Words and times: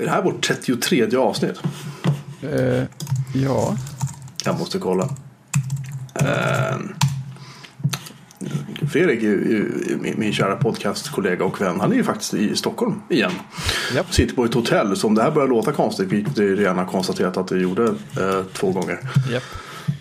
Är 0.00 0.04
det 0.04 0.10
här 0.10 0.22
vårt 0.22 0.42
33 0.46 1.16
avsnitt? 1.16 1.60
Eh, 2.42 2.84
ja, 3.34 3.76
Jag 4.44 4.58
måste 4.58 4.78
kolla. 4.78 5.08
Eh, 6.14 6.76
Fredrik, 8.92 9.22
min, 10.16 10.32
kära 10.32 10.56
podcastkollega 10.56 11.44
och 11.44 11.60
vän, 11.60 11.80
han 11.80 11.92
är 11.92 11.96
ju 11.96 12.04
faktiskt 12.04 12.34
i 12.34 12.56
Stockholm 12.56 13.02
igen. 13.10 13.32
Japp. 13.94 14.14
Sitter 14.14 14.34
på 14.34 14.44
ett 14.44 14.54
hotell. 14.54 14.96
Så 14.96 15.06
om 15.06 15.14
det 15.14 15.22
här 15.22 15.30
börjar 15.30 15.48
låta 15.48 15.72
konstigt, 15.72 16.08
vilket 16.08 16.38
vi 16.38 16.56
redan 16.56 16.78
har 16.78 16.84
konstaterat 16.84 17.36
att 17.36 17.48
det 17.48 17.58
gjorde 17.58 17.84
eh, 18.20 18.42
två 18.52 18.72
gånger. 18.72 18.98
japp. 19.32 19.42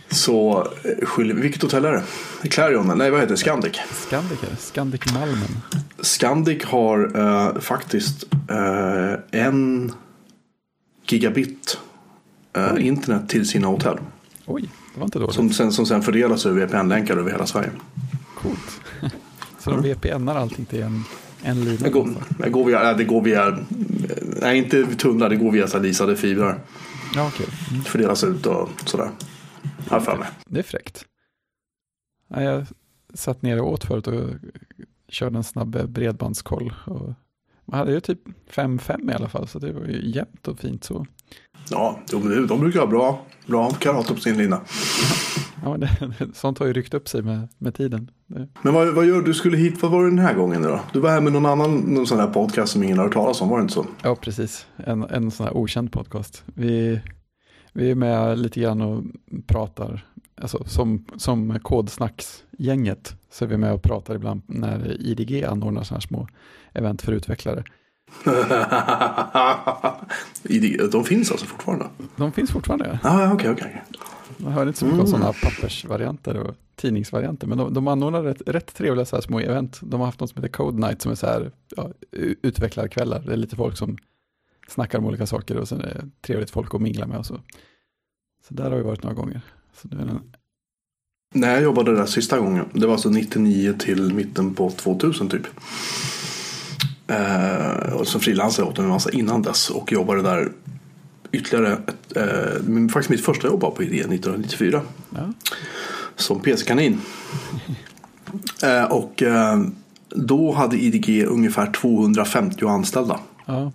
Så 0.10 0.68
eh, 0.84 1.26
vilket 1.36 1.62
hotell 1.62 1.86
är 1.86 1.92
det? 1.92 2.04
Clarion? 2.50 2.98
Nej, 2.98 3.12
vad 3.12 3.20
heter 3.20 3.34
det? 3.34 3.38
Scandic. 3.38 3.80
Scandic 4.08 4.44
är 4.44 4.50
det. 4.50 4.56
Scandic 4.58 5.14
Malmen. 5.14 5.58
Scandic 6.00 6.66
har 6.66 7.12
eh, 7.16 7.60
faktiskt 7.60 8.26
eh, 8.50 9.42
en 9.42 9.92
gigabit 11.08 11.78
eh, 12.54 12.88
internet 12.88 13.30
till 13.30 13.48
sina 13.48 13.68
hotell. 13.68 13.98
Oj, 14.46 14.62
det 14.94 15.00
var 15.00 15.06
inte 15.06 15.20
dåligt. 15.20 15.36
Som 15.36 15.50
sen, 15.50 15.72
som 15.72 15.86
sen 15.86 16.02
fördelas 16.02 16.46
över 16.46 16.66
VPN-länkar 16.66 17.18
över 17.18 17.32
hela 17.32 17.46
Sverige. 17.46 17.70
Coolt. 18.36 18.82
Så 19.60 19.70
de 19.70 19.82
VPNar 19.82 20.36
allting 20.36 20.66
till 20.66 20.82
en, 20.82 21.04
en 21.44 21.66
lina? 21.66 21.78
Det 21.84 21.90
går, 21.90 22.10
det 22.40 22.50
går 22.50 22.66
via, 22.66 22.94
det 22.94 23.04
går 23.04 23.22
via 23.22 23.58
nej 24.42 24.58
inte 24.58 24.86
tunnlar, 24.96 25.30
det 25.30 25.36
går 25.36 25.52
via 25.52 25.66
leasade 25.66 26.16
fibrer. 26.16 26.60
Ja, 27.16 27.28
okej. 27.28 27.46
Mm. 27.72 27.84
Fördelas 27.84 28.24
ut 28.24 28.46
och 28.46 28.70
sådär. 28.86 29.10
Har 29.90 30.00
för 30.00 30.18
mig. 30.18 30.28
Det 30.46 30.60
är 30.60 30.64
fräckt. 30.64 31.06
Ja, 32.28 32.44
jag 32.44 32.66
satt 33.14 33.42
ner 33.42 33.62
och 33.62 33.72
åt 33.72 33.84
förut 33.84 34.08
och 34.08 34.24
körde 35.10 35.38
en 35.38 35.44
snabb 35.44 35.90
bredbandskoll. 35.90 36.74
Och 36.86 37.14
man 37.66 37.80
hade 37.80 37.92
ju 37.92 38.00
typ 38.00 38.20
5-5 38.52 39.12
i 39.12 39.14
alla 39.14 39.30
fall, 39.30 39.48
så 39.48 39.60
det 39.60 39.72
var 39.72 39.86
ju 39.86 40.10
jämnt 40.10 40.48
och 40.48 40.60
fint 40.60 40.84
så. 40.84 41.06
Ja, 41.70 42.00
de 42.48 42.60
brukar 42.60 42.80
ha 42.80 42.88
bra, 42.88 43.26
bra 43.46 43.72
karat 43.72 44.12
upp 44.12 44.20
sin 44.20 44.38
lina. 44.38 44.62
Ja, 45.64 45.78
det, 45.78 45.90
sånt 46.34 46.60
har 46.60 46.66
ju 46.66 46.74
ryckt 46.74 46.94
upp 46.94 47.08
sig 47.08 47.22
med, 47.22 47.48
med 47.58 47.76
tiden. 47.76 48.12
Men 48.62 48.74
vad, 48.74 48.94
vad 48.94 49.06
gör 49.06 49.22
du? 49.22 49.34
skulle 49.34 49.58
hit, 49.58 49.82
vad 49.82 49.92
var 49.92 50.04
det 50.04 50.10
den 50.10 50.20
här 50.20 50.34
gången 50.34 50.62
då? 50.62 50.80
Du 50.94 51.00
var 51.00 51.10
här 51.10 51.22
med 51.22 51.34
någon 51.34 51.46
annan 51.46 51.78
någon 51.78 52.08
sån 52.08 52.20
här 52.20 52.28
podcast 52.28 52.74
som 52.74 52.84
ingen 52.84 52.98
har 52.98 53.06
hört 53.06 53.14
talas 53.14 53.42
om, 53.42 53.50
var 53.50 53.58
det 53.58 53.62
inte 53.62 53.74
så? 53.74 53.86
ja, 54.04 54.16
precis. 54.16 54.66
En, 54.78 55.04
en 55.04 55.32
sån 55.32 55.46
här 55.46 55.58
okänd 55.58 55.92
podcast. 55.92 56.44
Vi, 56.46 57.02
vi 57.78 57.92
är 57.92 57.96
med 57.96 58.40
lite 58.40 58.60
grann 58.60 58.82
och 58.82 59.04
pratar, 59.48 60.06
alltså 60.42 60.64
som, 60.66 61.06
som 61.18 61.60
kodsnacksgänget 61.60 63.16
så 63.32 63.46
är 63.46 63.50
vi 63.50 63.58
med 63.58 63.74
och 63.74 63.82
pratar 63.82 64.16
ibland 64.16 64.42
när 64.46 65.02
IDG 65.02 65.44
anordnar 65.44 65.84
sådana 65.84 65.98
här 65.98 66.08
små 66.08 66.28
event 66.74 67.02
för 67.02 67.12
utvecklare. 67.12 67.64
De 70.92 71.04
finns 71.04 71.32
alltså 71.32 71.46
fortfarande? 71.46 71.86
De 72.16 72.32
finns 72.32 72.52
fortfarande. 72.52 73.00
Ah, 73.04 73.22
ja, 73.22 73.34
okej, 73.34 73.52
okej. 73.52 73.84
Man 74.38 74.54
hör 74.54 74.68
inte 74.68 74.80
så 74.80 74.86
mycket 74.86 75.02
om 75.02 75.08
sådana 75.08 75.34
pappersvarianter 75.34 76.38
och 76.38 76.56
tidningsvarianter. 76.76 77.48
Men 77.48 77.58
de, 77.58 77.74
de 77.74 77.88
anordnar 77.88 78.24
rätt, 78.24 78.42
rätt 78.46 78.76
trevliga 78.76 79.06
så 79.06 79.16
här 79.16 79.22
små 79.22 79.40
event. 79.40 79.80
De 79.82 80.00
har 80.00 80.06
haft 80.06 80.20
något 80.20 80.30
som 80.30 80.44
heter 80.44 80.54
Code 80.54 80.88
Night 80.88 81.02
som 81.02 81.12
är 81.12 81.16
så 81.16 81.26
här 81.26 81.52
ja, 81.76 81.90
utvecklarkvällar. 82.42 83.24
Det 83.26 83.34
är 83.34 83.38
lite 83.38 83.56
folk 83.56 83.78
som 83.78 83.98
snackar 84.68 85.00
om 85.00 85.06
olika 85.06 85.26
saker 85.26 85.58
och 85.58 85.68
sen 85.68 85.82
är 85.82 85.94
det 85.94 86.10
trevligt 86.22 86.50
folk 86.50 86.76
att 86.76 86.82
mingla 86.82 87.08
med 87.08 87.18
och 87.18 87.26
så. 87.26 87.42
Så 88.48 88.54
där 88.54 88.70
har 88.70 88.78
vi 88.78 88.84
varit 88.84 89.04
några 89.04 89.16
gånger. 89.16 89.42
Så 89.82 89.88
det 89.88 89.98
är 89.98 90.02
en, 90.02 90.22
När 91.34 91.54
jag 91.54 91.64
jobbade 91.64 91.96
där 91.96 92.06
sista 92.06 92.40
gången, 92.40 92.66
det 92.74 92.86
var 92.86 92.94
alltså 92.94 93.10
99 93.10 93.74
till 93.80 94.14
mitten 94.14 94.54
på 94.54 94.70
2000 94.70 95.30
typ. 95.30 95.48
Eh, 97.08 97.94
och 97.94 98.08
som 98.08 98.22
frilansare 98.22 98.66
åt 98.66 98.80
en 98.80 98.88
massa 98.88 99.12
innan 99.12 99.42
dess 99.42 99.70
och 99.70 99.92
jobbade 99.92 100.22
där 100.22 100.52
ytterligare 101.32 101.74
ett, 101.74 102.18
eh, 102.18 102.88
faktiskt 102.88 103.10
mitt 103.10 103.26
första 103.26 103.48
jobb 103.48 103.62
var 103.62 103.72
på 103.72 103.84
idé 103.84 104.00
1994 104.00 104.82
ja, 105.10 105.34
som 106.16 106.40
PC-kanin. 106.40 107.02
Eh, 108.64 108.84
och 108.84 109.24
eh, 109.24 109.62
då 110.10 110.52
hade 110.52 110.78
IDG 110.78 111.26
ungefär 111.26 111.72
250 111.72 112.66
anställda. 112.68 113.20
ja. 113.46 113.72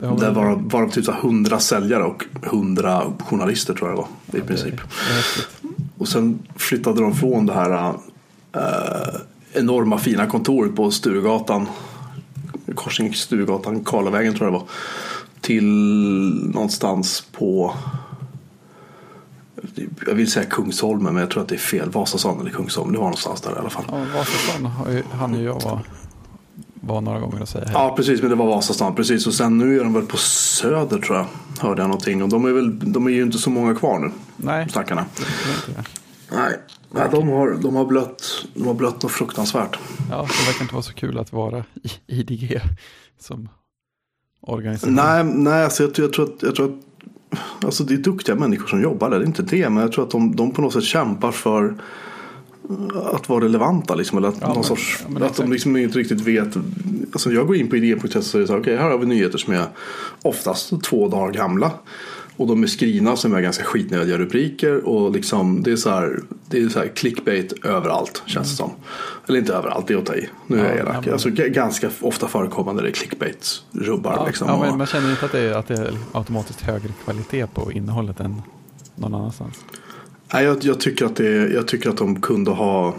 Där 0.00 0.30
var, 0.30 0.56
var 0.56 0.88
typ 0.88 1.04
så 1.04 1.12
här 1.12 1.18
100 1.18 1.58
säljare 1.58 2.04
och 2.04 2.24
100 2.42 3.02
journalister 3.18 3.74
tror 3.74 3.90
jag 3.90 3.98
det 3.98 4.02
var 4.32 4.44
i 4.44 4.46
princip. 4.46 4.80
Och 5.98 6.08
sen 6.08 6.38
flyttade 6.56 7.00
de 7.00 7.14
från 7.14 7.46
det 7.46 7.52
här 7.52 7.94
eh, 8.52 9.20
enorma 9.52 9.98
fina 9.98 10.26
kontoret 10.26 10.76
på 10.76 10.90
Sturegatan. 10.90 11.66
Korsning 12.74 13.14
Sturegatan, 13.14 13.84
Karlavägen 13.84 14.34
tror 14.34 14.46
jag 14.46 14.54
det 14.54 14.58
var. 14.58 14.68
Till 15.40 15.64
någonstans 16.54 17.26
på 17.32 17.74
jag 20.06 20.14
vill 20.14 20.30
säga 20.30 20.46
Kungsholmen 20.46 21.14
men 21.14 21.20
jag 21.20 21.30
tror 21.30 21.42
att 21.42 21.48
det 21.48 21.54
är 21.54 21.58
fel. 21.58 21.90
Vasastan 21.90 22.40
eller 22.40 22.50
Kungsholmen. 22.50 22.92
Det 22.92 22.98
var 22.98 23.04
någonstans 23.04 23.40
där 23.40 23.50
i 23.50 23.58
alla 23.58 23.70
fall. 23.70 23.84
Ja, 23.88 24.04
Vasastan 24.14 24.66
har 24.66 24.90
ju, 24.90 25.44
jag 25.44 25.62
var, 25.62 25.80
var 26.92 27.00
några 27.00 27.18
gånger 27.20 27.42
och 27.42 27.48
säga 27.48 27.64
hej. 27.64 27.74
Ja 27.74 27.94
precis 27.96 28.20
men 28.20 28.30
det 28.30 28.36
var 28.36 28.46
Vasastan. 28.46 28.94
Precis 28.94 29.26
och 29.26 29.34
sen 29.34 29.58
nu 29.58 29.80
är 29.80 29.84
de 29.84 29.92
väl 29.92 30.06
på 30.06 30.16
Söder 30.16 30.98
tror 30.98 31.18
jag. 31.18 31.26
Hörde 31.60 31.82
jag 31.82 31.88
någonting. 31.88 32.22
Och 32.22 32.28
de 32.28 32.44
är, 32.44 32.52
väl, 32.52 32.92
de 32.92 33.06
är 33.06 33.10
ju 33.10 33.22
inte 33.22 33.38
så 33.38 33.50
många 33.50 33.74
kvar 33.74 33.98
nu. 33.98 34.10
Nej, 34.36 34.68
Stackarna. 34.68 35.04
Nej, 36.32 36.56
Nej 36.90 37.08
de, 37.10 37.28
har, 37.28 37.50
de, 37.62 37.76
har 37.76 37.84
blött, 37.84 38.22
de 38.54 38.66
har 38.66 38.74
blött 38.74 39.02
något 39.02 39.12
fruktansvärt. 39.12 39.78
Ja, 40.10 40.16
det 40.16 40.46
verkar 40.46 40.62
inte 40.62 40.74
vara 40.74 40.82
så 40.82 40.92
kul 40.94 41.18
att 41.18 41.32
vara 41.32 41.64
i 42.06 42.20
IDG 42.20 42.60
som 43.20 43.48
organisation. 44.40 44.94
Nej, 44.94 45.24
nej 45.24 45.64
alltså 45.64 45.82
jag, 45.82 45.94
tror- 45.94 46.06
jag 46.06 46.12
tror 46.12 46.24
att, 46.34 46.42
jag 46.42 46.54
tror 46.54 46.66
att 46.68 47.64
alltså 47.64 47.84
det 47.84 47.94
är 47.94 47.98
duktiga 47.98 48.34
människor 48.34 48.66
som 48.66 48.82
jobbar 48.82 49.10
där, 49.10 49.18
det 49.18 49.24
är 49.24 49.26
inte 49.26 49.42
det. 49.42 49.70
Men 49.70 49.82
jag 49.82 49.92
tror 49.92 50.04
att 50.04 50.10
de, 50.10 50.36
de 50.36 50.50
på 50.52 50.62
något 50.62 50.72
sätt 50.72 50.84
kämpar 50.84 51.32
för 51.32 51.74
att 53.12 53.28
vara 53.28 53.44
relevanta. 53.44 53.94
Liksom, 53.94 54.18
eller 54.18 54.28
att, 54.28 54.36
Ja, 54.40 54.46
någon 54.46 54.54
men- 54.56 54.64
sorts, 54.64 55.04
ja, 55.20 55.26
att 55.26 55.36
de 55.36 55.52
liksom 55.52 55.76
inte 55.76 55.98
riktigt 55.98 56.20
vet. 56.20 56.56
Alltså 57.12 57.32
jag 57.32 57.46
går 57.46 57.56
in 57.56 57.68
på 57.70 57.76
idé.se 57.76 58.18
och 58.18 58.24
säger 58.24 58.46
så 58.46 58.52
här, 58.52 58.60
okej 58.60 58.76
här 58.76 58.90
har 58.90 58.98
vi 58.98 59.06
nyheter 59.06 59.38
som 59.38 59.52
är 59.54 59.66
oftast 60.22 60.82
två 60.82 61.08
dagar 61.08 61.32
gamla. 61.32 61.70
Och 62.36 62.46
de 62.46 62.62
är 62.62 62.66
skrivna 62.66 63.16
som 63.16 63.34
är 63.34 63.40
ganska 63.40 63.64
skitnödiga 63.64 64.18
rubriker. 64.18 64.88
Och 64.88 65.12
liksom, 65.12 65.62
det 65.62 65.72
är 65.72 65.76
så 65.76 65.90
här, 65.90 66.20
det 66.48 66.58
är 66.62 66.68
så 66.68 66.78
här 66.78 66.88
clickbait 66.88 67.52
överallt 67.64 68.22
känns 68.26 68.50
det 68.50 68.56
som. 68.56 68.70
Eller 69.28 69.38
inte 69.38 69.54
överallt, 69.54 69.86
det 69.86 69.94
är 69.94 69.98
att 69.98 70.06
ta 70.06 70.14
i. 70.14 70.28
Nu 70.46 70.60
är 70.60 70.64
Ja, 70.64 70.68
jag 70.68 70.76
ja, 70.78 70.82
elak. 70.82 71.04
men- 71.04 71.12
Alltså, 71.12 71.30
ganska 71.30 71.90
ofta 72.00 72.28
förekommande 72.28 72.82
det 72.82 72.88
är 72.88 72.92
clickbait-rubbar. 72.92 74.12
Ja, 74.16 74.26
liksom. 74.26 74.48
ja, 74.48 74.60
men 74.60 74.78
man 74.78 74.86
känner 74.86 75.10
inte 75.10 75.24
att 75.24 75.32
det, 75.32 75.38
är, 75.40 75.52
att 75.52 75.68
det 75.68 75.74
är 75.74 75.92
automatiskt 76.12 76.60
högre 76.60 76.88
kvalitet 77.04 77.46
på 77.46 77.72
innehållet 77.72 78.20
än 78.20 78.42
någon 78.96 79.14
annanstans. 79.14 79.64
Nej, 80.32 80.44
jag, 80.44 80.64
jag, 80.64 80.80
tycker 80.80 81.04
att 81.04 81.16
det, 81.16 81.52
jag 81.52 81.68
tycker 81.68 81.90
att 81.90 81.96
de 81.96 82.20
kunde 82.20 82.50
ha 82.50 82.94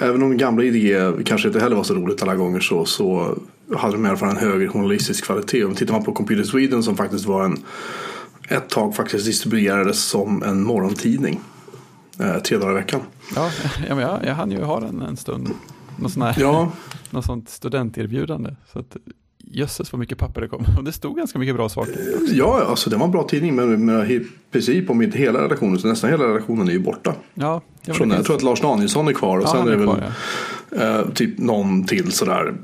Även 0.00 0.22
om 0.22 0.36
gamla 0.36 0.64
idéer 0.64 1.22
kanske 1.26 1.48
inte 1.48 1.60
heller 1.60 1.76
var 1.76 1.82
så 1.82 1.94
roligt 1.94 2.22
alla 2.22 2.34
gånger 2.34 2.60
så, 2.60 2.84
så 2.84 3.38
hade 3.76 3.92
de 3.92 4.06
i 4.06 4.08
alla 4.08 4.18
fall 4.18 4.28
en 4.28 4.36
högre 4.36 4.68
journalistisk 4.68 5.24
kvalitet. 5.24 5.64
Om 5.64 5.74
tittar 5.74 5.92
man 5.92 6.04
på 6.04 6.12
Computer 6.12 6.44
Sweden 6.44 6.82
som 6.82 6.96
faktiskt 6.96 7.24
var 7.24 7.44
en 7.44 7.58
ett 8.48 8.68
tag 8.68 8.96
faktiskt 8.96 9.26
distribuerades 9.26 10.04
som 10.04 10.42
en 10.42 10.62
morgontidning. 10.62 11.40
Eh, 12.20 12.38
tre 12.38 12.58
dagar 12.58 12.70
i 12.70 12.74
veckan. 12.74 13.00
Ja, 13.34 13.50
ja 13.88 13.94
men 13.94 14.04
jag, 14.04 14.24
jag 14.24 14.34
hann 14.34 14.50
ju 14.50 14.62
ha 14.62 14.80
den 14.80 15.02
en 15.02 15.16
stund. 15.16 15.48
Något, 15.96 16.12
sån 16.12 16.22
här, 16.22 16.36
Ja, 16.38 16.72
något 17.10 17.24
sånt 17.24 17.48
studenterbjudande. 17.48 18.54
Så 18.72 18.78
att, 18.78 18.96
jösses 19.50 19.92
vad 19.92 19.98
mycket 19.98 20.18
papper 20.18 20.40
det 20.40 20.48
kom. 20.48 20.64
Och 20.78 20.84
det 20.84 20.92
stod 20.92 21.16
ganska 21.16 21.38
mycket 21.38 21.54
bra 21.54 21.68
saker. 21.68 21.94
ja 22.30 22.64
alltså 22.68 22.90
det 22.90 22.96
var 22.96 23.04
en 23.04 23.12
bra 23.12 23.22
tidning 23.22 23.54
men, 23.56 23.84
men 23.86 24.10
i 24.10 24.26
princip 24.50 24.90
om 24.90 25.02
inte 25.02 25.18
hela 25.18 25.42
redaktionen 25.42 25.78
så 25.78 25.88
nästan 25.88 26.10
hela 26.10 26.24
redaktionen 26.24 26.68
är 26.68 26.72
ju 26.72 26.78
borta. 26.78 27.14
Ja, 27.34 27.60
ja, 27.84 27.94
Från, 27.94 28.10
jag 28.10 28.24
tror 28.24 28.36
att 28.36 28.42
Lars 28.42 28.60
Danielsson 28.60 29.08
är 29.08 29.12
kvar 29.12 29.38
och 29.38 29.44
ja, 29.44 29.48
sen 29.48 29.66
är 29.66 29.70
det 29.70 29.76
väl 29.76 29.86
kvar, 29.86 30.04
ja. 30.04 30.08
Eh, 30.76 31.08
typ 31.14 31.38
någon 31.38 31.84
till 31.84 32.12
sådär. 32.12 32.54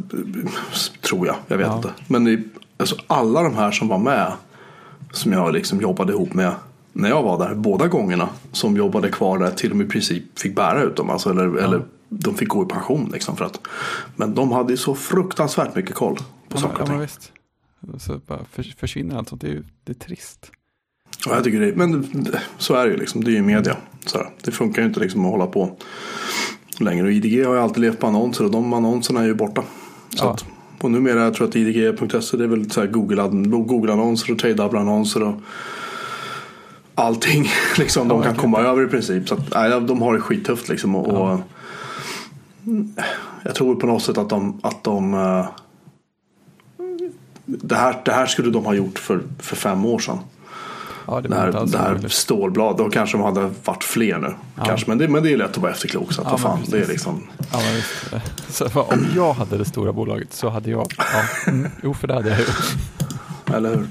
Tror 1.01 1.27
jag. 1.27 1.37
Jag 1.49 1.57
vet 1.59 1.67
Ja. 1.67 1.77
inte. 1.77 1.91
Men 2.07 2.25
det, 2.25 2.43
alltså, 2.77 2.97
alla 3.07 3.43
de 3.43 3.55
här 3.55 3.71
som 3.71 3.89
var 3.89 3.99
med. 3.99 4.33
Som 5.13 5.33
jag 5.33 5.53
liksom 5.53 5.81
jobbade 5.81 6.13
ihop 6.13 6.35
med. 6.35 6.53
När 6.93 7.09
jag 7.09 7.23
var 7.23 7.39
där. 7.49 7.55
Båda 7.55 7.89
gångerna. 7.89 8.29
Som 8.53 8.77
jobbade 8.77 9.09
kvar 9.09 9.39
där. 9.39 9.51
Till 9.51 9.71
och 9.71 9.77
med 9.77 9.87
i 9.87 9.91
princip 9.91 10.39
fick 10.39 10.55
bära 10.57 10.83
ut 10.83 10.97
dem. 10.97 11.11
Alltså, 11.11 11.31
eller, 11.31 11.57
eller 11.57 11.83
de 12.09 12.35
fick 12.35 12.49
gå 12.49 12.63
i 12.63 12.67
pension. 12.67 13.11
Liksom, 13.13 13.37
för 13.37 13.45
att, 13.45 13.61
men 14.17 14.35
de 14.35 14.53
hade 14.53 14.73
ju 14.73 14.77
så 14.77 14.95
fruktansvärt 14.95 15.75
mycket 15.77 15.95
koll. 15.95 16.19
På 16.55 16.59
Ja, 16.59 16.63
saker 16.63 16.75
och 16.83 16.89
ja, 16.89 16.93
ting. 16.93 17.01
visst. 17.01 17.33
Så 17.99 18.19
bara 18.27 18.41
för, 18.53 18.63
försvinner 18.79 19.17
allt 19.19 19.29
sånt. 19.29 19.41
Det 19.41 19.49
är 19.49 19.63
det 19.85 19.93
är 19.93 19.95
trist. 19.95 20.51
Ja, 21.27 21.35
jag 21.35 21.45
tycker 21.45 21.61
det, 21.61 21.77
men 21.77 22.09
så 22.59 22.75
är 22.75 22.85
det 22.87 22.91
ju 22.93 22.97
liksom. 22.97 23.25
Det 23.25 23.31
är 23.31 23.33
ju 23.33 23.43
media. 23.43 23.77
Så 24.07 24.19
här. 24.19 24.31
Det 24.43 24.51
funkar 24.53 24.83
ju 24.83 24.89
inte 24.89 25.01
liksom 25.01 25.25
att 25.25 25.31
hålla 25.31 25.47
på 25.47 25.77
längre. 26.81 27.05
Och 27.07 27.13
IDG 27.13 27.45
har 27.47 27.55
ju 27.55 27.61
alltid 27.61 27.81
levt 27.81 27.99
på 28.01 28.07
annonser 28.07 28.45
och 28.45 28.51
de 28.51 28.73
annonserna 28.73 29.21
är 29.21 29.25
ju 29.27 29.35
borta. 29.35 29.63
Så 30.09 30.25
Ja. 30.25 30.31
att, 30.33 30.45
och 30.83 30.91
numera 30.91 31.21
jag 31.25 31.35
tror 31.35 31.49
att 31.49 31.57
IDG.se 31.57 32.37
det 32.37 32.45
är 32.45 32.49
väl 32.49 32.71
så 32.71 32.87
Google-annonser 32.87 34.33
och 34.33 34.39
Tradeable-annonser 34.39 35.23
och 35.23 35.35
allting 36.95 37.47
liksom 37.79 38.09
de 38.09 38.19
Ja, 38.19 38.25
kan 38.25 38.37
komma 38.37 38.61
över 38.61 38.85
i 38.85 38.87
princip. 38.87 39.29
Så 39.29 39.35
att, 39.35 39.55
nej, 39.55 39.81
de 39.81 40.03
har 40.03 40.15
det 40.15 40.21
skittufft 40.21 40.69
liksom. 40.69 40.95
Och, 40.95 41.09
och 41.33 41.41
jag 43.45 43.55
tror 43.55 43.75
på 43.75 43.87
något 43.87 44.03
sätt 44.03 44.19
att 44.19 44.29
de, 44.29 44.61
att 44.63 44.85
de 44.85 45.15
eh, 45.15 45.47
det, 47.45 47.75
här, 47.77 47.97
det 48.05 48.13
här 48.13 48.27
skulle 48.27 48.51
de 48.51 48.65
ha 48.65 48.75
gjort 48.75 48.99
för, 48.99 49.21
för 49.39 49.57
fem 49.57 49.85
år 49.85 49.99
sedan. 49.99 50.19
Ja, 51.07 51.21
det 51.21 51.29
Det 51.29 51.35
här, 51.37 51.53
det 51.67 51.79
här 51.79 51.91
omöjligt. 51.91 52.13
stålblad, 52.13 52.77
då 52.77 52.91
kanske 52.91 53.17
de 53.19 53.25
hade 53.25 53.51
varit 53.65 53.85
fler 53.85 54.19
nu. 54.19 54.35
Ja. 54.57 54.65
Kanske, 54.65 54.89
men, 54.91 54.99
det, 54.99 55.09
men 55.09 55.23
det 55.23 55.33
är 55.33 55.37
lätt 55.37 55.51
att 55.51 55.57
vara 55.57 55.73
efterklok. 55.73 56.13
Så 56.13 56.23
att, 56.23 56.29
Ja, 56.31 56.39
fan, 56.39 56.59
det 56.69 56.79
är 56.81 56.87
liksom, 56.87 57.23
Ja. 57.53 57.61
Så 58.49 58.81
om 58.83 59.07
jag 59.17 59.33
hade 59.33 59.59
det 59.59 59.65
stora 59.65 59.93
bolaget 59.93 60.33
så 60.33 60.49
hade 60.49 60.71
jag, 60.71 60.87
ja, 60.99 61.05
mm, 61.51 61.71
jo 61.83 61.95
för 61.95 62.09
det 62.09 62.15
hade 62.15 62.29
jag 62.29 62.39
gjort. 62.39 62.75
eller 63.55 63.77
hur? 63.77 63.87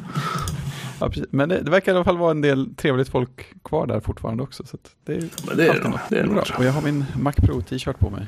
Ja. 0.99 1.11
Men 1.29 1.49
det, 1.49 1.61
det 1.61 1.71
verkar 1.71 1.91
i 1.91 1.95
alla 1.95 2.03
fall 2.05 2.17
vara 2.17 2.31
en 2.31 2.41
del 2.41 2.75
trevligt 2.75 3.09
folk 3.09 3.45
kvar 3.63 3.87
där 3.87 3.99
fortfarande 3.99 4.43
också. 4.43 4.63
Så 4.65 4.77
det 5.05 5.13
är, 5.13 5.29
Men 5.47 5.57
det 5.57 5.67
är 5.67 5.73
det. 5.73 5.99
Det 6.09 6.19
är 6.19 6.27
bra. 6.27 6.43
Och 6.57 6.65
jag 6.65 6.71
har 6.71 6.81
min 6.81 7.05
Mac 7.19 7.31
Pro 7.31 7.61
t-shirt 7.61 7.99
på 7.99 8.09
mig. 8.09 8.27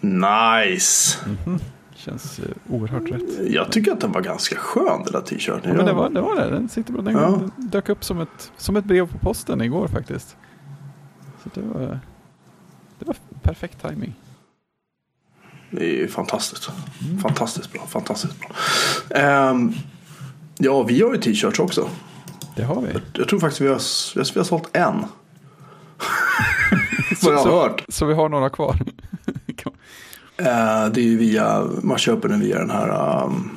Nice! 0.00 1.18
Mhm. 1.46 1.60
Känns 2.04 2.38
eh, 2.38 2.44
oerhört 2.68 3.10
rätt. 3.10 3.50
Jag 3.52 3.72
tycker 3.72 3.92
att 3.92 4.00
den 4.00 4.12
var 4.12 4.20
ganska 4.20 4.56
skön 4.56 5.02
den 5.04 5.12
där 5.12 5.20
t-shirten. 5.20 5.60
Ja, 5.64 5.72
men 5.74 5.86
det 5.86 5.92
var 5.92 6.10
det, 6.10 6.20
var 6.20 6.36
det. 6.36 6.50
den 6.50 6.68
sitter 6.68 6.92
bra. 6.92 7.02
Den, 7.02 7.14
Ja. 7.14 7.28
den 7.30 7.52
dök 7.70 7.88
upp 7.88 8.04
som 8.04 8.20
ett, 8.20 8.52
som 8.56 8.76
ett 8.76 8.84
brev 8.84 9.12
på 9.12 9.18
posten 9.18 9.60
igår 9.62 9.88
faktiskt. 9.88 10.36
Så 11.42 11.50
det 11.54 11.60
var, 11.60 12.00
det 12.98 13.04
var 13.06 13.16
perfekt 13.42 13.82
timing. 13.82 14.14
Det 15.70 16.02
är 16.02 16.08
fantastiskt. 16.08 16.70
Mm. 17.04 17.18
Fantastiskt 17.18 17.72
bra. 17.72 17.86
Fantastiskt 17.86 18.34
bra. 18.40 18.50
Ehm, 19.20 19.72
ja, 20.58 20.82
vi 20.82 21.02
har 21.02 21.14
ju 21.14 21.20
t-shirts 21.20 21.58
också. 21.58 21.88
Det 22.56 22.62
har 22.64 22.80
vi. 22.80 22.88
Jag 23.12 23.28
tror 23.28 23.40
faktiskt 23.40 23.60
vi 23.60 23.68
har, 23.68 23.80
vi 24.34 24.40
har 24.40 24.44
sålt 24.44 24.76
en. 24.76 24.94
Vad 27.22 27.32
jag 27.32 27.38
har 27.38 27.44
så, 27.44 27.62
hört. 27.62 27.84
så 27.88 28.06
vi 28.06 28.14
har 28.14 28.28
några 28.28 28.50
kvar. 28.50 28.76
Eh, 30.36 30.86
det 30.92 31.00
är 31.00 31.04
ju 31.04 31.16
via, 31.18 31.64
man 31.82 31.98
köper 31.98 32.28
den 32.28 32.40
via 32.40 32.58
den 32.58 32.70
här 32.70 33.24
um, 33.24 33.50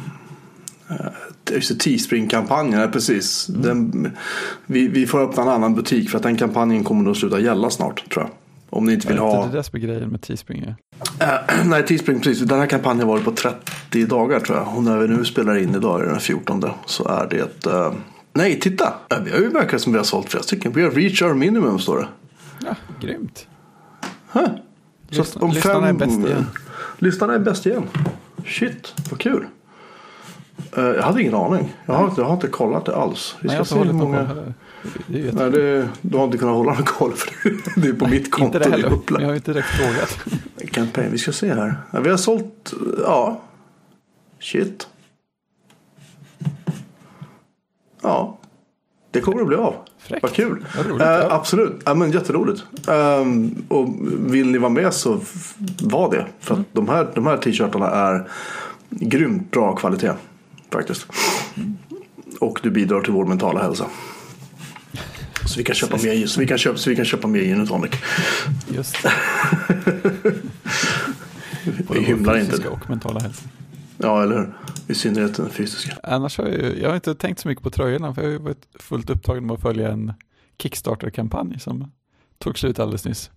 eh, 0.90 0.96
just 1.52 1.70
det, 1.70 1.76
Teespring-kampanjen, 1.80 2.80
ja, 2.82 2.88
precis. 2.88 3.50
Mm. 3.50 3.62
Den, 3.62 4.12
vi, 4.66 4.88
vi 4.88 5.08
får 5.08 5.20
öppna 5.22 5.42
en 5.42 5.50
annan 5.50 5.76
butik 5.76 6.10
för 6.10 6.18
att 6.18 6.24
den 6.24 6.38
kampanjen 6.38 6.84
kommer 6.84 7.04
nog 7.04 7.18
sluta 7.18 7.40
gälla 7.40 7.70
snart 7.70 8.10
tror 8.14 8.24
jag. 8.26 8.32
Om 8.70 8.86
ni 8.86 8.94
inte 8.94 9.08
vill 9.08 9.18
Är 9.18 9.22
ha... 9.22 9.44
inte 9.44 9.58
det 9.58 9.64
som 9.64 9.76
är 9.76 9.80
grejen 9.80 10.10
med 10.10 10.22
Teespring? 10.22 10.62
är? 10.64 10.76
Eh, 11.20 11.66
nej, 11.66 11.86
Teespring, 11.86 12.20
precis. 12.20 12.48
Den 12.48 12.60
här 12.60 12.68
kampanjen 12.68 13.08
varit 13.08 13.24
på 13.26 13.32
30 13.32 14.06
dagar 14.06 14.40
tror 14.40 14.58
jag. 14.58 14.78
Och 14.78 14.84
när 14.84 14.98
vi 14.98 15.08
nu 15.08 15.26
spelar 15.26 15.58
in 15.58 15.76
idag, 15.76 16.00
är 16.00 16.04
det 16.06 16.12
den 16.12 16.20
14, 16.20 16.64
så 16.86 17.08
är 17.08 17.28
det... 17.30 17.66
eh, 17.72 17.94
nej, 18.34 18.60
titta! 18.60 18.94
Vi 19.26 19.32
har 19.32 19.40
ju 19.40 19.50
verkat 19.50 19.82
som 19.82 19.92
vi 19.94 19.98
har 19.98 20.06
sålt 20.06 20.30
flera 20.30 20.44
stycken. 20.44 20.72
Vi 20.74 20.84
har 20.84 20.92
reach 20.92 21.22
our 21.22 21.34
minimum, 21.34 21.80
står 21.80 21.98
det. 22.00 22.08
Ja, 22.66 22.76
grymt. 23.02 23.48
Huh. 24.32 24.42
Så 25.12 25.22
att 25.22 25.28
Lyssna- 25.28 25.48
lyssnarna 25.54 25.88
är 25.88 25.94
bäst 25.94 26.20
igen. 26.20 26.46
Lyssnarna 26.98 27.34
är 27.34 27.40
bäst 27.40 27.66
igen. 27.66 27.84
Shit, 28.46 28.94
vad 29.12 29.20
kul. 29.20 29.46
Eh, 30.78 30.84
jag 30.84 31.04
hade 31.04 31.22
ingen 31.22 31.36
aning. 31.36 31.76
Jag 31.86 31.94
har, 31.94 32.06
inte- 32.10 32.22
jag 32.22 32.26
har 32.28 32.34
inte 32.34 32.48
kollat 32.48 32.86
det 32.86 32.96
alls. 32.96 33.36
Vi 33.42 33.48
Nej, 33.48 33.58
jag 33.58 33.66
ska 33.68 33.76
har 33.76 33.84
se 33.86 33.90
inte 33.92 34.06
hur 34.06 34.14
hållit 34.14 34.28
många... 34.30 34.54
ju 35.08 35.32
Nej, 35.32 35.52
det, 35.52 35.90
du 36.02 36.18
har 36.18 36.26
inte 36.26 36.38
kunnat 36.38 36.56
hålla 36.56 36.74
någon 36.74 36.84
koll 36.84 37.14
för 37.14 37.32
det, 37.82 37.88
är 37.88 37.94
på 37.94 38.08
mitt 38.08 38.32
konto. 38.32 38.46
inte 38.46 38.60
det 38.60 38.70
heller. 38.72 39.00
Jag 39.20 39.28
har 39.28 39.36
inte 39.36 39.54
direkt 39.54 39.68
frågat. 39.68 40.18
Campaign, 40.72 41.12
vi 41.12 41.18
ska 41.18 41.32
se 41.32 41.54
här. 41.54 41.76
Ja, 41.92 42.00
vi 42.00 42.10
har 42.10 42.18
sålt, 42.18 42.74
ja. 43.04 43.42
Shit. 44.40 44.88
Ja. 48.02 48.38
Det 49.12 49.22
kommer 49.22 49.42
att 49.42 49.48
bli 49.48 49.58
av. 49.58 49.76
Fräckt. 50.07 50.24
Vad 50.24 50.33
kul. 50.33 50.65
Vad 50.77 50.86
roligt, 50.86 51.01
Eh, 51.01 51.07
ja. 51.07 51.27
Absolut, 51.31 51.81
ja, 51.86 51.94
men 51.94 52.12
jätteroligt. 52.12 52.63
Ehm, 52.88 53.56
och 53.68 53.95
vill 54.33 54.51
ni 54.51 54.57
vara 54.57 54.69
med 54.69 54.94
så 54.94 55.19
var 55.81 56.12
det. 56.12 56.25
För 56.39 56.54
Mm. 56.54 56.65
de 56.71 56.89
här, 56.89 57.07
de 57.15 57.27
här 57.27 57.38
t-shirtarna 57.38 57.88
är 57.89 58.27
grymt 58.89 59.51
bra 59.51 59.75
kvalitet. 59.75 60.12
Faktiskt. 60.71 61.06
Och 62.39 62.59
du 62.63 62.69
bidrar 62.71 63.01
till 63.01 63.13
vår 63.13 63.25
mentala 63.25 63.62
hälsa. 63.62 63.86
Så 65.45 65.57
vi 65.57 65.63
kan 65.63 65.75
köpa 65.75 65.98
mer, 66.04 66.27
så 66.27 66.39
vi 66.39 66.48
kan 66.48 66.57
köpa, 66.57 66.77
så 66.77 66.89
vi 66.89 66.95
kan 66.95 67.06
köpa 67.06 67.27
mer 67.27 67.39
gin 67.42 67.62
och 67.62 67.68
tonic. 67.68 67.92
Just. 68.68 68.98
Vi 71.94 72.00
hymlar 72.04 72.38
inte. 72.39 72.68
Och 72.69 72.89
mentala 72.89 73.19
hälsa. 73.19 73.44
Ja, 73.98 74.24
eller 74.24 74.36
hur? 74.38 74.54
I 74.88 74.95
synnerhet 74.95 75.36
den 75.36 75.50
fysiska. 75.50 75.98
Annars 76.04 76.38
har 76.38 76.48
jag, 76.48 76.78
jag 76.78 76.89
har 76.89 76.95
inte 76.95 77.16
tänkt 77.16 77.39
så 77.39 77.48
mycket 77.48 77.63
på 77.63 77.69
tröjorna 77.69 78.13
för 78.13 78.22
jag 78.24 78.31
har 78.31 78.39
varit 78.39 78.68
fullt 78.80 79.10
upptagen 79.10 79.45
med 79.45 79.54
att 79.54 79.62
följa 79.62 79.92
en 79.92 80.13
Kickstarter-kampanj 80.57 81.60
som 81.60 81.92
tog 82.38 82.60
slut 82.60 82.80
alldeles 82.80 83.06
nyss 83.06 83.31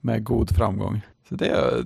med 0.00 0.24
god 0.24 0.56
framgång. 0.56 1.00
Så 1.28 1.34
det 1.34 1.48
är, 1.48 1.82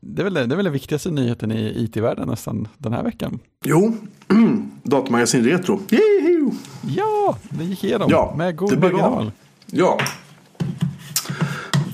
det 0.00 0.22
är, 0.22 0.24
väl, 0.24 0.34
det 0.34 0.40
är 0.40 0.56
väl 0.56 0.64
den 0.64 0.72
viktigaste 0.72 1.10
nyheten 1.10 1.52
i 1.52 1.84
IT-världen 1.84 2.28
nästan 2.28 2.68
den 2.78 2.92
här 2.92 3.02
veckan. 3.02 3.38
Jo, 3.64 3.96
datamagasin 4.82 5.44
Retro. 5.44 5.80
Yahoo! 5.90 6.52
Ja, 6.82 7.36
den 7.50 7.66
gick 7.66 7.84
igenom 7.84 8.10
Ja, 8.10 8.34
med 8.36 8.46
det 8.46 8.52
god 8.52 8.78
marginal. 8.78 9.32
Ja. 9.66 9.98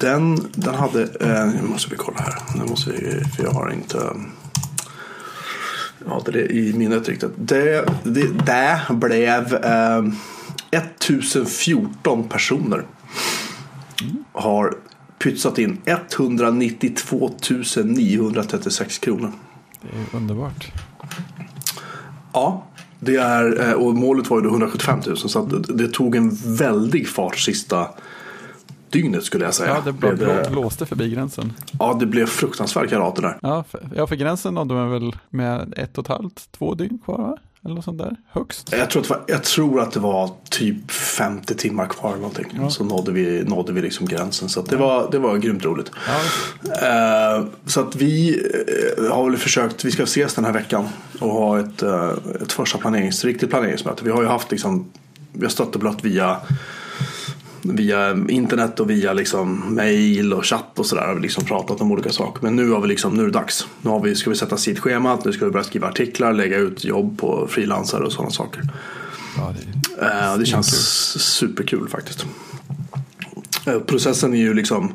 Den, 0.01 0.37
den 0.55 0.75
hade, 0.75 1.03
eh, 1.03 1.47
nu 1.63 1.69
måste 1.69 1.91
vi 1.91 1.97
kolla 1.97 2.19
här. 2.19 2.59
Nu 2.59 2.65
måste 2.65 2.91
vi, 2.91 3.25
för 3.25 3.43
jag 3.43 3.51
har 3.51 3.71
inte 3.71 3.99
det 6.33 6.47
i 6.53 6.73
minnet 6.73 7.09
riktigt. 7.09 7.31
Det, 7.37 7.85
det, 8.05 8.23
det 8.47 8.81
blev 8.91 9.55
eh, 9.55 10.05
1014 10.71 12.29
personer. 12.29 12.85
Har 14.33 14.75
pytsat 15.19 15.59
in 15.59 15.79
192 15.85 17.31
936 17.85 18.99
kronor. 18.99 19.33
Det 19.83 19.89
är 19.89 20.17
underbart. 20.19 20.73
Ja, 22.33 22.65
det 23.01 23.17
är, 23.17 23.69
eh, 23.69 23.73
och 23.73 23.95
målet 23.95 24.31
var 24.31 24.37
ju 24.39 24.43
då 24.45 24.51
175 24.51 24.99
000 25.07 25.17
så 25.17 25.39
att 25.43 25.51
det- 25.51 25.75
det 25.75 25.89
tog 25.93 26.17
en 26.17 26.31
väldig 26.57 27.09
fart 27.09 27.39
sista 27.39 27.89
dygnet 28.91 29.25
skulle 29.25 29.45
jag 29.45 29.55
säga. 29.55 29.71
Ja, 29.75 29.83
det 29.85 29.93
blå, 29.93 30.17
blåste 30.51 30.87
förbi 30.87 31.11
gränsen. 31.11 31.53
ja, 31.79 31.97
det 32.01 32.07
blev 32.07 32.27
fruktansvärt 32.27 32.91
karat 32.91 33.17
det 33.17 33.23
där. 33.23 33.39
Ja, 33.43 33.65
för, 33.71 33.89
ja, 33.97 34.07
för 34.07 34.17
gränsen 34.17 34.55
nådde 34.55 34.75
man 34.75 34.91
väl 34.91 35.17
med 35.31 35.75
ett 35.77 35.99
och 35.99 36.05
ett 36.05 36.09
halvt, 36.09 36.49
två 36.53 36.75
dygn 36.75 36.99
kvar 37.05 37.19
va? 37.19 37.37
Eller 37.65 37.75
något 37.75 37.85
sånt 37.85 37.99
där, 37.99 38.17
högst. 38.29 38.73
Jag 38.73 38.91
tror, 38.91 39.03
att 39.03 39.09
det 39.09 39.15
var, 39.15 39.25
jag 39.29 39.45
tror 39.45 39.81
att 39.81 39.93
det 39.93 40.01
var 40.01 40.31
typ 40.51 40.91
50 40.91 41.55
timmar 41.55 41.87
kvar 41.87 42.09
eller 42.11 42.21
någonting. 42.21 42.47
Ja. 42.57 42.71
Så 42.71 42.85
nådde 42.85 43.13
vi, 43.13 43.45
nådde 43.45 43.73
vi 43.73 43.83
liksom 43.83 44.07
gränsen. 44.07 44.49
Så 44.49 44.63
det, 44.63 44.77
var, 44.77 45.09
det 45.11 45.19
var 45.19 45.37
grymt 45.37 45.65
roligt. 45.65 45.91
Ja, 46.07 46.21
Eh, 46.83 47.45
så 47.67 47.81
att 47.81 47.97
vi 47.97 48.43
eh, 48.99 49.13
har 49.13 49.31
väl 49.31 49.39
försökt, 49.39 49.85
vi 49.85 49.91
ska 49.91 50.03
ses 50.03 50.35
den 50.35 50.45
här 50.45 50.53
veckan 50.53 50.89
och 51.21 51.31
ha 51.31 51.61
ett, 51.61 51.83
eh, 51.83 52.11
ett 52.43 52.53
första 52.53 52.79
planerings, 52.79 53.25
riktigt 53.25 53.51
planeringsmöte. 53.51 54.05
Vi 54.05 54.11
har 54.11 54.23
ju 54.23 54.29
haft 54.29 54.51
liksom, 54.51 54.91
vi 55.33 55.45
har 55.45 55.51
stött 55.51 55.75
och 55.75 55.81
blött 55.81 56.05
via, 56.05 56.37
via 57.75 58.11
internet 58.29 58.81
och 58.81 58.91
via 58.91 59.13
liksom 59.13 59.75
mail 59.75 60.33
och 60.33 60.45
chatt 60.47 60.79
och 60.79 60.87
sådär. 60.87 61.07
Har 61.07 61.15
vi 61.15 61.21
liksom 61.21 61.45
pratat 61.45 61.81
om 61.81 61.93
olika 61.93 62.11
saker. 62.11 62.43
Men 62.43 62.57
nu 62.57 62.71
har 62.71 62.81
vi 62.81 62.89
liksom, 62.89 63.15
nu 63.15 63.23
är 63.23 63.27
det 63.27 63.33
dags. 63.33 63.67
Nu 63.83 63.91
har 63.91 64.01
vi, 64.01 64.15
ska 64.15 64.31
vi 64.31 64.37
sätta 64.37 64.57
sidschemat, 64.57 65.25
nu 65.25 65.33
ska 65.33 65.45
vi 65.45 65.51
börja 65.51 65.65
skriva 65.65 65.89
artiklar, 65.89 66.33
lägga 66.33 66.57
ut 66.57 66.85
jobb 66.85 67.19
på 67.19 67.47
frilansare 67.51 68.05
och 68.05 68.13
sådana 68.13 68.31
saker. 68.31 68.63
ja 69.37 69.55
det 69.57 69.63
är 69.63 69.77
Eh, 70.03 70.39
det 70.39 70.47
känns 70.47 70.69
superkul 71.23 71.89
faktiskt. 71.89 72.27
Eh, 73.67 73.79
processen 73.81 74.35
är 74.35 74.39
ju 74.39 74.55
liksom 74.55 74.93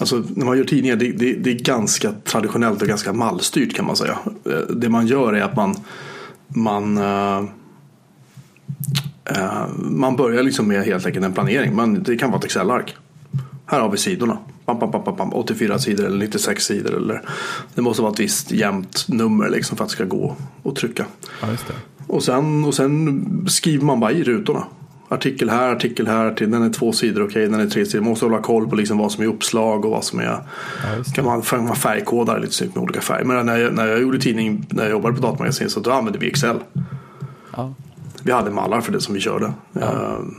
Alltså 0.00 0.22
när 0.28 0.46
man 0.46 0.58
gör 0.58 0.64
tidningar 0.64 0.96
det, 0.96 1.12
det, 1.12 1.32
det 1.32 1.50
är 1.50 1.54
ganska 1.54 2.12
traditionellt 2.24 2.82
och 2.82 2.88
ganska 2.88 3.12
mallstyrt 3.12 3.76
kan 3.76 3.86
man 3.86 3.96
säga. 3.96 4.18
Eh, 4.44 4.74
Det 4.76 4.88
man 4.88 5.06
gör 5.06 5.32
är 5.32 5.42
att 5.42 5.56
man 5.56 5.76
man 6.48 6.98
eh, 6.98 7.44
man 9.76 10.16
börjar 10.16 10.42
liksom 10.42 10.68
med 10.68 10.84
helt 10.84 11.06
enkelt 11.06 11.24
en 11.24 11.32
planering. 11.32 11.76
Man, 11.76 12.02
det 12.02 12.16
kan 12.16 12.30
vara 12.30 12.38
ett 12.38 12.44
Excel-ark. 12.44 12.96
Här 13.66 13.80
har 13.80 13.90
vi 13.90 13.98
sidorna. 13.98 14.38
Bam, 14.66 14.78
bam, 14.78 14.90
bam, 14.90 15.04
bam, 15.04 15.16
bam, 15.16 15.34
84 15.34 15.78
sidor 15.78 16.06
eller 16.06 16.18
96 16.18 16.64
sidor. 16.64 16.96
Eller, 16.96 17.22
det 17.74 17.82
måste 17.82 18.02
vara 18.02 18.12
ett 18.12 18.20
visst 18.20 18.52
jämnt 18.52 19.04
nummer 19.08 19.48
liksom 19.48 19.76
för 19.76 19.84
att 19.84 19.90
det 19.90 19.94
ska 19.94 20.04
gå 20.04 20.36
att 20.64 20.76
trycka. 20.76 21.06
Ja. 21.40 21.48
Och 22.06 22.22
sen, 22.22 22.64
och 22.64 22.74
sen 22.74 23.46
skriver 23.48 23.84
man 23.84 24.00
bara 24.00 24.12
i 24.12 24.22
rutorna. 24.22 24.64
Artikel 25.08 25.50
här, 25.50 25.68
artikel 25.68 26.06
här, 26.06 26.34
till, 26.34 26.50
den 26.50 26.62
är 26.62 26.70
två 26.70 26.92
sidor, 26.92 27.26
okej, 27.28 27.48
den 27.48 27.60
är 27.60 27.66
tre 27.66 27.86
sidor. 27.86 28.00
Man 28.00 28.10
måste 28.10 28.24
hålla 28.24 28.42
koll 28.42 28.68
på 28.68 28.76
liksom 28.76 28.98
vad 28.98 29.12
som 29.12 29.24
är 29.24 29.28
uppslag 29.28 29.84
och 29.84 29.90
vad 29.90 30.04
som 30.04 30.18
är... 30.18 30.24
Ja. 30.24 30.44
Kan 31.14 31.24
man, 31.24 31.42
man 31.52 31.76
färgkoda 31.76 32.38
lite 32.38 32.52
snyggt 32.52 32.74
med 32.74 32.82
olika 32.82 33.00
färger. 33.00 33.24
Men 33.24 33.46
när 33.46 33.56
jag, 33.56 33.74
när 33.74 33.86
jag 33.86 34.00
gjorde 34.00 34.18
tidning, 34.18 34.66
när 34.70 34.82
jag 34.82 34.90
jobbade 34.90 35.14
på 35.14 35.22
datamagasin 35.22 35.70
så 35.70 35.80
då 35.80 35.90
använde 35.90 36.18
vi 36.18 36.26
Excel. 36.26 36.56
Ja, 37.56 37.74
Vi 38.22 38.32
hade 38.32 38.50
mallar 38.50 38.80
för 38.80 38.92
det 38.92 39.00
som 39.00 39.14
vi 39.14 39.20
körde. 39.20 39.52
Ehm, 39.74 40.34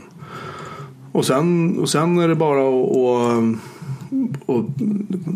och, 1.12 1.24
sen, 1.24 1.78
och 1.78 1.88
sen 1.88 2.18
är 2.18 2.28
det 2.28 2.34
bara 2.34 2.60
att 2.60 2.90
och, 2.96 3.44
och, 4.46 4.64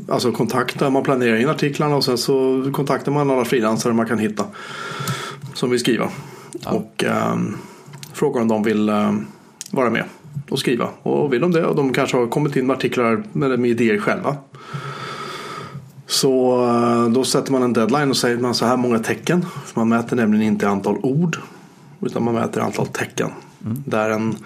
alltså 0.09 0.33
kontakta, 0.33 0.91
man 0.91 1.03
planerar 1.03 1.37
in 1.37 1.49
artiklarna 1.49 1.97
och 1.97 2.05
sen 2.05 2.19
så 2.19 2.65
kontaktar 2.73 3.13
man 3.13 3.31
alla 3.31 3.45
frilansare 3.45 3.93
man 3.93 4.07
kan 4.07 4.19
hitta. 4.19 4.45
Som 5.55 5.71
vill 5.71 5.81
skriva. 5.81 6.09
Och 6.67 7.05
um, 7.33 7.57
frågar 8.13 8.41
om 8.43 8.49
de 8.49 8.63
vill 8.63 8.89
ehm, 8.89 9.27
vara 9.71 9.91
med 9.91 10.05
och 10.51 10.59
skriva. 10.59 10.89
Och 11.03 11.33
vill 11.33 11.41
de 11.41 11.53
det 11.53 11.67
och 11.67 11.77
de 11.77 11.93
kanske 11.93 12.17
har 12.17 12.27
kommit 12.27 12.57
in 12.57 12.67
med 12.67 12.77
artiklar 12.77 13.23
med, 13.33 13.61
med 13.61 13.71
idéer 13.71 13.99
själva. 13.99 14.37
Så 16.07 16.65
eh, 16.67 17.09
då 17.09 17.25
sätter 17.25 17.53
man 17.53 17.63
en 17.63 17.73
deadline 17.73 18.11
och 18.11 18.17
säger 18.17 18.39
man 18.39 18.55
så 18.55 18.67
här 18.67 18.77
många 18.77 18.99
tecken. 18.99 19.47
För 19.65 19.81
man 19.81 19.89
mäter 19.89 20.17
nämligen 20.17 20.47
inte 20.47 20.69
antal 20.69 20.97
ord. 21.03 21.39
Utan 22.01 22.25
man 22.25 22.35
mäter 22.35 22.61
antal 22.61 22.87
tecken. 22.87 23.31
Mm. 23.65 23.83
Där 23.87 24.11
en 24.11 24.37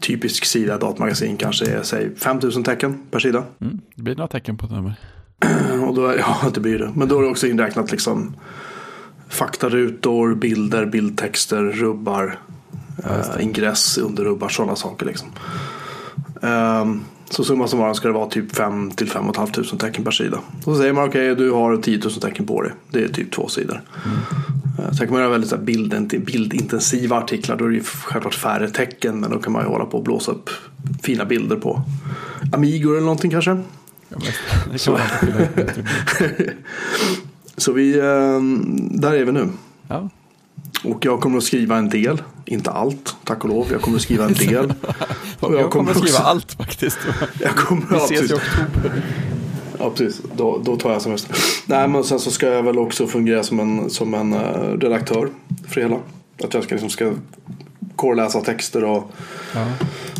typisk 0.00 0.44
sida 0.44 0.74
i 0.74 0.78
datamagasin 0.78 1.36
kanske 1.36 1.66
är 1.66 1.82
säg 1.82 2.16
5000 2.16 2.64
tecken 2.64 2.98
per 3.10 3.18
sida. 3.18 3.44
Mm. 3.60 3.80
Det 3.94 4.02
blir 4.02 4.16
några 4.16 4.28
tecken 4.28 4.56
på 4.56 4.66
ett 4.66 4.72
nummer. 4.72 4.94
Och 5.88 5.94
då 5.94 6.06
är, 6.06 6.18
ja, 6.18 6.50
det 6.54 6.60
blir 6.60 6.78
det. 6.78 6.92
Men 6.94 7.08
då 7.08 7.18
är 7.18 7.22
det 7.22 7.28
också 7.28 7.46
inräknat 7.46 7.90
liksom 7.90 8.36
faktarutor, 9.28 10.34
bilder, 10.34 10.86
bildtexter, 10.86 11.62
rubbar, 11.62 12.38
ja, 13.02 13.10
äh, 13.10 13.44
ingress, 13.44 13.98
underrubbar, 13.98 14.48
sådana 14.48 14.76
saker. 14.76 15.06
Liksom. 15.06 15.28
Um, 16.40 17.04
så 17.30 17.44
summa 17.44 17.68
summarum 17.68 17.94
ska 17.94 18.08
det 18.08 18.14
vara 18.14 18.28
typ 18.28 18.56
5 18.56 18.90
till 18.90 19.10
5 19.10 19.32
500 19.34 19.78
tecken 19.78 20.04
per 20.04 20.10
sida. 20.10 20.38
Och 20.56 20.64
så 20.64 20.76
säger 20.76 20.92
man 20.92 21.08
okej, 21.08 21.32
okay, 21.32 21.44
du 21.44 21.52
har 21.52 21.76
10 21.76 21.98
000 21.98 22.12
tecken 22.12 22.46
på 22.46 22.62
dig. 22.62 22.72
Det 22.90 23.04
är 23.04 23.08
typ 23.08 23.30
två 23.30 23.48
sidor. 23.48 23.82
Mm. 24.04 24.18
Uh, 24.82 24.92
sen 24.92 25.06
kan 25.06 25.10
man 25.10 25.20
göra 25.20 25.30
väldigt 25.30 25.50
så 25.50 25.56
här, 25.56 25.62
bild, 25.62 26.24
bildintensiva 26.24 27.16
artiklar. 27.16 27.56
Då 27.56 27.64
är 27.64 27.68
det 27.68 27.74
ju 27.74 27.82
självklart 27.82 28.34
färre 28.34 28.70
tecken. 28.70 29.20
Men 29.20 29.30
då 29.30 29.38
kan 29.38 29.52
man 29.52 29.62
ju 29.62 29.68
hålla 29.68 29.84
på 29.84 29.98
och 29.98 30.04
blåsa 30.04 30.32
upp 30.32 30.50
fina 31.02 31.24
bilder 31.24 31.56
på 31.56 31.82
Amigor 32.52 32.92
eller 32.92 33.04
någonting 33.04 33.30
kanske. 33.30 33.60
Ja, 34.08 34.18
så. 34.76 34.98
så 37.56 37.72
vi, 37.72 38.00
um, 38.00 38.88
där 38.92 39.12
är 39.12 39.24
vi 39.24 39.32
nu. 39.32 39.48
Ja. 39.88 40.08
Och 40.84 41.04
jag 41.04 41.20
kommer 41.20 41.38
att 41.38 41.44
skriva 41.44 41.76
en 41.76 41.88
del, 41.88 42.22
inte 42.44 42.70
allt, 42.70 43.16
tack 43.24 43.44
och 43.44 43.50
lov. 43.50 43.66
Jag 43.70 43.82
kommer 43.82 43.96
att 43.96 44.02
skriva 44.02 44.24
en 44.24 44.32
del. 44.32 44.74
jag, 45.40 45.70
kommer 45.70 45.90
att 45.90 45.98
skriva 45.98 46.18
allt 46.18 46.52
faktiskt. 46.52 46.98
jag 47.40 47.56
kommer, 47.56 47.86
Vi 47.90 47.96
ses 47.96 48.30
i 48.30 48.34
oktober. 48.34 49.02
Ja, 49.82 49.90
precis. 49.90 50.22
Då, 50.36 50.58
då 50.58 50.76
tar 50.76 50.92
jag 50.92 51.02
semester. 51.02 51.36
Nej, 51.66 51.88
men 51.88 52.04
sen 52.04 52.18
så 52.18 52.30
ska 52.30 52.46
jag 52.46 52.62
väl 52.62 52.78
också 52.78 53.06
fungera 53.06 53.42
som 53.42 53.60
en, 53.60 53.90
som 53.90 54.14
en 54.14 54.32
uh, 54.32 54.78
redaktör 54.78 55.28
för 55.68 55.80
hela. 55.80 55.96
Att 56.44 56.54
jag 56.54 56.64
ska, 56.64 56.74
liksom 56.74 56.90
ska 56.90 57.12
korrläsa 57.96 58.40
texter 58.40 58.84
och 58.84 59.10
ja. 59.54 59.66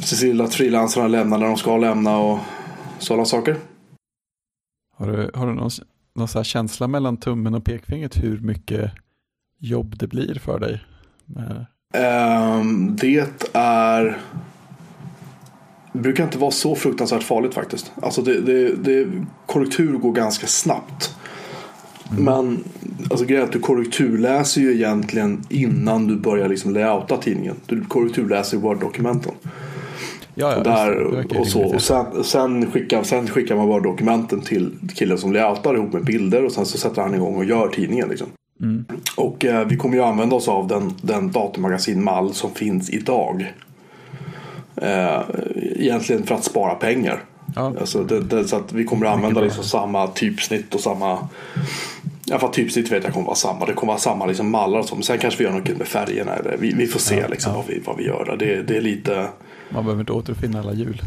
se 0.04 0.16
till 0.16 0.40
att 0.40 0.54
frilansarna 0.54 1.08
lämnar 1.08 1.38
när 1.38 1.46
de 1.46 1.56
ska 1.56 1.76
lämna 1.76 2.18
och 2.18 2.38
sådana 2.98 3.24
saker. 3.24 3.56
Har 4.96 5.06
du, 5.06 5.30
har 5.34 5.46
du 5.46 5.54
någon, 5.54 5.70
någon 6.14 6.28
så 6.28 6.44
känsla 6.44 6.88
mellan 6.88 7.16
tummen 7.16 7.54
och 7.54 7.64
pekfingret 7.64 8.16
hur 8.16 8.38
mycket 8.38 8.90
jobb 9.58 9.98
det 9.98 10.06
blir 10.06 10.34
för 10.34 10.58
dig? 10.58 10.80
Um, 11.94 12.96
det 12.96 13.28
är 13.52 14.18
det 15.92 15.98
brukar 15.98 16.24
inte 16.24 16.38
vara 16.38 16.50
så 16.50 16.74
fruktansvärt 16.74 17.22
farligt 17.22 17.54
faktiskt. 17.54 17.92
Alltså 18.02 18.22
det, 18.22 18.40
det, 18.40 18.74
det, 18.76 19.06
korrektur 19.46 19.92
går 19.92 20.12
ganska 20.12 20.46
snabbt. 20.46 21.14
Mm. 22.10 22.24
Men 22.24 22.64
alltså, 23.10 23.26
grejen 23.26 23.42
är 23.42 23.46
att 23.46 23.52
du 23.52 23.58
korrekturläser 23.58 24.60
ju 24.60 24.74
egentligen 24.74 25.42
innan 25.48 26.06
du 26.06 26.16
börjar 26.16 26.48
liksom 26.48 26.74
layouta 26.74 27.16
tidningen. 27.16 27.56
Du 27.66 27.84
korrekturläser 27.84 28.56
Word-dokumenten. 28.56 29.32
Ja, 30.34 30.52
ja, 30.52 30.56
och, 30.56 30.64
där, 30.64 31.40
och, 31.40 31.46
så. 31.46 31.74
och 31.74 31.82
sen, 31.82 32.24
sen, 32.24 32.70
skickar, 32.70 33.02
sen 33.02 33.26
skickar 33.26 33.56
man 33.56 33.66
Word-dokumenten 33.66 34.40
till 34.40 34.70
killen 34.94 35.18
som 35.18 35.32
layoutar 35.32 35.74
ihop 35.74 35.92
med 35.92 36.04
bilder 36.04 36.44
och 36.44 36.52
sen 36.52 36.66
så 36.66 36.78
sätter 36.78 37.02
han 37.02 37.14
igång 37.14 37.36
och 37.36 37.44
gör 37.44 37.68
tidningen. 37.68 38.08
Liksom. 38.08 38.26
Mm. 38.62 38.84
Och 39.16 39.44
eh, 39.44 39.66
vi 39.66 39.76
kommer 39.76 39.96
ju 39.96 40.02
använda 40.02 40.36
oss 40.36 40.48
av 40.48 40.68
den, 40.68 40.94
den 41.02 41.32
datamagasinmall 41.32 42.34
som 42.34 42.50
finns 42.50 42.90
idag. 42.90 43.52
Eh, 44.76 45.20
egentligen 45.76 46.26
för 46.26 46.34
att 46.34 46.44
spara 46.44 46.74
pengar. 46.74 47.24
Ja. 47.54 47.72
Alltså 47.80 48.04
det, 48.04 48.20
det, 48.20 48.48
så 48.48 48.56
att 48.56 48.72
vi 48.72 48.84
kommer 48.84 49.06
att 49.06 49.14
använda 49.14 49.40
liksom 49.40 49.64
samma 49.64 50.06
typsnitt 50.06 50.74
och 50.74 50.80
samma 50.80 51.28
Ja, 52.24 52.38
för 52.38 52.48
typsnitt 52.48 52.92
vet 52.92 53.04
jag 53.04 53.12
kommer 53.12 53.26
vara 53.26 53.36
samma. 53.36 53.66
Det 53.66 53.72
kommer 53.72 53.92
vara 53.92 54.00
samma 54.00 54.26
liksom 54.26 54.50
mallar 54.50 54.78
och 54.78 54.88
så. 54.88 54.94
Men 54.94 55.02
sen 55.02 55.18
kanske 55.18 55.38
vi 55.38 55.44
gör 55.44 55.58
något 55.58 55.78
med 55.78 55.88
färgerna. 55.88 56.34
Eller 56.34 56.56
vi, 56.56 56.74
vi 56.74 56.86
får 56.86 57.00
se 57.00 57.18
ja, 57.18 57.28
liksom 57.28 57.52
ja. 57.52 57.58
Vad, 57.58 57.66
vi, 57.66 57.82
vad 57.86 57.96
vi 57.96 58.04
gör. 58.04 58.36
Det, 58.38 58.62
det 58.62 58.76
är 58.76 58.80
lite... 58.80 59.28
Man 59.68 59.84
behöver 59.84 60.00
inte 60.00 60.12
återuppfinna 60.12 60.60
alla 60.60 60.72
hjul. 60.72 61.02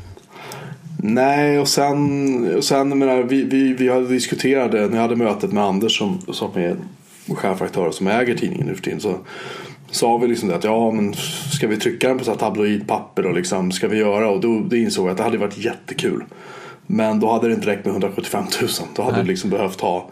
Nej, 0.98 1.60
och 1.60 1.68
sen, 1.68 2.56
och 2.58 2.64
sen 2.64 3.00
menar, 3.00 3.24
vi, 3.24 3.44
vi, 3.44 3.74
vi 3.74 3.90
hade 3.90 4.08
det 4.78 4.88
när 4.88 4.96
jag 4.96 5.02
hade 5.02 5.16
mötet 5.16 5.52
med 5.52 5.64
Anders 5.64 5.98
som, 5.98 6.22
som 6.32 6.58
är 6.58 6.76
chefredaktör 7.28 7.92
som 7.92 8.08
äger 8.08 8.38
tidningen 8.38 8.68
nu 8.68 8.76
för 8.76 8.84
tiden. 8.84 9.00
Så 9.00 9.18
sa 9.96 10.18
vi 10.18 10.28
liksom 10.28 10.50
det 10.50 10.56
att 10.56 10.64
ja 10.64 10.92
men 10.92 11.14
ska 11.52 11.68
vi 11.68 11.78
trycka 11.78 12.08
den 12.08 12.18
på 12.18 12.24
så 12.24 12.36
tabloidpapper 12.36 13.26
och 13.26 13.34
liksom 13.34 13.72
ska 13.72 13.88
vi 13.88 13.98
göra 13.98 14.30
och 14.30 14.42
då, 14.42 14.60
då 14.60 14.76
insåg 14.76 15.06
jag 15.06 15.12
att 15.12 15.18
det 15.18 15.24
hade 15.24 15.38
varit 15.38 15.58
jättekul. 15.58 16.24
Men 16.88 17.20
då 17.20 17.32
hade 17.32 17.48
det 17.48 17.54
inte 17.54 17.68
räckt 17.68 17.86
med 17.86 17.92
175 17.92 18.44
000. 18.62 18.70
Då 18.96 19.02
hade 19.02 19.16
Nej. 19.16 19.26
vi 19.26 19.32
liksom 19.32 19.50
behövt 19.50 19.82
ha 19.82 20.10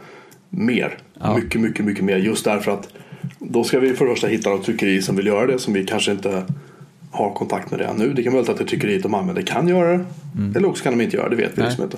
mer. 0.49 0.97
Ja. 1.19 1.35
Mycket, 1.35 1.61
mycket, 1.61 1.85
mycket 1.85 2.03
mer. 2.03 2.17
Just 2.17 2.45
därför 2.45 2.71
att 2.71 2.87
då 3.39 3.63
ska 3.63 3.79
vi 3.79 3.93
för 3.93 4.05
det 4.05 4.11
första 4.11 4.27
hitta 4.27 4.49
något 4.49 4.65
tryckeri 4.65 5.01
som 5.01 5.15
vill 5.15 5.27
göra 5.27 5.47
det 5.47 5.59
som 5.59 5.73
vi 5.73 5.85
kanske 5.85 6.11
inte 6.11 6.43
har 7.11 7.33
kontakt 7.33 7.71
med 7.71 7.79
det 7.79 7.93
nu. 7.97 8.13
Det 8.13 8.23
kan 8.23 8.33
vara 8.33 8.51
att 8.51 8.57
det 8.57 8.65
tryckeriet 8.65 9.03
de 9.03 9.13
använder 9.13 9.41
kan 9.41 9.67
göra 9.67 9.91
det. 9.91 10.05
Mm. 10.37 10.55
Eller 10.55 10.67
också 10.67 10.83
kan 10.83 10.97
de 10.97 11.03
inte 11.03 11.17
göra 11.17 11.29
det, 11.29 11.35
vet 11.35 11.57
vi 11.57 11.61
liksom 11.61 11.83
inte. 11.83 11.97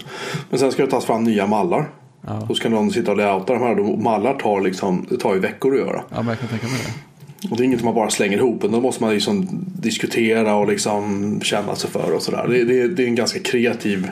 Men 0.49 0.59
sen 0.59 0.71
ska 0.71 0.85
det 0.85 0.91
tas 0.91 1.05
fram 1.05 1.23
nya 1.23 1.47
mallar. 1.47 1.89
Ja. 2.27 2.45
Då 2.47 2.53
ska 2.53 2.69
någon 2.69 2.91
sitta 2.91 3.11
och 3.11 3.17
layouta 3.17 3.53
de 3.53 3.61
här. 3.61 3.97
Mallar 4.03 4.33
tar, 4.33 4.61
liksom, 4.61 5.05
det 5.09 5.17
tar 5.17 5.33
ju 5.33 5.39
veckor 5.39 5.73
att 5.73 5.79
göra. 5.79 6.03
Ja, 6.09 6.17
men 6.17 6.27
jag 6.27 6.39
kan 6.39 6.49
tänka 6.49 6.67
mig 6.67 6.77
det. 6.85 7.14
Och 7.49 7.57
det 7.57 7.63
är 7.63 7.65
inget 7.65 7.83
man 7.83 7.93
bara 7.93 8.09
slänger 8.09 8.37
ihop. 8.37 8.61
Då 8.61 8.81
måste 8.81 9.03
man 9.03 9.13
liksom 9.13 9.65
diskutera 9.65 10.55
och 10.55 10.67
liksom 10.67 11.39
känna 11.41 11.75
sig 11.75 11.89
för 11.89 12.11
och 12.11 12.21
sådär. 12.21 12.47
Det, 12.47 12.63
det, 12.63 12.87
det, 12.87 13.03
är 13.03 13.07
en 13.07 13.15
ganska 13.15 13.39
kreativ, 13.39 14.09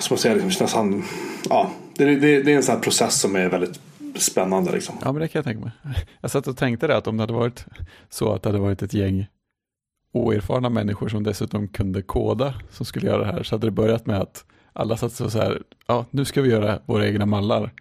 som 0.00 0.14
man 0.14 0.18
säger, 0.18 0.36
liksom, 0.36 0.64
nästan, 0.64 1.04
ja, 1.48 1.70
det, 1.96 2.04
det, 2.04 2.42
det 2.42 2.52
är 2.52 2.56
en 2.56 2.62
sån 2.62 2.74
här 2.74 2.82
process 2.82 3.20
som 3.20 3.36
är 3.36 3.48
väldigt 3.48 3.80
spännande. 4.16 4.72
Liksom. 4.72 4.94
Ja, 5.04 5.12
men 5.12 5.22
det 5.22 5.28
kan 5.28 5.38
jag 5.38 5.44
tänka 5.44 5.64
mig. 5.64 5.72
Jag 6.20 6.30
satt 6.30 6.46
och 6.46 6.56
tänkte 6.56 6.86
det 6.86 6.96
att 6.96 7.06
om 7.06 7.16
det 7.16 7.22
hade 7.22 7.32
varit 7.32 7.66
så 8.10 8.32
att 8.32 8.42
det 8.42 8.48
hade 8.48 8.58
varit 8.58 8.82
ett 8.82 8.94
gäng 8.94 9.26
oerfarna 10.12 10.70
människor 10.70 11.08
som 11.08 11.22
dessutom 11.22 11.68
kunde 11.68 12.02
koda 12.02 12.54
som 12.70 12.86
skulle 12.86 13.06
göra 13.06 13.18
det 13.18 13.32
här 13.32 13.42
så 13.42 13.54
hade 13.54 13.66
det 13.66 13.70
börjat 13.70 14.06
med 14.06 14.20
att 14.20 14.44
alla 14.72 14.96
satt 14.96 15.12
så 15.12 15.28
här, 15.28 15.62
ja 15.86 16.04
nu 16.10 16.24
ska 16.24 16.42
vi 16.42 16.50
göra 16.50 16.78
våra 16.86 17.06
egna 17.06 17.26
mallar 17.26 17.72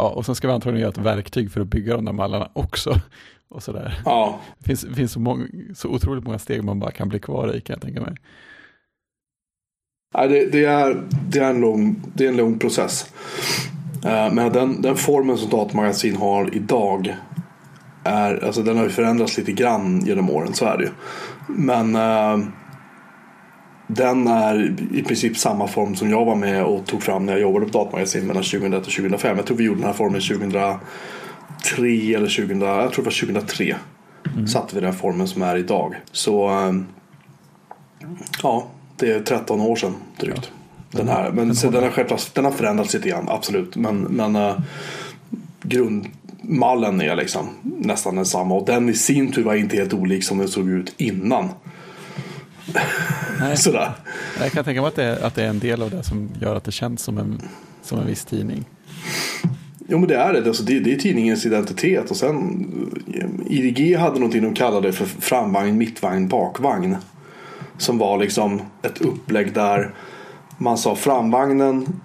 Ja, 0.00 0.08
och 0.08 0.26
sen 0.26 0.34
ska 0.34 0.48
vi 0.48 0.54
antagligen 0.54 0.80
göra 0.80 0.90
ett 0.90 0.98
verktyg 0.98 1.52
för 1.52 1.60
att 1.60 1.66
bygga 1.66 1.96
de 1.96 2.04
där 2.04 2.12
mallarna 2.12 2.48
också. 2.52 3.00
Och 3.48 3.62
sådär. 3.62 4.00
Ja. 4.04 4.40
Det 4.58 4.64
finns, 4.64 4.80
det 4.80 4.94
finns 4.94 5.12
så, 5.12 5.20
många, 5.20 5.46
så 5.74 5.88
otroligt 5.88 6.24
många 6.24 6.38
steg 6.38 6.64
man 6.64 6.80
bara 6.80 6.90
kan 6.90 7.08
bli 7.08 7.18
kvar 7.18 7.56
i 7.56 7.60
kan 7.60 7.74
jag 7.74 7.82
tänka 7.82 8.00
mig. 8.00 8.14
Ja, 10.14 10.26
det, 10.26 10.52
det, 10.52 10.64
är, 10.64 11.02
det, 11.28 11.38
är, 11.38 11.50
en 11.50 11.60
lång, 11.60 12.02
det 12.14 12.24
är 12.24 12.28
en 12.28 12.36
lång 12.36 12.58
process. 12.58 13.12
Uh, 14.04 14.32
men 14.32 14.52
den, 14.52 14.82
den 14.82 14.96
formen 14.96 15.38
som 15.38 15.50
datamagasin 15.50 16.16
har 16.16 16.54
idag 16.54 17.16
är, 18.04 18.44
alltså 18.44 18.62
den 18.62 18.76
har 18.76 18.84
ju 18.84 18.90
förändrats 18.90 19.38
lite 19.38 19.52
grann 19.52 20.06
genom 20.06 20.30
åren, 20.30 20.54
så 20.54 20.64
är 20.64 20.78
det 20.78 20.84
ju. 20.84 20.90
Men 21.48 21.96
uh, 21.96 22.48
den 23.94 24.26
är 24.26 24.74
i 24.92 25.02
princip 25.02 25.36
samma 25.36 25.68
form 25.68 25.96
som 25.96 26.10
jag 26.10 26.24
var 26.24 26.34
med 26.34 26.64
och 26.64 26.86
tog 26.86 27.02
fram 27.02 27.26
när 27.26 27.32
jag 27.32 27.42
jobbade 27.42 27.66
på 27.66 27.78
datamagasin 27.78 28.26
mellan 28.26 28.42
2001 28.42 28.86
och 28.86 28.92
2005. 28.92 29.36
Jag 29.36 29.46
tror 29.46 29.56
vi 29.56 29.64
gjorde 29.64 29.80
den 29.80 29.86
här 29.86 29.92
formen 29.94 30.20
2003 30.20 30.80
eller 32.14 32.36
2000, 32.36 32.60
jag 32.60 32.92
tror 32.92 33.04
det 33.04 33.10
var 33.10 33.20
2003. 33.20 33.76
Mm. 34.34 34.46
Satte 34.46 34.74
vi 34.74 34.80
den 34.80 34.92
formen 34.92 35.28
som 35.28 35.42
är 35.42 35.56
idag. 35.56 35.96
Så 36.12 36.48
ehm, 36.48 36.86
ja, 38.42 38.66
det 38.96 39.12
är 39.12 39.20
13 39.20 39.60
år 39.60 39.76
sedan 39.76 39.94
drygt. 40.20 40.50
Ja. 40.90 40.98
Den 40.98 41.08
här, 41.08 41.30
men 41.30 41.48
den, 41.48 41.72
den, 41.72 41.82
har 41.82 42.34
den 42.34 42.44
har 42.44 42.52
förändrats 42.52 42.94
lite 42.94 43.08
grann, 43.08 43.28
absolut. 43.28 43.76
Men, 43.76 44.00
men 44.00 44.36
uh, 44.36 44.60
grundmallen 45.62 47.00
är 47.00 47.16
liksom 47.16 47.48
nästan 47.62 48.16
densamma. 48.16 48.54
Och 48.54 48.66
den 48.66 48.88
i 48.88 48.94
sin 48.94 49.32
tur 49.32 49.44
var 49.44 49.54
inte 49.54 49.76
helt 49.76 49.92
olik 49.92 50.24
som 50.24 50.38
den 50.38 50.48
såg 50.48 50.68
ut 50.68 50.94
innan. 50.96 51.48
Nej. 53.40 53.56
Sådär. 53.56 53.92
Jag 54.40 54.52
kan 54.52 54.64
tänka 54.64 54.80
mig 54.80 54.88
att 54.88 54.96
det, 54.96 55.04
är, 55.04 55.22
att 55.22 55.34
det 55.34 55.42
är 55.42 55.48
en 55.48 55.58
del 55.58 55.82
av 55.82 55.90
det 55.90 56.02
som 56.02 56.28
gör 56.40 56.56
att 56.56 56.64
det 56.64 56.72
känns 56.72 57.02
som 57.02 57.18
en, 57.18 57.42
som 57.82 57.98
en 57.98 58.06
viss 58.06 58.24
tidning. 58.24 58.64
Jo 59.88 59.98
men 59.98 60.08
det 60.08 60.16
är 60.16 60.32
det. 60.32 60.48
Alltså, 60.48 60.62
det. 60.62 60.80
Det 60.80 60.92
är 60.92 60.96
tidningens 60.96 61.46
identitet. 61.46 62.10
Och 62.10 62.16
sen 62.16 62.66
IDG 63.46 63.96
hade 63.96 64.14
någonting 64.14 64.42
de 64.42 64.54
kallade 64.54 64.92
för 64.92 65.04
framvagn, 65.04 65.78
mittvagn, 65.78 66.28
bakvagn. 66.28 66.96
Som 67.78 67.98
var 67.98 68.18
liksom 68.18 68.62
ett 68.82 69.00
upplägg 69.00 69.54
där 69.54 69.94
man 70.58 70.78
sa 70.78 70.96
framvagnen 70.96 72.00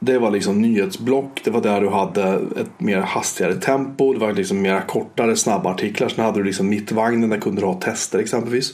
det 0.00 0.18
var 0.18 0.30
liksom 0.30 0.62
nyhetsblock. 0.62 1.40
Det 1.44 1.50
var 1.50 1.60
där 1.60 1.80
du 1.80 1.88
hade 1.88 2.22
ett 2.32 2.80
mer 2.80 2.98
hastigare 2.98 3.54
tempo. 3.54 4.12
Det 4.12 4.18
var 4.18 4.32
liksom 4.32 4.62
mer 4.62 4.80
kortare, 4.80 5.36
snabba 5.36 5.70
artiklar. 5.70 6.08
Sen 6.08 6.24
hade 6.24 6.38
du 6.38 6.44
liksom 6.44 6.68
mittvagnen 6.68 7.30
där 7.30 7.38
kunde 7.38 7.60
du 7.60 7.66
ha 7.66 7.74
tester 7.74 8.18
exempelvis 8.18 8.72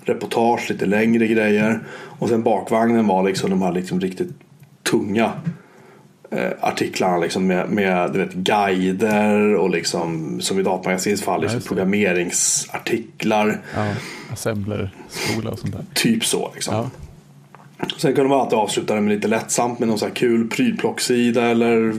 reportage, 0.00 0.70
lite 0.70 0.86
längre 0.86 1.26
grejer. 1.26 1.80
Och 2.18 2.28
sen 2.28 2.42
bakvagnen 2.42 3.06
var 3.06 3.22
liksom 3.22 3.50
de 3.50 3.62
här 3.62 3.72
liksom 3.72 4.00
riktigt 4.00 4.30
tunga 4.90 5.32
eh, 6.30 6.50
artiklarna 6.60 7.18
liksom 7.18 7.46
med, 7.46 7.70
med 7.70 8.12
du 8.12 8.18
vet, 8.18 8.34
guider 8.34 9.54
och 9.54 9.70
liksom 9.70 10.40
som 10.40 10.58
i 10.58 10.62
Datamagasinets 10.62 11.22
fall 11.22 11.42
liksom, 11.42 11.60
programmeringsartiklar. 11.60 13.60
Ja, 13.74 13.86
assembler, 14.32 14.90
skola 15.08 15.50
och 15.50 15.58
sånt 15.58 15.72
där. 15.72 15.84
Typ 15.94 16.24
så 16.24 16.50
liksom. 16.54 16.74
Ja. 16.74 16.90
Sen 17.96 18.14
kunde 18.14 18.28
man 18.28 18.40
alltid 18.40 18.58
avsluta 18.58 18.94
det 18.94 19.00
med 19.00 19.14
lite 19.14 19.28
lättsamt 19.28 19.78
med 19.78 19.88
någon 19.88 19.98
så 19.98 20.06
här 20.06 20.14
kul 20.14 20.48
prylplocksida 20.48 21.44
eller 21.44 21.94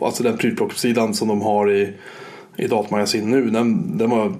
alltså 0.00 0.22
den 0.22 0.36
prylplockssidan 0.36 1.14
som 1.14 1.28
de 1.28 1.42
har 1.42 1.72
i, 1.72 1.92
i 2.56 2.66
datamagasin 2.66 3.30
nu. 3.30 3.50
Den, 3.50 3.98
den 3.98 4.10
var, 4.10 4.34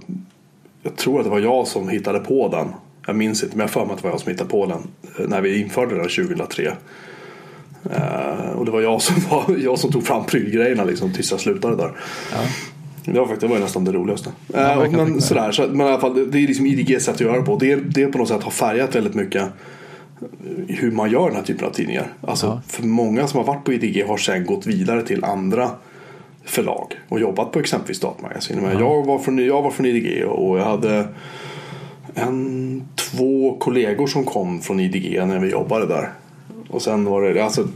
jag 0.89 0.97
tror 0.97 1.19
att 1.19 1.25
det 1.25 1.31
var 1.31 1.41
jag 1.41 1.67
som 1.67 1.89
hittade 1.89 2.19
på 2.19 2.49
den. 2.49 2.67
Jag 3.07 3.17
minns 3.17 3.43
inte 3.43 3.57
men 3.57 3.61
jag 3.61 3.69
har 3.69 3.81
för 3.81 3.87
mig 3.87 3.93
att 3.93 3.99
det 3.99 4.05
var 4.05 4.11
jag 4.11 4.21
som 4.21 4.31
hittade 4.31 4.51
på 4.51 4.67
den 4.67 4.79
eh, 5.19 5.29
när 5.29 5.41
vi 5.41 5.61
införde 5.61 5.95
den 5.95 6.09
2003. 6.09 6.73
Uh, 7.87 8.51
och 8.57 8.65
det 8.65 8.71
var 8.71 8.81
jag 8.81 9.03
som, 9.03 9.17
var, 9.31 9.57
jag 9.59 9.79
som 9.79 9.93
tog 9.93 10.07
fram 10.07 10.25
prylgrejerna 10.25 10.85
liksom, 10.85 11.13
tills 11.13 11.31
jag 11.31 11.41
slutade 11.41 11.77
där. 11.77 11.93
Ja. 12.33 12.39
Det 13.05 13.19
var, 13.19 13.27
faktiskt, 13.27 13.41
det 13.41 13.47
var 13.47 13.59
nästan 13.59 13.85
det 13.85 13.93
roligaste. 13.93 14.31
Ja, 14.53 14.85
uh, 14.85 14.91
men, 14.91 15.21
sådär, 15.21 15.53
så, 15.53 15.67
men 15.67 15.87
i 15.87 15.91
alla 15.91 16.01
fall, 16.01 16.31
det 16.31 16.39
är 16.39 16.47
liksom 16.47 16.67
IDGs 16.67 17.05
sätt 17.05 17.15
att 17.15 17.21
göra 17.21 17.37
det 17.37 17.43
på. 17.43 17.57
Det, 17.57 17.77
det 17.77 18.07
på 18.07 18.19
något 18.19 18.29
sätt 18.29 18.43
har 18.43 18.51
färgat 18.51 18.95
väldigt 18.95 19.15
mycket 19.15 19.45
hur 20.69 20.91
man 20.91 21.11
gör 21.11 21.27
den 21.27 21.37
här 21.37 21.43
typen 21.43 21.67
av 21.69 21.71
tidningar. 21.71 22.13
Alltså, 22.21 22.47
ja. 22.47 22.61
För 22.67 22.83
många 22.83 23.29
som 23.29 23.39
har 23.39 23.47
varit 23.47 23.65
på 23.65 23.73
IDG 23.73 24.05
har 24.07 24.17
sen 24.17 24.47
gått 24.47 24.67
vidare 24.67 25.03
till 25.03 25.25
andra 25.25 25.71
förlag 26.49 26.95
och 27.09 27.21
jobbat 27.21 27.53
på 27.53 27.61
exempelvis 27.61 28.01
datamagasin. 28.01 28.61
Ja. 28.63 28.81
Jag, 28.81 29.07
var 29.07 29.19
från, 29.19 29.39
jag 29.39 29.63
var 29.63 29.71
från 29.71 29.87
IDG 29.87 30.25
och 30.25 30.59
jag 30.59 30.65
hade 30.65 31.09
en, 32.15 32.89
två 32.95 33.57
kollegor 33.59 34.07
som 34.07 34.25
kom 34.25 34.61
från 34.61 34.81
IDG 34.81 35.27
när 35.27 35.39
vi 35.39 35.51
jobbade 35.51 35.87
där. 35.87 36.13
Och 36.71 36.83
sen 36.83 37.05
var 37.05 37.23
det, 37.23 37.45
alltså, 37.45 37.69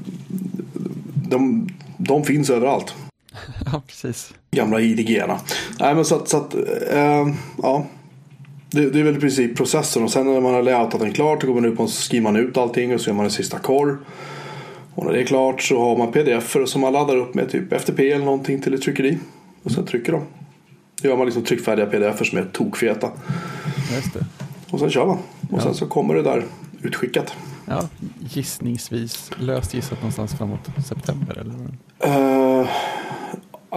de, 1.29 1.69
de 1.97 2.25
finns 2.25 2.51
överallt. 2.51 2.95
Ja, 3.73 3.83
precis. 3.87 4.35
Gamla 4.51 4.81
IDG-erna. 4.81 5.41
Nej, 5.81 5.95
men 5.95 6.05
så 6.05 6.15
att, 6.15 6.29
så 6.29 6.37
att 6.37 6.55
äh, 6.91 7.29
ja. 7.63 7.87
Det, 8.71 8.91
det, 8.91 9.01
är 9.01 9.05
väl 9.05 9.17
i 9.17 9.21
princip 9.21 9.57
processen 9.57 10.03
och 10.03 10.11
sen 10.11 10.27
när 10.27 10.41
man 10.41 10.55
har 10.55 10.63
layoutat 10.63 11.01
den 11.01 11.13
klart 11.13 11.41
så 11.41 11.47
går 11.47 11.55
man 11.55 11.65
upp 11.65 11.81
och 11.81 11.91
skriver 11.91 12.23
man 12.23 12.37
ut 12.37 12.57
allting 12.57 12.95
och 12.95 13.01
så 13.01 13.11
gör 13.11 13.15
man 13.15 13.25
en 13.25 13.31
sista 13.31 13.59
korr. 13.59 13.99
Och 14.95 15.05
när 15.05 15.13
det 15.13 15.21
är 15.21 15.25
klart 15.25 15.63
så 15.63 15.81
har 15.81 15.97
man 15.97 16.13
pdf 16.13 16.57
som 16.67 16.81
man 16.81 16.93
laddar 16.93 17.17
upp 17.17 17.35
med 17.35 17.51
typ 17.51 17.73
FTP 17.73 18.13
eller 18.13 18.25
någonting 18.25 18.61
till 18.63 18.75
ett 18.75 18.83
tryckeri. 18.83 19.19
Och 19.63 19.73
sen 19.73 19.87
trycker 19.87 20.13
de. 20.13 20.23
Då 21.03 21.09
gör 21.09 21.17
man 21.17 21.27
liksom 21.27 21.45
tryckfärdiga 21.45 21.87
pdf 21.87 22.27
som 22.27 22.39
är 22.39 22.45
tokfeta. 22.45 23.11
Just 23.95 24.15
det. 24.15 24.27
Och 24.71 24.81
sen 24.81 24.91
kör 24.91 25.07
man. 25.07 25.19
Och 25.51 25.59
ja. 25.59 25.61
sen 25.61 25.75
så 25.75 25.87
kommer 25.87 26.15
det 26.15 26.23
där 26.23 26.45
utskickat. 26.83 27.35
Ja, 27.67 27.89
gissningsvis 28.21 29.31
löst 29.39 29.75
gissat 29.75 29.99
någonstans 29.99 30.35
framåt 30.35 30.69
september 30.87 31.39
eller? 31.39 31.55
Uh, 31.55 32.69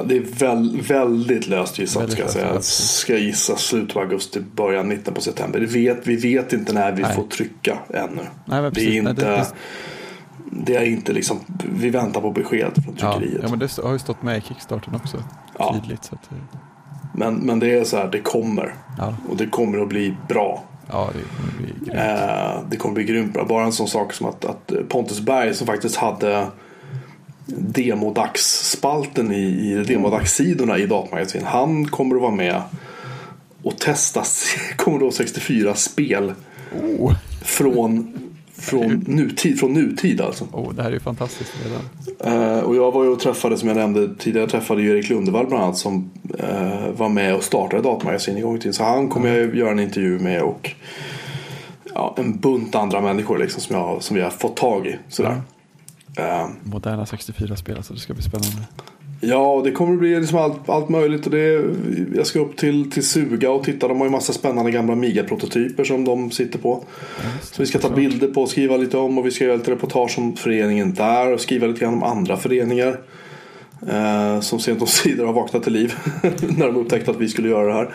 det 0.05 0.17
är 0.17 0.39
väl, 0.39 0.81
väldigt 0.81 1.47
löst 1.47 1.79
gissat 1.79 2.01
väldigt 2.01 2.15
ska 2.15 2.23
jag 2.23 2.31
säga. 2.31 2.61
Ska 2.61 3.13
jag 3.13 3.21
gissa 3.21 3.55
slutet 3.55 3.97
av 3.97 4.03
augusti, 4.03 4.39
början, 4.55 4.87
mitten 4.87 5.13
på 5.13 5.21
september. 5.21 5.59
Det 5.59 5.65
vet, 5.65 6.07
vi 6.07 6.15
vet 6.15 6.53
inte 6.53 6.73
när 6.73 6.91
vi 6.91 7.01
Nej. 7.01 7.15
får 7.15 7.23
trycka 7.23 7.77
ännu. 7.93 8.21
Nej, 8.45 8.71
det 8.71 8.81
är 8.81 8.97
inte... 8.97 9.03
Nej, 9.03 9.13
det, 9.13 9.21
det 9.25 9.45
är 10.67 10.83
inte 10.83 11.13
liksom, 11.13 11.39
vi 11.73 11.89
väntar 11.89 12.21
på 12.21 12.31
besked 12.31 12.71
från 12.73 12.95
tryckeriet. 12.95 13.33
Ja, 13.33 13.39
ja 13.43 13.49
men 13.49 13.59
det 13.59 13.77
har 13.83 13.93
ju 13.93 13.99
stått 13.99 14.23
med 14.23 14.37
i 14.37 14.41
Kickstarten 14.41 14.95
också. 14.95 15.23
Ja. 15.57 15.79
Tydligt. 15.81 16.03
Så 16.03 16.15
att, 16.15 16.29
men, 17.13 17.35
men 17.35 17.59
det 17.59 17.79
är 17.79 17.83
så 17.83 17.97
här, 17.97 18.07
det 18.11 18.19
kommer. 18.19 18.73
Ja. 18.97 19.15
Och 19.29 19.37
det 19.37 19.47
kommer 19.47 19.77
att 19.79 19.89
bli 19.89 20.15
bra. 20.27 20.63
Ja, 20.87 21.09
det 21.13 21.19
kommer 21.37 21.57
bli 21.57 21.67
grymt. 21.67 21.99
Eh, 21.99 22.69
det 22.69 22.77
kommer 22.77 22.95
bli 22.95 23.03
grymt 23.03 23.33
bra. 23.33 23.45
Bara 23.45 23.65
en 23.65 23.73
sån 23.73 23.87
sak 23.87 24.13
som 24.13 24.27
att, 24.27 24.45
att 24.45 24.71
Pontus 24.89 25.19
Berg 25.19 25.53
som 25.53 25.67
faktiskt 25.67 25.95
hade 25.95 26.47
demodagsspalten 27.45 29.31
i, 29.31 29.71
i 29.71 29.83
demodagssidorna 29.83 30.77
i 30.77 30.85
datamagasin. 30.85 31.43
Han 31.45 31.85
kommer 31.85 32.15
att 32.15 32.21
vara 32.21 32.35
med 32.35 32.61
och 33.63 33.77
testa 33.77 34.23
Commodore 34.75 35.11
64 35.11 35.75
spel 35.75 36.33
oh. 36.81 37.13
från 37.43 38.13
från 38.57 39.03
nutid, 39.07 39.59
från 39.59 39.73
nutid 39.73 40.21
alltså. 40.21 40.45
Oh, 40.51 40.73
det 40.73 40.83
här 40.83 40.89
är 40.89 40.93
ju 40.93 40.99
fantastiskt 40.99 41.53
redan. 41.63 42.39
Uh, 42.57 42.59
och 42.59 42.75
jag 42.75 42.91
var 42.91 43.03
ju 43.03 43.09
och 43.09 43.19
träffade, 43.19 43.57
som 43.57 43.67
jag 43.67 43.77
nämnde 43.77 44.15
tidigare, 44.15 44.43
jag 44.43 44.49
träffade 44.49 44.81
ju 44.81 44.89
Erik 44.89 45.09
Lundevall 45.09 45.47
bland 45.47 45.63
annat 45.63 45.77
som 45.77 46.11
uh, 46.43 46.91
var 46.97 47.09
med 47.09 47.35
och 47.35 47.43
startade 47.43 47.81
Datamagasin 47.81 48.35
en 48.35 48.41
gång 48.41 48.55
i 48.55 48.59
tiden. 48.59 48.73
Så 48.73 48.83
han 48.83 49.09
kommer 49.09 49.29
mm. 49.29 49.49
jag 49.49 49.55
göra 49.57 49.71
en 49.71 49.79
intervju 49.79 50.19
med 50.19 50.41
och 50.41 50.71
ja, 51.93 52.15
en 52.17 52.39
bunt 52.39 52.75
andra 52.75 53.01
människor 53.01 53.37
liksom, 53.37 53.61
som, 53.61 53.75
jag, 53.75 54.03
som 54.03 54.15
vi 54.15 54.21
har 54.21 54.29
fått 54.29 54.57
tag 54.57 54.87
i. 54.87 54.95
Sådär. 55.09 55.41
Mm. 56.17 56.41
Uh, 56.41 56.49
Moderna 56.63 57.05
64-spel, 57.05 57.77
alltså 57.77 57.93
det 57.93 57.99
ska 57.99 58.13
bli 58.13 58.23
spännande. 58.23 58.67
Ja, 59.21 59.61
det 59.63 59.71
kommer 59.71 59.93
att 59.93 59.99
bli 59.99 60.19
liksom 60.19 60.37
allt, 60.37 60.69
allt 60.69 60.89
möjligt. 60.89 61.25
Och 61.25 61.31
det, 61.31 61.63
jag 62.15 62.27
ska 62.27 62.39
upp 62.39 62.57
till, 62.57 62.91
till 62.91 63.07
Suga 63.07 63.51
och 63.51 63.63
titta. 63.63 63.87
De 63.87 63.97
har 63.97 64.05
ju 64.05 64.11
massa 64.11 64.33
spännande 64.33 64.71
gamla 64.71 64.93
Amiga-prototyper 64.93 65.83
som 65.83 66.05
de 66.05 66.31
sitter 66.31 66.59
på. 66.59 66.83
så 67.41 67.61
vi 67.61 67.65
ska 67.65 67.79
ta 67.79 67.89
bilder 67.89 68.27
på 68.27 68.41
och 68.41 68.49
skriva 68.49 68.77
lite 68.77 68.97
om. 68.97 69.17
Och 69.17 69.25
vi 69.25 69.31
ska 69.31 69.45
göra 69.45 69.55
lite 69.55 69.71
reportage 69.71 70.15
om 70.17 70.35
föreningen 70.35 70.93
där. 70.93 71.33
Och 71.33 71.41
skriva 71.41 71.67
lite 71.67 71.79
grann 71.79 71.93
om 71.93 72.03
andra 72.03 72.37
föreningar. 72.37 72.99
Eh, 73.87 74.39
som 74.39 74.59
sent 74.59 74.81
om 74.81 74.87
sidor 74.87 75.25
har 75.25 75.33
vaknat 75.33 75.63
till 75.63 75.73
liv 75.73 75.93
när 76.57 76.65
de 76.65 76.75
upptäckte 76.75 77.11
att 77.11 77.17
vi 77.17 77.29
skulle 77.29 77.49
göra 77.49 77.67
det 77.67 77.73
här. 77.73 77.93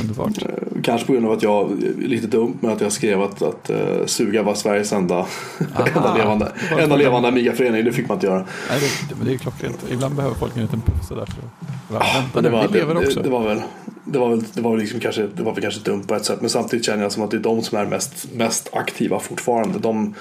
Underbart. 0.00 0.42
Eh, 0.42 0.82
kanske 0.82 1.06
på 1.06 1.12
grund 1.12 1.26
av 1.26 1.32
att 1.32 1.42
jag, 1.42 1.82
lite 1.98 2.26
dumt 2.26 2.56
med 2.60 2.72
att 2.72 2.80
jag 2.80 2.92
skrev 2.92 3.22
att, 3.22 3.42
att 3.42 3.70
uh, 3.70 4.06
Suga 4.06 4.42
var 4.42 4.54
Sveriges 4.54 4.92
enda, 4.92 5.26
enda 5.96 6.14
levande, 6.16 6.52
enda 6.78 6.96
levande 6.96 7.28
Amiga-förening. 7.28 7.84
Det 7.84 7.92
fick 7.92 8.08
man 8.08 8.16
inte 8.16 8.26
göra. 8.26 8.44
Nej, 8.70 8.80
det, 8.80 9.14
det, 9.14 9.24
det 9.24 9.34
är 9.34 9.38
klockrent. 9.38 9.84
Ibland 9.90 10.14
behöver 10.14 10.34
folk 10.34 10.56
en 10.56 10.62
liten 10.62 10.80
puff 10.80 11.08
sådär. 11.08 11.22
Att, 11.22 12.36
ah, 12.36 12.40
det, 12.40 12.50
var. 12.50 12.68
Det, 12.68 13.22
det, 13.22 13.30
var 13.30 13.42
väl, 13.48 13.62
det 14.04 14.18
var, 14.18 14.28
väl, 14.28 14.44
det 14.54 14.60
var, 14.60 14.76
liksom 14.76 15.00
kanske, 15.00 15.26
det 15.36 15.42
var 15.42 15.52
väl 15.52 15.62
kanske 15.62 15.80
dumt 15.80 16.02
på 16.02 16.14
ett 16.14 16.24
sätt. 16.24 16.40
Men 16.40 16.50
samtidigt 16.50 16.86
känner 16.86 17.02
jag 17.02 17.12
som 17.12 17.22
att 17.22 17.30
det 17.30 17.36
är 17.36 17.40
de 17.40 17.62
som 17.62 17.78
är 17.78 17.86
mest, 17.86 18.32
mest 18.34 18.68
aktiva 18.72 19.20
fortfarande. 19.20 19.78
De, 19.78 20.14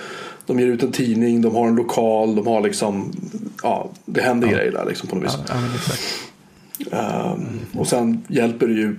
de 0.46 0.60
ger 0.60 0.68
ut 0.68 0.84
en 0.84 0.92
tidning, 0.92 1.42
de 1.42 1.56
har 1.56 1.68
en 1.68 1.76
lokal, 1.76 2.36
de 2.36 2.48
har 2.48 2.62
liksom, 2.62 3.12
ja, 3.64 3.90
det 4.06 4.22
händer 4.22 4.48
ja. 4.48 4.54
grejer 4.54 4.72
där 4.72 4.86
liksom 4.86 5.10
på 5.10 5.16
något 5.16 5.26
vis. 5.26 5.38
Ja, 5.48 5.56
Um, 6.92 7.60
och 7.78 7.88
sen 7.88 8.24
hjälper 8.28 8.68
det 8.68 8.74
ju, 8.74 8.96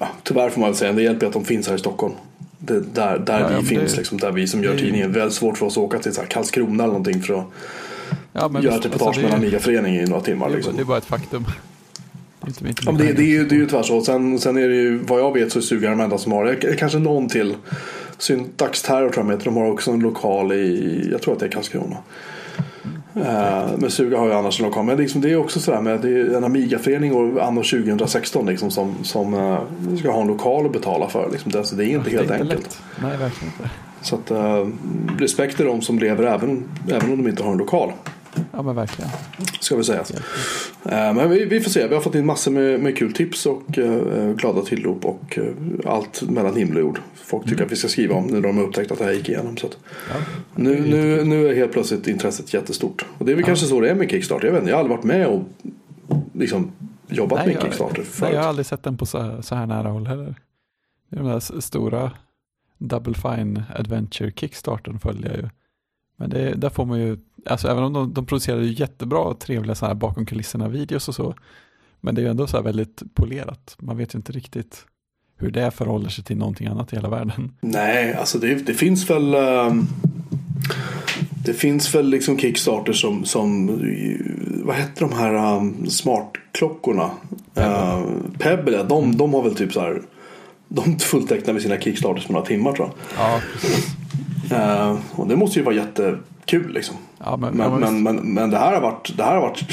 ja, 0.00 0.08
tyvärr 0.22 0.50
får 0.50 0.60
man 0.60 0.70
väl 0.70 0.76
säga, 0.76 0.92
det 0.92 1.02
hjälper 1.02 1.26
att 1.26 1.32
de 1.32 1.44
finns 1.44 1.68
här 1.68 1.74
i 1.74 1.78
Stockholm. 1.78 2.14
Det, 2.58 2.80
där 2.94 3.18
där 3.18 3.40
ja, 3.40 3.60
vi 3.60 3.66
finns, 3.66 3.92
det, 3.92 3.98
liksom, 3.98 4.18
där 4.18 4.32
vi 4.32 4.46
som 4.46 4.64
gör 4.64 4.76
tidningen. 4.76 5.12
Väldigt 5.12 5.34
svårt 5.34 5.58
för 5.58 5.66
oss 5.66 5.72
att 5.72 5.84
åka 5.84 5.98
till 5.98 6.14
så 6.14 6.20
här 6.20 6.28
Karlskrona 6.28 6.84
eller 6.84 6.86
någonting 6.86 7.22
för 7.22 7.34
att 7.34 7.46
ja, 8.32 8.60
göra 8.60 8.74
ett 8.74 8.86
reportage 8.86 9.06
alltså, 9.06 9.22
med 9.22 9.30
en 9.30 9.36
Amiga-förening 9.36 9.96
i 9.96 10.04
några 10.04 10.22
timmar. 10.22 10.48
Det, 10.48 10.56
liksom. 10.56 10.76
det 10.76 10.82
är 10.82 10.84
bara 10.84 10.98
ett 10.98 11.04
faktum. 11.04 11.44
Inte, 12.46 12.68
inte 12.68 12.82
ja, 12.86 12.92
det, 12.92 13.12
det, 13.12 13.22
är 13.22 13.26
ju, 13.26 13.44
det 13.44 13.54
är 13.54 13.58
ju 13.58 13.66
tyvärr 13.66 13.82
så. 13.82 14.00
Sen, 14.00 14.38
sen 14.38 14.56
är 14.56 14.68
det 14.68 14.74
ju, 14.74 14.98
vad 14.98 15.20
jag 15.20 15.32
vet 15.32 15.52
så 15.52 15.58
är 15.58 15.62
Suga 15.62 15.90
de 15.90 16.00
enda 16.00 16.18
som 16.18 16.32
har 16.32 16.44
det. 16.44 16.76
Kanske 16.76 16.98
någon 16.98 17.28
till. 17.28 17.54
Syntax 18.18 18.82
Terror 18.82 19.10
tror 19.10 19.26
jag 19.26 19.32
heter. 19.32 19.44
De 19.44 19.56
har 19.56 19.70
också 19.70 19.90
en 19.90 20.00
lokal 20.00 20.52
i, 20.52 21.08
jag 21.12 21.22
tror 21.22 21.34
att 21.34 21.40
det 21.40 21.46
är 21.46 21.50
Karlskrona. 21.50 21.96
Uh, 23.16 23.78
men 23.78 23.90
Suga 23.90 24.18
har 24.18 24.26
ju 24.26 24.32
annars 24.32 24.60
en 24.60 24.66
lokal. 24.66 24.84
Men 24.84 24.96
liksom, 24.96 25.20
det 25.20 25.30
är 25.30 25.36
också 25.36 25.60
sådär 25.60 25.80
med 25.80 26.00
det 26.00 26.08
är 26.08 26.36
en 26.36 26.44
Amiga-förening 26.44 27.14
och 27.14 27.46
anno 27.46 27.62
2016 27.62 28.46
liksom, 28.46 28.70
som, 28.70 28.94
som 29.02 29.34
uh, 29.34 29.58
ska 29.98 30.10
ha 30.10 30.20
en 30.20 30.26
lokal 30.26 30.66
att 30.66 30.72
betala 30.72 31.08
för. 31.08 31.28
Liksom. 31.32 31.52
Det, 31.52 31.58
alltså, 31.58 31.76
det 31.76 31.84
är 31.84 31.88
inte 31.88 32.10
ja, 32.10 32.18
helt 32.18 32.30
är 32.30 32.34
inte 32.34 32.44
enkelt. 32.44 32.62
Lätt. 32.62 32.82
Nej, 33.02 33.18
verkligen 33.18 33.52
inte. 33.58 33.70
Så 34.02 34.14
att, 34.14 34.30
uh, 34.30 34.72
respekt 35.18 35.56
till 35.56 35.66
de 35.66 35.82
som 35.82 35.98
lever 35.98 36.24
även, 36.24 36.64
även 36.88 37.12
om 37.12 37.22
de 37.22 37.30
inte 37.30 37.42
har 37.42 37.52
en 37.52 37.58
lokal. 37.58 37.92
Ja 38.52 38.62
men 38.62 38.74
verkligen. 38.74 39.10
Ska 39.60 39.76
vi 39.76 39.84
säga. 39.84 40.00
Uh, 40.00 40.14
men 40.84 41.30
vi, 41.30 41.44
vi, 41.44 41.60
får 41.60 41.70
se. 41.70 41.88
Vi 41.88 41.94
har 41.94 42.00
fått 42.02 42.14
in 42.14 42.26
massor 42.26 42.50
med, 42.50 42.80
med 42.80 42.96
kul 42.96 43.12
tips 43.12 43.46
och 43.46 43.78
uh, 43.78 44.32
glada 44.34 44.62
tillrop 44.62 45.04
och 45.04 45.38
uh, 45.38 45.54
allt 45.86 46.22
mellan 46.22 46.56
himmel 46.56 46.76
och 46.76 46.82
jord. 46.82 47.00
Folk 47.14 47.44
tycker 47.44 47.56
mm. 47.56 47.66
att 47.66 47.72
vi 47.72 47.76
ska 47.76 47.88
skriva 47.88 48.14
om 48.14 48.26
när 48.26 48.40
de 48.40 48.56
har 48.56 48.64
upptäckt 48.64 48.92
att 48.92 48.98
det 48.98 49.04
här 49.04 49.12
gick 49.12 49.28
igenom. 49.28 49.56
Så 49.56 49.68
ja, 50.08 50.14
nu, 50.54 50.80
nu, 50.80 51.24
nu 51.24 51.48
är 51.48 51.54
helt 51.54 51.72
plötsligt 51.72 52.08
intresset 52.08 52.54
jättestort. 52.54 53.06
Och 53.18 53.26
det 53.26 53.32
är 53.32 53.36
väl 53.36 53.42
ja. 53.42 53.46
kanske 53.46 53.66
så 53.66 53.80
det 53.80 53.90
är 53.90 53.94
med 53.94 54.10
Kickstarter. 54.10 54.46
Jag 54.46 54.52
vet 54.52 54.60
inte, 54.60 54.70
jag 54.70 54.76
har 54.76 54.84
aldrig 54.84 54.96
varit 54.96 55.04
med 55.04 55.26
och 55.26 55.42
liksom 56.32 56.72
jobbat 57.08 57.38
nej, 57.38 57.46
med 57.46 57.56
jag, 57.56 57.62
Kickstarter 57.62 58.02
förut. 58.02 58.18
Nej, 58.20 58.32
jag 58.32 58.40
har 58.40 58.48
aldrig 58.48 58.66
sett 58.66 58.82
den 58.82 58.96
på 58.96 59.06
så, 59.06 59.42
så 59.42 59.54
här 59.54 59.66
nära 59.66 59.88
håll 59.88 60.06
heller. 60.06 60.34
De 61.08 61.26
där 61.26 61.60
stora 61.60 62.10
Double 62.78 63.14
Fine 63.14 63.62
Adventure 63.74 64.32
Kickstarten 64.32 64.98
följer 64.98 65.30
jag 65.30 65.36
ju. 65.36 65.48
Men 66.22 66.30
det, 66.30 66.54
där 66.54 66.70
får 66.70 66.86
man 66.86 67.00
ju, 67.00 67.18
alltså 67.46 67.68
även 67.68 67.84
om 67.84 67.92
de, 67.92 68.12
de 68.12 68.26
producerar 68.26 68.60
ju 68.60 68.72
jättebra 68.72 69.18
och 69.18 69.38
trevliga 69.38 69.74
så 69.74 69.86
här 69.86 69.94
bakom 69.94 70.26
kulisserna 70.26 70.68
videos 70.68 71.08
och 71.08 71.14
så, 71.14 71.34
men 72.00 72.14
det 72.14 72.20
är 72.20 72.22
ju 72.22 72.30
ändå 72.30 72.46
så 72.46 72.56
här 72.56 72.64
väldigt 72.64 73.02
polerat. 73.14 73.76
Man 73.78 73.96
vet 73.96 74.14
ju 74.14 74.16
inte 74.16 74.32
riktigt 74.32 74.84
hur 75.38 75.50
det 75.50 75.70
förhåller 75.70 76.08
sig 76.08 76.24
till 76.24 76.36
någonting 76.36 76.66
annat 76.66 76.92
i 76.92 76.96
hela 76.96 77.08
världen. 77.08 77.52
Nej, 77.60 78.14
alltså 78.14 78.38
det, 78.38 78.54
det 78.54 78.74
finns 78.74 79.10
väl 79.10 79.34
um, 79.34 79.88
Det 81.44 81.54
finns 81.54 81.94
väl 81.94 82.08
liksom 82.08 82.38
Kickstarter 82.38 82.92
som, 82.92 83.24
som 83.24 83.66
vad 84.64 84.76
heter 84.76 85.00
de 85.00 85.12
här 85.12 85.56
um, 85.56 85.90
smartklockorna? 85.90 87.10
Pebble. 87.54 87.72
Uh, 87.72 88.38
Pebble, 88.38 88.82
de, 88.82 89.16
de 89.16 89.34
har 89.34 89.42
väl 89.42 89.54
typ 89.54 89.72
så 89.72 89.80
här 89.80 90.02
de 90.68 90.98
fulltecknar 90.98 91.52
med 91.52 91.62
sina 91.62 91.80
Kickstarters 91.80 92.26
på 92.26 92.32
några 92.32 92.46
timmar 92.46 92.72
tror 92.72 92.88
jag. 92.88 93.24
Ja, 93.24 93.40
precis. 93.52 94.01
Uh, 94.52 95.00
och 95.12 95.28
det 95.28 95.36
måste 95.36 95.58
ju 95.58 95.64
vara 95.64 95.74
jättekul 95.74 96.72
liksom. 96.72 96.96
Ja, 97.18 97.36
men, 97.36 97.54
men, 97.54 97.80
men, 97.80 98.02
men, 98.02 98.16
men, 98.16 98.50
det, 98.50 98.58
här 98.58 98.74
har 98.74 98.80
varit, 98.80 99.16
det 99.16 99.22
här 99.22 99.34
har 99.34 99.40
varit 99.40 99.64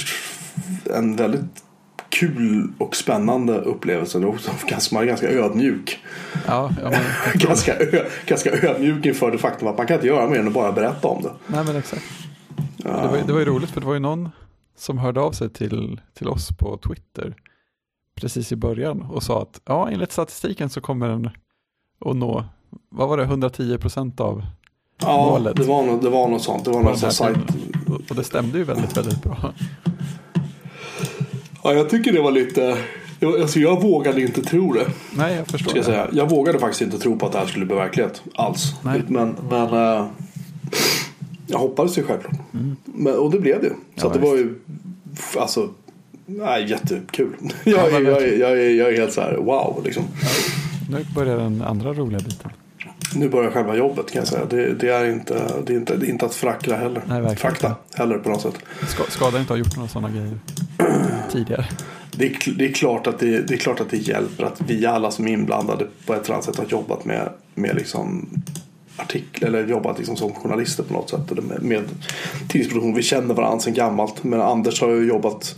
en 0.95 1.15
väldigt 1.15 1.63
kul 2.09 2.67
och 2.77 2.95
spännande 2.95 3.57
upplevelse. 3.59 4.19
Man 4.19 5.03
är 5.03 5.05
ganska 5.05 5.29
ödmjuk. 5.29 5.99
Ja, 6.47 6.71
ja, 6.83 6.89
men, 6.89 7.01
Ganska, 7.33 7.75
ö, 7.75 8.05
ganska 8.25 8.51
ödmjuk 8.51 9.05
inför 9.05 9.31
det 9.31 9.37
faktum 9.37 9.67
att 9.67 9.77
man 9.77 9.87
kan 9.87 9.95
inte 9.95 10.07
göra 10.07 10.29
mer 10.29 10.39
än 10.39 10.47
att 10.47 10.53
bara 10.53 10.71
berätta 10.71 11.07
om 11.07 11.23
det. 11.23 11.31
nej 11.47 11.65
men 11.65 11.75
exakt. 11.75 12.03
Det, 12.77 12.89
var, 12.89 13.17
det 13.27 13.33
var 13.33 13.39
ju 13.39 13.45
roligt 13.45 13.69
för 13.69 13.81
det 13.81 13.87
var 13.87 13.93
ju 13.93 13.99
någon 13.99 14.29
som 14.77 14.97
hörde 14.97 15.21
av 15.21 15.31
sig 15.31 15.49
till, 15.49 16.01
till 16.13 16.27
oss 16.27 16.49
på 16.57 16.77
Twitter 16.77 17.35
precis 18.15 18.51
i 18.51 18.55
början 18.55 19.01
och 19.01 19.23
sa 19.23 19.41
att 19.41 19.61
ja, 19.65 19.89
enligt 19.89 20.11
statistiken 20.11 20.69
så 20.69 20.81
kommer 20.81 21.09
den 21.09 21.29
att 22.05 22.15
nå, 22.15 22.45
vad 22.89 23.09
var 23.09 23.17
det, 23.17 23.23
110 23.23 23.77
procent 23.77 24.19
av 24.19 24.43
Ja, 25.01 25.25
Målet. 25.25 25.55
det 25.55 25.63
var, 25.63 25.83
något, 25.83 26.01
det 26.01 26.09
var 26.09 26.27
något 26.29 26.41
sånt. 26.43 26.65
Det 26.65 26.71
var 26.71 26.77
på 26.79 26.83
någon 26.89 26.99
den 26.99 27.11
sån 27.11 27.27
här 27.27 27.33
sajt. 27.35 27.47
tiden. 27.47 28.03
Och- 28.09 28.15
det 28.15 28.23
stämde 28.23 28.57
ju 28.57 28.63
väldigt, 28.63 28.97
väldigt 28.97 29.23
bra. 29.23 29.53
Ja, 31.63 31.73
jag 31.73 31.89
tycker 31.89 32.13
det 32.13 32.21
var 32.21 32.31
lite... 32.31 32.77
jag- 33.19 33.41
Alltså 33.41 33.59
jag 33.59 33.81
vågade 33.81 34.21
inte 34.21 34.41
tro 34.41 34.73
det. 34.73 34.87
Nej, 35.15 35.35
jag 35.35 35.47
förstår 35.47 35.69
Ska 35.69 35.77
jag, 35.79 35.85
säga. 35.85 36.07
jag 36.11 36.29
vågade 36.29 36.59
faktiskt 36.59 36.81
inte 36.81 36.99
tro 36.99 37.19
på 37.19 37.25
att 37.25 37.31
det 37.31 37.37
här 37.39 37.45
skulle 37.45 37.65
bli 37.65 37.75
verklighet 37.75 38.21
alls. 38.35 38.73
Nej. 38.81 39.01
Men, 39.07 39.35
men 39.49 39.73
eh, 39.73 40.07
jag 41.47 41.59
hoppades 41.59 41.97
ju 41.97 42.03
självklart. 42.03 42.39
Men, 42.85 43.15
och 43.15 43.31
det 43.31 43.39
blev 43.39 43.61
det. 43.61 43.69
Så 43.95 44.07
Mm. 44.07 44.19
Ja, 44.21 44.21
det 44.21 44.29
var 44.29 44.37
ju 44.37 44.55
alltså, 45.37 45.69
nej, 46.25 46.69
jättekul. 46.69 47.33
Ja, 47.63 47.71
Jag, 47.71 47.93
men 47.93 48.05
jag, 48.05 48.21
jag, 48.37 48.51
är, 48.51 48.69
jag 48.69 48.93
är 48.93 48.97
helt 48.97 49.13
så 49.13 49.21
här 49.21 49.35
wow 49.37 49.81
liksom. 49.85 50.03
Nu 50.89 51.05
börjar 51.15 51.37
den 51.37 51.61
andra 51.61 51.93
roliga 51.93 52.19
biten. 52.19 52.51
Nu 53.15 53.29
börjar 53.29 53.51
själva 53.51 53.75
jobbet 53.75 54.11
kan 54.11 54.19
jag 54.19 54.27
säga. 54.27 54.45
Det, 54.45 54.73
det, 54.73 54.89
är, 54.89 55.11
inte, 55.11 55.61
det, 55.65 55.73
är, 55.73 55.77
inte, 55.77 55.97
det 55.97 56.05
är 56.05 56.09
inte 56.09 56.25
att 56.25 56.35
frackla 56.35 56.77
heller. 56.77 57.03
Nej, 57.07 57.35
Fakta 57.35 57.75
heller 57.93 58.17
på 58.17 58.29
något 58.29 58.41
sätt. 58.41 58.55
Ska, 58.87 59.03
skada 59.03 59.39
inte 59.39 59.53
ha 59.53 59.57
gjort 59.57 59.75
några 59.75 59.89
sådana 59.89 60.09
grejer 60.09 60.39
tidigare. 61.31 61.65
Det 62.11 62.25
är, 62.25 62.57
det, 62.57 62.65
är 62.65 62.73
klart 62.73 63.07
att 63.07 63.19
det, 63.19 63.41
det 63.41 63.53
är 63.53 63.57
klart 63.57 63.79
att 63.79 63.89
det 63.89 63.97
hjälper 63.97 64.43
att 64.43 64.61
vi 64.67 64.85
alla 64.85 65.11
som 65.11 65.27
är 65.27 65.31
inblandade 65.31 65.87
på 66.05 66.13
ett 66.13 66.25
eller 66.25 66.33
annat 66.33 66.45
sätt 66.45 66.57
har 66.57 66.65
jobbat 66.65 67.05
med, 67.05 67.29
med 67.55 67.75
liksom 67.75 68.29
artiklar 68.97 69.49
eller 69.49 69.67
jobbat 69.67 69.97
liksom 69.97 70.15
som 70.15 70.33
journalister 70.33 70.83
på 70.83 70.93
något 70.93 71.09
sätt. 71.09 71.31
Eller 71.31 71.41
med, 71.41 71.61
med 71.61 71.83
tidningsproduktion. 72.47 72.95
Vi 72.95 73.03
känner 73.03 73.33
varandra 73.33 73.59
sedan 73.59 73.73
gammalt. 73.73 74.23
Men 74.23 74.41
Anders 74.41 74.81
har 74.81 74.89
ju 74.89 75.07
jobbat 75.07 75.55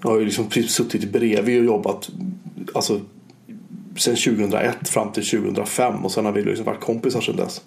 har 0.00 0.18
ju 0.18 0.24
liksom 0.24 0.50
suttit 0.50 1.12
bredvid 1.12 1.58
och 1.58 1.64
jobbat 1.64 2.10
alltså, 2.74 3.00
sen 3.98 4.16
2001 4.16 4.88
fram 4.88 5.12
till 5.12 5.26
2005 5.26 6.04
och 6.04 6.12
sen 6.12 6.24
har 6.24 6.32
vi 6.32 6.42
liksom 6.42 6.66
varit 6.66 6.80
kompisar 6.80 7.20
sedan 7.20 7.36
dess. 7.36 7.62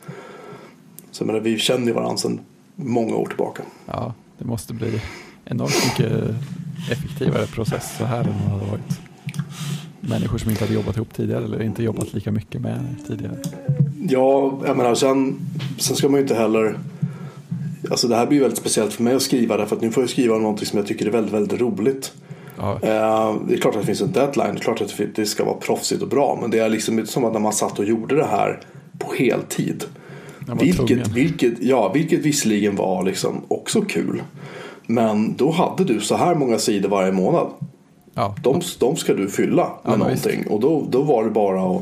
Så 1.11 1.25
menar, 1.25 1.39
vi 1.39 1.59
känner 1.59 1.87
ju 1.87 1.93
varandra 1.93 2.17
sedan 2.17 2.39
många 2.75 3.15
år 3.15 3.25
tillbaka. 3.25 3.63
Ja, 3.85 4.13
det 4.37 4.45
måste 4.45 4.73
bli 4.73 5.01
enormt 5.45 5.85
mycket 5.85 6.35
effektivare 6.91 7.47
process 7.47 7.97
så 7.97 8.05
här 8.05 8.23
än 8.23 8.25
vad 8.25 8.45
det 8.45 8.49
hade 8.49 8.71
varit. 8.71 8.99
Människor 9.99 10.37
som 10.37 10.49
inte 10.49 10.63
hade 10.63 10.73
jobbat 10.73 10.95
ihop 10.95 11.13
tidigare 11.13 11.43
eller 11.43 11.61
inte 11.61 11.83
jobbat 11.83 12.13
lika 12.13 12.31
mycket 12.31 12.61
med 12.61 12.95
tidigare. 13.07 13.37
Ja, 14.09 14.59
jag 14.65 14.77
menar 14.77 14.95
sen, 14.95 15.39
sen 15.77 15.95
ska 15.95 16.09
man 16.09 16.15
ju 16.15 16.21
inte 16.21 16.35
heller 16.35 16.77
Alltså 17.89 18.07
det 18.07 18.15
här 18.15 18.27
blir 18.27 18.39
väldigt 18.39 18.59
speciellt 18.59 18.93
för 18.93 19.03
mig 19.03 19.13
att 19.13 19.21
skriva 19.21 19.57
därför 19.57 19.75
att 19.75 19.81
nu 19.81 19.91
får 19.91 20.03
jag 20.03 20.09
skriva 20.09 20.37
någonting 20.37 20.65
som 20.65 20.77
jag 20.77 20.87
tycker 20.87 21.05
är 21.05 21.11
väldigt, 21.11 21.33
väldigt 21.33 21.61
roligt. 21.61 22.13
Ja, 22.61 22.71
Eh, 22.81 23.35
det 23.47 23.53
är 23.53 23.57
klart 23.57 23.75
att 23.75 23.81
det 23.81 23.85
finns 23.85 24.01
en 24.01 24.11
deadline, 24.11 24.53
det 24.53 24.59
är 24.59 24.63
klart 24.63 24.81
att 24.81 24.93
det- 25.15 25.25
ska 25.25 25.45
vara 25.45 25.55
proffsigt 25.55 26.01
och 26.01 26.07
bra. 26.07 26.37
Men 26.41 26.51
det 26.51 26.59
är 26.59 26.69
liksom 26.69 26.99
inte 26.99 27.11
som 27.11 27.25
att 27.25 27.33
när 27.33 27.39
man 27.39 27.53
satt 27.53 27.79
och 27.79 27.85
gjorde 27.85 28.15
det 28.15 28.25
här 28.25 28.59
på 28.99 29.13
heltid. 29.13 29.83
tvungen. 30.45 30.57
Vilket, 30.87 31.07
vilket, 31.07 31.63
ja, 31.63 31.91
vilket 31.93 32.19
visserligen 32.19 32.75
var 32.75 33.03
liksom 33.03 33.41
också 33.47 33.81
kul. 33.81 34.23
Men 34.87 35.35
då 35.37 35.51
hade 35.51 35.83
du 35.83 35.99
så 36.01 36.15
här 36.15 36.35
många 36.35 36.57
sidor 36.59 36.89
varje 36.89 37.11
månad. 37.11 37.47
Ja, 38.13 38.35
De, 38.43 38.61
de 38.79 38.95
ska 38.95 39.13
du 39.13 39.29
fylla 39.29 39.63
med 39.83 39.93
Ja, 39.93 39.97
någonting. 39.97 40.47
Och 40.47 40.59
då, 40.59 40.85
då 40.89 41.01
var 41.01 41.23
det 41.23 41.29
bara 41.29 41.61
att 41.77 41.81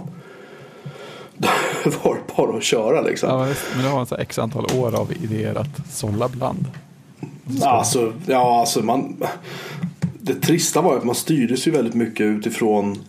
var 2.03 2.15
det 2.15 2.35
bara 2.37 2.57
att 2.57 2.63
köra 2.63 3.01
liksom. 3.01 3.29
ja, 3.29 3.43
visst, 3.43 3.61
men 3.75 3.83
det 3.85 3.89
har 3.91 3.99
en 3.99 4.05
så 4.05 4.15
x 4.15 4.39
antal 4.39 4.65
år 4.79 4.95
av 4.99 5.11
idéer 5.23 5.55
att 5.55 5.91
sålla 5.91 6.27
bland. 6.27 6.65
Alltså, 7.63 8.13
ja, 8.25 8.59
alltså 8.59 8.83
man, 8.83 9.15
det 10.29 10.41
trista 10.41 10.81
var 10.81 10.97
att 10.97 11.03
man 11.03 11.15
styrdes 11.15 11.67
ju 11.67 11.71
väldigt 11.71 11.93
mycket 11.93 12.25
utifrån 12.25 12.99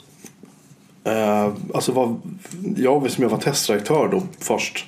eh, 1.05 1.53
alltså 1.75 1.93
vad, 1.93 2.21
jag 2.77 3.11
som 3.11 3.23
jag 3.23 3.31
var 3.31 3.39
testredaktör 3.39 4.09
då 4.09 4.23
först 4.39 4.87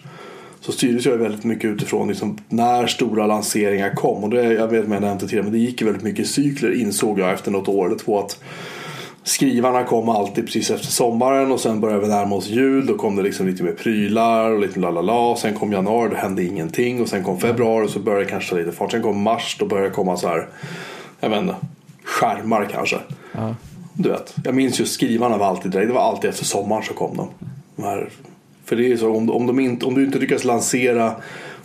så 0.60 0.72
styrdes 0.72 1.06
jag 1.06 1.16
väldigt 1.16 1.44
mycket 1.44 1.70
utifrån 1.70 2.08
liksom, 2.08 2.38
när 2.48 2.86
stora 2.86 3.26
lanseringar 3.26 3.94
kom. 3.94 4.24
Och 4.24 4.30
det, 4.30 4.52
jag 4.52 4.68
vet 4.68 4.76
inte 4.76 4.86
om 4.86 4.92
jag 4.92 5.02
nämnde 5.02 5.26
tidigare 5.26 5.42
men 5.42 5.52
det 5.52 5.58
gick 5.58 5.80
ju 5.80 5.86
väldigt 5.86 6.04
mycket 6.04 6.20
i 6.20 6.28
cykler 6.28 6.80
insåg 6.80 7.18
jag 7.18 7.32
efter 7.32 7.50
något 7.50 7.68
år 7.68 7.86
eller 7.86 7.98
två 7.98 8.18
att 8.18 8.38
Skrivarna 9.24 9.84
kom 9.84 10.08
alltid 10.08 10.44
precis 10.44 10.70
efter 10.70 10.86
sommaren 10.86 11.52
och 11.52 11.60
sen 11.60 11.80
började 11.80 12.00
vi 12.00 12.08
närma 12.08 12.36
oss 12.36 12.48
jul. 12.48 12.86
Då 12.86 12.94
kom 12.94 13.16
det 13.16 13.22
liksom 13.22 13.46
lite 13.46 13.62
mer 13.62 13.72
prylar 13.72 14.50
och 14.50 14.60
lite 14.60 14.80
lalala. 14.80 15.36
Sen 15.36 15.54
kom 15.54 15.72
januari, 15.72 16.10
då 16.10 16.16
hände 16.16 16.44
ingenting. 16.44 17.02
Och 17.02 17.08
sen 17.08 17.24
kom 17.24 17.40
februari 17.40 17.86
och 17.86 17.90
så 17.90 17.98
började 17.98 18.24
det 18.24 18.30
kanske 18.30 18.50
ta 18.50 18.56
lite 18.56 18.72
fart. 18.72 18.90
Sen 18.90 19.02
kom 19.02 19.22
mars, 19.22 19.56
då 19.58 19.66
började 19.66 19.88
det 19.88 19.94
komma 19.94 20.16
så 20.16 20.28
här, 20.28 20.48
jag 21.20 21.28
vet 21.30 21.40
inte, 21.40 21.54
skärmar 22.12 22.68
kanske. 22.72 22.98
Ja, 23.32 23.54
Du 23.94 24.08
vet, 24.08 24.34
jag 24.44 24.54
minns 24.54 24.80
ju 24.80 24.86
skrivarna 24.86 25.36
var 25.36 25.46
alltid 25.46 25.70
det. 25.70 25.86
Det 25.86 25.92
var 25.92 26.00
alltid 26.00 26.30
efter 26.30 26.44
sommaren 26.44 26.82
så 26.82 26.94
kom 26.94 27.16
de. 27.16 27.28
de 27.76 27.82
här, 27.82 28.10
för 28.64 28.76
det 28.76 28.84
är 28.84 28.88
ju 28.88 28.98
så, 28.98 29.16
om, 29.16 29.30
om, 29.30 29.46
de 29.46 29.60
inte, 29.60 29.86
om 29.86 29.94
du 29.94 30.04
inte 30.04 30.18
lyckas 30.18 30.44
lansera 30.44 31.14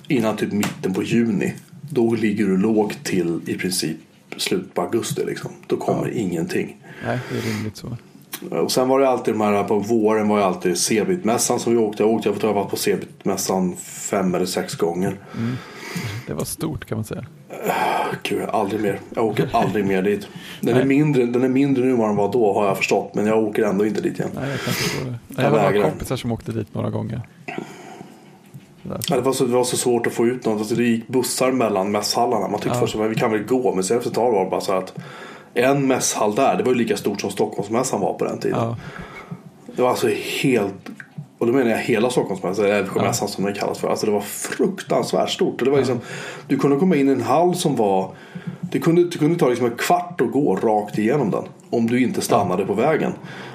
innan 0.07 0.37
typ 0.37 0.51
mitten 0.51 0.93
på 0.93 1.03
juni. 1.03 1.53
Då 1.89 2.13
ligger 2.15 2.45
du 2.45 2.57
lågt 2.57 3.03
till 3.03 3.39
i 3.45 3.53
princip 3.53 3.97
slutet 4.37 4.73
på 4.73 4.81
augusti 4.81 5.25
liksom. 5.25 5.51
Då 5.67 5.77
kommer 5.77 6.09
ingenting. 6.09 6.75
nej, 7.05 7.19
det 7.31 7.37
är 7.37 7.41
rimligt 7.41 7.77
så. 7.77 7.97
Och 8.49 8.71
sen 8.71 8.87
var 8.87 8.99
det 8.99 9.09
alltid 9.09 9.33
de 9.33 9.41
här 9.41 9.63
på 9.63 9.79
våren 9.79 10.27
var 10.27 10.39
det 10.39 10.45
alltid 10.45 10.77
Cebit-mässan 10.77 11.59
som 11.59 11.73
vi 11.73 11.79
åkte. 11.79 12.03
Jag 12.03 12.09
åkte, 12.09 12.29
jag 12.29 12.39
tror 12.39 12.49
jag 12.49 12.63
var 12.63 12.69
på 12.69 12.75
Cebit-mässan 12.75 13.75
fem 13.77 14.35
eller 14.35 14.45
sex 14.45 14.75
gånger. 14.75 15.17
Det 16.27 16.33
var 16.33 16.45
stort 16.45 16.85
kan 16.85 16.97
man 16.97 17.05
säga. 17.05 17.25
Gud, 18.23 18.49
aldrig 18.49 18.81
mer. 18.81 18.99
Jag 19.15 19.25
åker 19.25 19.49
aldrig 19.53 19.85
mer 19.85 20.01
dit. 20.01 20.27
Den 20.61 20.77
är, 20.77 20.85
mindre, 20.85 21.25
den 21.25 21.43
är 21.43 21.47
mindre 21.49 21.83
nu 21.85 21.91
än 21.91 21.97
vad 21.97 22.09
den 22.09 22.15
var 22.15 22.31
då 22.31 22.53
har 22.53 22.67
jag 22.67 22.77
förstått. 22.77 23.11
Men 23.15 23.25
jag 23.27 23.43
åker 23.43 23.63
ändå 23.63 23.85
inte 23.85 24.01
dit 24.01 24.19
igen. 24.19 24.29
Nej, 24.35 24.49
jag 24.49 24.59
kan 24.59 24.73
förstå 24.73 25.03
det. 25.05 25.09
Nej, 25.09 25.19
Jag 25.35 25.45
jag 25.45 25.59
har 25.59 25.71
några 25.71 25.89
kompisar 25.89 26.15
som 26.15 26.31
åkte 26.31 26.51
dit 26.51 26.73
några 26.73 26.89
gånger. 26.89 27.21
Ja, 28.83 28.97
Det 29.15 29.21
var, 29.21 29.33
så, 29.33 29.45
det 29.45 29.53
var 29.53 29.63
så 29.63 29.77
svårt 29.77 30.07
att 30.07 30.13
få 30.13 30.25
ut 30.27 30.45
något. 30.45 30.59
Alltså, 30.59 30.75
det 30.75 30.83
gick 30.83 31.07
bussar 31.07 31.51
mellan 31.51 31.91
mässhallarna. 31.91 32.47
Man 32.47 32.59
tyckte 32.59 32.77
Ja. 32.77 32.81
först 32.81 32.95
att 32.95 33.11
vi 33.11 33.15
kan 33.15 33.31
väl 33.31 33.43
gå. 33.43 33.73
Men 33.75 33.83
sen 33.83 33.97
efter 33.97 34.09
ett 34.09 34.15
tag 34.15 34.31
var 34.31 34.43
det 34.43 34.49
bara 34.49 34.61
så 34.61 34.73
att 34.73 34.93
en 35.53 35.87
mässhall 35.87 36.35
där, 36.35 36.55
det 36.57 36.63
var 36.63 36.71
ju 36.71 36.77
lika 36.77 36.97
stort 36.97 37.21
som 37.21 37.29
Stockholmsmässan 37.31 38.01
var 38.01 38.13
på 38.13 38.25
den 38.25 38.39
tiden. 38.39 38.59
Ja, 38.59 38.77
Det 39.75 39.81
var 39.81 39.89
alltså 39.89 40.07
helt 40.43 40.89
och 41.37 41.47
då 41.47 41.53
menar 41.53 41.71
jag 41.71 41.77
hela 41.77 42.09
Stockholmsmässan, 42.09 42.65
eller 42.65 42.75
Älvsjömässan 42.75 43.27
som 43.27 43.43
den 43.43 43.53
kallas 43.53 43.79
för. 43.79 43.89
Alltså 43.89 44.05
det 44.05 44.11
var 44.11 44.21
fruktansvärt 44.21 45.29
stort. 45.29 45.65
Det 45.65 45.69
var 45.69 45.77
liksom, 45.77 45.99
Du 46.47 46.57
kunde 46.57 46.77
komma 46.77 46.95
in 46.95 47.09
i 47.09 47.11
en 47.11 47.21
hall 47.21 47.55
som 47.55 47.75
var 47.75 48.11
Det 48.61 48.79
kunde, 48.79 49.03
det 49.03 49.17
kunde 49.17 49.39
ta 49.39 49.49
liksom 49.49 49.65
en 49.65 49.75
kvart 49.77 50.21
att 50.21 50.31
gå 50.31 50.55
rakt 50.55 50.97
igenom 50.97 51.31
den. 51.31 51.43
Om 51.69 51.87
du 51.87 52.03
inte 52.03 52.21
stannade 52.21 52.65
på 52.65 52.73
vägen. 52.73 53.13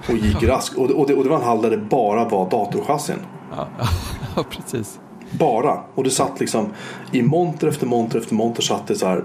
Och 0.08 0.14
gick 0.14 0.42
raskt. 0.42 0.78
Och 0.78 0.88
det, 0.88 0.94
och, 0.94 1.06
det, 1.06 1.14
och 1.14 1.24
det 1.24 1.30
var 1.30 1.36
en 1.36 1.44
hall 1.44 1.62
där 1.62 1.70
det 1.70 1.76
bara 1.76 2.28
var 2.28 2.50
datorchassin. 2.50 3.16
ja, 3.56 3.68
ja, 4.36 4.44
precis. 4.50 5.00
Bara. 5.30 5.80
Och 5.94 6.04
det 6.04 6.10
satt 6.10 6.40
liksom 6.40 6.68
i 7.12 7.22
monter 7.22 7.68
efter 7.68 7.86
monter 7.86 8.18
efter 8.18 8.34
monter 8.34 8.62
satt 8.62 8.86
det 8.86 8.94
så 8.94 9.06
här 9.06 9.24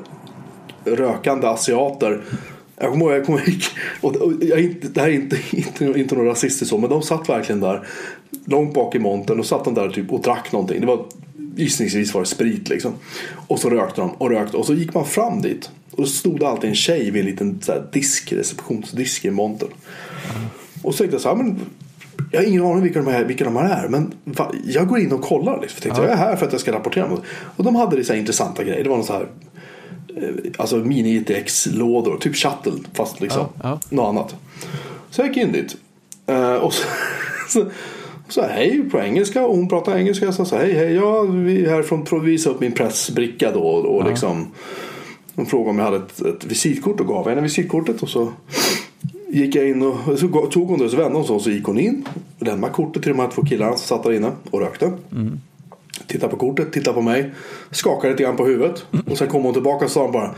rökande 0.85 1.47
asiater. 1.47 2.23
Jag 2.79 2.91
kommer 2.91 3.05
ihåg, 3.05 3.13
jag 3.13 3.25
kommer 3.25 3.49
ihåg 3.49 3.61
och 4.01 4.33
jag, 4.41 4.75
det 4.81 5.01
här 5.01 5.07
är 5.07 5.13
inte, 5.13 5.37
inte, 5.51 5.85
inte 5.85 6.15
några 6.15 6.31
rasister 6.31 6.65
så, 6.65 6.77
men 6.77 6.89
de 6.89 7.01
satt 7.01 7.29
verkligen 7.29 7.61
där 7.61 7.87
långt 8.45 8.73
bak 8.73 8.95
i 8.95 8.99
montern 8.99 9.39
och 9.39 9.45
satt 9.45 9.65
de 9.65 9.73
där 9.73 9.89
typ 9.89 10.11
och 10.11 10.21
drack 10.21 10.51
någonting. 10.51 10.81
Det 10.81 10.87
var 10.87 11.05
gissningsvis 11.55 12.13
var 12.13 12.21
det 12.21 12.27
sprit 12.27 12.69
liksom. 12.69 12.93
Och 13.47 13.59
så 13.59 13.69
rökte 13.69 14.01
de 14.01 14.09
och 14.11 14.29
rökte 14.29 14.57
och 14.57 14.65
så 14.65 14.73
gick 14.73 14.93
man 14.93 15.05
fram 15.05 15.41
dit 15.41 15.69
och 15.91 16.03
då 16.03 16.05
stod 16.05 16.39
det 16.39 16.47
alltid 16.47 16.69
en 16.69 16.75
tjej 16.75 17.11
vid 17.11 17.21
en 17.21 17.25
liten 17.25 17.61
så 17.61 17.71
här, 17.71 17.87
disk, 17.91 18.33
receptionsdisk 18.33 19.25
i 19.25 19.31
montern. 19.31 19.69
Och 20.83 20.93
så 20.93 20.97
tänkte 20.97 21.15
jag 21.15 21.21
så 21.21 21.29
här, 21.29 21.35
men 21.35 21.59
jag 22.31 22.39
har 22.39 22.47
ingen 22.47 22.65
aning 22.65 22.83
vilka 22.83 23.01
de 23.01 23.11
här, 23.11 23.25
vilka 23.25 23.43
de 23.43 23.55
här 23.55 23.83
är. 23.83 23.89
Men 23.89 24.13
va, 24.23 24.51
jag 24.65 24.87
går 24.87 24.99
in 24.99 25.11
och 25.11 25.21
kollar. 25.21 25.61
Liksom, 25.61 25.75
för 25.75 25.81
tänkte, 25.81 26.01
Ja. 26.01 26.07
Jag 26.07 26.13
är 26.13 26.17
här 26.17 26.35
för 26.35 26.45
att 26.45 26.51
jag 26.51 26.61
ska 26.61 26.71
rapportera 26.71 27.07
något. 27.07 27.23
Och 27.29 27.63
de 27.63 27.75
hade 27.75 27.95
lite 27.95 28.07
så 28.07 28.13
intressanta 28.13 28.63
grejer. 28.63 28.83
Det 28.83 28.89
var 28.89 28.97
någon 28.97 29.05
så 29.05 29.13
här 29.13 29.27
Alltså 30.57 30.75
mini 30.77 31.15
ITX-lådor. 31.15 32.17
Typ 32.17 32.35
shuttle 32.35 32.73
fast 32.93 33.21
liksom 33.21 33.39
Ja, 33.41 33.49
ja. 33.63 33.79
något 33.89 34.07
annat. 34.09 34.35
Så 35.09 35.21
jag 35.21 35.27
gick 35.27 35.37
in 35.37 35.51
dit. 35.51 35.75
Eh, 36.27 36.53
och 36.53 36.73
så, 36.73 36.83
så, 37.49 37.65
så 38.29 38.41
hej 38.41 38.81
på 38.91 38.99
engelska. 38.99 39.45
Och 39.45 39.55
hon 39.55 39.69
pratar 39.69 39.97
engelska. 39.97 40.31
Så 40.31 40.45
sa 40.45 40.57
hej 40.57 40.73
hej. 40.73 40.93
Ja, 40.93 41.21
vi 41.21 41.65
är 41.65 41.69
här 41.69 41.83
från 41.83 42.05
för 42.05 42.17
att 42.17 42.23
visa 42.23 42.49
upp 42.49 42.59
min 42.59 42.71
pressbricka 42.71 43.51
då. 43.51 43.61
Och 43.61 44.03
Ja. 44.05 44.09
liksom. 44.09 44.47
Hon 45.35 45.45
frågade 45.45 45.69
om 45.69 45.77
jag 45.79 45.85
hade 45.85 45.97
ett, 45.97 46.21
ett 46.21 46.45
visitkort 46.45 46.99
och 46.99 47.07
gav 47.07 47.29
henne 47.29 47.41
visitkortet. 47.41 48.03
Och 48.03 48.09
så 48.09 48.31
gick 49.29 49.55
jag 49.55 49.69
in 49.69 49.81
och 49.81 50.19
så 50.19 50.27
tog 50.47 50.67
hon 50.67 50.79
det 50.79 50.85
och 50.85 50.91
så 50.91 50.97
vände 50.97 51.17
hon 51.17 51.25
sig 51.27 51.35
och 51.35 51.41
så 51.41 51.49
gick 51.49 51.65
hon 51.65 51.79
in. 51.79 52.05
Lämnade 52.39 52.73
kortet 52.73 53.03
till 53.03 53.11
de 53.11 53.19
här 53.19 53.29
två 53.35 53.41
killarna 53.41 53.71
som 53.77 53.97
satt 53.97 54.03
där 54.03 54.13
inne 54.13 54.31
och 54.51 54.59
rökte. 54.61 54.91
Tittade 56.07 56.31
på 56.31 56.37
kortet, 56.37 56.71
tittade 56.73 56.93
på 56.95 57.01
mig. 57.01 57.31
Skakade 57.71 58.09
lite 58.13 58.23
grann 58.23 58.37
på 58.37 58.45
huvudet. 58.45 58.85
Och 59.09 59.17
sen 59.17 59.27
kom 59.27 59.43
hon 59.43 59.53
tillbaka 59.53 59.85
och 59.85 59.91
sa 59.91 60.11
bara 60.11 60.35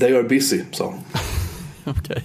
They 0.00 0.14
are 0.16 0.22
busy, 0.22 0.60
sa 0.70 0.84
hon. 0.84 0.94
Okej. 1.98 2.22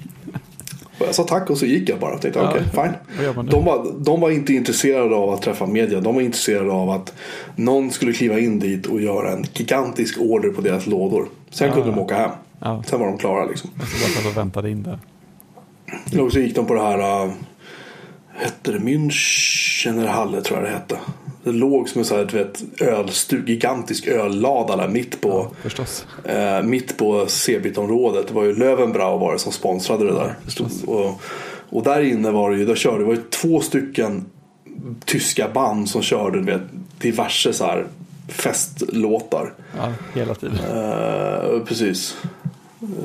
Jag 0.99 1.15
sa 1.15 1.23
tack 1.23 1.49
och 1.49 1.57
så 1.57 1.65
gick 1.65 1.89
jag 1.89 1.99
bara. 1.99 2.11
Jag 2.11 2.21
tänkte 2.21 2.39
Ja. 2.39 2.57
Vad 2.73 2.85
fine. 2.85 3.45
De 3.49 3.65
var, 3.65 3.91
de 3.99 4.21
var 4.21 4.29
inte 4.31 4.53
intresserade 4.53 5.15
av 5.15 5.29
att 5.29 5.41
träffa 5.41 5.65
media. 5.65 6.01
De 6.01 6.15
var 6.15 6.21
intresserade 6.21 6.71
av 6.71 6.89
att 6.89 7.13
någon 7.55 7.91
skulle 7.91 8.13
kliva 8.13 8.39
in 8.39 8.59
dit 8.59 8.85
och 8.85 9.01
göra 9.01 9.31
en 9.31 9.45
gigantisk 9.53 10.17
order 10.21 10.49
på 10.49 10.61
deras 10.61 10.87
lådor. 10.87 11.27
Sen 11.49 11.67
Ja. 11.67 11.73
kunde 11.73 11.89
de 11.91 11.99
åka 11.99 12.15
hem. 12.15 12.31
Ja, 12.59 12.83
Sen 12.87 12.99
var 12.99 13.07
de 13.07 13.17
klara 13.17 13.45
liksom. 13.45 13.69
så 13.77 14.21
bara 14.23 14.29
och 14.31 14.37
väntade 14.37 14.69
in 14.69 14.83
det. 14.83 14.99
Och 16.21 16.31
så 16.31 16.39
gick 16.39 16.55
de 16.55 16.65
på 16.65 16.73
det 16.73 16.81
här, 16.81 17.23
äh, 17.25 17.31
hette 18.37 18.71
det 18.71 18.79
München 18.79 19.99
eller 19.99 20.07
Halle 20.09 20.41
tror 20.41 20.59
jag 20.59 20.67
det 20.67 20.73
hette. 20.73 20.97
Det 21.43 21.51
låg 21.51 21.89
som 21.89 21.99
en 21.99 22.05
sån 22.05 22.17
här, 22.17 22.25
du 22.25 22.37
vet, 22.37 22.63
ölstu, 22.81 23.43
gigantisk 23.47 24.07
öllada 24.07 24.75
där 24.75 24.87
mitt 24.87 25.21
på, 25.21 25.47
Förstås. 25.61 26.05
eh, 26.23 26.61
mitt 26.63 26.97
på 26.97 27.25
Cebit-området. 27.27 28.27
Det 28.27 28.33
var 28.33 28.43
ju 28.43 28.55
Löwenbrau 28.55 29.17
var 29.19 29.33
det 29.33 29.39
som 29.39 29.51
sponsrade 29.51 30.05
det 30.05 30.13
där. 30.13 30.35
förstås. 30.45 30.83
och, 30.83 31.21
och 31.69 31.83
där 31.83 32.01
inne 32.01 32.31
var 32.31 32.51
det 32.51 32.57
ju, 32.57 32.65
där 32.65 32.75
körde, 32.75 32.97
det 32.97 33.03
var 33.03 33.13
ju 33.13 33.21
två 33.29 33.59
stycken 33.59 34.25
tyska 35.05 35.49
band 35.49 35.89
som 35.89 36.01
körde 36.01 36.39
du 36.39 36.45
vet, 36.45 36.61
diverse 36.99 37.53
så 37.53 37.65
här 37.65 37.85
festlåtar. 38.27 39.53
Ja, 39.77 39.93
hela 40.13 40.35
tiden. 40.35 40.57
Eh, 40.59 41.59
precis. 41.65 42.17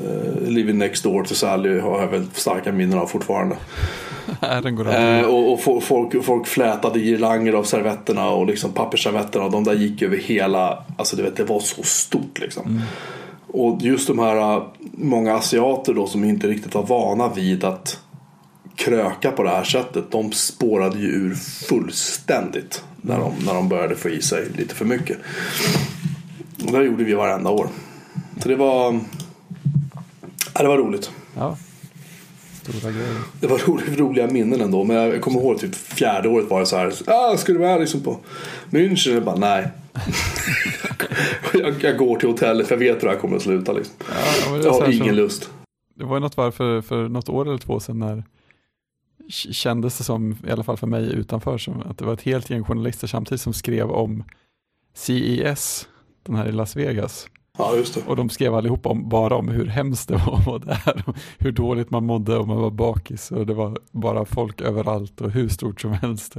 Uh, 0.05 0.49
Living 0.49 0.77
Next 0.77 1.03
Door 1.03 1.23
till 1.23 1.35
Sally 1.35 1.79
har 1.79 2.01
jag 2.01 2.07
väl 2.07 2.25
starka 2.33 2.71
minnen 2.71 2.99
av 2.99 3.05
fortfarande. 3.07 3.55
Eh, 4.93 5.25
och 5.25 5.53
och 5.53 5.59
fo- 5.59 5.79
folk, 5.81 6.23
folk 6.25 6.47
flätade 6.47 6.99
girlanger 6.99 7.53
av 7.53 7.63
servetterna 7.63 8.29
och 8.29 8.45
liksom 8.45 8.71
pappersservetterna 8.71 9.45
och 9.45 9.51
de 9.51 9.63
där 9.63 9.73
gick 9.73 10.01
över 10.01 10.17
hela, 10.17 10.83
alltså 10.97 11.15
du 11.15 11.23
vet 11.23 11.35
det 11.35 11.43
var 11.43 11.59
så 11.59 11.83
stort 11.83 12.39
liksom. 12.39 12.81
Och 13.47 13.77
just 13.81 14.07
de 14.07 14.19
här 14.19 14.37
eh, 14.37 14.63
många 14.91 15.33
asiater 15.35 15.93
då 15.93 16.07
som 16.07 16.23
inte 16.23 16.47
riktigt 16.47 16.75
var 16.75 16.83
vana 16.83 17.29
vid 17.35 17.63
att 17.63 17.99
kröka 18.75 19.31
på 19.31 19.43
det 19.43 19.49
här 19.49 19.63
sättet. 19.63 20.11
De 20.11 20.31
spårade 20.31 20.99
ju 20.99 21.07
ur 21.07 21.35
fullständigt 21.67 22.83
när 23.01 23.19
de, 23.19 23.33
när 23.45 23.53
de 23.53 23.69
började 23.69 23.95
få 23.95 24.09
i 24.09 24.21
sig 24.21 24.47
lite 24.57 24.75
för 24.75 24.85
mycket. 24.85 25.17
Och 26.65 26.71
det 26.71 26.83
gjorde 26.83 27.03
vi 27.03 27.13
varenda 27.13 27.49
år. 27.49 27.67
Så 28.41 28.49
det 28.49 28.55
var, 28.55 28.99
ja, 30.53 30.61
det 30.61 30.67
var 30.67 30.77
roligt. 30.77 31.11
Ja. 31.35 31.57
Stora 32.61 32.91
grejer. 32.91 33.15
Det 33.39 33.47
var 33.47 33.57
roligt, 33.57 33.99
roliga 33.99 34.27
minnen 34.27 34.61
ändå. 34.61 34.83
Men 34.83 34.95
jag 34.95 35.21
kommer 35.21 35.39
ihåg 35.39 35.59
typ 35.59 35.75
fjärde 35.75 36.29
året 36.29 36.49
var 36.49 36.59
det 36.59 36.65
så 36.65 36.77
här. 36.77 36.93
Ah, 37.07 37.37
ska 37.37 37.53
du 37.53 37.59
vara 37.59 37.77
liksom 37.77 38.01
på 38.01 38.19
München? 38.69 39.13
Jag 39.13 39.23
bara 39.23 39.35
nej. 39.35 39.69
jag, 41.53 41.83
jag 41.83 41.97
går 41.97 42.19
till 42.19 42.29
hotellet 42.29 42.67
för 42.67 42.75
jag 42.75 42.79
vet 42.79 42.95
hur 43.03 43.07
det 43.07 43.13
här 43.13 43.19
kommer 43.21 43.35
att 43.35 43.41
sluta. 43.43 43.73
Liksom. 43.73 43.95
Ja, 44.09 44.57
Jag 44.63 44.71
har 44.73 44.91
ingen 44.91 45.07
som, 45.07 45.15
lust. 45.15 45.49
det 45.95 46.05
var 46.05 46.15
ju 46.15 46.19
något 46.19 46.37
var 46.37 46.51
för, 46.51 46.81
för 46.81 47.09
något 47.09 47.29
år 47.29 47.47
eller 47.47 47.57
två 47.57 47.79
sedan 47.79 47.99
när 47.99 48.23
kändes 49.29 49.97
det 49.97 50.03
som, 50.03 50.37
i 50.47 50.51
alla 50.51 50.63
fall 50.63 50.77
för 50.77 50.87
mig 50.87 51.13
utanför, 51.13 51.57
som 51.57 51.81
att 51.81 51.97
det 51.97 52.05
var 52.05 52.13
ett 52.13 52.21
helt 52.21 52.49
gäng 52.49 52.63
journalister 52.63 53.07
samtidigt 53.07 53.41
som 53.41 53.53
skrev 53.53 53.91
om 53.91 54.23
CES, 54.93 55.87
den 56.23 56.35
här 56.35 56.47
i 56.47 56.51
Las 56.51 56.75
Vegas. 56.75 57.27
Ja, 57.61 57.75
just 57.75 57.93
det. 57.93 58.01
Och 58.07 58.15
de 58.15 58.29
skrev 58.29 58.55
allihop 58.55 58.85
om, 58.85 59.09
bara 59.09 59.35
om 59.35 59.47
hur 59.47 59.65
hemskt 59.65 60.07
det 60.07 60.15
var 60.15 60.37
att 60.37 60.45
vara 60.45 60.59
där. 60.59 61.03
Hur 61.37 61.51
dåligt 61.51 61.91
man 61.91 62.05
mådde 62.05 62.37
och 62.37 62.47
man 62.47 62.57
var 62.57 62.71
bakis. 62.71 63.31
Och 63.31 63.45
det 63.45 63.53
var 63.53 63.77
bara 63.91 64.25
folk 64.25 64.61
överallt 64.61 65.21
och 65.21 65.31
hur 65.31 65.49
stort 65.49 65.81
som 65.81 65.91
helst. 65.91 66.35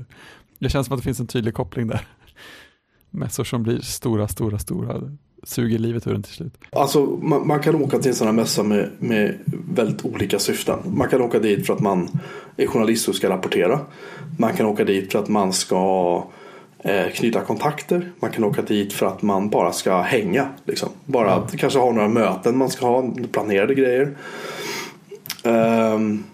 Det 0.58 0.68
känns 0.68 0.86
som 0.86 0.94
att 0.94 1.00
det 1.00 1.04
finns 1.04 1.20
en 1.20 1.26
tydlig 1.26 1.54
koppling 1.54 1.86
där. 1.86 2.06
Mässor 3.10 3.44
som 3.44 3.62
blir 3.62 3.80
stora, 3.80 4.28
stora, 4.28 4.58
stora. 4.58 5.00
Suger 5.44 5.78
livet 5.78 6.06
ur 6.06 6.14
en 6.14 6.22
till 6.22 6.34
slut. 6.34 6.54
Alltså, 6.70 7.06
man, 7.22 7.46
man 7.46 7.60
kan 7.60 7.74
åka 7.74 7.98
till 7.98 8.08
en 8.08 8.14
sån 8.14 8.26
här 8.26 8.34
mässa 8.34 8.62
med, 8.62 8.90
med 8.98 9.38
väldigt 9.68 10.04
olika 10.04 10.38
syften. 10.38 10.78
Man 10.84 11.08
kan 11.08 11.20
åka 11.20 11.38
dit 11.38 11.66
för 11.66 11.74
att 11.74 11.80
man 11.80 12.08
är 12.56 12.66
journalist 12.66 13.08
och 13.08 13.14
ska 13.14 13.28
rapportera. 13.28 13.80
Man 14.38 14.52
kan 14.52 14.66
åka 14.66 14.84
dit 14.84 15.12
för 15.12 15.18
att 15.18 15.28
man 15.28 15.52
ska 15.52 16.24
knyta 17.14 17.40
kontakter. 17.40 18.12
Man 18.20 18.30
kan 18.30 18.44
åka 18.44 18.62
dit 18.62 18.92
för 18.92 19.06
att 19.06 19.22
man 19.22 19.48
bara 19.50 19.72
ska 19.72 20.00
hänga. 20.00 20.46
Liksom. 20.64 20.88
Bara 21.04 21.28
Ja. 21.28 21.34
att 21.34 21.56
kanske 21.56 21.78
ha 21.78 21.92
några 21.92 22.08
möten 22.08 22.58
man 22.58 22.70
ska 22.70 22.86
ha, 22.86 23.04
planerade 23.32 23.74
grejer. 23.74 24.16
Ehm, 25.44 26.24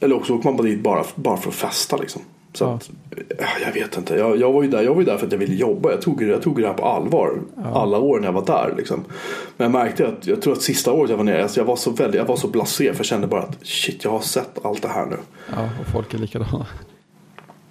eller 0.00 0.16
också 0.16 0.32
åker 0.34 0.44
man 0.44 0.56
bara 0.56 0.62
dit 0.66 0.82
bara, 0.82 1.04
bara 1.14 1.36
för 1.36 1.48
att 1.48 1.54
festa. 1.54 1.96
Liksom. 1.96 2.22
Så 2.52 2.64
Ja. 2.64 2.74
att, 2.74 2.90
eh, 3.38 3.46
jag 3.66 3.72
vet 3.72 3.96
inte. 3.98 4.14
Jag, 4.16 4.36
jag, 4.40 4.52
var 4.52 4.62
ju 4.62 4.68
där, 4.68 4.82
jag 4.82 4.94
var 4.94 5.00
ju 5.00 5.06
där 5.06 5.16
för 5.16 5.26
att 5.26 5.32
jag 5.32 5.38
ville 5.38 5.54
jobba. 5.54 5.90
Jag 5.90 6.02
tog, 6.02 6.22
jag 6.22 6.42
tog 6.42 6.60
det 6.60 6.66
här 6.66 6.74
på 6.74 6.84
allvar. 6.84 7.38
Alla 7.74 7.98
år 7.98 8.18
när 8.20 8.26
jag 8.26 8.32
var 8.32 8.44
där. 8.46 8.74
Liksom. 8.76 9.04
Men 9.56 9.64
jag 9.64 9.70
märkte 9.84 10.08
att 10.08 10.26
jag 10.26 10.42
tror 10.42 10.52
att 10.52 10.62
sista 10.62 10.92
året 10.92 11.10
jag 11.10 11.16
var 11.16 11.24
nere. 11.24 11.42
Alltså 11.42 11.60
jag, 11.60 11.64
var 11.64 11.76
så 11.76 11.90
väldigt, 11.90 12.18
jag 12.18 12.26
var 12.26 12.36
så 12.36 12.48
blasé. 12.48 12.92
För 12.92 12.98
jag 12.98 13.06
kände 13.06 13.26
bara 13.26 13.42
att 13.42 13.56
shit 13.66 14.04
jag 14.04 14.10
har 14.10 14.20
sett 14.20 14.64
allt 14.64 14.82
det 14.82 14.88
här 14.88 15.06
nu. 15.06 15.16
Ja, 15.52 15.68
och 15.80 15.86
folk 15.92 16.14
är 16.14 16.18
likadana. 16.18 16.66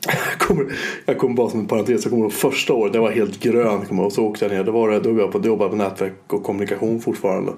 Jag 0.08 0.40
kommer, 0.40 0.66
jag 1.06 1.18
kommer 1.18 1.36
bara 1.36 1.50
som 1.50 1.60
en 1.60 1.68
parentes. 1.68 2.04
Jag 2.04 2.12
kommer 2.12 2.24
ihåg 2.24 2.34
första 2.34 2.74
året. 2.74 2.94
Jag 2.94 3.02
var 3.02 3.12
helt 3.12 3.40
grön. 3.40 3.86
kommer 3.86 4.04
Och 4.04 4.14
så 4.14 4.24
åkte 4.24 4.46
jag 4.46 4.52
ner. 4.52 4.64
Då, 4.64 4.72
var 4.72 4.90
det, 4.90 5.00
då 5.00 5.10
jobbade 5.10 5.24
jag 5.24 5.32
på, 5.32 5.48
jobbade 5.48 5.70
på 5.70 5.76
nätverk 5.76 6.34
och 6.34 6.44
kommunikation 6.44 7.02
fortfarande. 7.02 7.52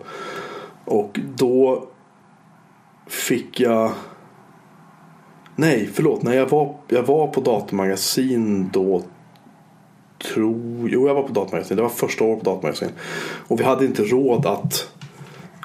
Och 0.85 1.19
då 1.35 1.87
fick 3.07 3.59
jag 3.59 3.91
Nej, 5.55 5.89
förlåt. 5.93 6.23
Nej, 6.23 6.37
jag 6.37 6.49
var, 6.49 6.75
jag 6.87 7.03
var 7.03 7.27
på 7.27 7.41
datamagasin 7.41 8.69
då. 8.73 9.03
Tror, 10.33 10.89
jo, 10.89 11.07
jag 11.07 11.15
var 11.15 11.23
på 11.23 11.33
datamagasin. 11.33 11.77
Det 11.77 11.83
var 11.83 11.89
första 11.89 12.23
året 12.23 12.43
på 12.43 12.49
datamagasin. 12.49 12.89
Och 13.47 13.59
vi 13.59 13.63
hade 13.63 13.85
inte 13.85 14.03
råd 14.03 14.45
att, 14.45 14.89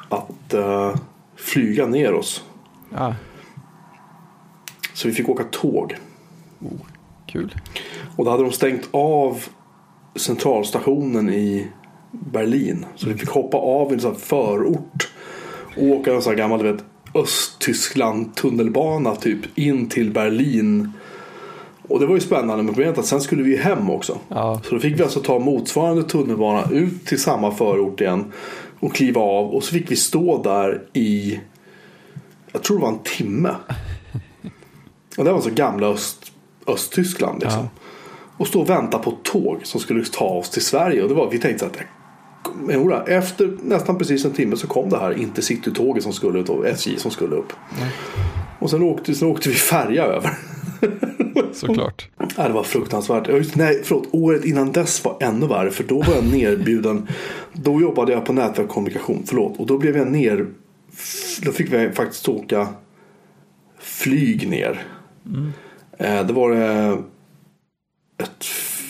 att 0.08 0.54
eh, 0.54 0.94
flyga 1.36 1.86
ner 1.86 2.14
oss. 2.14 2.44
Ja, 2.90 3.14
Så 4.94 5.08
vi 5.08 5.14
fick 5.14 5.28
åka 5.28 5.44
tåg. 5.44 5.96
Kul. 7.26 7.54
Och 8.16 8.24
då 8.24 8.30
hade 8.30 8.42
de 8.42 8.52
stängt 8.52 8.88
av 8.90 9.44
centralstationen 10.16 11.30
i 11.30 11.66
Berlin. 12.10 12.86
Så 12.96 13.08
vi 13.08 13.14
fick 13.14 13.28
hoppa 13.28 13.56
av 13.56 13.90
i 13.90 13.94
en 13.94 14.00
sån 14.00 14.16
förort. 14.16 15.08
Och 15.76 15.82
åka 15.84 16.14
en 16.14 16.22
sån 16.22 16.30
här 16.30 16.38
gammal 16.38 16.62
vet, 16.62 16.84
Östtyskland 17.14 18.34
tunnelbana 18.34 19.16
typ 19.16 19.58
in 19.58 19.88
till 19.88 20.10
Berlin. 20.12 20.92
Och 21.88 22.00
det 22.00 22.06
var 22.06 22.14
ju 22.14 22.20
spännande 22.20 22.56
men 22.56 22.74
problemet 22.74 22.98
att 22.98 23.06
sen 23.06 23.20
skulle 23.20 23.42
vi 23.42 23.56
hem 23.56 23.90
också. 23.90 24.18
Ja, 24.28 24.60
Så 24.64 24.74
då 24.74 24.80
fick 24.80 24.98
vi 24.98 25.02
alltså 25.02 25.20
ta 25.20 25.38
motsvarande 25.38 26.02
tunnelbana 26.02 26.70
ut 26.70 27.06
till 27.06 27.20
samma 27.20 27.50
förort 27.50 28.00
igen. 28.00 28.32
Och 28.80 28.94
kliva 28.94 29.20
av 29.20 29.50
och 29.50 29.64
så 29.64 29.72
fick 29.72 29.90
vi 29.90 29.96
stå 29.96 30.42
där 30.42 30.82
i 30.92 31.40
Jag 32.52 32.62
tror 32.62 32.76
det 32.76 32.82
var 32.82 32.92
en 32.92 33.02
timme. 33.04 33.54
Och 35.18 35.24
det 35.24 35.32
var 35.32 35.40
så 35.40 35.50
gamla 35.50 35.86
Öst, 35.86 36.32
Östtyskland 36.66 37.42
liksom. 37.42 37.62
Ja. 37.62 37.68
Och 38.36 38.46
stå 38.46 38.60
och 38.60 38.70
vänta 38.70 38.98
på 38.98 39.10
ett 39.10 39.22
tåg 39.22 39.60
som 39.62 39.80
skulle 39.80 40.04
ta 40.04 40.24
oss 40.24 40.50
till 40.50 40.64
Sverige. 40.64 41.02
Och 41.02 41.08
det 41.08 41.14
var, 41.14 41.30
vi 41.30 41.38
tänkte 41.38 41.66
att 41.66 41.76
men 42.62 42.74
jodå, 42.74 43.04
efter 43.06 43.56
nästan 43.62 43.98
precis 43.98 44.24
en 44.24 44.32
timme 44.32 44.56
så 44.56 44.66
kom 44.66 44.88
det 44.90 44.98
här 44.98 45.18
Intercity-tåget 45.18 46.02
som 46.02 46.12
skulle 46.12 46.38
upp, 46.38 46.64
SJ 46.64 46.98
som 46.98 47.10
skulle 47.10 47.36
upp. 47.36 47.52
Och 48.58 48.70
sen 48.70 48.82
åkte, 48.82 49.14
sen 49.14 49.28
åkte 49.28 49.48
vi 49.48 49.54
färja 49.54 50.04
över. 50.04 50.38
såklart. 51.52 52.08
Ja, 52.36 52.48
det 52.48 52.52
var 52.54 52.62
fruktansvärt. 52.62 53.28
Just- 53.28 53.56
Nej, 53.56 53.80
förlåt. 53.84 54.08
Året 54.10 54.44
innan 54.44 54.72
dess 54.72 55.04
var 55.04 55.16
ännu 55.20 55.46
värre. 55.46 55.70
För 55.70 55.84
då 55.84 56.02
var 56.02 56.14
jag 56.14 56.24
nerbjuden. 56.24 57.08
Då 57.52 57.80
jobbade 57.80 58.12
jag 58.12 58.24
på 58.24 58.32
nätverk 58.32 58.66
och 58.68 58.74
kommunikation. 58.74 59.22
Förlåt. 59.26 59.58
Och 59.58 59.66
då 59.66 59.78
blev 59.78 59.96
jag 59.96 60.10
ner. 60.10 60.46
Då 61.42 61.52
fick 61.52 61.72
vi 61.72 61.90
faktiskt 61.90 62.28
åka 62.28 62.68
flyg 63.78 64.48
ner. 64.48 64.86
Eh, 65.26 65.42
Det 66.00 66.32
var 66.32 66.50
det 66.50 66.98
ett 68.24 68.44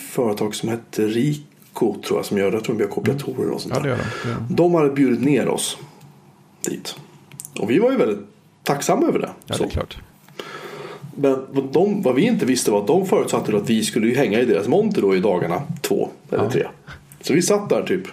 företag 0.09 0.55
som 0.55 0.69
hette 0.69 1.07
Rico 1.07 1.95
tror 2.07 2.19
jag 2.19 2.25
som 2.25 2.37
gör. 2.37 2.51
Jag 2.51 2.63
tror 2.63 2.75
de 2.75 2.81
gör 2.83 2.89
kopiatorer 2.89 3.49
och 3.51 3.61
sånt 3.61 3.73
Ja, 3.77 3.81
där. 3.81 3.89
de. 3.89 3.95
Det 3.95 4.29
gör 4.29 4.37
de. 4.49 4.55
De 4.55 4.73
hade 4.75 4.89
bjudit 4.89 5.21
ner 5.21 5.47
oss 5.47 5.77
dit. 6.69 6.95
Och 7.59 7.69
vi 7.69 7.79
var 7.79 7.91
ju 7.91 7.97
väldigt 7.97 8.19
tacksamma 8.63 9.07
över 9.07 9.19
det. 9.19 9.29
Ja, 9.45 9.55
det 9.57 9.63
är 9.63 9.69
klart. 9.69 9.97
Men 11.15 11.45
vad, 11.51 11.63
de, 11.73 12.01
vad 12.01 12.15
vi 12.15 12.21
inte 12.21 12.45
visste 12.45 12.71
var 12.71 12.81
att 12.81 12.87
de 12.87 13.05
förutsatte 13.05 13.57
att 13.57 13.69
vi 13.69 13.83
skulle 13.83 14.15
hänga 14.15 14.39
i 14.39 14.45
deras 14.45 14.67
monter 14.67 15.01
då 15.01 15.15
i 15.15 15.19
dagarna 15.19 15.61
två 15.81 16.09
eller 16.31 16.43
Ja. 16.43 16.49
tre. 16.51 16.67
Så 17.21 17.33
vi 17.33 17.41
satt 17.41 17.69
där 17.69 17.83
typ 17.83 18.03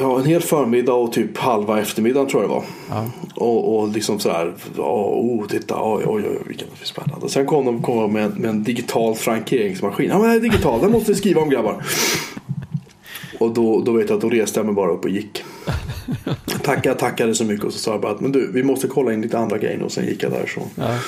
Ja, 0.00 0.18
en 0.18 0.24
hel 0.24 0.42
förmiddag 0.42 0.92
och 0.92 1.12
typ 1.12 1.38
halva 1.38 1.80
eftermiddagen 1.80 2.28
tror 2.28 2.42
jag 2.42 2.50
det 2.50 2.54
var. 2.54 2.64
Ja. 2.90 3.10
Och, 3.34 3.76
och 3.78 3.88
liksom 3.88 4.18
sådär, 4.18 4.54
oh, 4.76 5.46
titta, 5.46 5.76
oj, 5.80 6.04
oj, 6.06 6.24
oj, 6.30 6.38
vilken 6.46 6.68
spännande. 6.82 7.28
Sen 7.28 7.46
kom 7.46 7.64
de 7.64 7.82
kom 7.82 8.12
med, 8.12 8.38
med 8.38 8.50
en 8.50 8.62
digital 8.64 9.14
frankeringsmaskin. 9.14 10.10
Ja, 10.10 10.18
men 10.18 10.28
den 10.28 10.36
är 10.36 10.40
digital, 10.40 10.80
den 10.80 10.92
måste 10.92 11.12
vi 11.12 11.18
skriva 11.18 11.40
om 11.40 11.50
grabbar. 11.50 11.84
Och 13.38 13.54
då, 13.54 13.80
då 13.80 13.92
vet 13.92 14.08
jag 14.08 14.16
att 14.16 14.22
då 14.22 14.30
reste 14.30 14.58
jag 14.58 14.66
mig 14.66 14.74
bara 14.74 14.90
upp 14.90 15.04
och 15.04 15.10
gick. 15.10 15.44
Tackade, 16.62 16.94
tackade 16.94 17.34
så 17.34 17.44
mycket 17.44 17.64
och 17.64 17.72
så 17.72 17.78
sa 17.78 17.90
jag 17.90 18.00
bara 18.00 18.12
att 18.12 18.20
men 18.20 18.32
du, 18.32 18.52
vi 18.52 18.62
måste 18.62 18.88
kolla 18.88 19.12
in 19.12 19.22
lite 19.22 19.38
andra 19.38 19.58
grejer 19.58 19.82
och 19.82 19.92
sen 19.92 20.06
gick 20.06 20.22
jag 20.22 20.32
därifrån. 20.32 20.68
Ja, 20.74 20.82
det 20.84 20.98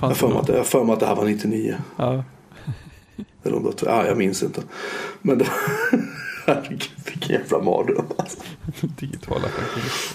Jag 0.00 0.08
har 0.08 0.14
för 0.14 0.28
mig 0.28 0.38
att, 0.38 0.48
jag 0.48 0.56
har 0.56 0.64
för 0.64 0.84
mig 0.84 0.92
att 0.92 1.00
det 1.00 1.06
här 1.06 1.14
var 1.14 1.24
99. 1.24 1.74
Ja, 1.96 2.24
Eller 3.44 3.56
om 3.56 3.64
det 3.64 3.86
ja, 3.86 4.06
jag 4.06 4.18
minns 4.18 4.42
inte. 4.42 4.60
Men 5.22 5.38
det, 5.38 5.46
Herregud, 6.46 6.90
vilken 7.04 7.36
jävla 7.36 7.58
mardröm. 7.58 8.04
Alltså. 8.16 8.38
Digitala. 9.00 9.42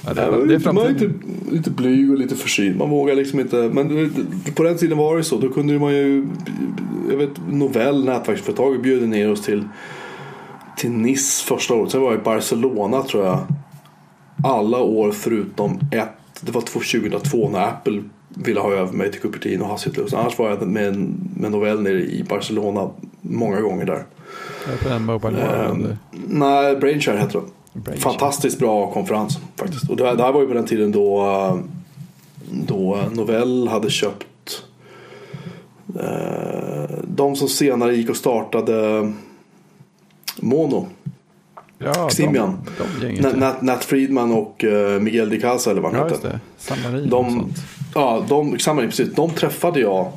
Ja, 0.05 0.13
det, 0.13 0.21
det, 0.21 0.45
det 0.45 0.69
är 0.69 0.73
man 0.73 0.85
är 0.85 0.89
lite, 0.89 1.11
lite 1.51 1.71
blyg 1.71 2.11
och 2.11 2.17
lite 2.17 2.35
försynt. 2.35 2.77
Man 2.77 2.89
vågar 2.89 3.15
liksom 3.15 3.39
inte. 3.39 3.55
Men 3.55 4.13
på 4.55 4.63
den 4.63 4.77
tiden 4.77 4.97
var 4.97 5.17
det 5.17 5.23
så. 5.23 5.37
Då 5.37 5.49
kunde 5.49 5.79
man 5.79 5.93
ju. 5.93 6.27
Jag 7.09 7.17
vet 7.17 7.29
Novell, 7.49 8.05
nätverksföretaget, 8.05 8.81
bjöd 8.81 9.09
ner 9.09 9.31
oss 9.31 9.41
till, 9.41 9.63
till 10.77 10.91
Nice 10.91 11.45
första 11.45 11.73
året. 11.73 11.91
Sen 11.91 12.01
var 12.01 12.11
jag 12.11 12.21
i 12.21 12.23
Barcelona 12.23 13.03
tror 13.03 13.25
jag. 13.25 13.39
Alla 14.43 14.77
år 14.77 15.11
förutom 15.11 15.79
ett. 15.91 16.41
Det 16.41 16.51
var 16.51 16.61
2002 16.61 17.49
när 17.49 17.67
Apple 17.67 18.03
ville 18.35 18.59
ha 18.59 18.71
över 18.71 18.93
mig 18.93 19.11
till 19.11 19.21
Cupertino 19.21 19.63
och 19.63 19.69
Hasselhus. 19.69 20.13
Annars 20.13 20.39
var 20.39 20.49
jag 20.49 20.67
med, 20.67 21.17
med 21.37 21.51
Novell 21.51 21.81
nere 21.81 22.01
i 22.01 22.25
Barcelona 22.29 22.89
många 23.21 23.61
gånger 23.61 23.85
där. 23.85 24.05
På 24.83 24.89
den 24.89 25.05
Mobile 25.05 25.37
World? 25.37 25.97
Nej, 26.27 26.75
Brainshare 26.75 27.17
heter 27.17 27.41
det. 27.41 27.97
Fantastiskt 27.97 28.59
bra 28.59 28.91
konferens 28.91 29.39
faktiskt. 29.55 29.89
Och 29.89 29.97
det, 29.97 30.05
här, 30.05 30.15
det 30.15 30.23
här 30.23 30.31
var 30.31 30.41
ju 30.41 30.47
på 30.47 30.53
den 30.53 30.65
tiden 30.65 30.91
då, 30.91 31.59
då 32.67 32.99
Novell 33.11 33.67
hade 33.67 33.89
köpt 33.89 34.63
eh, 35.99 36.95
de 37.03 37.35
som 37.35 37.47
senare 37.47 37.95
gick 37.95 38.09
och 38.09 38.17
startade 38.17 39.11
Mono. 40.39 40.87
Ja, 41.83 42.09
Ximian. 42.09 42.57
Nat, 43.35 43.61
Nat, 43.61 43.83
Friedman 43.83 44.31
och 44.31 44.63
uh, 44.63 44.99
Miguel 44.99 45.29
Di 45.29 45.39
Casa 45.39 45.71
eller 45.71 45.81
vad 45.81 45.93
han 45.93 46.01
ja, 46.01 46.15
hette. 46.15 46.39
Samarin 46.57 47.09
de, 47.09 47.25
och 47.25 47.31
sånt. 47.31 47.57
Ja, 47.95 48.25
de, 48.29 48.59
Samarin, 48.59 48.89
precis. 48.89 49.13
De 49.15 49.29
träffade 49.29 49.79
jag 49.79 50.11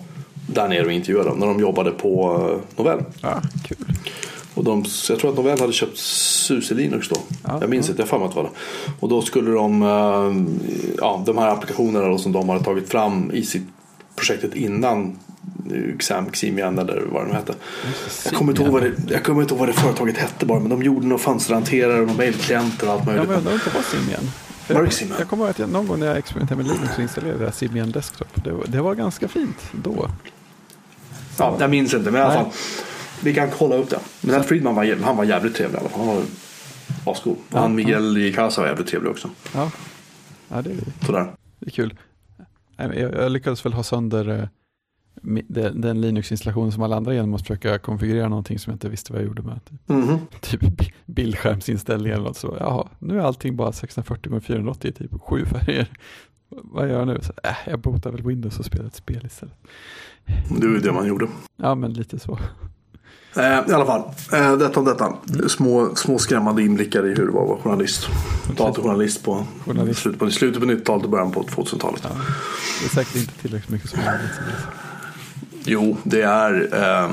där 0.46 0.68
nere 0.68 0.84
och 0.84 0.92
intervjuade 0.92 1.28
dem 1.28 1.38
när 1.38 1.46
de 1.46 1.60
jobbade 1.60 1.90
på 1.90 2.38
uh, 2.38 2.60
Novell. 2.76 3.04
Ja, 3.20 3.42
kul. 3.64 3.76
Och 4.54 4.64
de, 4.64 4.84
jag 5.08 5.18
tror 5.18 5.30
att 5.30 5.36
Novell 5.36 5.60
hade 5.60 5.72
köpt 5.72 5.98
SUSE 5.98 6.74
Linux 6.74 7.08
då. 7.08 7.16
Ja, 7.44 7.58
jag 7.60 7.70
minns 7.70 7.90
inte, 7.90 8.02
jag 8.02 8.18
har 8.18 8.26
att 8.26 8.30
det 8.30 8.36
var 8.36 8.42
det. 8.42 8.50
Och 9.00 9.08
då 9.08 9.22
skulle 9.22 9.50
de, 9.50 9.82
eh, 9.82 10.32
ja, 10.98 11.22
de 11.26 11.38
här 11.38 11.48
applikationerna 11.48 12.08
då 12.08 12.18
som 12.18 12.32
de 12.32 12.48
hade 12.48 12.64
tagit 12.64 12.88
fram 12.88 13.30
i 13.32 13.42
sitt 13.42 13.66
projektet 14.16 14.54
innan 14.54 15.18
Xam, 15.98 16.30
Ximian 16.30 16.78
eller 16.78 17.02
vad 17.12 17.26
de 17.26 17.34
hette. 17.34 17.54
Jag 18.24 18.34
kommer, 18.34 18.52
inte 18.52 18.62
ihåg 18.62 18.72
vad 18.72 18.82
det, 18.82 18.92
jag 19.08 19.24
kommer 19.24 19.42
inte 19.42 19.54
ihåg 19.54 19.60
vad 19.60 19.68
det 19.68 19.72
företaget 19.72 20.16
hette 20.16 20.46
bara 20.46 20.60
men 20.60 20.68
de 20.68 20.82
gjorde 20.82 21.06
några 21.06 21.22
fönsterhanterare 21.22 22.00
och 22.00 22.16
mejlklienter 22.16 22.86
och 22.86 22.92
allt 22.92 23.06
möjligt. 23.06 23.24
Ja 23.24 23.28
men 23.28 23.38
undrar 23.38 23.52
om 23.52 23.60
det 23.64 23.74
var 23.74 23.82
Simian. 23.82 24.30
Var 24.68 24.82
det 24.82 24.90
Simian? 24.90 25.16
Jag 25.18 25.28
kommer 25.28 25.44
ihåg 25.44 25.50
att 25.50 25.58
jag, 25.58 25.68
någon 25.68 25.86
gång 25.86 26.00
när 26.00 26.06
jag 26.06 26.16
experimenterade 26.16 26.64
med 26.64 26.72
Linux 26.72 26.94
så 26.94 27.02
installerade 27.02 27.44
jag 27.44 27.54
Simian 27.54 27.90
Desktop. 27.90 28.44
Det, 28.44 28.54
det 28.66 28.80
var 28.80 28.94
ganska 28.94 29.28
fint 29.28 29.56
då. 29.72 29.94
Så. 31.36 31.42
Ja, 31.42 31.56
jag 31.60 31.70
minns 31.70 31.94
inte 31.94 32.10
men 32.10 32.20
i 32.20 32.24
alla 32.24 32.34
fall. 32.34 32.50
Vi 33.22 33.34
kan 33.34 33.50
kolla 33.50 33.76
upp 33.76 33.90
det. 33.90 33.98
Men 34.20 34.36
Nat 34.36 34.46
Friedman 34.46 34.74
var, 34.74 35.02
han 35.02 35.16
var 35.16 35.24
jävligt 35.24 35.54
trevlig 35.54 35.76
i 35.76 35.80
alla 35.80 35.88
fall. 35.88 36.06
Han 36.06 36.16
var 36.16 36.22
asgod. 37.12 37.36
Och 37.50 37.58
han 37.60 37.74
Miguel 37.74 38.18
i 38.18 38.32
Casa 38.32 38.60
var 38.60 38.68
jävligt 38.68 38.88
trevlig 38.88 39.10
också. 39.10 39.30
Ja, 39.54 39.70
ja 40.48 40.62
det, 40.62 40.70
är, 40.70 41.06
Sådär. 41.06 41.32
det 41.58 41.66
är 41.66 41.70
kul. 41.70 41.94
Jag, 42.76 42.96
jag 42.96 43.32
lyckades 43.32 43.66
väl 43.66 43.72
ha 43.72 43.82
sönder 43.82 44.28
eh, 44.28 44.48
den 45.72 46.00
Linux-installationen 46.00 46.72
som 46.72 46.82
alla 46.82 46.96
andra 46.96 47.14
genom 47.14 47.34
att 47.34 47.40
försöka 47.40 47.78
konfigurera 47.78 48.28
någonting 48.28 48.58
som 48.58 48.70
jag 48.70 48.74
inte 48.74 48.88
visste 48.88 49.12
vad 49.12 49.22
jag 49.22 49.26
gjorde 49.26 49.42
med. 49.42 49.60
Mm. 49.88 50.18
Typ 50.40 50.60
bildskärmsinställning 51.06 52.12
eller 52.12 52.24
något 52.24 52.36
så. 52.36 52.56
Jaha, 52.60 52.88
nu 52.98 53.18
är 53.18 53.22
allting 53.22 53.56
bara 53.56 53.72
640 53.72 54.36
x 54.36 54.46
480 54.46 54.88
i 54.88 54.92
typ 54.92 55.20
sju 55.22 55.44
färger. 55.44 55.88
Vad 56.48 56.88
gör 56.88 56.98
jag 56.98 57.06
nu? 57.06 57.18
Så, 57.22 57.32
äh, 57.42 57.56
jag 57.66 57.80
botar 57.80 58.10
väl 58.10 58.22
Windows 58.22 58.58
och 58.58 58.64
spelar 58.64 58.86
ett 58.86 58.94
spel 58.94 59.26
istället. 59.26 59.54
Det 60.60 60.66
var 60.66 60.78
det 60.78 60.92
man 60.92 61.06
gjorde. 61.06 61.28
Ja, 61.56 61.74
men 61.74 61.92
lite 61.92 62.18
så. 62.18 62.38
Eh, 63.36 63.70
I 63.70 63.72
alla 63.72 63.86
fall, 63.86 64.02
eh, 64.32 64.56
detta 64.56 64.80
om 64.80 64.86
detta. 64.86 65.16
Små, 65.48 65.94
små 65.94 66.18
skrämmande 66.18 66.62
inblickar 66.62 67.06
i 67.06 67.08
hur 67.08 67.26
det 67.26 67.32
var 67.32 67.42
att 67.42 67.48
vara 67.48 67.58
journalist. 67.58 68.08
Datajournalist 68.56 69.24
på 69.24 69.46
journalist. 69.66 70.00
Slutet, 70.00 70.20
på, 70.20 70.30
slutet 70.30 70.60
på 70.62 70.66
90-talet 70.66 71.04
och 71.04 71.10
början 71.10 71.32
på 71.32 71.42
2000-talet. 71.42 72.00
Ja, 72.04 72.10
det 72.80 72.86
är 72.86 73.04
säkert 73.04 73.16
inte 73.16 73.32
tillräckligt 73.32 73.70
mycket 73.70 73.90
som 73.90 74.00
är 74.00 74.20
Jo, 75.64 75.96
det 76.02 76.22
är 76.22 76.68
eh, 76.72 77.10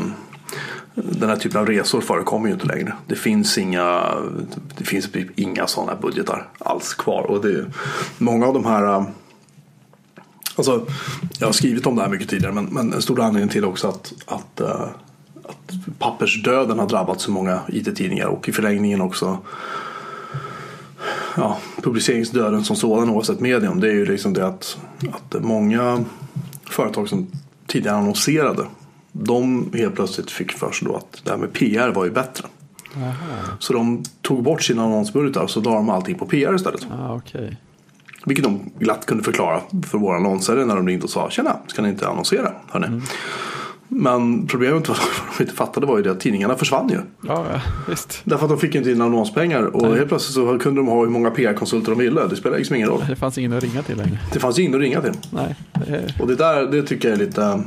den 0.96 1.30
här 1.30 1.36
typen 1.36 1.60
av 1.60 1.68
resor 1.68 2.02
förekommer 2.02 2.48
ju 2.48 2.54
inte 2.54 2.66
längre. 2.66 2.94
Det 3.08 3.16
finns 3.16 3.58
inga, 3.58 4.16
det 4.78 4.84
finns 4.84 5.12
typ 5.12 5.40
inga 5.40 5.68
sådana 5.68 5.96
budgetar 5.96 6.48
alls 6.60 6.94
kvar. 6.94 7.22
Och 7.22 7.42
det, 7.42 7.66
många 8.18 8.46
av 8.46 8.54
de 8.54 8.66
här 8.66 8.98
ehm, 8.98 9.06
Alltså, 10.56 10.86
jag 11.40 11.48
har 11.48 11.54
skrivit 11.54 11.86
om 11.86 11.96
det 11.96 12.02
här 12.02 12.10
mycket 12.10 12.30
tidigare 12.30 12.54
men, 12.54 12.66
men 12.66 12.94
en 12.94 13.02
stor 13.02 13.22
anledning 13.22 13.50
till 13.50 13.66
också 13.66 13.88
att, 13.88 14.14
att 14.26 14.60
eh, 14.60 14.86
att 15.44 16.00
pappersdöden 16.00 16.80
har 16.80 16.88
drabbat 16.88 17.22
så 17.22 17.32
många 17.32 17.62
IT-tidningar 17.68 18.28
och 18.28 18.50
i 18.50 18.52
förlängningen 18.52 19.02
också 19.02 19.38
ja, 21.36 21.58
publiceringsdöden 21.82 22.64
som 22.64 22.76
sådan 22.76 23.10
oavsett 23.10 23.40
medium. 23.40 23.80
Det 23.80 23.88
är 23.88 23.94
ju 23.94 24.06
liksom 24.06 24.34
det 24.34 24.48
att, 24.48 24.78
att 25.12 25.44
många 25.44 26.04
företag 26.70 27.10
som 27.10 27.28
tidigare 27.72 27.98
annonserade 27.98 28.66
de 29.12 29.72
helt 29.74 29.96
plötsligt 29.96 30.32
fick 30.32 30.52
för 30.52 30.72
sig 30.72 30.88
då 30.88 30.96
att 30.96 31.22
det 31.24 31.32
här 31.32 31.38
med 31.38 31.54
PR 31.54 31.90
var 31.90 32.06
ju 32.06 32.12
bättre. 32.12 32.48
Aha. 32.98 33.14
Så 33.60 33.74
de 33.74 34.04
tog 34.22 34.44
bort 34.44 34.64
sina 34.64 34.84
annonsbudgetar 34.84 35.48
så 35.48 35.62
la 35.62 35.72
de 35.72 35.90
allting 35.90 36.18
på 36.18 36.26
PR 36.26 36.56
istället. 36.56 36.88
Ah, 36.92 37.16
okay. 37.16 37.56
Vilket 38.26 38.44
de 38.44 38.72
glatt 38.80 39.06
kunde 39.06 39.24
förklara 39.24 39.62
för 39.88 39.98
våra 39.98 40.16
annonsare 40.16 40.66
när 40.66 40.76
de 40.76 40.88
ringde 40.88 41.04
och 41.04 41.10
sa 41.10 41.30
Tjena, 41.30 41.58
ska 41.68 41.82
ni 41.82 41.90
inte 41.90 42.08
annonsera? 42.08 42.52
Hörni? 42.68 42.88
Mm. 42.88 43.02
Men 43.94 44.48
problemet 44.48 44.90
vad 44.90 44.98
de 45.38 45.44
inte 45.44 45.56
fattade 45.56 45.86
var 45.86 45.98
ju 45.98 46.04
det 46.04 46.12
att 46.12 46.20
tidningarna 46.20 46.56
försvann 46.56 46.90
ju. 46.90 46.98
Ja, 47.28 47.46
ja, 47.54 47.62
visst. 47.90 48.22
Därför 48.24 48.46
att 48.46 48.50
de 48.50 48.60
fick 48.60 48.76
inte 48.76 48.92
in 48.92 49.02
annonspengar 49.02 49.64
och 49.64 49.82
Nej. 49.82 49.96
helt 49.96 50.08
plötsligt 50.08 50.34
så 50.34 50.60
kunde 50.60 50.82
de 50.82 50.88
ha 50.88 51.02
hur 51.02 51.10
många 51.10 51.32
PR-konsulter 51.32 51.92
de 51.92 52.00
ville. 52.00 52.28
Det 52.28 52.36
spelade 52.36 52.58
liksom 52.58 52.76
ingen 52.76 52.90
roll. 52.90 53.06
Det 53.08 53.16
fanns 53.16 53.38
ingen 53.38 53.54
att 53.54 53.64
ringa 53.64 53.84
till 53.84 53.98
längre. 53.98 54.20
Det 54.34 54.40
fanns 54.40 54.60
ingen 54.60 54.76
att 54.76 54.82
ringa 54.82 55.02
till. 55.02 55.14
Nej. 55.30 55.56
Det... 55.88 56.14
Och 56.20 56.28
det 56.28 56.36
där 56.36 56.66
det 56.66 56.84
tycker 56.84 57.10
jag 57.10 57.16
är 57.16 57.26
lite 57.26 57.64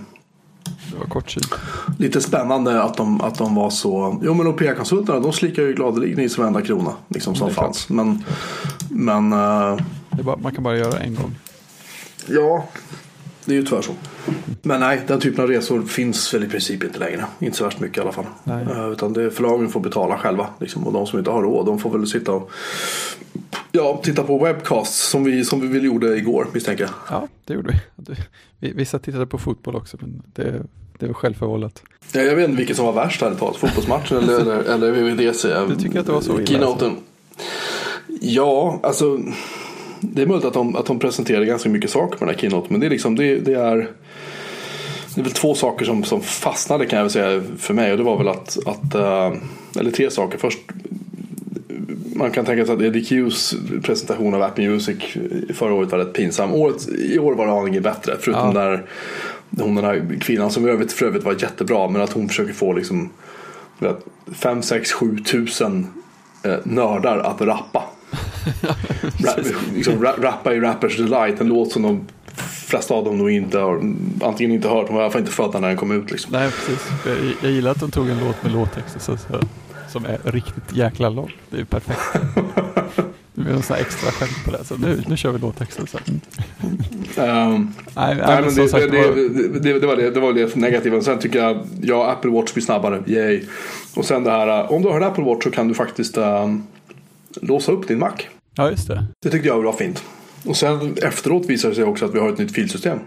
det 0.93 0.99
var 0.99 1.07
kortsynt. 1.07 1.55
Lite 1.99 2.21
spännande 2.21 2.83
att 2.83 2.97
de, 2.97 3.21
att 3.21 3.39
de 3.39 3.55
var 3.55 3.71
så. 3.71 4.21
Jo 4.23 4.35
men 4.35 4.53
PR-konsulterna 4.53 5.21
de 5.21 5.33
slickar 5.33 5.63
ju 5.63 5.73
gladeligen 5.73 6.21
i 6.21 6.29
sig 6.29 6.41
varenda 6.41 6.63
krona. 6.63 6.93
Liksom, 7.09 7.35
som 7.35 7.51
fanns. 7.51 7.89
Men, 7.89 8.25
men 8.91 9.33
uh... 9.33 9.79
bara, 10.23 10.37
man 10.37 10.55
kan 10.55 10.65
bara 10.65 10.77
göra 10.77 10.99
en 10.99 11.15
gång. 11.15 11.35
Ja, 12.29 12.65
det 13.44 13.52
är 13.52 13.57
ju 13.57 13.64
tyvärr 13.64 13.83
så. 13.83 13.92
Men 14.62 14.80
nej, 14.80 15.00
den 15.07 15.20
typen 15.20 15.44
av 15.44 15.50
resor 15.50 15.83
finns 15.83 16.35
väl 16.35 16.44
i 16.44 16.48
princip 16.48 16.85
inte 16.85 16.98
längre. 16.98 17.24
Inte 17.38 17.57
så 17.57 17.64
värst 17.64 17.80
mycket 17.80 17.98
i 17.98 18.00
alla 18.00 18.12
fall. 18.12 18.26
Uh, 18.48 18.92
utan 18.92 19.12
det, 19.12 19.30
förlagen 19.30 19.68
får 19.68 19.80
betala 19.80 20.18
själva. 20.18 20.46
Liksom, 20.61 20.87
och 20.87 20.92
de 20.92 21.07
som 21.07 21.18
inte 21.18 21.30
har 21.30 21.42
råd 21.42 21.66
de 21.66 21.78
får 21.78 21.90
väl 21.90 22.07
sitta 22.07 22.33
och 22.33 22.50
ja, 23.72 24.00
titta 24.02 24.22
på 24.22 24.38
webcasts 24.38 25.11
som 25.11 25.24
vi, 25.24 25.44
som 25.44 25.61
vi 25.61 25.66
väl 25.66 25.85
gjorde 25.85 26.16
igår 26.16 26.46
misstänker 26.52 26.85
jag. 26.85 26.92
Ja, 27.11 27.28
det 27.44 27.54
gjorde 27.54 27.80
vi. 28.61 28.72
Vissa 28.72 28.98
tittade 28.98 29.26
på 29.26 29.38
fotboll 29.38 29.76
också 29.76 29.96
men 30.00 30.22
det, 30.26 30.62
det 30.98 31.07
var 31.07 31.14
självförvållat. 31.14 31.83
Ja, 32.12 32.20
jag 32.20 32.37
vet 32.37 32.44
inte 32.44 32.59
vilket 32.59 32.76
som 32.76 32.87
var 32.87 32.92
värst 32.92 33.20
här 33.20 33.35
talat. 33.35 33.57
Fotbollsmatchen 33.57 34.16
eller, 34.16 34.40
eller, 34.40 34.62
eller 34.62 34.92
VVDC. 34.92 35.48
Du 35.68 35.76
tycker 35.76 36.00
att 36.00 36.07
det 36.07 36.12
var 36.12 36.20
så 36.20 36.40
illa? 36.40 36.66
Alltså? 36.66 36.92
Ja, 38.20 38.80
alltså 38.83 39.18
det 40.12 40.23
är 40.23 40.27
möjligt 40.27 40.45
att 40.45 40.55
de, 40.55 40.77
att 40.77 40.87
de 40.87 40.99
presenterade 40.99 41.47
ganska 41.47 41.69
mycket 41.69 41.90
saker 41.90 42.19
på 42.19 42.25
den 42.25 42.35
här 42.35 42.40
keynote. 42.40 42.67
Men 42.71 42.81
det 42.81 42.87
är 42.87 42.90
liksom, 42.90 43.17
det, 43.17 43.38
det 43.38 43.55
är 43.55 43.88
det 45.14 45.21
är 45.21 45.23
väl 45.23 45.33
två 45.33 45.55
saker 45.55 45.85
som, 45.85 46.05
som 46.05 46.21
fastnade 46.21 46.87
kan 46.87 46.97
jag 46.97 47.05
väl 47.05 47.12
säga 47.12 47.43
för 47.59 47.75
mig. 47.75 47.93
Och 47.93 47.99
det 47.99 48.05
var 48.05 48.19
väl 48.19 48.29
att, 48.29 48.59
att 48.67 48.95
uh, 48.95 49.38
eller 49.81 49.90
tre 49.90 50.11
saker. 50.11 50.38
Först, 50.38 50.59
man 52.17 52.31
kan 52.31 52.45
tänka 52.45 52.67
sig 52.67 52.75
att 52.75 52.83
Eddie 52.83 53.05
Qs 53.05 53.55
presentation 53.83 54.35
av 54.35 54.43
Apple 54.43 54.69
Music 54.69 54.97
förra 55.55 55.75
året 55.75 55.93
var 55.93 55.99
rätt 55.99 56.12
pinsam. 56.12 56.53
Året, 56.53 56.88
I 56.88 57.19
år 57.19 57.35
var 57.35 57.47
det 57.47 57.53
aningen 57.53 57.83
bättre. 57.83 58.17
Förutom 58.21 58.57
ja. 58.57 58.61
där 58.61 58.85
hon 59.59 59.75
den 59.75 59.85
här 59.85 60.19
kvinnan 60.21 60.51
som 60.51 60.69
övrigt, 60.69 60.93
för 60.93 61.07
övrigt 61.07 61.25
var 61.25 61.33
jättebra. 61.33 61.88
Men 61.88 62.03
att 62.03 62.12
hon 62.12 62.29
försöker 62.29 62.53
få 62.53 62.73
liksom 62.73 63.11
5, 64.33 64.62
6, 64.62 64.93
7 64.93 65.19
tusen 65.19 65.87
eh, 66.43 66.57
nördar 66.64 67.19
att 67.19 67.40
rappa. 67.40 67.85
liksom, 69.74 70.03
rappa 70.03 70.55
i 70.55 70.61
Rappers 70.61 70.96
Delight, 70.96 71.40
en 71.40 71.48
låt 71.48 71.72
som 71.72 71.83
de 71.83 72.07
flesta 72.66 72.94
av 72.94 73.05
dem 73.05 73.18
nog 73.18 73.31
inte 73.31 73.59
har, 73.59 73.94
antingen 74.22 74.53
inte 74.53 74.68
hört, 74.68 74.90
var 74.90 75.00
i 75.00 75.03
alla 75.03 75.11
fall 75.11 75.20
inte 75.20 75.33
födda 75.33 75.61
när 75.61 75.68
den 75.68 75.77
kom 75.77 75.90
ut. 75.90 76.11
Liksom. 76.11 76.33
Nej, 76.33 76.50
precis. 76.50 76.89
Jag, 77.07 77.16
jag 77.43 77.53
gillar 77.53 77.70
att 77.70 77.80
de 77.80 77.91
tog 77.91 78.09
en 78.09 78.20
låt 78.20 78.43
med 78.43 78.53
låttexter 78.53 79.01
så, 79.01 79.16
så, 79.16 79.41
som 79.89 80.05
är 80.05 80.18
riktigt 80.24 80.72
jäkla 80.72 81.09
lång. 81.09 81.32
Det 81.51 81.61
är 81.61 81.64
perfekt. 81.64 82.01
Det 83.34 83.41
blir 83.41 83.53
någon 83.53 83.78
extra 83.80 84.11
skämt 84.11 84.45
på 84.45 84.51
det. 84.51 84.64
Så 84.64 84.76
nu, 84.76 85.03
nu 85.07 85.16
kör 85.16 85.30
vi 85.30 85.39
låttexten. 85.39 85.86
Um, 87.16 87.72
nej, 87.97 88.16
nej, 88.16 88.43
men 88.43 88.55
det, 88.55 88.68
sagt, 88.68 88.91
det, 88.91 89.14
det, 89.14 89.59
det, 89.59 89.78
det, 89.78 89.86
var 89.86 89.97
det, 89.97 90.11
det 90.11 90.20
var 90.20 90.32
det 90.32 90.57
negativa. 90.57 91.01
Sen 91.01 91.18
tycker 91.18 91.39
jag, 91.39 91.66
ja, 91.82 92.11
Apple 92.11 92.30
Watch 92.30 92.53
blir 92.53 92.64
snabbare. 92.64 93.03
Yay. 93.07 93.43
Och 93.97 94.05
sen 94.05 94.24
det 94.24 94.30
här, 94.30 94.72
om 94.72 94.82
du 94.82 94.89
har 94.89 94.97
en 94.97 95.03
Apple 95.03 95.24
Watch 95.24 95.45
så 95.45 95.51
kan 95.51 95.68
du 95.68 95.74
faktiskt 95.74 96.18
um, 96.18 96.66
låsa 97.43 97.72
upp 97.72 97.89
din 97.89 97.99
Mac. 97.99 98.12
Ja, 98.57 98.70
just 98.70 98.89
det. 98.89 99.07
Det 99.22 99.30
tyckte 99.30 99.49
jag 99.49 99.62
var 99.62 99.72
fint. 99.72 100.05
Och 100.45 100.57
sen 100.57 100.97
efteråt 101.03 101.47
visade 101.47 101.70
det 101.70 101.76
sig 101.76 101.85
också 101.85 102.05
att 102.05 102.14
vi 102.14 102.18
har 102.18 102.28
ett 102.28 102.39
nytt 102.39 102.53
filsystem. 102.53 102.99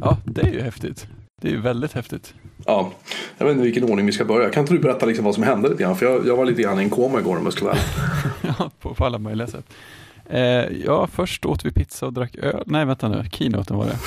Ja, 0.00 0.18
det 0.24 0.42
är 0.42 0.52
ju 0.52 0.60
häftigt. 0.60 1.06
Det 1.42 1.48
är 1.48 1.52
ju 1.52 1.60
väldigt 1.60 1.92
häftigt. 1.92 2.34
Ja, 2.66 2.92
jag 3.38 3.46
vet 3.46 3.52
inte 3.52 3.64
vilken 3.64 3.84
ordning 3.84 4.06
vi 4.06 4.12
ska 4.12 4.24
börja. 4.24 4.50
Kan 4.50 4.60
inte 4.60 4.74
du 4.74 4.78
berätta 4.78 5.06
liksom 5.06 5.24
vad 5.24 5.34
som 5.34 5.42
hände 5.42 5.68
lite 5.68 5.82
grann? 5.82 5.96
För 5.96 6.06
jag, 6.06 6.26
jag 6.26 6.36
var 6.36 6.44
lite 6.44 6.62
grann 6.62 6.80
i 6.80 6.82
en 6.82 6.90
koma 6.90 7.20
igår 7.20 7.36
om 7.36 7.44
jag 7.44 7.52
ska 7.52 7.64
vara 7.64 7.76
Ja, 8.58 8.70
på, 8.80 8.94
på 8.94 9.04
alla 9.04 9.18
möjliga 9.18 9.46
sätt. 9.46 9.64
Eh, 10.30 10.40
ja, 10.84 11.06
först 11.12 11.46
åt 11.46 11.64
vi 11.64 11.70
pizza 11.70 12.06
och 12.06 12.12
drack 12.12 12.36
öl. 12.36 12.62
Nej, 12.66 12.84
vänta 12.84 13.08
nu. 13.08 13.24
Keynoten 13.32 13.76
var 13.76 13.86
det. 13.86 13.98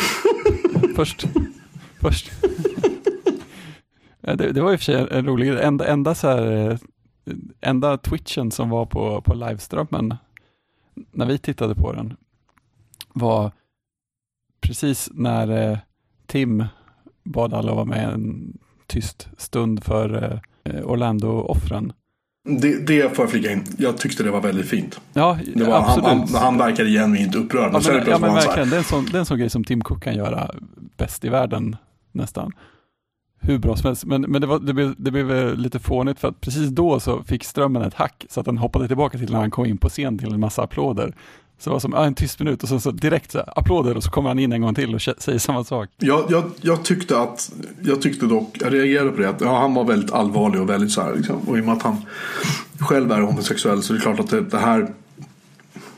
först. 0.96 1.28
först. 2.02 2.32
det, 4.22 4.52
det 4.52 4.62
var 4.62 4.72
i 4.72 4.76
och 4.76 4.80
för 4.80 4.86
sig 4.86 5.08
en 5.12 5.26
rolig 5.26 5.48
grej. 5.48 5.64
Enda, 5.64 5.88
enda, 5.88 6.16
så 6.16 6.28
här, 6.28 6.70
eh, 6.72 6.78
enda 7.62 7.98
twitchen 7.98 8.52
som 8.52 8.70
var 8.70 8.86
på, 8.86 9.22
på 9.22 9.34
liveströmmen 9.34 10.16
när 11.12 11.26
vi 11.26 11.38
tittade 11.38 11.76
på 11.76 11.94
den 11.94 12.18
var 13.14 13.52
precis 14.62 15.10
när 15.14 15.72
eh, 15.72 15.78
Tim 16.26 16.66
bad 17.24 17.54
alla 17.54 17.74
vara 17.74 17.86
med 17.86 18.10
en 18.10 18.58
tyst 18.88 19.28
stund 19.38 19.84
för 19.84 20.40
eh, 20.64 20.82
Orlando-offren. 20.84 21.94
Det, 22.50 22.88
det 22.88 23.16
får 23.16 23.24
jag 23.24 23.32
flika 23.32 23.52
in. 23.52 23.64
Jag 23.78 23.98
tyckte 23.98 24.24
det 24.24 24.32
var 24.32 24.42
väldigt 24.42 24.70
fint. 24.70 25.02
Ja, 25.14 25.38
det 25.56 25.64
var, 25.64 25.78
absolut. 25.78 26.06
Han, 26.06 26.20
han, 26.20 26.42
han 26.42 26.58
verkade 26.58 26.90
genuint 26.90 27.36
upprörd. 27.36 27.74
Ja, 27.74 27.82
men, 27.88 28.08
ja, 28.08 28.20
men 28.20 28.34
verkligen. 28.34 28.70
Det 28.70 28.76
är, 28.76 28.78
en 28.78 28.84
sån, 28.84 29.06
det 29.06 29.18
är 29.18 29.20
en 29.20 29.26
sån 29.26 29.40
grej 29.40 29.50
som 29.50 29.64
Tim 29.64 29.82
Cook 29.82 30.04
kan 30.04 30.16
göra 30.16 30.52
bäst 30.98 31.26
i 31.26 31.30
världen 31.30 31.76
nästan. 32.12 32.52
Hur 33.40 33.58
bra 33.58 33.76
som 33.76 33.88
helst. 33.88 34.06
Men, 34.06 34.22
men 34.22 34.42
det, 34.42 34.48
var, 34.48 34.60
det, 34.60 34.74
blev, 34.74 34.94
det 34.98 35.12
blev 35.12 35.32
eh, 35.32 35.56
lite 35.56 35.80
fånigt 35.80 36.20
för 36.20 36.28
att 36.28 36.42
precis 36.42 36.70
då 36.70 37.00
så 37.00 37.24
fick 37.24 37.44
strömmen 37.44 37.82
ett 37.82 37.94
hack 37.94 38.26
så 38.30 38.40
att 38.40 38.46
den 38.46 38.58
hoppade 38.58 38.88
tillbaka 38.88 39.18
till 39.18 39.32
när 39.32 39.40
han 39.40 39.52
kom 39.52 39.66
in 39.66 39.78
på 39.78 39.90
scen 39.90 40.18
till 40.18 40.34
en 40.34 40.40
massa 40.40 40.64
applåder. 40.64 41.14
Så 41.60 41.70
det 41.70 41.74
var 41.74 41.80
som 41.80 41.94
en 41.94 42.14
tyst 42.14 42.40
minut 42.40 42.64
och 42.64 42.70
sen 42.70 42.82
så 42.82 42.92
direkt 42.92 43.32
så 43.32 43.38
här, 43.38 43.60
applåder 43.60 43.98
och 43.98 44.04
så 44.04 44.12
kommer 44.12 44.30
han 44.30 44.40
in 44.40 44.52
en 44.52 44.62
gång 44.62 44.76
till 44.76 44.96
och 44.96 45.02
säger 45.02 45.40
samma 45.40 45.64
sak. 45.64 45.90
Jag, 45.98 46.26
jag, 46.30 46.44
jag, 46.62 46.84
tyckte 46.84 47.20
att, 47.20 47.52
jag 47.82 48.02
tyckte 48.02 48.26
dock, 48.26 48.58
jag 48.60 48.74
reagerade 48.74 49.12
på 49.12 49.22
det, 49.22 49.30
att 49.30 49.42
ja, 49.42 49.60
han 49.60 49.74
var 49.74 49.84
väldigt 49.84 50.12
allvarlig 50.12 50.62
och 50.62 50.70
väldigt 50.70 50.92
så 50.92 51.02
här, 51.02 51.16
liksom, 51.16 51.36
och 51.48 51.58
i 51.58 51.62
och 51.62 51.66
med 51.66 51.74
att 51.74 51.84
han 51.84 51.98
själv 52.80 53.12
är 53.12 53.22
homosexuell 53.22 53.84
så 53.84 53.94
är 53.94 53.98
det 53.98 54.02
klart 54.02 54.20
att 54.20 54.30
det, 54.30 54.42
det 54.42 54.58
här 54.58 54.94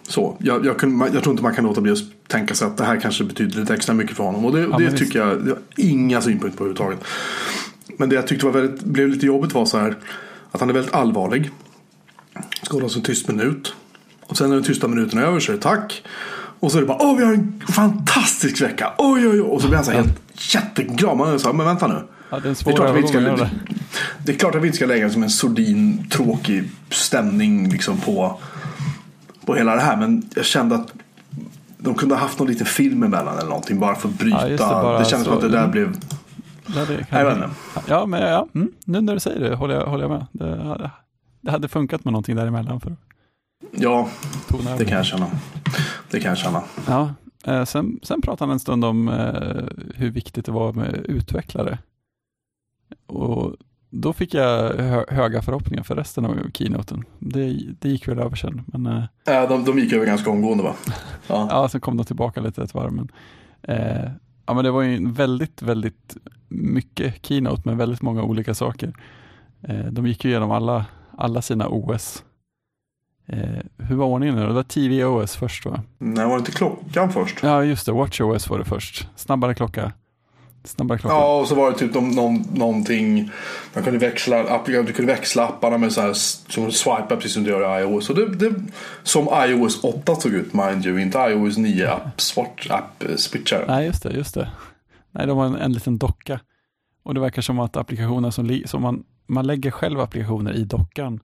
så, 0.10 0.38
jag, 0.40 0.66
jag, 0.66 0.78
kunde, 0.78 1.10
jag 1.14 1.24
tror 1.24 1.34
inte 1.34 1.44
man 1.44 1.56
kan 1.56 1.66
låta 1.66 1.82
bli 1.82 1.92
att 1.92 1.98
tänka 2.28 2.56
sig 2.56 2.68
att 2.68 2.78
det 2.78 2.84
här 2.84 3.00
kanske 3.00 3.24
betyder 3.24 3.60
lite 3.60 3.74
extra 3.74 3.96
mycket 3.96 4.18
för 4.18 4.24
honom. 4.24 4.46
Och 4.46 4.54
det, 4.56 4.60
ja, 4.60 4.78
det 4.78 4.92
tycker 4.92 5.20
jag, 5.20 5.30
jag 5.30 5.50
har 5.50 5.60
inga 5.76 6.22
synpunkter 6.22 6.58
på 6.58 6.64
överhuvudtaget. 6.64 7.00
Men 7.98 8.10
det 8.10 8.16
jag 8.16 8.28
tyckte 8.28 8.46
var 8.46 8.54
väldigt, 8.54 8.84
blev 8.84 9.10
lite 9.10 9.26
jobbigt 9.26 9.54
var 9.54 9.66
så 9.66 9.78
här 9.78 9.96
att 10.52 10.60
han 10.60 10.70
är 10.70 10.74
väldigt 10.74 10.94
allvarlig. 10.94 11.52
Ska 12.64 12.78
hålla 12.78 12.90
sig 12.90 13.02
tyst 13.02 13.28
minut. 13.28 13.74
Och 14.22 14.38
sen 14.38 14.50
när 14.50 14.56
den 14.56 14.66
tysta 14.66 14.88
minuten 14.88 15.20
är 15.20 15.24
över 15.24 15.40
så 15.40 15.52
är 15.52 15.56
det 15.56 15.62
tack. 15.62 16.04
Och 16.60 16.72
så 16.72 16.78
är 16.78 16.82
det 16.82 16.88
bara 16.88 17.02
åh 17.02 17.18
vi 17.18 17.26
har 17.26 17.34
en 17.34 17.62
fantastisk 17.68 18.62
vecka. 18.62 18.94
Oj 18.98 19.28
oj 19.28 19.30
oj. 19.30 19.42
Och 19.42 19.62
så 19.62 19.68
blir 19.68 19.76
han 19.76 19.86
så 19.86 19.92
här 19.92 19.98
helt 19.98 20.22
jätteglad. 20.54 21.18
Man 21.18 21.34
är 21.34 21.38
så 21.38 21.48
här, 21.48 21.54
men 21.54 21.66
vänta 21.66 21.88
nu. 21.88 22.04
Ja, 22.30 22.40
det, 22.40 22.50
är 22.50 22.56
det, 22.66 22.72
är 22.72 22.76
klart 22.76 22.90
att 22.90 23.04
vi 23.04 23.08
ska, 23.08 23.20
det. 23.20 23.50
det 24.26 24.32
är 24.32 24.36
klart 24.36 24.56
att 24.56 24.62
vi 24.62 24.68
inte 24.68 24.76
ska 24.76 24.86
lägga 24.86 25.10
som 25.10 25.24
en 25.24 25.30
sordin 25.30 26.08
tråkig 26.10 26.70
stämning 26.90 27.70
liksom 27.70 27.98
på, 27.98 28.40
på 29.50 29.56
hela 29.56 29.76
det 29.76 29.82
här. 29.82 29.98
Men 29.98 30.30
jag 30.36 30.46
kände 30.46 30.76
att 30.76 30.94
de 31.78 31.96
kunde 31.96 32.16
ha 32.16 32.22
haft 32.22 32.40
någon 32.40 32.48
liten 32.48 32.66
film 32.66 33.04
emellan 33.04 33.38
eller 33.38 33.50
någonting 33.50 33.80
bara 33.80 33.96
för 33.96 34.10
att 34.10 34.18
bryta. 34.18 34.42
Ja, 34.42 34.48
det, 34.50 34.58
bara, 34.58 35.00
det 35.00 35.06
kändes 35.06 35.28
som 35.28 35.36
att 35.36 35.42
det 35.42 35.50
där 35.50 35.68
blev 35.68 35.96
Ja, 36.76 36.86
det 36.86 37.06
kan 37.10 37.20
jag 37.20 37.36
vet. 37.36 37.50
Ja, 37.88 38.06
men 38.06 38.22
ja, 38.22 38.48
mm, 38.56 38.72
nu 38.86 39.02
när 39.02 39.14
du 39.14 39.20
säger 39.20 39.50
det 39.50 39.56
håller 39.56 39.76
jag, 39.76 39.86
håller 39.86 40.04
jag 40.04 40.12
med. 40.12 40.26
Det, 40.32 40.92
det 41.42 41.52
hade 41.52 41.68
funkat 41.68 42.06
med 42.06 42.12
någonting 42.12 42.36
däremellan. 42.36 42.80
För 42.80 42.96
Ja, 43.72 44.10
det 44.78 44.86
kan 44.86 44.98
jag 44.98 45.06
känna. 45.06 45.28
Det 46.10 46.20
kan 46.20 46.30
jag 46.30 46.38
känna. 46.38 46.64
Ja, 46.88 47.14
eh, 47.46 47.66
sen, 47.66 48.00
sen 48.04 48.22
pratade 48.22 48.48
han 48.48 48.54
en 48.54 48.60
stund 48.60 48.86
om 48.86 49.10
eh, 49.10 49.86
hur 49.96 50.12
viktigt 50.12 50.46
det 50.46 50.52
var 50.52 50.74
med 50.74 50.96
utvecklare. 50.96 51.78
Och 53.08 53.56
då 53.90 54.14
fick 54.14 54.34
jag 54.34 54.74
hö 54.74 55.06
höga 55.10 55.42
förhoppningar 55.42 55.84
för 55.84 55.96
resten 55.96 56.26
av 56.26 56.52
keynoten. 56.54 57.04
Det, 57.20 57.60
det 57.80 57.90
gick 57.90 58.08
väl 58.08 58.20
över 58.20 58.36
sen. 58.36 58.64
Men, 58.66 59.04
ja, 59.26 59.48
de, 59.48 59.66
de 59.66 59.80
gick 59.80 59.94
över 59.94 60.06
ganska 60.06 60.30
omgående 60.30 60.64
va? 60.64 60.76
Ja, 61.28 61.48
ja 61.50 61.70
sen 61.70 61.82
kom 61.82 61.98
de 61.98 62.06
tillbaka 62.06 62.42
lite 62.42 62.64
ett 62.64 62.74
varv. 62.74 62.92
Men, 62.92 63.12
eh, 63.62 64.12
ja, 64.46 64.54
men 64.54 64.64
det 64.64 64.72
var 64.72 64.82
ju 64.82 65.12
väldigt, 65.12 65.62
väldigt 65.62 66.18
mycket 66.48 67.26
keynote 67.26 67.62
med 67.66 67.78
väldigt 67.78 68.02
många 68.02 68.24
olika 68.24 68.54
saker. 68.54 68.94
Eh, 69.62 69.86
de 69.86 70.08
gick 70.08 70.26
ju 70.26 70.30
igenom 70.30 70.52
alla, 70.52 70.86
alla 71.18 71.42
sina 71.42 71.68
OS 71.68 72.24
Eh, 73.32 73.60
hur 73.78 73.96
var 73.96 74.06
ordningen 74.06 74.36
nu? 74.36 74.48
Det 74.48 74.54
var 74.54 74.64
TVOS 74.64 75.36
först 75.36 75.66
va? 75.66 75.84
Nej, 75.98 76.26
var 76.26 76.34
det 76.34 76.40
inte 76.40 76.52
klockan 76.52 77.12
först? 77.12 77.44
Ja, 77.44 77.64
just 77.64 77.86
det. 77.86 77.92
WatchOS 77.92 78.50
var 78.50 78.60
det 78.60 78.66
först. 78.66 79.08
Snabbare 79.16 79.56
klocka. 79.56 79.92
Snabbare 80.64 81.00
klocka. 81.00 81.16
Ja, 81.16 81.40
och 81.40 81.48
så 81.48 81.56
var 81.56 81.72
det 81.72 81.78
typ 81.78 81.94
någon, 81.94 82.42
någonting. 82.54 83.32
Man 83.74 83.84
kunde 83.84 84.00
växla, 84.00 84.62
du 84.66 84.94
kunde 84.94 85.14
växla 85.14 85.48
apparna 85.48 85.78
med 85.78 85.92
så 85.92 86.02
här, 86.02 86.14
som 86.14 86.72
swipa 86.72 87.08
precis 87.16 87.34
som 87.34 87.44
du 87.44 87.50
gör 87.50 87.80
i 87.80 87.84
iOS. 87.84 88.10
Och 88.10 88.16
det, 88.16 88.36
det, 88.36 88.56
som 89.04 89.28
iOS 89.48 89.84
8 89.84 90.16
såg 90.16 90.34
ut, 90.34 90.54
mind 90.54 90.86
you. 90.86 91.02
Inte 91.02 91.18
iOS 91.18 91.58
9 91.58 91.90
app, 91.90 92.22
swatch, 92.22 92.70
app 92.70 93.04
eh, 93.04 93.16
switchar. 93.16 93.66
Nej, 93.68 93.86
just 93.86 94.04
det. 94.04 94.12
Just 94.12 94.34
det. 94.36 94.52
Nej, 95.12 95.28
de 95.28 95.38
var 95.38 95.46
en, 95.46 95.56
en 95.56 95.74
liten 95.74 95.98
docka. 95.98 96.40
Och 97.04 97.14
det 97.14 97.20
verkar 97.20 97.42
som 97.42 97.60
att 97.60 97.78
applikationer 97.78 98.32
som, 98.32 98.62
som 98.66 98.82
man, 98.82 99.04
man 99.28 99.48
lägger 99.48 99.72
själv 99.72 100.00
applikationer 100.00 100.54
i 100.54 100.64
dockan 100.64 101.20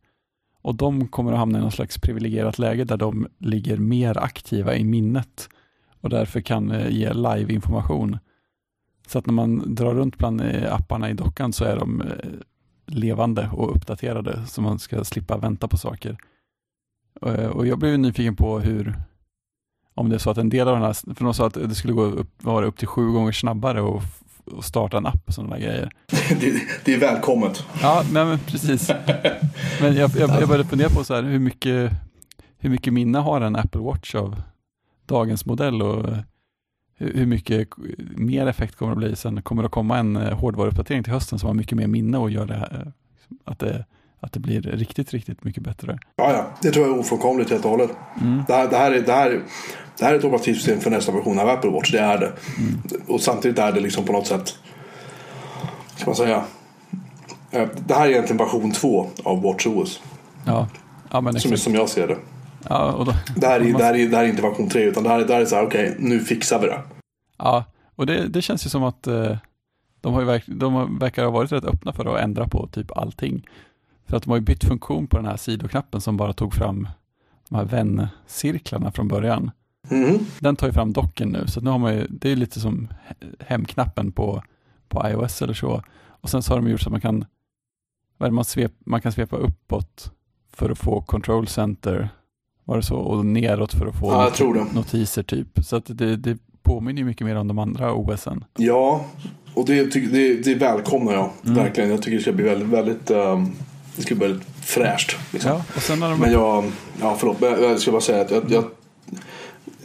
och 0.62 0.76
de 0.76 1.08
kommer 1.08 1.32
att 1.32 1.38
hamna 1.38 1.58
i 1.58 1.62
någon 1.62 1.72
slags 1.72 1.98
privilegierat 1.98 2.60
läge 2.60 2.84
där 2.84 2.98
de 2.98 3.28
ligger 3.40 3.78
mer 3.78 4.18
aktiva 4.18 4.76
i 4.76 4.84
minnet 4.84 5.50
och 6.02 6.10
därför 6.10 6.42
kan 6.42 6.72
eh, 6.72 6.90
ge 6.90 7.14
live-information. 7.14 8.18
Så 9.08 9.20
att 9.20 9.26
när 9.26 9.34
man 9.34 9.76
drar 9.76 9.93
runt 9.93 10.18
bland 10.18 10.41
eh, 10.41 10.74
apparna 10.74 11.10
i 11.10 11.14
dockan 11.14 11.53
så 11.53 11.66
är 11.66 11.76
de 11.76 12.01
eh, 12.01 12.08
levande 12.86 13.49
och 13.53 13.76
uppdaterade 13.76 14.45
så 14.47 14.62
man 14.62 14.80
ska 14.80 15.03
slippa 15.03 15.38
vänta 15.38 15.68
på 15.68 15.78
saker. 15.78 16.18
Och 17.51 17.68
jag 17.68 17.80
blev 17.80 17.99
nyfiken 17.99 18.36
på 18.36 18.60
hur, 18.60 18.95
om 19.93 20.10
det 20.10 20.16
är 20.16 20.20
så 20.20 20.30
att 20.30 20.38
en 20.38 20.49
del 20.49 20.68
av 20.68 20.74
den 20.74 20.84
här, 20.84 20.93
för 21.16 21.24
de 21.24 21.34
sa 21.34 21.47
att 21.47 21.53
det 21.53 21.76
skulle 21.76 21.93
gå 21.93 22.03
upp, 22.03 22.43
vara 22.43 22.66
upp 22.66 22.78
till 22.78 22.88
sju 22.88 23.12
gånger 23.12 23.32
snabbare 23.32 23.82
och 23.82 24.03
och 24.51 24.66
starta 24.66 24.97
en 24.97 25.06
app 25.06 25.28
och 25.28 25.34
sådana 25.34 25.60
grejer. 25.60 25.91
det, 26.39 26.62
det, 26.86 26.93
är 26.93 26.99
välkommet. 26.99 27.66
Ja, 27.82 28.03
nej, 28.12 28.26
men 28.26 28.39
precis. 28.39 28.89
Men 29.82 29.95
jag, 29.95 30.12
jag, 30.18 30.30
jag 30.30 30.47
började 30.47 30.70
fundera 30.70 30.89
på 30.89 31.03
så 31.03 31.16
här, 31.16 31.24
hur, 31.24 31.39
mycket, 31.39 31.91
hur 32.58 32.70
mycket 32.70 32.93
minne 32.93 33.18
har 33.18 33.41
en 33.41 33.56
Apple 33.56 33.82
Watch 33.82 34.16
av 34.16 34.41
dagens 35.06 35.45
modell 35.45 35.82
och 35.82 36.10
hur, 36.98 37.26
mycket 37.26 37.70
mer 38.16 38.48
effekt 38.48 38.76
kommer 38.76 38.91
det 38.91 38.98
bli 38.98 39.16
sen? 39.16 39.41
Kommer 39.41 39.62
det 39.62 39.66
att 39.66 39.72
komma 39.72 39.98
en 39.98 40.16
eh, 40.16 40.38
hårdvaruuppdatering 40.38 41.04
till 41.04 41.14
hösten 41.14 41.39
som 41.39 41.48
har 41.48 41.54
mycket 41.54 41.78
mer 41.78 41.88
minne 41.88 42.18
och 42.18 42.32
gör 42.32 42.46
det 42.46 42.54
här, 42.54 42.91
att 43.43 43.60
det 43.60 43.86
att 44.26 44.34
det 44.34 44.39
blir 44.39 44.62
riktigt, 44.62 45.14
riktigt 45.14 45.43
mycket 45.43 45.64
bättre. 45.64 46.00
Ja, 46.16 46.32
ja. 46.32 46.46
det 46.62 46.72
tror 46.72 46.86
jag 46.88 46.96
är 46.96 47.00
ofrånkomligt 47.00 47.50
helt 47.50 47.66
och 47.66 47.72
hållet. 47.72 47.91
Mm. 48.22 48.43
Det, 48.48 48.54
här, 48.54 48.70
det, 48.70 48.78
här 48.78 48.91
är, 48.91 49.02
det, 49.02 49.12
här, 49.12 49.41
det 49.98 50.06
här 50.06 50.14
är 50.14 50.18
ett 50.18 50.24
operativsystem 50.24 50.80
för 50.80 50.89
nästa 50.89 51.12
version 51.12 51.39
av 51.39 51.50
Apple 51.50 51.70
Watch, 51.70 51.91
det 51.91 52.00
är 52.00 52.18
det. 52.18 52.32
Mm. 52.58 52.82
Och 53.08 53.22
samtidigt 53.22 53.60
är 53.60 53.72
det 53.72 53.80
liksom 53.80 54.06
på 54.06 54.14
något 54.14 54.28
sätt, 54.28 54.58
ska 55.96 56.06
man 56.06 56.16
säga, 56.16 56.43
eh, 57.52 57.68
det 57.88 57.93
här 57.93 58.06
är 58.06 58.10
egentligen 58.10 58.38
version 58.38 58.72
2 58.72 59.10
av 59.24 59.41
WatchOS. 59.41 60.02
Ja. 60.46 60.68
Ja, 61.12 61.22
men 61.22 61.39
som, 61.39 61.58
som 61.58 61.76
jag 61.76 61.89
ser 61.89 62.08
det. 62.08 62.18
Ja, 62.70 63.03
då, 63.05 63.13
det, 63.36 63.47
här 63.47 63.59
är, 63.59 63.74
det, 63.74 63.84
här 63.84 63.93
är, 63.93 64.09
det 64.09 64.18
här 64.18 64.24
är 64.24 64.30
inte 64.30 64.41
version 64.41 64.70
3 64.70 64.84
utan 64.84 65.03
det 65.03 65.09
här, 65.09 65.26
det 65.26 65.34
här 65.34 65.41
är 65.41 65.45
så 65.45 65.55
här, 65.55 65.66
okej, 65.66 65.89
okay, 65.89 66.07
nu 66.09 66.20
fixar 66.20 66.59
vi 66.59 66.68
det. 66.68 66.82
Ja, 67.38 67.63
och 67.95 68.05
det, 68.05 68.28
det 68.28 68.41
känns 68.41 68.66
ju 68.66 68.70
som 68.70 68.84
att 68.84 69.07
eh, 69.07 69.38
de, 70.01 70.13
har 70.13 70.22
ju 70.22 70.39
de 70.47 70.99
verkar 70.99 71.24
ha 71.24 71.32
varit 71.32 71.51
rätt 71.51 71.66
öppna 71.66 71.93
för 71.93 72.16
att 72.16 72.22
ändra 72.22 72.47
på 72.47 72.68
typ 72.68 72.97
allting. 72.97 73.47
För 74.05 74.18
att 74.18 74.24
de 74.24 74.30
har 74.30 74.38
ju 74.38 74.43
bytt 74.43 74.63
funktion 74.63 75.07
på 75.07 75.18
den 75.18 75.26
här 75.26 75.38
sidoknappen 75.38 76.01
som 76.01 76.18
bara 76.18 76.34
tog 76.34 76.53
fram 76.53 76.88
de 77.49 77.55
här 77.55 77.66
väncirklarna 77.66 78.91
från 78.91 79.07
början. 79.07 79.51
Mm. 79.89 80.20
Den 80.39 80.55
tar 80.55 80.68
ju 80.68 80.74
fram 80.74 80.93
docken 80.93 81.30
nu, 81.30 81.47
så 81.47 81.61
nu 81.61 81.70
har 81.70 81.80
man 81.80 81.93
ju, 81.93 82.07
det 82.09 82.32
är 82.32 82.36
lite 82.36 82.59
som 82.59 82.88
hemknappen 83.39 84.11
på, 84.11 84.43
på 84.88 85.09
iOS 85.09 85.41
eller 85.41 85.53
så. 85.53 85.84
Och 86.07 86.30
sen 86.30 86.43
så 86.43 86.53
har 86.53 86.61
de 86.61 86.70
gjort 86.70 86.82
så 86.82 86.89
att 86.89 86.91
man 86.91 87.01
kan, 87.01 87.26
man, 88.18 88.45
svep, 88.45 88.74
man 88.80 89.01
kan 89.01 89.11
svepa 89.11 89.36
uppåt 89.38 90.11
för 90.53 90.70
att 90.70 90.78
få 90.78 91.01
control 91.01 91.47
center, 91.47 92.09
var 92.66 92.78
det 92.78 92.84
så, 92.84 92.95
och 92.95 93.26
neråt 93.26 93.74
för 93.74 93.86
att 93.86 93.99
få 93.99 94.32
ja, 94.39 94.45
not 94.45 94.74
notiser 94.74 95.24
typ. 95.24 95.47
Så 95.66 95.76
att 95.76 95.86
det, 95.88 96.16
det 96.16 96.38
påminner 96.63 96.99
ju 96.99 97.05
mycket 97.05 97.28
mer 97.28 97.36
om 97.36 97.47
de 97.47 97.59
andra 97.59 97.93
OSen. 97.93 98.43
Ja, 98.57 99.05
och 99.53 99.66
det, 99.66 99.84
det, 99.93 100.36
det 100.36 100.55
välkomnar 100.55 101.13
jag 101.13 101.30
mm. 101.45 101.63
verkligen. 101.63 101.89
Jag 101.89 102.01
tycker 102.01 102.18
det 102.18 102.22
ska 102.22 102.32
bli 102.32 102.45
väldigt, 102.45 102.70
väldigt 102.70 103.11
um 103.11 103.55
det 103.95 104.01
ska 104.01 104.16
bli 104.16 104.28
väldigt 104.28 104.47
fräscht. 104.61 105.18
Liksom. 105.34 105.51
Ja, 105.51 105.63
och 105.76 105.82
sen 105.82 105.99
de... 105.99 106.20
Men 106.20 106.32
jag, 106.32 106.72
ja 107.01 107.16
förlåt, 107.20 107.41
men 107.41 107.63
jag 107.63 107.80
ska 107.80 107.91
bara 107.91 108.01
säga 108.01 108.22
att, 108.22 108.32
jag, 108.32 108.51
jag, 108.51 108.63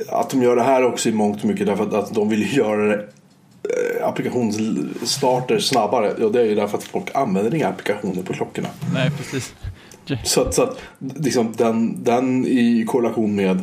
att 0.08 0.30
de 0.30 0.42
gör 0.42 0.56
det 0.56 0.62
här 0.62 0.84
också 0.84 1.08
i 1.08 1.12
mångt 1.12 1.40
och 1.40 1.44
mycket 1.44 1.66
därför 1.66 1.86
att, 1.86 1.94
att 1.94 2.14
de 2.14 2.28
vill 2.28 2.56
göra 2.56 2.86
det 2.86 2.94
eh, 2.94 4.08
applikationsstarter 4.08 5.58
snabbare. 5.58 6.14
Ja, 6.20 6.28
det 6.28 6.40
är 6.40 6.44
ju 6.44 6.54
därför 6.54 6.78
att 6.78 6.84
folk 6.84 7.14
använder 7.14 7.54
inga 7.54 7.68
applikationer 7.68 8.22
på 8.22 8.32
klockorna. 8.32 8.68
Nej, 8.94 9.10
precis. 9.10 9.54
Så 10.24 10.40
att, 10.40 10.54
så 10.54 10.62
att 10.62 10.78
liksom, 10.98 11.52
den, 11.56 12.04
den 12.04 12.46
i 12.46 12.84
korrelation 12.88 13.34
med 13.34 13.56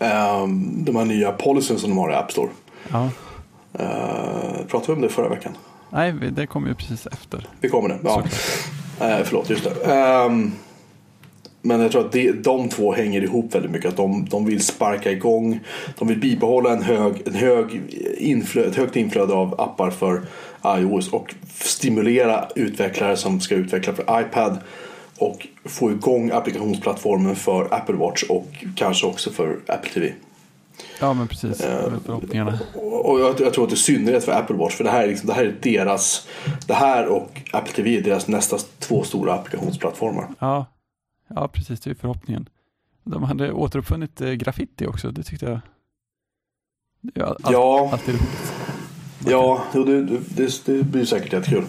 um, 0.00 0.84
de 0.84 0.96
här 0.96 1.04
nya 1.04 1.32
policyn 1.32 1.78
som 1.78 1.90
de 1.90 1.98
har 1.98 2.12
i 2.12 2.14
App 2.14 2.32
Store. 2.32 2.48
Ja. 2.92 3.10
Uh, 3.80 4.66
pratade 4.68 4.86
vi 4.86 4.92
om 4.92 5.00
det 5.00 5.08
förra 5.08 5.28
veckan? 5.28 5.52
Nej, 5.90 6.12
det 6.12 6.46
kommer 6.46 6.68
ju 6.68 6.74
precis 6.74 7.06
efter. 7.06 7.48
Det 7.60 7.68
kommer 7.68 7.88
det, 7.88 7.98
ja. 8.04 8.22
Uh, 9.00 9.24
förlåt, 9.24 9.50
just 9.50 9.64
det. 9.64 9.92
Um, 10.26 10.52
men 11.62 11.80
jag 11.80 11.92
tror 11.92 12.06
att 12.06 12.12
det, 12.12 12.32
de 12.32 12.68
två 12.68 12.92
hänger 12.92 13.22
ihop 13.22 13.54
väldigt 13.54 13.70
mycket. 13.70 13.88
Att 13.88 13.96
de, 13.96 14.24
de 14.24 14.44
vill 14.44 14.64
sparka 14.64 15.10
igång, 15.10 15.60
de 15.98 16.08
vill 16.08 16.20
bibehålla 16.20 16.72
en 16.72 16.82
hög, 16.82 17.22
en 17.26 17.34
hög 17.34 17.80
inflöde, 18.18 18.68
ett 18.68 18.76
högt 18.76 18.96
inflöde 18.96 19.32
av 19.32 19.60
appar 19.60 19.90
för 19.90 20.22
iOS 20.64 21.08
och 21.08 21.34
stimulera 21.54 22.48
utvecklare 22.56 23.16
som 23.16 23.40
ska 23.40 23.54
utveckla 23.54 23.92
för 23.92 24.20
iPad 24.20 24.58
och 25.20 25.46
få 25.64 25.90
igång 25.90 26.30
applikationsplattformen 26.30 27.36
för 27.36 27.74
Apple 27.74 27.94
Watch 27.94 28.22
och 28.22 28.64
kanske 28.76 29.06
också 29.06 29.30
för 29.30 29.60
Apple 29.68 29.90
TV. 29.90 30.12
Ja 31.00 31.14
men 31.14 31.28
precis, 31.28 31.64
uh, 31.64 31.98
förhoppningarna. 32.04 32.58
Och 32.74 33.20
jag, 33.20 33.40
jag 33.40 33.54
tror 33.54 33.64
att 33.64 33.70
det 33.70 33.74
är 33.74 33.76
synnerhet 33.76 34.24
för 34.24 34.32
Apple 34.32 34.56
Watch 34.56 34.74
för 34.74 34.84
det 34.84 34.90
här 34.90 35.02
är, 35.02 35.08
liksom, 35.08 35.26
det 35.26 35.32
här 35.32 35.44
är 35.44 35.56
deras, 35.62 36.28
det 36.66 36.74
här 36.74 37.06
och 37.06 37.40
Apple 37.52 37.72
TV 37.72 37.96
är 37.96 38.02
deras 38.02 38.28
nästa 38.28 38.58
två 38.78 39.02
stora 39.02 39.34
applikationsplattformar. 39.34 40.28
Ja, 40.38 40.66
ja 41.28 41.48
precis 41.48 41.80
det 41.80 41.90
är 41.90 41.94
förhoppningen. 41.94 42.48
De 43.04 43.22
hade 43.22 43.52
återuppfunnit 43.52 44.20
eh, 44.20 44.30
graffiti 44.30 44.86
också, 44.86 45.10
det 45.10 45.22
tyckte 45.22 45.46
jag. 45.46 45.60
Det 47.00 47.22
all, 47.22 47.36
ja. 47.42 47.90
alltid 47.92 48.14
roligt. 48.14 48.59
Ja, 49.26 49.62
det, 49.72 50.02
det, 50.02 50.66
det 50.66 50.82
blir 50.82 51.04
säkert 51.04 51.32
jättekul. 51.32 51.64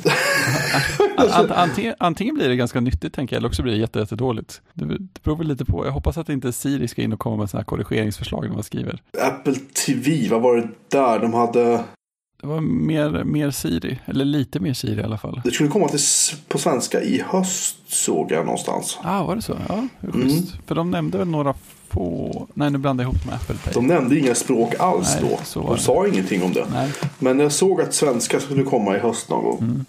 antingen, 1.50 1.96
antingen 1.98 2.36
blir 2.36 2.50
det 2.50 2.56
ganska 2.56 2.80
nyttigt 2.80 3.14
tänker 3.14 3.36
jag, 3.36 3.40
eller 3.40 3.48
också 3.48 3.64
blir 3.64 3.74
det 3.74 3.80
jättedåligt. 3.80 4.62
Det, 4.74 4.86
det 4.86 5.24
beror 5.24 5.36
väl 5.36 5.48
lite 5.48 5.66
på. 5.66 5.86
Jag 5.86 5.92
hoppas 5.92 6.18
att 6.18 6.30
inte 6.30 6.54
Siri 6.54 6.88
ska 6.88 7.02
in 7.02 7.14
och 7.14 7.20
komma 7.20 7.36
med 7.36 7.50
sådana 7.50 7.62
här 7.62 7.66
korrigeringsförslag 7.66 8.48
när 8.48 8.54
man 8.54 8.64
skriver. 8.64 9.02
Apple 9.22 9.56
TV, 9.86 10.28
vad 10.30 10.42
var 10.42 10.56
det 10.56 10.68
där? 10.88 11.20
De 11.20 11.34
hade... 11.34 11.84
Det 12.42 12.48
var 12.48 12.62
mer, 12.62 13.24
mer 13.24 13.52
Siri, 13.52 14.00
eller 14.06 14.26
lite 14.26 14.60
mer 14.60 14.74
Siri 14.74 15.02
i 15.02 15.04
alla 15.04 15.18
fall. 15.18 15.42
Det 15.44 15.52
skulle 15.52 15.70
komma 15.70 15.88
till, 15.88 16.00
på 16.48 16.58
svenska 16.58 17.02
i 17.02 17.24
höst 17.28 17.78
såg 17.88 18.32
jag 18.32 18.46
någonstans. 18.46 19.00
Ja, 19.04 19.20
ah, 19.20 19.24
var 19.24 19.36
det 19.36 19.42
så? 19.42 19.58
Ja, 19.68 19.88
mm. 20.14 20.44
För 20.66 20.76
de 20.76 20.92
nämnde 20.92 21.18
väl 21.18 21.28
några 21.28 21.54
få... 21.90 22.48
Nej, 22.54 22.70
nu 22.70 22.78
blandar 22.78 23.04
jag 23.04 23.14
ihop 23.14 23.26
med 23.26 23.36
Apple 23.36 23.56
Pay. 23.56 23.74
De 23.74 23.88
nämnde 23.88 24.20
inga 24.20 24.36
språk 24.36 24.74
alls 24.80 25.18
Nej, 25.22 25.38
då. 25.54 25.62
De 25.62 25.78
sa 25.78 26.08
ingenting 26.08 26.44
om 26.44 26.54
det. 26.54 26.66
Nej. 26.72 26.92
Men 27.20 27.40
jag 27.40 27.52
såg 27.52 27.82
att 27.82 27.94
svenska 27.94 28.40
skulle 28.40 28.64
komma 28.64 28.96
i 28.96 29.00
höst 29.00 29.30
någon 29.30 29.44
gång. 29.44 29.58
Mm. 29.60 29.86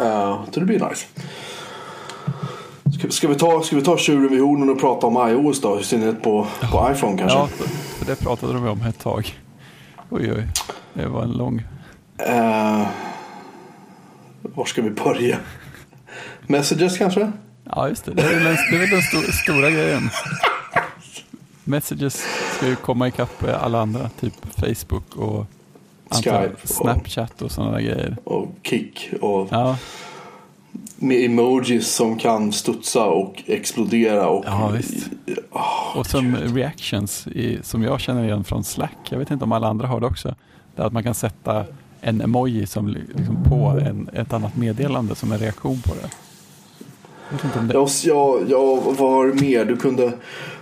Uh, 0.00 0.44
så 0.52 0.60
det 0.60 0.66
blir 0.66 0.88
nice. 0.88 1.06
Ska, 2.98 3.10
ska, 3.10 3.28
vi 3.28 3.34
ta, 3.34 3.62
ska 3.62 3.76
vi 3.76 3.82
ta 3.82 3.98
tjuren 3.98 4.28
vid 4.28 4.40
hornen 4.40 4.70
och 4.70 4.80
prata 4.80 5.06
om 5.06 5.28
iOS 5.30 5.60
då? 5.60 5.80
I 5.80 5.84
synnerhet 5.84 6.22
på, 6.22 6.46
på 6.72 6.90
iPhone 6.92 7.18
kanske? 7.18 7.38
Ja, 7.38 7.48
för 7.98 8.06
det 8.06 8.16
pratade 8.16 8.52
de 8.52 8.68
om 8.68 8.82
ett 8.82 8.98
tag. 8.98 9.38
Oj, 10.10 10.32
oj. 10.32 10.46
Det 10.94 11.06
var 11.06 11.22
en 11.22 11.32
lång... 11.32 11.58
Uh, 12.28 12.88
var 14.42 14.64
ska 14.64 14.82
vi 14.82 14.90
börja? 14.90 15.38
Messages 16.46 16.98
kanske? 16.98 17.32
Ja, 17.64 17.88
just 17.88 18.04
det. 18.04 18.14
Det 18.14 18.22
är 18.22 18.30
den, 18.30 18.42
det 18.42 18.76
är 18.76 18.78
väl 18.78 18.90
den 18.90 19.02
sto, 19.02 19.32
stora 19.32 19.70
grejen. 19.70 20.10
Messages 21.64 22.24
ska 22.56 22.66
ju 22.66 22.76
komma 22.76 23.08
ikapp 23.08 23.44
alla 23.62 23.80
andra, 23.80 24.08
typ 24.08 24.34
Facebook 24.56 25.16
och 25.16 25.46
Skype, 26.10 26.54
Snapchat 26.64 27.42
och 27.42 27.50
sådana 27.50 27.72
där 27.72 27.80
grejer. 27.80 28.16
Och 28.24 28.48
Kik 28.62 29.10
och 29.20 29.48
ja. 29.50 29.76
med 30.96 31.24
emojis 31.24 31.88
som 31.88 32.18
kan 32.18 32.52
studsa 32.52 33.04
och 33.04 33.42
explodera. 33.46 34.28
Och, 34.28 34.44
ja, 34.46 34.68
visst. 34.68 35.08
Oh, 35.50 35.98
och 35.98 36.06
som 36.06 36.34
Gud. 36.34 36.56
reactions 36.56 37.26
i, 37.26 37.58
som 37.62 37.82
jag 37.82 38.00
känner 38.00 38.24
igen 38.24 38.44
från 38.44 38.64
Slack. 38.64 38.98
Jag 39.10 39.18
vet 39.18 39.30
inte 39.30 39.44
om 39.44 39.52
alla 39.52 39.68
andra 39.68 39.86
har 39.86 40.00
det 40.00 40.06
också. 40.06 40.34
Det 40.76 40.82
är 40.82 40.86
att 40.86 40.92
man 40.92 41.02
kan 41.02 41.14
sätta 41.14 41.64
en 42.00 42.20
emoji 42.20 42.66
som 42.66 42.88
liksom 42.88 43.44
på 43.48 43.80
en, 43.86 44.08
ett 44.12 44.32
annat 44.32 44.56
meddelande 44.56 45.14
som 45.14 45.32
en 45.32 45.38
reaktion 45.38 45.80
på 45.80 45.94
det. 45.94 46.10
Jag 47.30 47.40
inte 47.44 47.58
om 47.58 47.68
det... 47.68 47.74
jag, 48.04 48.50
jag 48.50 48.76
vad 48.76 48.96
var 48.96 49.26
det 49.26 49.40
mer? 49.40 49.64
Du 49.64 49.76
kunde 49.76 50.12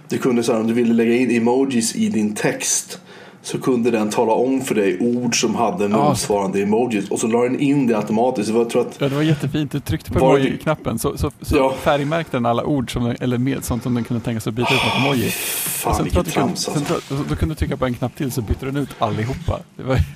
du 0.09 0.19
kunde 0.19 0.43
så 0.43 0.53
här, 0.53 0.61
om 0.61 0.67
du 0.67 0.75
ville 0.75 0.95
lägga 0.95 1.15
in 1.15 1.31
emojis 1.31 1.97
i 1.97 2.09
din 2.09 2.35
text 2.35 3.01
så 3.43 3.59
kunde 3.59 3.91
den 3.91 4.11
tala 4.11 4.33
om 4.33 4.61
för 4.61 4.75
dig 4.75 4.99
ord 5.01 5.41
som 5.41 5.55
hade 5.55 5.89
motsvarande 5.89 6.59
ja. 6.59 6.67
emojis 6.67 7.11
och 7.11 7.19
så 7.19 7.27
la 7.27 7.43
den 7.43 7.61
in 7.61 7.87
det 7.87 7.97
automatiskt. 7.97 8.51
Jag 8.51 8.71
tror 8.71 8.83
att, 8.83 8.97
ja, 8.99 9.09
det 9.09 9.15
var 9.15 9.23
jättefint. 9.23 9.73
Du 9.73 9.81
tryckte 9.81 10.13
på 10.13 10.19
emoji-knappen 10.19 10.99
så, 10.99 11.19
så, 11.19 11.31
så 11.41 11.57
ja. 11.57 11.75
färgmärkte 11.81 12.37
den 12.37 12.47
alla 12.47 12.65
ord 12.65 12.93
som, 12.93 13.15
eller 13.21 13.39
med, 13.39 13.65
sånt 13.65 13.83
som 13.83 13.95
den 13.95 14.05
kunde 14.05 14.23
tänka 14.23 14.41
sig 14.41 14.51
att 14.51 14.55
byta 14.55 14.75
ut 14.75 14.81
mot 14.85 15.05
emoji. 15.05 15.31
Fan 15.31 16.05
vilket 16.05 16.27
trams 16.27 16.69
alltså. 16.69 17.01
Då 17.29 17.37
kunde 17.37 17.55
du 17.55 17.59
trycka 17.59 17.77
på 17.77 17.87
en 17.87 17.95
knapp 17.95 18.17
till 18.17 18.33
så 18.33 18.43
bytte 18.43 18.67
den 18.67 18.77
ut 18.77 18.91
allihopa. 18.99 19.59
Det 19.77 19.83
var... 19.83 19.99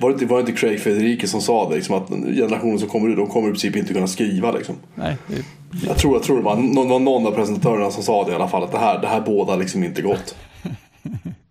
Var 0.00 0.08
det, 0.08 0.12
inte, 0.12 0.26
var 0.26 0.36
det 0.36 0.40
inte 0.40 0.52
Craig 0.52 0.80
Federike 0.80 1.28
som 1.28 1.40
sa 1.40 1.68
det? 1.68 1.76
Liksom, 1.76 1.94
att 1.96 2.08
generationen 2.08 2.78
som 2.78 2.88
kommer 2.88 3.08
ut, 3.08 3.16
de 3.16 3.26
kommer 3.26 3.48
i 3.48 3.50
princip 3.50 3.76
inte 3.76 3.94
kunna 3.94 4.06
skriva. 4.06 4.52
Liksom. 4.52 4.74
Nej, 4.94 5.16
det... 5.26 5.44
Jag, 5.86 5.98
tror, 5.98 6.14
jag 6.14 6.22
tror 6.22 6.36
det 6.36 6.42
var 6.42 6.56
någon, 6.56 7.04
någon 7.04 7.26
av 7.26 7.30
presentatörerna 7.30 7.90
som 7.90 8.02
sa 8.02 8.24
det 8.24 8.32
i 8.32 8.34
alla 8.34 8.48
fall. 8.48 8.62
Att 8.62 8.72
det 8.72 8.78
här, 8.78 9.00
det 9.00 9.06
här 9.06 9.20
båda 9.20 9.56
liksom 9.56 9.84
inte 9.84 10.02
gott. 10.02 10.36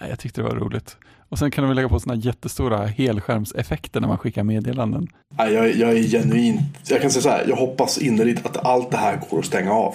Jag 0.00 0.18
tyckte 0.18 0.40
det 0.40 0.48
var 0.48 0.56
roligt. 0.56 0.96
Och 1.28 1.38
sen 1.38 1.50
kan 1.50 1.62
du 1.62 1.68
väl 1.68 1.76
lägga 1.76 1.88
på 1.88 2.00
sådana 2.00 2.20
jättestora 2.20 2.86
helskärmseffekter 2.86 4.00
när 4.00 4.08
man 4.08 4.18
skickar 4.18 4.42
meddelanden. 4.42 5.08
Jag, 5.36 5.76
jag 5.76 5.92
är 5.92 6.02
genuint, 6.02 6.60
jag 6.88 7.02
kan 7.02 7.10
säga 7.10 7.22
så 7.22 7.28
här, 7.28 7.44
jag 7.48 7.56
hoppas 7.56 7.98
innerligt 7.98 8.46
att 8.46 8.56
allt 8.56 8.90
det 8.90 8.96
här 8.96 9.20
går 9.30 9.38
att 9.38 9.44
stänga 9.44 9.72
av. 9.72 9.94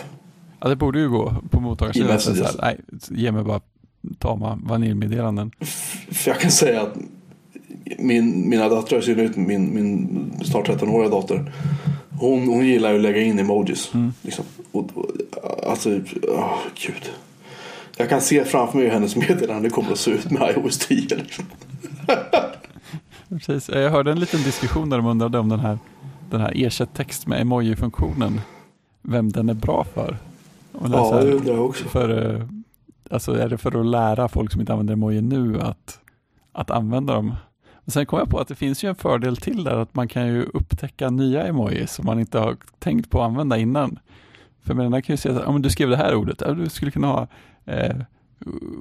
Ja, 0.60 0.70
det 0.70 0.76
borde 0.76 1.00
ju 1.00 1.10
gå 1.10 1.36
på 1.50 1.60
mottagarsidan. 1.60 2.20
Nej, 2.62 2.80
ge 3.10 3.32
mig 3.32 3.44
bara 3.44 3.62
tama 4.20 4.60
vaniljmeddelanden. 4.64 5.52
För 6.12 6.32
jag 6.32 6.40
kan 6.40 6.52
säga 6.52 6.82
att 6.82 6.98
min, 7.98 8.50
mina 8.50 8.70
döttrar, 8.70 9.00
i 9.00 9.02
synnerhet 9.02 9.36
min, 9.36 9.76
min 9.76 10.34
snart 10.46 10.68
13-åriga 10.68 11.10
dotter. 11.10 11.54
Hon, 12.20 12.48
hon 12.48 12.66
gillar 12.66 12.90
ju 12.90 12.96
att 12.96 13.02
lägga 13.02 13.22
in 13.22 13.40
emojis. 13.40 13.94
Mm. 13.94 14.14
Liksom. 14.22 14.46
Och, 14.72 14.90
och, 14.94 15.08
alltså, 15.70 15.90
oh, 15.90 16.58
gud. 16.86 17.10
Jag 17.98 18.10
kan 18.10 18.22
se 18.22 18.46
framför 18.46 18.78
mig 18.78 18.86
hur 18.86 18.94
hennes 18.94 19.16
meddelande 19.16 19.70
kommer 19.70 19.92
att 19.92 20.00
se 20.00 20.12
ut 20.12 20.32
med 20.32 20.56
iOS 20.56 20.78
10. 20.78 21.16
Liksom. 21.16 21.46
Precis. 23.30 23.70
Jag 23.70 23.92
hörde 23.92 24.12
en 24.12 24.20
liten 24.20 24.44
diskussion 24.44 24.90
där 24.90 24.98
de 24.98 25.06
undrade 25.06 25.40
om 25.40 25.50
den 25.50 25.60
här, 25.60 25.78
den 26.30 26.42
här 26.42 26.54
ersätt 26.56 26.94
text 26.94 27.28
med 27.28 27.42
emoji-funktionen. 27.42 28.42
Vem 29.02 29.32
den 29.32 29.50
är 29.50 29.54
bra 29.54 29.86
för. 29.94 30.18
ja, 30.92 31.22
det 31.22 31.32
undrar 31.32 31.54
jag 31.54 31.66
också. 31.66 31.88
För, 31.88 32.36
eh, 32.36 32.48
alltså, 33.10 33.34
är 33.34 33.50
det 33.50 33.58
för 33.58 33.80
att 33.80 33.86
lära 33.86 34.28
folk 34.28 34.52
som 34.52 34.62
inte 34.62 34.74
använder 34.74 34.94
emoji 34.94 35.22
nu 35.22 35.62
att, 35.62 36.00
att 36.52 36.72
använda 36.72 37.14
dem? 37.14 37.36
sen 37.88 38.06
kom 38.06 38.20
jag 38.20 38.30
på 38.30 38.40
att 38.40 38.48
det 38.48 38.56
finns 38.56 38.84
ju 38.84 38.90
en 38.90 38.96
fördel 38.96 39.38
till 39.38 39.64
där, 39.64 39.78
att 39.78 39.96
man 39.96 40.08
kan 40.08 40.28
ju 40.28 40.44
upptäcka 40.44 41.10
nya 41.10 41.44
emojis 41.48 41.94
som 41.94 42.06
man 42.06 42.20
inte 42.20 42.40
har 42.40 42.58
tänkt 42.80 43.10
på 43.10 43.22
att 43.22 43.28
använda 43.28 43.58
innan. 43.58 44.00
För 44.64 44.74
med 44.74 44.86
den 44.86 44.94
här 44.94 45.02
kan 45.02 45.14
ju 45.14 45.18
säga, 45.18 45.40
att 45.40 45.44
ja, 45.48 45.58
du 45.60 45.70
skrev 45.70 45.90
det 45.90 45.98
här 45.98 46.16
ordet, 46.16 46.44
du 46.58 46.70
skulle 46.70 46.92
kunna 46.92 47.08
ha 47.08 47.28
eh, 47.66 47.96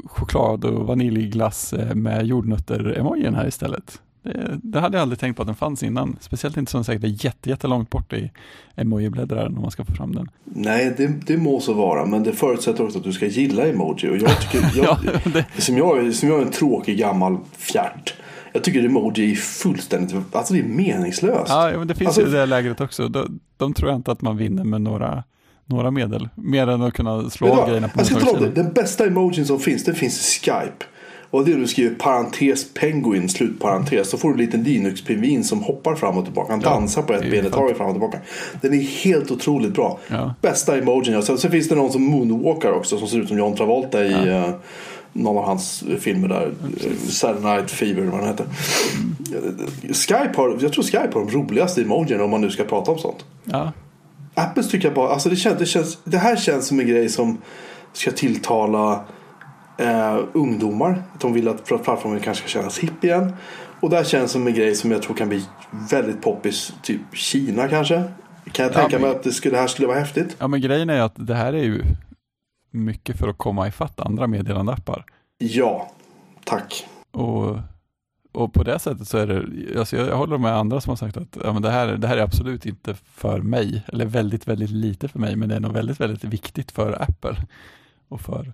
choklad 0.04 0.64
och 0.64 0.86
vaniljglass 0.86 1.72
eh, 1.72 1.94
med 1.94 2.26
jordnötter-emojin 2.26 3.34
här 3.34 3.48
istället. 3.48 4.00
Det, 4.22 4.60
det, 4.62 4.80
hade 4.80 4.96
jag 4.96 5.02
aldrig 5.02 5.18
tänkt 5.18 5.36
på 5.36 5.42
att 5.42 5.48
den 5.48 5.56
fanns 5.56 5.82
innan. 5.82 6.16
Speciellt 6.20 6.56
inte 6.56 6.70
som 6.70 6.84
säkert 6.84 7.04
är 7.04 7.24
jätte, 7.24 7.50
jättelångt 7.50 7.90
bort 7.90 8.12
i 8.12 8.32
emoji-bläddraren 8.76 9.56
om 9.56 9.62
man 9.62 9.70
ska 9.70 9.84
få 9.84 9.92
fram 9.92 10.14
den. 10.14 10.30
Nej, 10.44 10.94
det, 10.96 11.06
det 11.06 11.36
må 11.36 11.60
så 11.60 11.72
vara, 11.72 12.06
men 12.06 12.22
det 12.22 12.32
förutsätter 12.32 12.84
också 12.84 12.98
att 12.98 13.04
du 13.04 13.12
ska 13.12 13.26
gilla 13.26 13.66
emoji. 13.66 14.08
Och 14.08 14.16
jag 14.16 14.40
tycker, 14.40 14.60
jag, 14.82 14.98
ja, 15.04 15.30
det... 15.32 15.62
som, 15.62 15.76
jag, 15.76 16.14
som 16.14 16.28
jag 16.28 16.38
är 16.38 16.42
en 16.42 16.50
tråkig 16.50 16.98
gammal 16.98 17.38
fjärt 17.52 18.14
jag 18.52 18.64
tycker 18.64 18.84
emoji 18.84 19.32
är 19.32 19.36
fullständigt, 19.36 20.16
alltså 20.32 20.54
det 20.54 20.60
är 20.60 20.64
meningslöst. 20.64 21.48
Ja, 21.48 21.72
men 21.78 21.88
det 21.88 21.94
finns 21.94 22.08
alltså, 22.08 22.22
ju 22.22 22.30
det 22.30 22.46
lägret 22.46 22.80
också. 22.80 23.08
De, 23.08 23.40
de 23.56 23.74
tror 23.74 23.90
jag 23.90 23.98
inte 23.98 24.12
att 24.12 24.22
man 24.22 24.36
vinner 24.36 24.64
med 24.64 24.80
några, 24.80 25.24
några 25.70 25.90
medel. 25.90 26.28
Mer 26.34 26.66
än 26.66 26.82
att 26.82 26.94
kunna 26.94 27.30
slå 27.30 27.48
av 27.48 27.66
grejerna 27.66 27.88
på 27.88 28.00
Jag 28.00 28.06
ska. 28.06 28.38
Den 28.38 28.72
bästa 28.72 29.06
emojin 29.06 29.46
som 29.46 29.60
finns, 29.60 29.84
det 29.84 29.94
finns 29.94 30.20
i 30.20 30.40
Skype. 30.40 30.84
Och 31.30 31.44
det 31.44 31.52
är 31.52 31.56
du 31.56 31.66
skriver 31.66 31.94
parentes 31.94 32.74
penguin 32.74 33.28
slutparentes. 33.28 34.10
Så 34.10 34.18
får 34.18 34.28
du 34.28 34.34
en 34.34 34.40
liten 34.40 34.64
Linux-pingvin 34.64 35.44
som 35.44 35.62
hoppar 35.62 35.94
fram 35.94 36.18
och 36.18 36.24
tillbaka. 36.24 36.52
Han 36.52 36.60
ja, 36.60 36.70
dansar 36.70 37.02
på 37.02 37.12
ett 37.12 37.30
ben 37.30 37.46
ett 37.46 37.52
tag 37.52 37.76
fram 37.76 37.86
och 37.86 37.92
tillbaka. 37.92 38.18
Den 38.60 38.74
är 38.74 38.82
helt 38.82 39.30
otroligt 39.30 39.74
bra. 39.74 39.98
Ja. 40.08 40.34
Bästa 40.40 40.78
emojin 40.78 41.14
jag 41.14 41.24
Sen 41.24 41.50
finns 41.50 41.68
det 41.68 41.74
någon 41.74 41.92
som 41.92 42.02
moonwalkar 42.02 42.72
också 42.72 42.98
som 42.98 43.08
ser 43.08 43.18
ut 43.18 43.28
som 43.28 43.38
John 43.38 43.56
Travolta 43.56 44.04
i 44.04 44.12
ja. 44.12 44.48
uh, 44.48 44.54
någon 45.12 45.38
av 45.38 45.44
hans 45.44 45.84
filmer 46.00 46.28
där. 46.28 46.52
Ja, 46.62 46.88
Saturday 47.08 47.56
Night 47.56 47.70
Fever 47.70 48.02
vad 48.02 48.20
den 48.20 48.28
heter. 48.28 48.44
Mm. 48.44 49.94
Skype 49.94 50.32
har, 50.36 50.58
jag 50.60 50.72
tror 50.72 50.84
Skype 50.84 51.10
har 51.14 51.20
de 51.24 51.30
roligaste 51.30 51.82
emojierna 51.82 52.24
om 52.24 52.30
man 52.30 52.40
nu 52.40 52.50
ska 52.50 52.64
prata 52.64 52.90
om 52.90 52.98
sånt. 52.98 53.24
Ja. 53.44 53.72
Apples 54.40 54.70
tycker 54.70 54.88
jag 54.88 54.94
bara, 54.94 55.08
alltså 55.08 55.28
det, 55.28 55.36
känns, 55.36 55.58
det, 55.58 55.66
känns, 55.66 55.98
det 56.04 56.18
här 56.18 56.36
känns 56.36 56.66
som 56.66 56.80
en 56.80 56.86
grej 56.86 57.08
som 57.08 57.38
ska 57.92 58.10
tilltala 58.10 59.04
eh, 59.78 60.18
ungdomar. 60.32 61.02
Att 61.14 61.20
de 61.20 61.32
vill 61.32 61.48
att 61.48 61.64
plattformen 61.64 62.20
kanske 62.20 62.48
ska 62.48 62.58
kännas 62.58 62.78
hipp 62.78 63.04
igen. 63.04 63.32
Och 63.80 63.90
det 63.90 63.96
här 63.96 64.04
känns 64.04 64.30
som 64.30 64.46
en 64.46 64.54
grej 64.54 64.74
som 64.74 64.90
jag 64.90 65.02
tror 65.02 65.16
kan 65.16 65.28
bli 65.28 65.44
väldigt 65.90 66.22
poppis, 66.22 66.72
typ 66.82 67.00
Kina 67.12 67.68
kanske. 67.68 68.04
Kan 68.52 68.64
jag 68.64 68.72
tänka 68.72 68.96
ja, 68.96 68.98
men, 68.98 69.00
mig 69.00 69.10
att 69.10 69.22
det, 69.22 69.32
skulle, 69.32 69.54
det 69.54 69.60
här 69.60 69.68
skulle 69.68 69.88
vara 69.88 69.98
häftigt? 69.98 70.36
Ja 70.38 70.48
men 70.48 70.60
grejen 70.60 70.90
är 70.90 71.00
att 71.00 71.14
det 71.16 71.34
här 71.34 71.52
är 71.52 71.62
ju 71.62 71.82
mycket 72.70 73.18
för 73.18 73.28
att 73.28 73.38
komma 73.38 73.68
ifatt 73.68 74.00
andra 74.00 74.26
meddelandeappar. 74.26 75.04
Ja, 75.38 75.90
tack. 76.44 76.86
Och 77.12 77.56
och 78.32 78.52
på 78.52 78.62
det 78.62 78.78
sättet 78.78 79.08
så 79.08 79.18
är 79.18 79.26
det, 79.26 79.78
alltså 79.78 79.96
jag, 79.96 80.08
jag 80.08 80.16
håller 80.16 80.38
med 80.38 80.52
andra 80.52 80.80
som 80.80 80.90
har 80.90 80.96
sagt 80.96 81.16
att 81.16 81.38
ja, 81.44 81.52
men 81.52 81.62
det, 81.62 81.70
här, 81.70 81.86
det 81.86 82.06
här 82.06 82.16
är 82.16 82.22
absolut 82.22 82.66
inte 82.66 82.94
för 82.94 83.40
mig, 83.40 83.82
eller 83.88 84.06
väldigt, 84.06 84.48
väldigt 84.48 84.70
lite 84.70 85.08
för 85.08 85.18
mig, 85.18 85.36
men 85.36 85.48
det 85.48 85.54
är 85.54 85.60
nog 85.60 85.72
väldigt, 85.72 86.00
väldigt 86.00 86.24
viktigt 86.24 86.70
för 86.70 87.02
Apple 87.02 87.36
och 88.08 88.20
för 88.20 88.52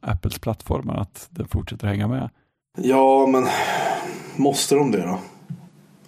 Apples 0.00 0.38
plattformar 0.38 0.96
att 0.96 1.28
den 1.30 1.48
fortsätter 1.48 1.86
hänga 1.86 2.08
med. 2.08 2.30
Ja, 2.78 3.26
men 3.26 3.46
måste 4.36 4.74
de 4.74 4.90
det 4.90 5.02
då? 5.02 5.18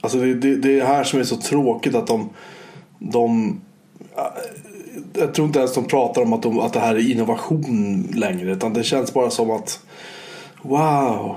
Alltså 0.00 0.18
det, 0.18 0.34
det, 0.34 0.56
det 0.56 0.80
är 0.80 0.86
här 0.86 1.04
som 1.04 1.20
är 1.20 1.24
så 1.24 1.36
tråkigt 1.36 1.94
att 1.94 2.06
de, 2.06 2.30
de 2.98 3.60
äh, 4.16 4.22
jag 5.12 5.34
tror 5.34 5.46
inte 5.46 5.58
ens 5.58 5.74
de 5.74 5.84
pratar 5.84 6.22
om 6.22 6.32
att, 6.32 6.42
de, 6.42 6.60
att 6.60 6.72
det 6.72 6.80
här 6.80 6.94
är 6.94 7.10
innovation 7.10 8.08
längre. 8.14 8.52
Utan 8.52 8.72
det 8.72 8.84
känns 8.84 9.14
bara 9.14 9.30
som 9.30 9.50
att 9.50 9.80
wow. 10.62 11.36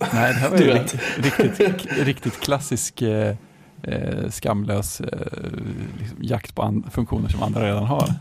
Nej, 0.00 0.32
det 0.32 0.38
här 0.38 0.50
var 0.50 0.58
ju 0.58 0.70
riktigt, 0.70 1.00
riktigt, 1.38 1.98
riktigt 1.98 2.40
klassisk 2.40 3.02
eh, 3.02 3.34
eh, 3.82 4.30
skamlös 4.30 5.00
eh, 5.00 5.18
liksom 5.98 6.18
jakt 6.20 6.54
på 6.54 6.82
funktioner 6.92 7.28
som 7.28 7.42
andra 7.42 7.66
redan 7.66 7.84
har. 7.84 8.14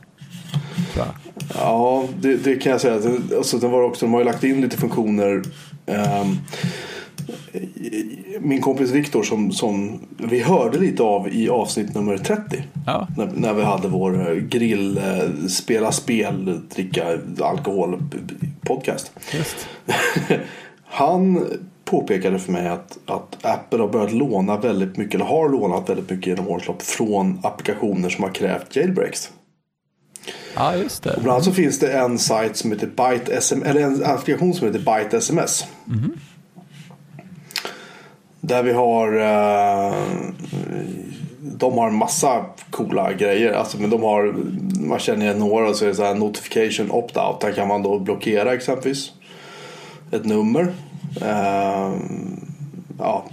Ja, 1.53 2.05
det, 2.19 2.35
det, 2.35 2.55
kan 2.55 2.71
jag 2.71 2.81
säga. 2.81 3.11
Alltså, 3.37 3.57
den 3.57 3.71
var 3.71 3.81
också, 3.81 4.05
de 4.05 4.13
har 4.13 4.19
ju 4.19 4.25
lagt 4.25 4.43
in 4.43 4.61
lite 4.61 4.77
funktioner. 4.77 5.43
Um, 5.85 6.39
min 8.39 8.61
kompis 8.61 8.91
Viktor 8.91 9.23
som, 9.23 9.51
som 9.51 9.99
vi 10.17 10.39
hörde 10.39 10.79
lite 10.79 11.03
av 11.03 11.33
i 11.33 11.49
avsnitt 11.49 11.95
nummer 11.95 12.17
30. 12.17 12.63
Ja. 12.85 13.07
När, 13.17 13.29
när 13.35 13.53
vi 13.53 13.63
hade 13.63 13.87
vår 13.87 14.39
grill, 14.39 14.97
eh, 14.97 15.47
spela 15.47 15.91
spel, 15.91 16.61
dricka 16.75 17.19
alkohol 17.41 18.03
podcast. 18.61 19.11
Han 20.89 21.45
påpekade 21.85 22.39
för 22.39 22.51
mig 22.51 22.67
att, 22.67 22.97
att 23.05 23.45
Apple 23.45 23.79
har 23.79 23.87
börjat 23.87 24.11
låna 24.11 24.57
väldigt 24.57 24.97
mycket, 24.97 25.15
eller 25.15 25.25
har 25.25 25.49
lånat 25.49 25.89
väldigt 25.89 26.09
mycket 26.09 26.27
genom 26.27 26.47
årens 26.47 26.67
lopp 26.67 26.81
från 26.81 27.39
applikationer 27.43 28.09
som 28.09 28.23
har 28.23 28.31
krävt 28.31 28.75
jailbreaks. 28.75 29.31
Ja, 30.55 30.75
just 30.75 31.03
det. 31.03 31.13
Och 31.13 31.21
bland 31.21 31.33
annat 31.33 31.45
så 31.45 31.51
finns 31.51 31.79
det 31.79 31.93
en 31.93 32.19
sajt 32.19 32.57
som 32.57 32.71
heter 32.71 32.87
Byte 32.87 33.41
SM, 33.41 33.63
eller 33.63 33.81
en 33.81 34.05
applikation 34.05 34.53
som 34.53 34.67
heter 34.67 34.79
Byte 34.79 35.17
SMS. 35.17 35.65
Mm. 35.87 36.11
Där 38.41 38.63
vi 38.63 38.73
har 38.73 39.13
eh, 39.13 39.95
De 41.41 41.77
har 41.77 41.87
en 41.87 41.95
massa 41.95 42.45
coola 42.69 43.13
grejer. 43.13 43.53
Alltså, 43.53 43.77
men 43.81 43.89
de 43.89 44.03
har, 44.03 44.35
man 44.79 44.99
känner 44.99 45.25
igen 45.25 45.39
några 45.39 45.73
så 45.73 45.85
är 45.85 45.89
det 45.89 45.95
så 45.95 46.03
här 46.03 46.15
notification 46.15 46.91
opt-out. 46.91 47.41
Där 47.41 47.51
kan 47.51 47.67
man 47.67 47.83
då 47.83 47.99
blockera 47.99 48.53
exempelvis 48.53 49.11
ett 50.11 50.25
nummer. 50.25 50.73
Eh, 51.21 51.91
ja, 52.99 53.25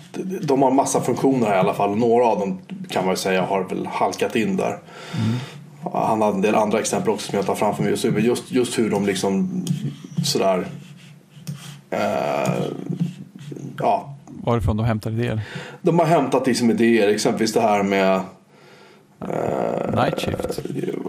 de 0.43 0.63
har 0.63 0.71
massa 0.71 1.01
funktioner 1.01 1.55
i 1.55 1.59
alla 1.59 1.75
fall. 1.75 1.97
Några 1.97 2.27
av 2.27 2.39
dem 2.39 2.59
kan 2.89 3.07
man 3.07 3.17
säga 3.17 3.43
har 3.43 3.65
väl 3.65 3.87
halkat 3.87 4.37
in 4.37 4.57
där. 4.57 4.79
Mm. 5.15 5.39
Han 5.93 6.23
har 6.23 6.33
en 6.33 6.41
del 6.41 6.55
andra 6.55 6.79
exempel 6.79 7.11
också 7.11 7.31
som 7.31 7.37
jag 7.37 7.47
tar 7.47 7.55
framför 7.55 7.83
mig 7.83 7.91
just 7.91 8.05
nu. 8.05 8.21
Just, 8.21 8.53
just 8.53 8.79
hur 8.79 8.91
de 8.91 9.07
liksom 9.07 9.65
sådär 10.25 10.67
eh, 11.91 12.65
ja, 13.79 14.15
Varifrån 14.27 14.77
de 14.77 14.87
hämtar 14.87 15.11
idéer? 15.11 15.41
De 15.83 15.99
har 15.99 16.07
hämtat 16.07 16.47
liksom 16.47 16.71
idéer, 16.71 17.09
exempelvis 17.09 17.53
det 17.53 17.61
här 17.61 17.83
med 17.83 18.21
Uh, 19.29 20.05
Night 20.05 20.21
Shift? 20.21 20.61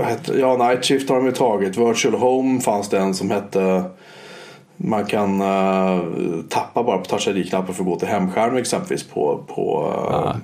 Heter, 0.08 0.40
ja, 0.40 0.68
Night 0.70 0.86
Shift 0.86 1.10
har 1.10 1.18
de 1.18 1.26
ju 1.26 1.32
tagit. 1.32 1.78
Virtual 1.78 2.14
Home 2.14 2.62
fanns 2.62 2.90
det 2.90 3.00
en 3.00 3.14
som 3.14 3.32
hette 3.32 3.84
man 4.78 5.06
kan 5.06 5.42
uh, 5.42 6.42
tappa 6.50 6.84
bara 6.84 6.98
på 6.98 7.06
touch 7.06 7.28
ID-knappen 7.28 7.76
för 7.76 7.84
att 7.84 7.88
gå 7.88 8.00
till 8.00 8.08
hemskärm 8.08 8.58
exempelvis 8.58 9.04
på, 9.04 9.44
på, 9.48 9.88
uh, 10.10 10.16
ah. 10.16 10.36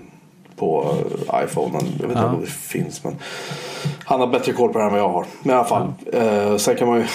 på 0.55 0.95
iPhone. 1.43 1.79
Jag 1.99 2.07
vet 2.07 2.17
inte 2.17 2.21
ah. 2.21 2.34
om 2.34 2.41
det 2.41 2.47
finns 2.47 3.03
men 3.03 3.15
han 4.05 4.19
har 4.19 4.27
bättre 4.27 4.53
koll 4.53 4.73
på 4.73 4.77
det 4.77 4.84
här 4.84 4.89
än 4.89 4.93
vad 4.93 5.01
jag 5.01 5.09
har. 5.09 5.25
Men 5.43 5.55
i 5.55 5.57
alla 5.57 5.67
fall. 5.67 5.93
Ah. 6.13 6.57
sen 6.57 6.75
kan 6.75 6.88
man 6.88 6.97
ju 6.99 7.05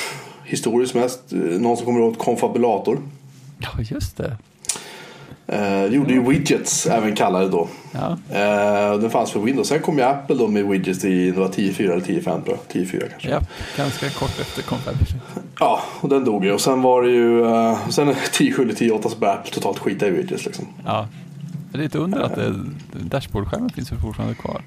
historiskt 0.44 0.94
mest, 0.94 1.20
någon 1.60 1.76
som 1.76 1.86
kommer 1.86 2.00
ihåg 2.00 2.18
konfabulator. 2.18 2.98
Ja 3.58 3.70
just 3.82 4.16
det. 4.16 4.36
Eh, 5.48 5.84
gjorde 5.84 6.12
ju 6.12 6.22
widgets 6.28 6.86
även 6.86 7.16
kallade 7.16 7.48
då. 7.48 7.68
Ja. 7.92 8.18
Eh, 8.30 8.98
den 9.00 9.10
fanns 9.10 9.30
för 9.30 9.40
Windows. 9.40 9.68
Sen 9.68 9.80
kom 9.80 9.98
ju 9.98 10.02
Apple 10.02 10.36
då 10.36 10.48
med 10.48 10.66
widgets 10.66 11.04
i 11.04 11.30
det 11.30 11.40
var 11.40 11.48
10.4 11.48 11.92
eller 11.92 12.00
10.5 12.00 12.44
tror 12.44 12.58
jag. 12.72 12.82
10.4 12.82 13.00
kanske. 13.10 13.30
Ja, 13.30 13.40
ganska 13.76 14.10
kort 14.10 14.40
efter 14.40 14.62
kom 14.62 14.78
Ja, 15.60 15.82
och 16.00 16.08
den 16.08 16.24
dog 16.24 16.44
ju. 16.44 16.52
Och 16.52 16.60
sen 16.60 16.82
var 16.82 17.02
det 17.02 17.10
ju 17.10 17.44
eh, 17.44 17.88
sen 17.88 18.08
10.7 18.14 18.62
eller 18.62 18.74
10.8 18.74 19.08
så 19.08 19.18
började 19.18 19.38
Apple 19.38 19.52
totalt 19.52 19.78
skita 19.78 20.06
i 20.06 20.10
widgets 20.10 20.44
liksom. 20.46 20.66
Ja. 20.84 21.08
Det 21.72 21.78
är 21.78 21.82
lite 21.82 21.98
under 21.98 22.20
att 22.20 22.34
det, 22.34 22.54
dashboardskärmen 22.92 23.70
finns 23.70 23.92
ju 23.92 23.96
fortfarande 23.96 24.34
kvar. 24.34 24.62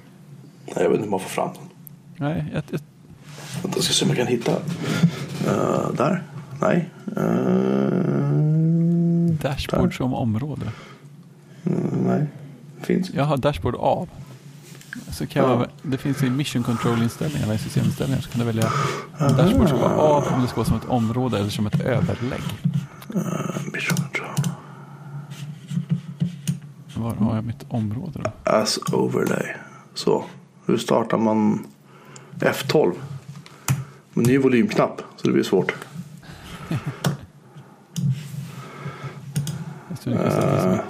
Nej, 0.66 0.74
jag 0.76 0.82
vet 0.82 0.90
inte 0.90 1.04
hur 1.04 1.10
man 1.10 1.20
får 1.20 1.28
fram 1.28 1.50
den. 1.54 1.68
Nej, 2.28 2.44
jag, 2.54 2.62
jag... 2.70 2.80
Jag 3.74 3.82
ska 3.82 3.92
se 3.92 4.04
om 4.04 4.08
jag 4.08 4.18
kan 4.18 4.26
hitta. 4.26 4.52
Uh, 4.52 5.92
där. 5.96 6.22
Nej. 6.60 6.88
Uh... 7.16 8.79
Dashboard 9.36 9.96
som 9.96 10.14
område? 10.14 10.72
Mm, 11.64 11.80
nej, 12.06 12.26
det 12.78 12.86
finns 12.86 13.10
Jag 13.10 13.24
har 13.24 13.36
dashboard 13.36 13.74
av. 13.74 14.08
Så 15.12 15.26
kan 15.26 15.44
ja. 15.44 15.50
jag, 15.50 15.66
det 15.82 15.98
finns 15.98 16.22
i 16.22 16.30
mission 16.30 16.62
control-inställningarna 16.62 17.54
i 17.54 17.58
systeminställningar 17.58 18.22
så 18.22 18.30
kan 18.30 18.40
du 18.40 18.46
välja 18.46 18.72
om 19.18 19.36
dashboard 19.36 19.68
ska 19.68 19.76
vara 19.76 19.96
av, 19.96 20.24
om 20.34 20.42
det 20.42 20.48
ska 20.48 20.56
vara 20.56 20.66
som 20.66 20.76
ett 20.76 20.88
område 20.88 21.38
eller 21.38 21.50
som 21.50 21.66
ett 21.66 21.80
överlägg. 21.80 22.42
Uh, 23.14 23.72
mission 23.72 23.96
control. 23.96 24.54
Var 26.94 27.14
har 27.14 27.34
jag 27.34 27.44
mitt 27.44 27.64
område 27.68 28.20
då? 28.24 28.50
As 28.50 28.78
overlay. 28.92 29.54
Så, 29.94 30.24
hur 30.66 30.76
startar 30.76 31.18
man 31.18 31.66
F12? 32.38 32.92
Med 34.12 34.26
ny 34.26 34.38
volymknapp, 34.38 35.02
så 35.16 35.26
det 35.26 35.32
blir 35.32 35.42
svårt. 35.42 35.74
Uh. 40.06 40.80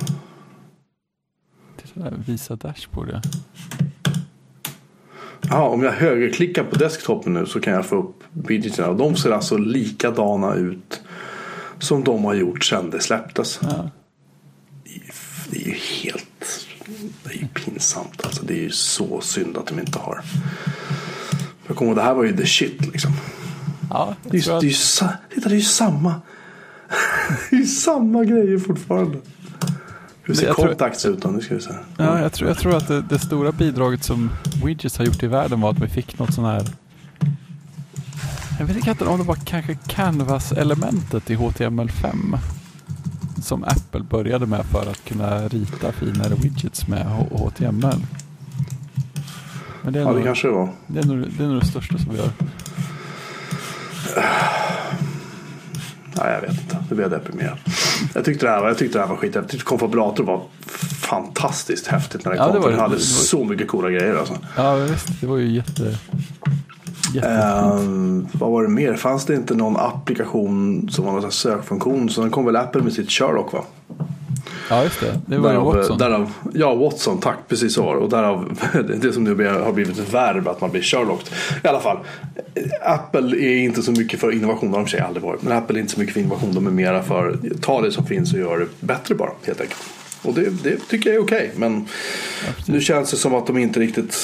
Visa 2.27 2.57
dashboard 2.57 3.11
ja. 3.13 3.21
Ja, 5.41 5.69
om 5.69 5.83
jag 5.83 5.93
högerklickar 5.93 6.65
på 6.65 6.77
desktopen 6.77 7.35
nu 7.35 7.47
så 7.47 7.61
kan 7.61 7.73
jag 7.73 7.87
få 7.87 7.97
upp 7.97 8.25
widgetarna. 8.33 8.89
Och 8.89 8.97
de 8.97 9.17
ser 9.17 9.31
alltså 9.31 9.57
likadana 9.57 10.55
ut 10.55 11.01
som 11.79 12.05
de 12.05 12.25
har 12.25 12.35
gjort 12.35 12.65
sedan 12.65 12.91
det 12.91 13.01
släpptes. 13.01 13.61
Ja. 13.63 13.91
Det 15.51 15.63
är 15.63 15.67
ju 15.67 15.73
helt 15.73 16.67
det 17.25 17.31
är 17.31 17.39
ju 17.39 17.47
pinsamt. 17.47 18.25
Alltså, 18.25 18.45
det 18.45 18.55
är 18.55 18.63
ju 18.63 18.71
så 18.71 19.21
synd 19.21 19.59
att 19.59 19.67
de 19.67 19.81
inte 19.81 19.99
har. 19.99 20.21
Jag 21.67 21.77
kommer 21.77 21.91
ihåg, 21.91 21.99
det 21.99 22.03
här 22.03 22.15
var 22.15 22.25
ju 22.25 22.37
the 22.37 22.47
shit 22.47 22.87
liksom. 22.87 23.13
Ja, 23.91 24.17
det, 24.23 24.47
är, 24.47 24.53
att... 24.53 24.61
det, 24.61 24.67
är 24.67 24.71
ju, 24.71 24.75
titta, 24.75 25.49
det 25.49 25.55
är 25.55 25.59
ju 25.59 25.63
samma 25.63 26.21
det 27.51 27.57
är 27.57 27.65
samma 27.65 28.25
grejer 28.25 28.59
fortfarande. 28.59 29.19
Hur 30.23 30.35
ser 30.35 30.53
Contacts 30.53 31.07
ut 31.07 31.23
då? 31.23 31.29
Nu 31.29 31.41
ska 31.41 31.55
vi 31.55 31.61
se. 31.61 31.71
Ja, 31.97 32.21
jag, 32.21 32.33
tror, 32.33 32.49
jag 32.49 32.59
tror 32.59 32.77
att 32.77 32.89
det, 32.89 33.03
det, 33.03 33.19
stora 33.19 33.53
bidraget 33.53 34.05
som 34.05 34.31
Widgets 34.65 34.99
har 34.99 35.05
gjort 35.05 35.23
i 35.23 35.27
världen 35.27 35.61
var 35.61 35.71
att 35.71 35.79
vi 35.79 35.89
fick 35.89 36.19
något 36.19 36.35
sån 36.35 36.45
här 36.45 36.65
jag 38.61 38.67
vet 38.67 38.87
inte 38.87 39.05
om 39.05 39.19
det 39.19 39.25
var 39.25 39.39
kanske 39.45 39.75
Canvas-elementet 39.75 41.31
i 41.31 41.37
HTML5 41.37 42.39
som 43.43 43.65
Apple 43.65 44.01
började 44.01 44.47
med 44.47 44.65
för 44.67 44.91
att 44.91 45.05
kunna 45.05 45.49
rita 45.49 45.93
finare 45.93 46.35
widgets 46.35 46.89
med 46.89 47.07
HTML. 47.07 48.07
Men 49.83 49.93
det 49.93 49.99
är 49.99 50.03
ja, 50.03 50.09
nog, 50.09 50.19
det 50.19 50.25
kanske 50.25 50.49
det 50.49 50.55
var. 50.55 50.69
Det 50.87 51.01
är, 51.01 51.05
nog, 51.05 51.27
det 51.39 51.45
är 51.45 51.49
nog 51.49 51.61
det 51.61 51.67
största 51.67 51.99
som 51.99 52.13
vi 52.13 52.19
gör. 52.19 52.31
Nej, 56.17 56.33
jag 56.33 56.41
vet 56.41 56.60
Det 56.91 56.97
blev 56.97 57.11
deprimerad. 57.11 57.59
Jag 58.15 58.25
tyckte 58.25 58.47
det 58.47 58.53
här, 58.53 58.67
jag 58.67 58.79
tyckte 58.79 58.99
det 58.99 59.03
här 59.03 59.09
var 59.09 59.17
skit. 59.17 59.35
Jag 59.35 59.49
tyckte 59.49 59.65
konfabulator 59.65 60.25
var 60.25 60.43
fantastiskt 61.01 61.87
häftigt 61.87 62.25
när 62.25 62.33
det 62.33 62.39
ja, 62.39 62.45
kom. 62.45 62.55
Det, 62.55 62.59
var, 62.61 62.71
det 62.71 62.77
hade 62.77 62.95
det 62.95 62.99
var... 62.99 63.01
så 63.01 63.45
mycket 63.45 63.69
coola 63.69 63.91
grejer 63.91 64.17
alltså. 64.17 64.39
Ja 64.57 64.75
visst, 64.75 65.21
det 65.21 65.27
var 65.27 65.37
ju 65.37 65.51
jätte... 65.51 65.99
Um, 67.15 68.29
vad 68.33 68.51
var 68.51 68.63
det 68.63 68.69
mer? 68.69 68.95
Fanns 68.95 69.27
det 69.27 69.35
inte 69.35 69.55
någon 69.55 69.77
applikation 69.77 70.89
som 70.91 71.05
var 71.05 71.13
någon 71.13 71.33
sökfunktion? 71.33 72.11
Så 72.11 72.21
den 72.21 72.31
kom 72.31 72.47
väl 72.47 72.57
Apple 72.57 72.83
med 72.83 72.93
sitt 72.93 73.11
Sherlock 73.11 73.53
va? 73.53 73.65
Ja, 74.71 74.85
just 74.85 75.01
det. 75.01 75.21
Det 75.27 75.39
var 75.39 75.51
därav, 75.51 75.65
Watson. 75.65 75.99
Därav, 75.99 76.33
ja, 76.55 76.75
Watson, 76.75 77.21
tack. 77.21 77.39
Precis 77.49 77.75
så 77.75 77.83
var 77.83 77.95
det. 77.95 78.01
Och 78.01 78.09
därav 78.09 78.59
det 79.01 79.13
som 79.13 79.25
nu 79.25 79.49
har 79.49 79.73
blivit 79.73 79.99
ett 79.99 80.15
verb, 80.15 80.49
att 80.49 80.61
man 80.61 80.71
blir 80.71 80.83
Sherlock. 80.83 81.23
I 81.65 81.69
alla 81.69 81.81
fall, 81.81 81.99
Apple 82.83 83.37
är 83.37 83.57
inte 83.57 83.83
så 83.83 83.93
mycket 83.93 84.21
för 84.21 84.33
innovation, 84.33 84.71
det 84.71 84.77
har 84.77 84.85
de 84.85 84.91
sig 84.91 85.01
aldrig 85.01 85.23
varit. 85.23 85.43
Men 85.43 85.53
Apple 85.59 85.79
är 85.79 85.81
inte 85.81 85.93
så 85.93 86.01
mycket 86.01 86.15
för 86.15 86.21
innovation, 86.21 86.55
de 86.55 86.67
är 86.67 86.71
mera 86.71 87.03
för 87.03 87.39
ta 87.61 87.81
det 87.81 87.93
som 87.93 88.07
finns 88.07 88.33
och 88.33 88.39
gör 88.39 88.59
det 88.59 88.87
bättre 88.87 89.15
bara, 89.15 89.31
helt 89.47 89.61
enkelt. 89.61 89.81
Och 90.23 90.35
det, 90.35 90.63
det 90.63 90.77
tycker 90.89 91.11
jag 91.11 91.17
är 91.17 91.23
okej. 91.23 91.47
Okay. 91.47 91.59
Men 91.59 91.87
ja, 92.47 92.53
nu 92.67 92.81
känns 92.81 93.11
det 93.11 93.17
som 93.17 93.35
att 93.35 93.47
de 93.47 93.59
inte 93.59 93.81
riktigt... 93.81 94.17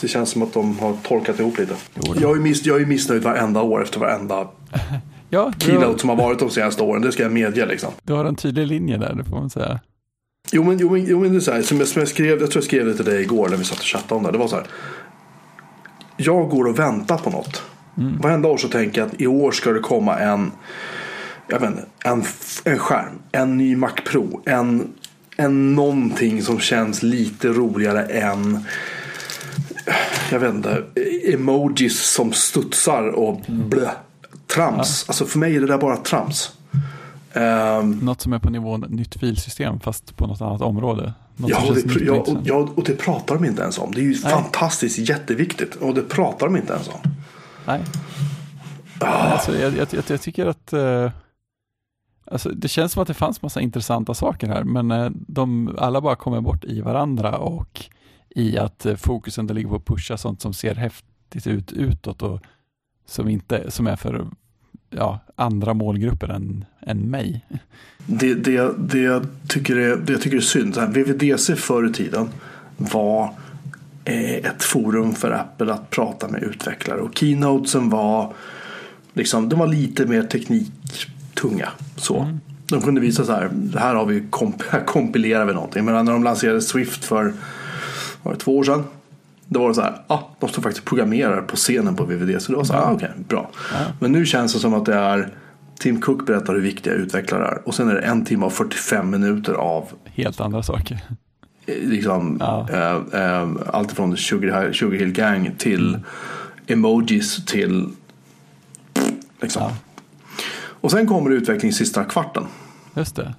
Det 0.00 0.08
känns 0.08 0.30
som 0.30 0.42
att 0.42 0.52
de 0.52 0.78
har 0.78 0.96
torkat 1.02 1.40
ihop 1.40 1.58
lite. 1.58 1.74
Jag 2.20 2.36
är, 2.36 2.40
miss, 2.40 2.66
jag 2.66 2.80
är 2.80 2.86
missnöjd 2.86 3.22
varenda 3.22 3.62
år 3.62 3.82
efter 3.82 4.00
varenda 4.00 4.48
ja, 5.30 5.52
keynote 5.58 5.98
som 5.98 6.08
har 6.08 6.16
varit 6.16 6.38
de 6.38 6.50
senaste 6.50 6.82
åren. 6.82 7.02
Det 7.02 7.12
ska 7.12 7.22
jag 7.22 7.32
medge 7.32 7.66
liksom. 7.66 7.90
Du 8.02 8.12
har 8.12 8.24
en 8.24 8.36
tydlig 8.36 8.66
linje 8.66 8.96
där, 8.96 9.14
det 9.14 9.24
får 9.24 9.36
man 9.36 9.50
säga. 9.50 9.80
Jo 10.52 10.64
men, 10.64 10.78
jo, 10.78 10.90
men, 10.90 11.04
jo, 11.06 11.20
men 11.20 11.32
det 11.32 11.38
är 11.38 11.40
så 11.40 11.52
här, 11.52 11.62
som 11.62 11.78
jag, 11.78 11.88
som 11.88 12.00
jag 12.00 12.08
skrev, 12.08 12.40
jag 12.40 12.50
tror 12.50 12.56
jag 12.56 12.64
skrev 12.64 12.86
det 12.86 12.94
till 12.94 13.04
dig 13.04 13.22
igår 13.22 13.48
när 13.48 13.56
vi 13.56 13.64
satt 13.64 13.78
och 13.78 13.84
chattade 13.84 14.14
om 14.14 14.22
det. 14.22 14.32
Det 14.32 14.38
var 14.38 14.48
så 14.48 14.56
här. 14.56 14.66
Jag 16.16 16.48
går 16.48 16.64
och 16.64 16.78
väntar 16.78 17.18
på 17.18 17.30
något. 17.30 17.62
Mm. 17.98 18.18
Varenda 18.18 18.48
år 18.48 18.56
så 18.56 18.68
tänker 18.68 19.00
jag 19.00 19.08
att 19.08 19.20
i 19.20 19.26
år 19.26 19.52
ska 19.52 19.72
det 19.72 19.80
komma 19.80 20.18
en, 20.18 20.52
jag 21.48 21.60
vet 21.60 21.70
inte, 21.70 21.84
en, 22.04 22.24
en 22.64 22.78
skärm, 22.78 23.18
en 23.32 23.56
ny 23.56 23.76
Mac 23.76 23.92
Pro, 24.04 24.42
en, 24.46 24.88
en 25.36 25.74
någonting 25.74 26.42
som 26.42 26.60
känns 26.60 27.02
lite 27.02 27.48
roligare 27.48 28.04
än 28.04 28.64
jag 30.30 30.38
vet 30.38 30.54
inte, 30.54 30.82
emojis 31.32 32.00
som 32.00 32.32
studsar 32.32 33.08
och 33.08 33.40
blö, 33.48 33.88
trams. 34.46 35.04
Ja. 35.06 35.10
Alltså 35.10 35.26
för 35.26 35.38
mig 35.38 35.56
är 35.56 35.60
det 35.60 35.66
där 35.66 35.78
bara 35.78 35.96
trams. 35.96 36.52
Um, 37.34 37.90
något 37.90 38.20
som 38.20 38.32
är 38.32 38.38
på 38.38 38.50
nivån 38.50 38.80
nytt 38.80 39.14
filsystem 39.14 39.80
fast 39.80 40.16
på 40.16 40.26
något 40.26 40.40
annat 40.40 40.60
område. 40.60 41.12
Något 41.36 41.50
ja, 41.50 41.68
och 41.68 41.74
det, 41.74 42.04
ja, 42.04 42.12
och, 42.12 42.38
ja, 42.44 42.68
och 42.74 42.84
det 42.84 42.96
pratar 42.96 43.34
de 43.34 43.44
inte 43.44 43.62
ens 43.62 43.78
om. 43.78 43.92
Det 43.92 44.00
är 44.00 44.02
ju 44.02 44.16
Nej. 44.22 44.32
fantastiskt 44.32 44.98
jätteviktigt 44.98 45.74
och 45.74 45.94
det 45.94 46.02
pratar 46.02 46.46
de 46.46 46.56
inte 46.56 46.72
ens 46.72 46.88
om. 46.88 47.00
Nej. 47.66 47.80
Ah. 49.00 49.06
Alltså, 49.06 49.58
jag, 49.58 49.76
jag, 49.76 49.88
jag, 49.92 50.04
jag, 50.08 50.20
tycker 50.20 50.46
att 50.46 50.72
uh, 50.72 51.10
alltså, 52.30 52.48
det 52.48 52.68
känns 52.68 52.92
som 52.92 53.02
att 53.02 53.08
det 53.08 53.14
fanns 53.14 53.42
massa 53.42 53.60
intressanta 53.60 54.14
saker 54.14 54.46
här 54.48 54.64
men 54.64 54.90
uh, 54.90 55.10
de 55.14 55.76
alla 55.78 56.00
bara 56.00 56.16
kommer 56.16 56.40
bort 56.40 56.64
i 56.64 56.80
varandra 56.80 57.38
och 57.38 57.84
i 58.30 58.58
att 58.58 58.86
uh, 58.86 58.96
fokusen 58.96 59.46
ligger 59.46 59.68
på 59.68 59.76
att 59.76 59.84
pusha 59.84 60.16
sånt 60.16 60.40
som 60.40 60.52
ser 60.52 60.74
häftigt 60.74 61.46
ut 61.46 61.72
utåt 61.72 62.22
och 62.22 62.40
som, 63.06 63.28
inte, 63.28 63.70
som 63.70 63.86
är 63.86 63.96
för 63.96 64.26
ja, 64.90 65.18
andra 65.36 65.74
målgrupper 65.74 66.28
än, 66.28 66.64
än 66.82 67.10
mig. 67.10 67.44
Det, 68.06 68.34
det, 68.34 68.70
det, 68.78 68.98
jag 68.98 69.26
tycker 69.48 69.76
är, 69.76 69.96
det 69.96 70.12
jag 70.12 70.22
tycker 70.22 70.36
är 70.36 70.40
synd, 70.40 70.76
här, 70.76 70.86
VVDC 70.86 71.56
förr 71.56 71.90
i 71.90 71.92
tiden 71.92 72.28
var 72.76 73.34
eh, 74.04 74.34
ett 74.34 74.62
forum 74.62 75.14
för 75.14 75.30
Apple 75.30 75.72
att 75.72 75.90
prata 75.90 76.28
med 76.28 76.42
utvecklare 76.42 77.00
och 77.00 77.18
keynotesen 77.18 77.90
var 77.90 78.32
liksom, 79.12 79.48
de 79.48 79.58
var 79.58 79.66
lite 79.66 80.06
mer 80.06 80.22
tekniktunga. 80.22 81.68
Så. 81.96 82.18
Mm. 82.18 82.40
De 82.68 82.80
kunde 82.80 83.00
visa 83.00 83.24
så 83.24 83.32
här, 83.32 83.50
här, 83.78 83.94
har 83.94 84.06
vi 84.06 84.22
komp 84.30 84.62
här 84.70 84.84
kompilerar 84.84 85.44
vi 85.44 85.54
någonting. 85.54 85.84
Men 85.84 86.04
när 86.04 86.12
de 86.12 86.24
lanserade 86.24 86.60
Swift 86.60 87.04
för 87.04 87.32
var 88.22 88.32
det 88.32 88.38
två 88.38 88.58
år 88.58 88.64
sedan 88.64 88.84
då 89.52 89.60
var 89.60 89.68
det 89.68 89.74
så 89.74 89.82
här, 89.82 90.02
ah, 90.06 90.20
de 90.40 90.48
står 90.48 90.62
faktiskt 90.62 90.86
programmerar 90.86 91.42
på 91.42 91.56
scenen 91.56 91.96
på 91.96 92.04
VVD. 92.04 92.42
Så 92.42 92.52
det 92.52 92.56
var 92.58 92.64
så 92.64 92.72
här, 92.72 92.80
ah, 92.80 92.92
okej, 92.92 93.08
okay, 93.08 93.24
bra. 93.28 93.50
Ja. 93.72 93.78
Men 94.00 94.12
nu 94.12 94.26
känns 94.26 94.54
det 94.54 94.58
som 94.58 94.74
att 94.74 94.86
det 94.86 94.94
är 94.94 95.34
Tim 95.80 96.00
Cook 96.00 96.26
berättar 96.26 96.54
hur 96.54 96.60
viktiga 96.60 96.92
utvecklare 96.92 97.46
är. 97.46 97.68
Och 97.68 97.74
sen 97.74 97.88
är 97.88 97.94
det 97.94 98.00
en 98.00 98.24
timme 98.24 98.46
och 98.46 98.52
45 98.52 99.10
minuter 99.10 99.54
av 99.54 99.88
Helt 100.04 100.40
andra 100.40 100.62
saker. 100.62 101.00
Eh, 101.66 101.88
liksom, 101.88 102.36
ja. 102.40 102.68
äh, 102.72 103.20
äh, 103.22 103.48
allt 103.66 103.92
från 103.92 104.16
Sugar, 104.16 104.72
Sugar 104.72 104.98
Hill 104.98 105.12
Gang 105.12 105.54
till 105.58 105.88
mm. 105.88 106.02
emojis 106.66 107.44
till 107.46 107.88
liksom. 109.40 109.62
Ja. 109.62 109.72
Och 110.80 110.90
sen 110.90 111.06
kommer 111.06 111.30
utveckling 111.30 111.72
sista 111.72 112.04
kvarten. 112.04 112.44
Just 112.94 113.16
det. 113.16 113.34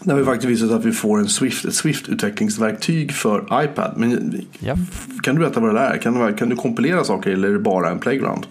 Där 0.00 0.16
vi 0.16 0.24
faktiskt 0.24 0.50
visat 0.50 0.70
att 0.70 0.84
vi 0.84 0.92
får 0.92 1.18
en 1.18 1.28
Swift, 1.28 1.64
ett 1.64 1.74
Swift-utvecklingsverktyg 1.74 3.12
för 3.12 3.64
iPad. 3.64 3.94
Men 3.96 4.34
yep. 4.60 4.78
Kan 5.22 5.34
du 5.34 5.40
berätta 5.40 5.60
vad 5.60 5.74
det 5.74 5.80
är? 5.80 5.98
Kan, 5.98 6.34
kan 6.34 6.48
du 6.48 6.56
kompilera 6.56 7.04
saker 7.04 7.30
eller 7.30 7.48
är 7.48 7.52
det 7.52 7.58
bara 7.58 7.90
en 7.90 7.98
playground? 7.98 8.46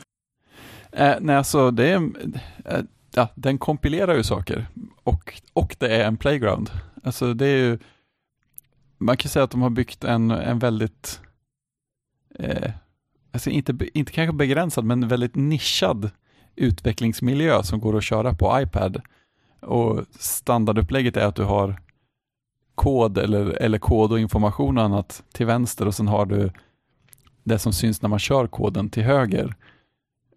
Eh, 0.91 1.13
nej, 1.21 1.35
alltså 1.35 1.71
det 1.71 1.89
är, 1.89 2.01
eh, 2.65 2.79
ja, 3.15 3.27
den 3.35 3.57
kompilerar 3.57 4.15
ju 4.15 4.23
saker 4.23 4.67
och, 5.03 5.41
och 5.53 5.75
det 5.79 5.95
är 5.95 6.07
en 6.07 6.17
playground. 6.17 6.71
Alltså 7.03 7.33
det 7.33 7.45
är 7.45 7.57
ju, 7.57 7.79
man 8.97 9.17
kan 9.17 9.29
säga 9.29 9.43
att 9.43 9.51
de 9.51 9.61
har 9.61 9.69
byggt 9.69 10.03
en, 10.03 10.31
en 10.31 10.59
väldigt, 10.59 11.21
eh, 12.39 12.71
alltså 13.31 13.49
inte, 13.49 13.77
inte 13.93 14.11
kanske 14.11 14.33
begränsad, 14.33 14.85
men 14.85 15.07
väldigt 15.07 15.35
nischad 15.35 16.11
utvecklingsmiljö 16.55 17.63
som 17.63 17.79
går 17.79 17.97
att 17.97 18.03
köra 18.03 18.33
på 18.33 18.61
iPad 18.61 19.01
och 19.59 20.05
standardupplägget 20.19 21.17
är 21.17 21.25
att 21.25 21.35
du 21.35 21.43
har 21.43 21.81
kod 22.75 23.17
eller, 23.17 23.45
eller 23.45 23.77
kod 23.77 24.11
och 24.11 24.19
information 24.19 24.77
och 24.77 24.83
annat 24.83 25.23
till 25.31 25.45
vänster 25.45 25.87
och 25.87 25.95
sen 25.95 26.07
har 26.07 26.25
du 26.25 26.51
det 27.43 27.59
som 27.59 27.73
syns 27.73 28.01
när 28.01 28.09
man 28.09 28.19
kör 28.19 28.47
koden 28.47 28.89
till 28.89 29.03
höger. 29.03 29.55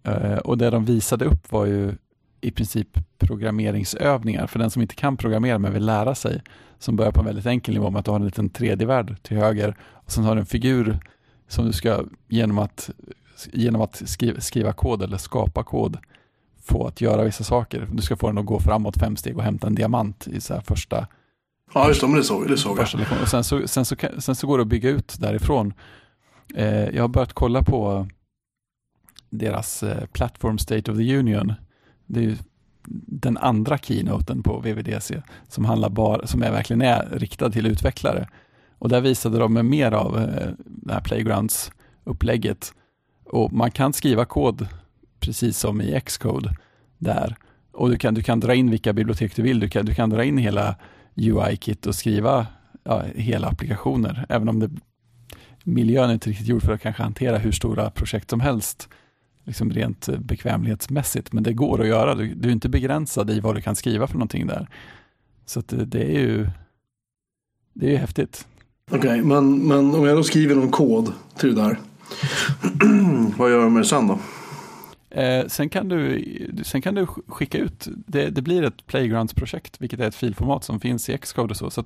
Eh, 0.02 0.36
och 0.36 0.58
det 0.58 0.70
de 0.70 0.84
visade 0.84 1.24
upp 1.24 1.52
var 1.52 1.66
ju 1.66 1.94
i 2.44 2.50
princip 2.50 2.88
programmeringsövningar 3.18 4.46
för 4.46 4.58
den 4.58 4.70
som 4.70 4.82
inte 4.82 4.94
kan 4.94 5.16
programmera 5.16 5.58
men 5.58 5.72
vill 5.72 5.84
lära 5.84 6.14
sig 6.14 6.42
som 6.78 6.96
börjar 6.96 7.12
på 7.12 7.20
en 7.20 7.26
väldigt 7.26 7.46
enkel 7.46 7.74
nivå 7.74 7.90
med 7.90 7.98
att 7.98 8.04
du 8.04 8.10
har 8.10 8.18
en 8.18 8.26
liten 8.26 8.50
3D-värld 8.50 9.16
till 9.22 9.36
höger 9.36 9.76
och 9.80 10.12
sen 10.12 10.24
har 10.24 10.34
du 10.34 10.40
en 10.40 10.46
figur 10.46 10.98
som 11.48 11.66
du 11.66 11.72
ska 11.72 12.04
genom 12.28 12.58
att, 12.58 12.90
genom 13.52 13.80
att 13.80 14.02
skriva, 14.08 14.40
skriva 14.40 14.72
kod 14.72 15.02
eller 15.02 15.16
skapa 15.16 15.64
kod 15.64 15.98
få 16.62 16.86
att 16.86 17.00
göra 17.00 17.24
vissa 17.24 17.44
saker. 17.44 17.88
Du 17.92 18.02
ska 18.02 18.16
få 18.16 18.26
den 18.26 18.38
att 18.38 18.46
gå 18.46 18.60
framåt 18.60 18.96
fem 18.96 19.16
steg 19.16 19.36
och 19.36 19.42
hämta 19.42 19.66
en 19.66 19.74
diamant 19.74 20.26
i 20.26 20.40
så 20.40 20.60
första 20.60 21.06
Ja, 21.74 21.88
just 21.88 22.00
det, 22.00 22.06
men 22.06 22.16
det 22.16 22.24
såg, 22.24 22.48
det 22.48 22.56
såg 22.56 22.78
jag. 22.78 23.22
Och 23.22 23.28
sen 23.28 23.44
så, 23.44 23.68
sen, 23.68 23.84
så, 23.84 23.96
sen 24.18 24.34
så 24.34 24.46
går 24.46 24.58
det 24.58 24.62
att 24.62 24.68
bygga 24.68 24.90
ut 24.90 25.16
därifrån. 25.20 25.74
Eh, 26.54 26.66
jag 26.66 27.02
har 27.02 27.08
börjat 27.08 27.32
kolla 27.32 27.62
på 27.62 28.06
deras 29.30 29.82
eh, 29.82 30.06
Platform 30.06 30.58
State 30.58 30.90
of 30.90 30.98
the 30.98 31.16
Union. 31.16 31.52
Det 32.06 32.24
är 32.24 32.36
den 33.06 33.36
andra 33.36 33.78
keynoten 33.78 34.42
på 34.42 34.60
VVDC 34.60 35.22
som, 35.48 35.64
handlar 35.64 35.88
bara, 35.88 36.26
som 36.26 36.42
är 36.42 36.50
verkligen 36.50 36.82
är 36.82 37.08
riktad 37.12 37.50
till 37.50 37.66
utvecklare. 37.66 38.28
Och 38.78 38.88
där 38.88 39.00
visade 39.00 39.38
de 39.38 39.68
mer 39.68 39.92
av 39.92 40.18
eh, 40.18 40.48
det 40.66 40.92
här 40.92 41.00
Playgrounds-upplägget. 41.00 42.74
Och 43.24 43.52
man 43.52 43.70
kan 43.70 43.92
skriva 43.92 44.24
kod 44.24 44.68
precis 45.20 45.58
som 45.58 45.80
i 45.80 46.00
Xcode 46.00 46.56
där. 46.98 47.36
Och 47.72 47.90
du 47.90 47.96
kan, 47.96 48.14
du 48.14 48.22
kan 48.22 48.40
dra 48.40 48.54
in 48.54 48.70
vilka 48.70 48.92
bibliotek 48.92 49.36
du 49.36 49.42
vill. 49.42 49.60
Du 49.60 49.68
kan, 49.68 49.86
du 49.86 49.94
kan 49.94 50.10
dra 50.10 50.24
in 50.24 50.38
hela 50.38 50.76
UI-kit 51.16 51.86
och 51.86 51.94
skriva 51.94 52.46
ja, 52.84 53.02
hela 53.14 53.48
applikationer, 53.48 54.26
även 54.28 54.48
om 54.48 54.60
det, 54.60 54.70
miljön 55.64 56.10
är 56.10 56.14
inte 56.14 56.30
riktigt 56.30 56.46
gjord 56.46 56.62
för 56.62 56.72
att 56.72 56.80
kanske 56.80 57.02
hantera 57.02 57.38
hur 57.38 57.52
stora 57.52 57.90
projekt 57.90 58.30
som 58.30 58.40
helst, 58.40 58.88
liksom 59.44 59.70
rent 59.70 60.08
bekvämlighetsmässigt, 60.18 61.32
men 61.32 61.42
det 61.42 61.52
går 61.52 61.80
att 61.80 61.86
göra. 61.86 62.14
Du, 62.14 62.34
du 62.34 62.48
är 62.48 62.52
inte 62.52 62.68
begränsad 62.68 63.30
i 63.30 63.40
vad 63.40 63.54
du 63.54 63.60
kan 63.60 63.76
skriva 63.76 64.06
för 64.06 64.14
någonting 64.14 64.46
där. 64.46 64.68
Så 65.46 65.62
det, 65.66 65.84
det, 65.84 66.16
är 66.16 66.20
ju 66.20 66.46
det 67.72 67.86
är 67.86 67.90
ju 67.90 67.96
häftigt. 67.96 68.46
Okej, 68.90 68.98
okay, 68.98 69.22
men, 69.22 69.58
men 69.68 69.94
om 69.94 70.04
jag 70.04 70.16
då 70.16 70.22
skriver 70.22 70.54
någon 70.54 70.70
kod 70.70 71.12
till 71.38 71.54
det 71.54 71.62
där, 71.62 71.78
vad 73.38 73.50
gör 73.50 73.60
jag 73.60 73.72
med 73.72 73.82
det 73.82 73.86
sen 73.86 74.06
då? 74.06 74.18
Eh, 75.10 75.46
sen, 75.46 75.68
kan 75.68 75.88
du, 75.88 76.24
sen 76.62 76.82
kan 76.82 76.94
du 76.94 77.06
skicka 77.06 77.58
ut, 77.58 77.88
det, 78.06 78.30
det 78.30 78.42
blir 78.42 78.62
ett 78.62 78.86
Playgrounds-projekt, 78.86 79.76
vilket 79.78 80.00
är 80.00 80.08
ett 80.08 80.14
filformat 80.14 80.64
som 80.64 80.80
finns 80.80 81.08
i 81.08 81.18
Xcode 81.18 81.50
och 81.50 81.56
så. 81.56 81.70
så 81.70 81.84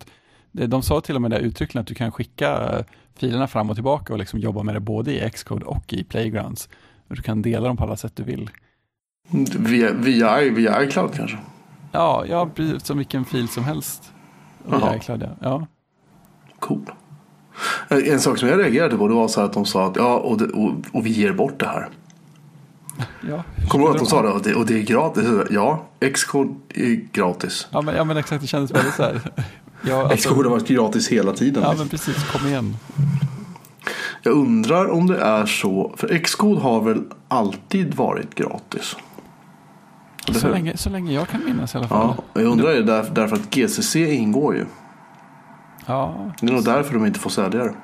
det, 0.53 0.67
de 0.67 0.83
sa 0.83 1.01
till 1.01 1.15
och 1.15 1.23
med 1.23 1.31
det 1.31 1.39
uttryckligen 1.39 1.81
att 1.81 1.87
du 1.87 1.95
kan 1.95 2.13
skicka 2.13 2.85
filerna 3.15 3.47
fram 3.47 3.71
och 3.71 3.77
tillbaka 3.77 4.13
och 4.13 4.19
liksom 4.19 4.41
jobba 4.41 4.63
med 4.63 4.75
det 4.75 4.81
både 4.81 5.27
i 5.27 5.31
Xcode 5.31 5.65
och 5.65 5.93
i 5.93 6.05
Playgrounds. 6.05 6.69
Du 7.09 7.23
kan 7.23 7.43
dela 7.43 7.67
dem 7.67 7.77
på 7.77 7.85
alla 7.85 7.97
sätt 7.97 8.17
du 8.17 8.23
vill. 8.23 8.51
Via, 9.59 9.93
via, 9.93 10.41
via 10.41 10.83
iCloud 10.83 11.15
kanske? 11.15 11.39
Ja, 11.93 12.25
ja, 12.27 12.51
som 12.79 12.99
vilken 12.99 13.25
fil 13.25 13.49
som 13.49 13.65
helst. 13.65 14.13
Via 14.65 14.97
iCloud, 14.97 15.23
ja. 15.23 15.37
ja. 15.41 15.67
Cool. 16.59 16.91
En 17.89 18.21
sak 18.21 18.39
som 18.39 18.49
jag 18.49 18.59
reagerade 18.59 18.97
på 18.97 19.09
det 19.09 19.15
var 19.15 19.29
så 19.29 19.41
att 19.41 19.53
de 19.53 19.67
sa 19.67 19.87
att 19.87 19.97
ja, 19.97 20.17
och, 20.17 20.39
det, 20.39 20.45
och, 20.45 20.73
och 20.93 21.07
vi 21.07 21.11
ger 21.11 21.33
bort 21.33 21.61
det 21.61 21.67
här. 21.67 21.89
Ja, 23.29 23.43
Kommer 23.69 23.85
du 23.85 23.89
ihåg 23.89 23.97
att 23.97 24.03
de 24.03 24.07
sa 24.07 24.23
det? 24.23 24.29
Och, 24.29 24.43
det? 24.43 24.55
och 24.55 24.67
det 24.67 24.79
är 24.79 24.83
gratis? 24.83 25.25
Ja, 25.51 25.87
Xcode 26.15 26.55
är 26.75 27.01
gratis. 27.13 27.67
Ja 27.71 27.81
men, 27.81 27.97
ja, 27.97 28.05
men 28.05 28.17
exakt, 28.17 28.41
det 28.43 28.47
kändes 28.47 28.71
väldigt 28.71 28.95
så 28.95 29.03
här. 29.03 29.21
Ja, 29.83 30.03
alltså, 30.03 30.29
Xcode 30.29 30.49
har 30.49 30.57
varit 30.57 30.69
gratis 30.69 31.09
hela 31.09 31.33
tiden. 31.33 31.63
Ja, 31.63 31.75
men 31.79 31.89
precis. 31.89 32.31
Kom 32.33 32.47
igen. 32.47 32.77
Jag 34.23 34.35
undrar 34.35 34.91
om 34.91 35.07
det 35.07 35.19
är 35.21 35.47
så. 35.47 35.93
För 35.97 36.19
Xcode 36.19 36.61
har 36.61 36.81
väl 36.81 37.03
alltid 37.29 37.95
varit 37.95 38.35
gratis? 38.35 38.97
Så 40.33 40.49
länge, 40.49 40.77
så 40.77 40.91
länge 40.91 41.13
jag 41.13 41.29
kan 41.29 41.45
minnas 41.45 41.75
i 41.75 41.79
alla 41.79 41.89
fall. 41.89 42.15
Ja, 42.35 42.41
jag 42.41 42.51
undrar 42.51 42.71
det 42.71 42.83
där, 42.83 43.11
därför 43.13 43.37
att 43.37 43.51
GCC 43.55 43.97
ingår 43.97 44.55
ju. 44.55 44.67
Ja. 45.87 46.15
Det 46.41 46.47
är 46.47 46.53
nog 46.53 46.65
därför 46.65 46.95
de 46.95 47.07
inte 47.07 47.21
får 47.21 47.31
sälja 47.31 47.65
det. 47.65 47.75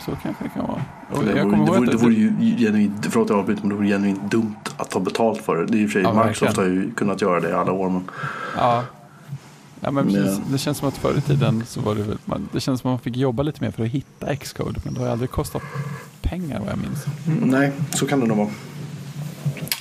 Så 0.00 0.10
kanske 0.22 0.44
det 0.44 0.50
kan 0.50 0.66
vara. 0.66 0.80
Det, 1.24 1.32
det, 1.32 1.44
vore, 1.44 1.56
det, 1.56 1.72
vore, 1.72 1.90
det 1.90 1.96
vore 1.96 2.14
ju 2.14 2.56
genuint, 2.56 3.06
förlåt 3.10 3.30
jag 3.30 3.38
avbryter, 3.38 3.62
men 3.62 3.68
det 3.68 3.74
vore 3.74 3.86
genuint 3.86 4.30
dumt 4.30 4.56
att 4.76 4.90
ta 4.90 5.00
betalt 5.00 5.42
för 5.42 5.56
det. 5.56 5.66
Det 5.66 5.78
är 5.78 5.82
i 5.82 5.86
och 5.86 5.90
för 5.90 6.00
sig, 6.00 6.02
ja, 6.02 6.24
Microsoft 6.26 6.56
har 6.56 6.64
ju 6.64 6.90
kunnat 6.90 7.22
göra 7.22 7.40
det 7.40 7.48
i 7.48 7.52
alla 7.52 7.72
år. 7.72 7.90
Men... 7.90 8.10
Ja. 8.56 8.82
Ja, 9.84 9.90
men 9.90 10.06
precis, 10.06 10.40
det 10.52 10.58
känns 10.58 10.78
som 10.78 10.88
att 10.88 10.96
förr 10.96 11.18
i 11.18 11.20
tiden 11.20 11.64
så 11.66 11.80
var 11.80 11.94
det 11.94 12.02
väl, 12.02 12.18
man, 12.24 12.48
det 12.52 12.60
känns 12.60 12.80
som 12.80 12.90
att 12.90 12.92
man 12.92 12.98
fick 12.98 13.16
jobba 13.16 13.42
lite 13.42 13.64
mer 13.64 13.70
för 13.70 13.84
att 13.84 13.90
hitta 13.90 14.36
Xcode, 14.36 14.80
men 14.84 14.94
det 14.94 15.00
har 15.00 15.08
aldrig 15.08 15.30
kostat 15.30 15.62
pengar 16.22 16.60
vad 16.60 16.68
jag 16.68 16.78
minns. 16.78 17.06
Mm, 17.26 17.48
nej, 17.48 17.72
så 17.90 18.06
kan 18.06 18.20
det 18.20 18.26
nog 18.26 18.36
vara. 18.36 18.48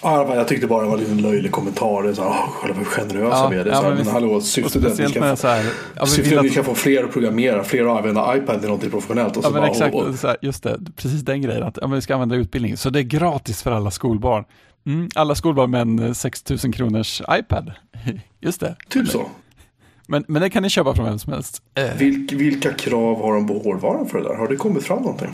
Ja, 0.03 0.35
jag 0.35 0.47
tyckte 0.47 0.67
bara 0.67 0.83
det 0.83 0.87
var 0.87 0.97
en 0.97 1.03
liten 1.03 1.21
löjlig 1.21 1.51
kommentar. 1.51 2.13
Så 2.13 2.21
oh, 2.21 2.49
själva 2.49 2.77
hur 2.77 2.85
generösa 2.85 3.37
Ja, 3.37 3.47
vi 3.47 3.57
är. 3.57 3.63
Det 3.63 3.69
är 3.69 3.73
ja, 3.73 3.81
så 3.81 3.87
men 3.87 3.97
men 3.97 4.07
hallå, 4.07 4.33
Och 4.33 4.43
syftet 4.43 4.83
är 4.83 4.87
att 4.87 4.99
vi 4.99 5.07
ska 5.07 5.35
få, 5.35 5.47
här, 5.47 5.65
ja, 5.95 6.05
vi 6.23 6.37
att 6.37 6.45
vi 6.45 6.49
ska 6.49 6.63
få 6.63 6.75
fler 6.75 7.03
att 7.03 7.11
programmera, 7.11 7.63
fler 7.63 7.85
att 7.85 7.97
använda 7.97 8.37
iPad 8.37 8.59
till 8.59 8.67
någonting 8.67 8.91
professionellt. 8.91 9.37
Och 9.37 9.43
så 9.43 9.49
ja, 9.49 9.53
bara, 9.53 9.67
exakt, 9.67 9.95
och, 9.95 10.01
och, 10.01 10.15
här, 10.23 10.37
just 10.41 10.63
det, 10.63 10.79
precis 10.95 11.21
den 11.21 11.41
grejen, 11.41 11.63
att 11.63 11.77
ja, 11.81 11.87
men 11.87 11.95
vi 11.95 12.01
ska 12.01 12.13
använda 12.13 12.35
utbildning, 12.35 12.77
så 12.77 12.89
det 12.89 12.99
är 12.99 13.03
gratis 13.03 13.63
för 13.63 13.71
alla 13.71 13.91
skolbarn. 13.91 14.43
Mm, 14.85 15.09
alla 15.15 15.35
skolbarn 15.35 15.71
med 15.71 15.81
en 15.81 15.99
eh, 15.99 16.13
6 16.13 16.49
000 16.49 16.73
kronors 16.73 17.21
iPad. 17.31 17.71
Just 18.39 18.59
det. 18.59 18.75
typ 18.89 19.07
så. 19.07 19.27
Men, 20.13 20.25
men 20.27 20.41
det 20.41 20.49
kan 20.49 20.63
ni 20.63 20.69
köpa 20.69 20.95
från 20.95 21.05
vem 21.05 21.19
som 21.19 21.33
helst. 21.33 21.61
Eh, 21.75 21.97
Vilk, 21.97 22.31
vilka 22.31 22.73
krav 22.73 23.21
har 23.21 23.33
de 23.33 23.47
på 23.47 23.59
hårdvaran 23.59 24.07
för 24.07 24.17
det 24.17 24.23
där? 24.23 24.35
Har 24.35 24.47
det 24.47 24.55
kommit 24.55 24.83
fram 24.83 25.01
någonting? 25.01 25.31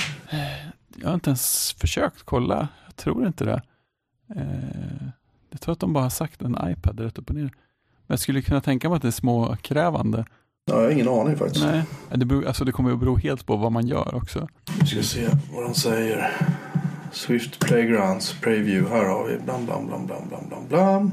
jag 0.95 1.07
har 1.07 1.13
inte 1.13 1.29
ens 1.29 1.73
försökt 1.73 2.23
kolla, 2.23 2.67
jag 2.85 2.95
tror 2.95 3.27
inte 3.27 3.45
det. 3.45 3.61
Eh, 4.35 5.07
jag 5.49 5.61
tror 5.61 5.73
att 5.73 5.79
de 5.79 5.93
bara 5.93 6.03
har 6.03 6.09
sagt 6.09 6.41
en 6.41 6.57
iPad 6.63 6.99
rätt 6.99 7.17
upp 7.17 7.29
och 7.29 7.35
ner. 7.35 7.41
Men 7.41 7.51
jag 8.07 8.19
skulle 8.19 8.41
kunna 8.41 8.61
tänka 8.61 8.89
mig 8.89 8.95
att 8.95 9.01
det 9.01 9.07
är 9.07 9.11
småkrävande. 9.11 10.25
Ja, 10.65 10.75
jag 10.75 10.83
har 10.83 10.89
ingen 10.89 11.07
aning 11.07 11.37
faktiskt. 11.37 11.65
Nej, 11.65 11.83
det, 12.13 12.25
beror, 12.25 12.47
alltså 12.47 12.65
det 12.65 12.71
kommer 12.71 12.91
att 12.91 12.99
bero 12.99 13.15
helt 13.17 13.45
på 13.45 13.55
vad 13.55 13.71
man 13.71 13.87
gör 13.87 14.15
också. 14.15 14.47
Vi 14.81 14.87
ska 14.87 15.03
se 15.03 15.27
vad 15.53 15.63
de 15.63 15.73
säger. 15.73 16.31
Swift 17.11 17.59
Playgrounds 17.59 18.35
Preview. 18.41 18.95
Här 18.95 19.05
har 19.05 19.27
vi 19.27 19.37
blam 19.37 19.65
blam 19.65 19.87
blam 19.87 20.05
blam 20.05 20.27
blam 20.29 20.47
blam 20.49 20.67
blam. 20.67 21.11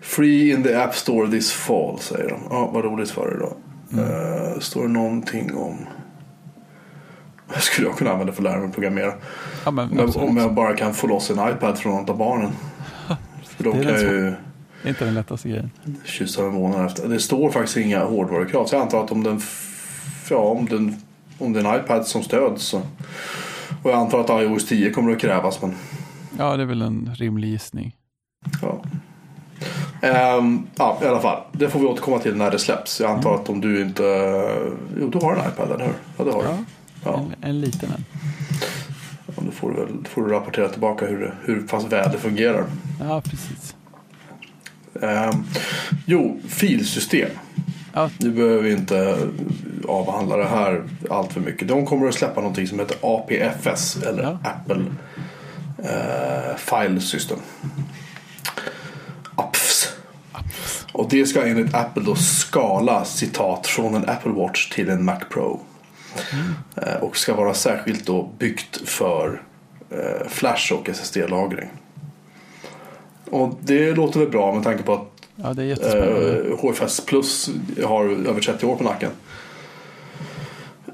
Free 0.00 0.50
in 0.52 0.62
the 0.62 0.74
App 0.76 0.94
Store 0.94 1.30
this 1.30 1.52
fall 1.52 1.98
säger 1.98 2.28
de. 2.28 2.40
Ja, 2.50 2.70
vad 2.72 2.84
roligt 2.84 3.10
för 3.10 3.22
er 3.34 3.38
då. 3.38 3.56
Eh, 4.02 4.60
står 4.60 4.82
det 4.82 4.88
någonting 4.88 5.54
om 5.54 5.76
vad 7.48 7.62
skulle 7.62 7.86
jag 7.88 7.96
kunna 7.98 8.10
använda 8.12 8.32
för 8.32 8.40
att 8.42 8.44
lära 8.44 8.58
mig 8.58 8.66
att 8.68 8.74
programmera? 8.74 9.12
Ja, 9.64 9.70
men, 9.70 10.00
Om 10.00 10.12
om 10.16 10.36
jag 10.36 10.54
bara 10.54 10.76
kan 10.76 10.94
få 10.94 11.06
loss 11.06 11.30
en 11.30 11.48
iPad 11.48 11.78
från 11.78 11.92
något 12.00 12.10
av 12.10 12.16
barnen. 12.18 12.50
För 13.44 13.64
är 13.68 13.72
kan 13.72 14.00
ju 14.00 14.20
Det 14.82 14.88
är 14.88 14.88
inte 14.88 15.04
den 15.04 15.14
lättaste 15.14 15.48
grejen. 15.48 15.70
kyssa 16.04 16.42
med 16.42 16.52
månaden 16.52 16.86
efter. 16.86 17.08
Det 17.08 17.18
står 17.20 17.50
faktiskt 17.50 17.76
inga 17.76 18.04
hårdvarukrav. 18.04 18.66
Så 18.66 18.74
jag 18.74 18.82
antar 18.82 19.04
att 19.04 19.12
om 19.12 19.22
den, 19.22 19.40
ja, 20.30 20.36
om 20.36 20.66
den, 20.66 20.96
om 21.38 21.52
det 21.52 21.60
är 21.60 21.64
en 21.74 21.80
iPad 21.84 22.06
som 22.06 22.22
stöds 22.22 22.62
så. 22.64 22.78
Och 23.82 23.90
jag 23.90 23.98
antar 23.98 24.20
att 24.20 24.42
iOS 24.42 24.66
10 24.66 24.90
kommer 24.90 25.12
att 25.12 25.20
krävas. 25.20 25.62
Men, 25.62 25.74
Ja, 26.38 26.56
det 26.56 26.62
är 26.62 26.66
väl 26.66 26.82
en 26.82 27.14
rimlig 27.14 27.48
gissning. 27.48 27.96
ja. 28.62 28.82
Ehm, 30.02 30.66
ja, 30.76 30.98
i 31.02 31.06
alla 31.06 31.20
fall. 31.20 31.42
Det 31.52 31.68
får 31.68 31.78
vi 31.80 31.86
återkomma 31.86 32.18
till 32.18 32.36
när 32.36 32.50
det 32.50 32.58
släpps. 32.58 33.00
Jag 33.00 33.10
antar 33.10 33.34
att 33.34 33.48
om 33.48 33.60
du 33.60 33.82
inte... 33.82 34.02
Jo, 35.00 35.08
du 35.08 35.18
har 35.18 35.32
en 35.36 35.38
iPad, 35.52 35.72
eller 35.72 35.84
hur? 35.84 35.94
Ja, 36.18 36.24
det 36.24 36.30
har 36.32 36.42
du. 36.42 36.48
Ja, 36.48 36.56
Ja. 37.04 37.18
en, 37.18 37.48
en 37.50 37.60
liten 37.60 37.88
en. 37.96 38.04
Ja, 39.26 39.42
då 39.46 39.50
får 39.50 39.70
du, 39.70 39.76
väl, 39.76 39.88
får 40.10 40.22
du 40.22 40.28
rapportera 40.32 40.68
tillbaka 40.68 41.06
hur, 41.06 41.34
hur 41.44 41.62
pass 41.62 41.84
väl 41.84 42.10
det 42.12 42.18
fungerar. 42.18 42.64
Ja, 43.00 43.20
precis. 43.20 43.74
Ehm, 45.02 45.44
jo, 46.06 46.40
filsystem. 46.48 47.28
Ja, 47.92 48.10
Nu 48.18 48.30
behöver 48.30 48.62
vi 48.62 48.72
inte 48.72 49.18
avhandla 49.88 50.36
det 50.36 50.44
här 50.48 50.82
allt 51.10 51.32
för 51.32 51.40
mycket. 51.40 51.68
De 51.68 51.86
kommer 51.86 52.08
att 52.08 52.14
släppa 52.14 52.40
någonting 52.40 52.66
som 52.66 52.78
heter 52.78 52.96
APFS 53.02 53.96
eller 54.02 54.22
Ja. 54.22 54.38
Apple 54.44 54.82
eh, 55.78 56.56
File 56.56 57.00
System. 57.00 57.38
Och 60.96 61.08
det 61.08 61.26
ska 61.26 61.46
enligt 61.46 61.74
Apple 61.74 62.02
då 62.02 62.14
skala 62.14 63.04
citat 63.04 63.66
från 63.66 63.94
en 63.94 64.08
Apple 64.08 64.32
Watch 64.32 64.70
till 64.70 64.88
en 64.88 65.04
Mac 65.04 65.18
Pro. 65.30 65.60
Eh, 66.76 67.02
och 67.02 67.16
ska 67.16 67.34
vara 67.34 67.54
särskilt 67.54 68.06
då 68.06 68.30
byggt 68.38 68.88
för 68.88 69.42
eh, 69.90 70.28
Flash 70.28 70.72
och 70.72 70.88
SSD-lagring. 70.88 71.68
Och 73.30 73.58
det 73.60 73.94
låter 73.94 74.20
väl 74.20 74.28
bra 74.28 74.54
med 74.54 74.64
tanke 74.64 74.82
på 74.82 74.94
att 74.94 75.12
ja 75.36 75.54
det 75.54 75.64
jättespännande. 75.64 76.40
Eh, 76.40 76.58
HFS 76.58 77.00
Plus 77.00 77.50
har 77.84 78.04
över 78.04 78.40
30 78.40 78.66
år 78.66 78.76
på 78.76 78.84
nacken. 78.84 79.10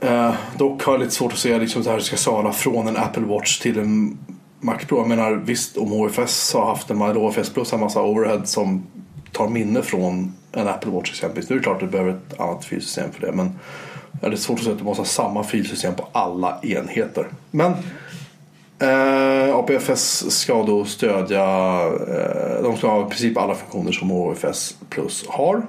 Eh, 0.00 0.34
dock 0.57 0.82
har 0.82 0.92
jag 0.92 1.00
lite 1.00 1.14
svårt 1.14 1.32
att 1.32 1.38
se 1.38 1.59
liksom, 1.59 1.84
så 1.84 1.90
här, 1.90 1.96
det 1.96 2.05
ska 2.05 2.16
sala 2.16 2.53
från 2.53 2.88
en 2.88 2.96
Apple 2.96 3.22
Watch 3.22 3.59
till 3.59 3.78
en 3.78 4.18
Mac 4.61 4.78
Pro. 4.78 4.98
Jag 4.98 5.09
menar 5.09 5.32
visst 5.32 5.76
om 5.76 5.90
HFS 5.90 6.55
har 6.55 6.66
haft 6.66 6.90
en 6.90 7.03
eller 7.03 7.20
HFS 7.20 7.50
Plus 7.50 7.70
har 7.70 7.78
en 7.78 7.84
massa 7.84 8.03
overhead 8.03 8.44
som 8.44 8.86
tar 9.32 9.48
minne 9.48 9.82
från 9.82 10.34
en 10.52 10.68
Apple 10.68 10.90
Watch 10.90 11.10
exempelvis. 11.10 11.50
Nu 11.50 11.56
är 11.56 11.58
det 11.60 11.64
klart 11.64 11.82
att 11.82 11.88
du 11.88 11.92
behöver 11.92 12.10
ett 12.10 12.40
annat 12.40 12.64
filsystem 12.64 13.12
för 13.12 13.26
det. 13.26 13.32
Men 13.32 13.58
det 14.20 14.26
är 14.26 14.36
svårt 14.36 14.58
att 14.58 14.64
säga 14.64 14.72
att 14.72 14.78
du 14.78 14.84
måste 14.84 15.00
ha 15.00 15.06
samma 15.06 15.44
filsystem 15.44 15.94
på 15.94 16.08
alla 16.12 16.60
enheter. 16.62 17.26
Men 17.50 17.74
Eh, 18.82 19.54
APFS 19.56 20.30
ska 20.30 20.62
då 20.62 20.84
stödja, 20.84 21.44
eh, 22.08 22.62
de 22.62 22.76
ska 22.76 22.90
ha 22.90 23.06
i 23.06 23.10
princip 23.10 23.38
alla 23.38 23.54
funktioner 23.54 23.92
som 23.92 24.10
HFS 24.10 24.76
Plus 24.88 25.24
har. 25.28 25.62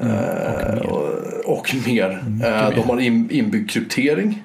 Eh, 0.00 0.78
och, 0.78 1.12
och 1.44 1.74
mer. 1.86 2.24
Eh, 2.44 2.70
de 2.70 2.80
har 2.80 3.00
in, 3.00 3.30
inbyggd 3.30 3.70
kryptering. 3.70 4.42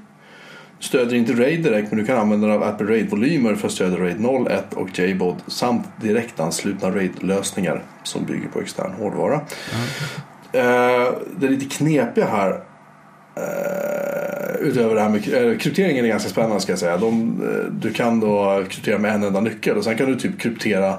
Stödjer 0.82 1.20
inte 1.20 1.34
RAID 1.34 1.64
direkt 1.64 1.92
men 1.92 2.00
du 2.00 2.06
kan 2.06 2.18
använda 2.18 2.48
dig 2.48 2.56
av 2.56 2.64
Apple 2.64 2.88
RAID-volymer 2.88 3.56
för 3.56 3.68
att 3.68 3.74
stödja 3.74 3.98
RAID 3.98 4.20
0, 4.20 4.48
1 4.48 4.74
och 4.74 5.00
JBOD 5.00 5.42
samt 5.48 5.88
direktanslutna 6.02 6.90
RAID-lösningar 6.90 7.84
som 8.04 8.26
bygger 8.26 8.48
på 8.48 8.62
extern 8.62 8.92
hårdvara. 8.92 9.42
Eh, 10.54 11.14
det 11.40 11.48
lite 11.48 11.76
knepiga 11.76 12.26
här 12.26 12.62
Eh, 13.36 14.56
utöver 14.60 14.96
det 14.96 15.02
här 15.02 15.10
med 15.10 15.52
eh, 15.52 15.58
krypteringen 15.58 16.06
är 16.06 16.10
ganska 16.10 16.30
spännande 16.30 16.60
ska 16.60 16.72
jag 16.72 16.80
säga. 16.80 16.98
De, 16.98 17.42
du 17.82 17.94
kan 17.94 18.20
då 18.20 18.64
kryptera 18.70 18.98
med 18.98 19.16
en 19.16 19.24
enda 19.24 19.40
nyckel 19.40 19.78
och 19.78 19.84
sen 19.84 19.98
kan 19.98 20.08
du 20.08 20.16
typ 20.16 20.40
kryptera 20.40 20.98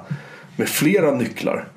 med 0.56 0.68
flera 0.68 1.14
nycklar. 1.14 1.68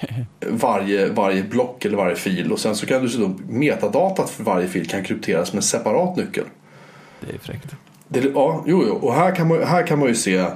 Varje, 0.50 1.08
varje 1.08 1.42
block 1.42 1.84
eller 1.84 1.96
varje 1.96 2.16
fil 2.16 2.52
och 2.52 2.58
sen 2.58 2.76
så 2.76 2.86
kan 2.86 3.00
du 3.00 3.06
dessutom 3.06 3.42
metadatat 3.48 4.30
för 4.30 4.44
varje 4.44 4.68
fil 4.68 4.88
kan 4.88 5.04
krypteras 5.04 5.52
med 5.52 5.58
en 5.58 5.62
separat 5.62 6.16
nyckel. 6.16 6.44
Det 7.20 7.34
är 7.34 7.38
fräckt. 7.38 7.74
Det, 8.08 8.20
ja, 8.34 8.64
jo, 8.66 8.84
jo. 8.88 8.94
Och 8.94 9.14
här 9.14 9.34
kan 9.34 9.48
man, 9.48 9.62
här 9.62 9.86
kan 9.86 9.98
man 9.98 10.08
ju 10.08 10.14
se. 10.14 10.36
Eh, 10.36 10.48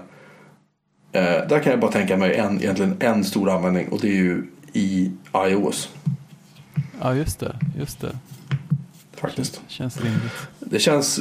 där 1.49 1.63
kan 1.63 1.71
jag 1.71 1.81
bara 1.81 1.93
tänka 1.93 2.17
mig 2.17 2.37
en, 2.37 2.59
egentligen 2.61 2.97
en 3.01 3.25
stor 3.25 3.51
användning 3.51 3.89
och 3.89 4.01
det 4.01 4.09
är 4.09 4.15
ju 4.17 4.47
i 4.73 5.13
iOS. 5.37 5.89
Ja, 7.01 7.15
just 7.15 7.41
det. 7.41 7.57
Just 7.79 8.01
det. 8.01 8.19
Faktiskt. 9.17 9.61
Känns 9.69 10.01
rimligt. 10.01 10.33
Det 10.61 10.79
känns 10.79 11.21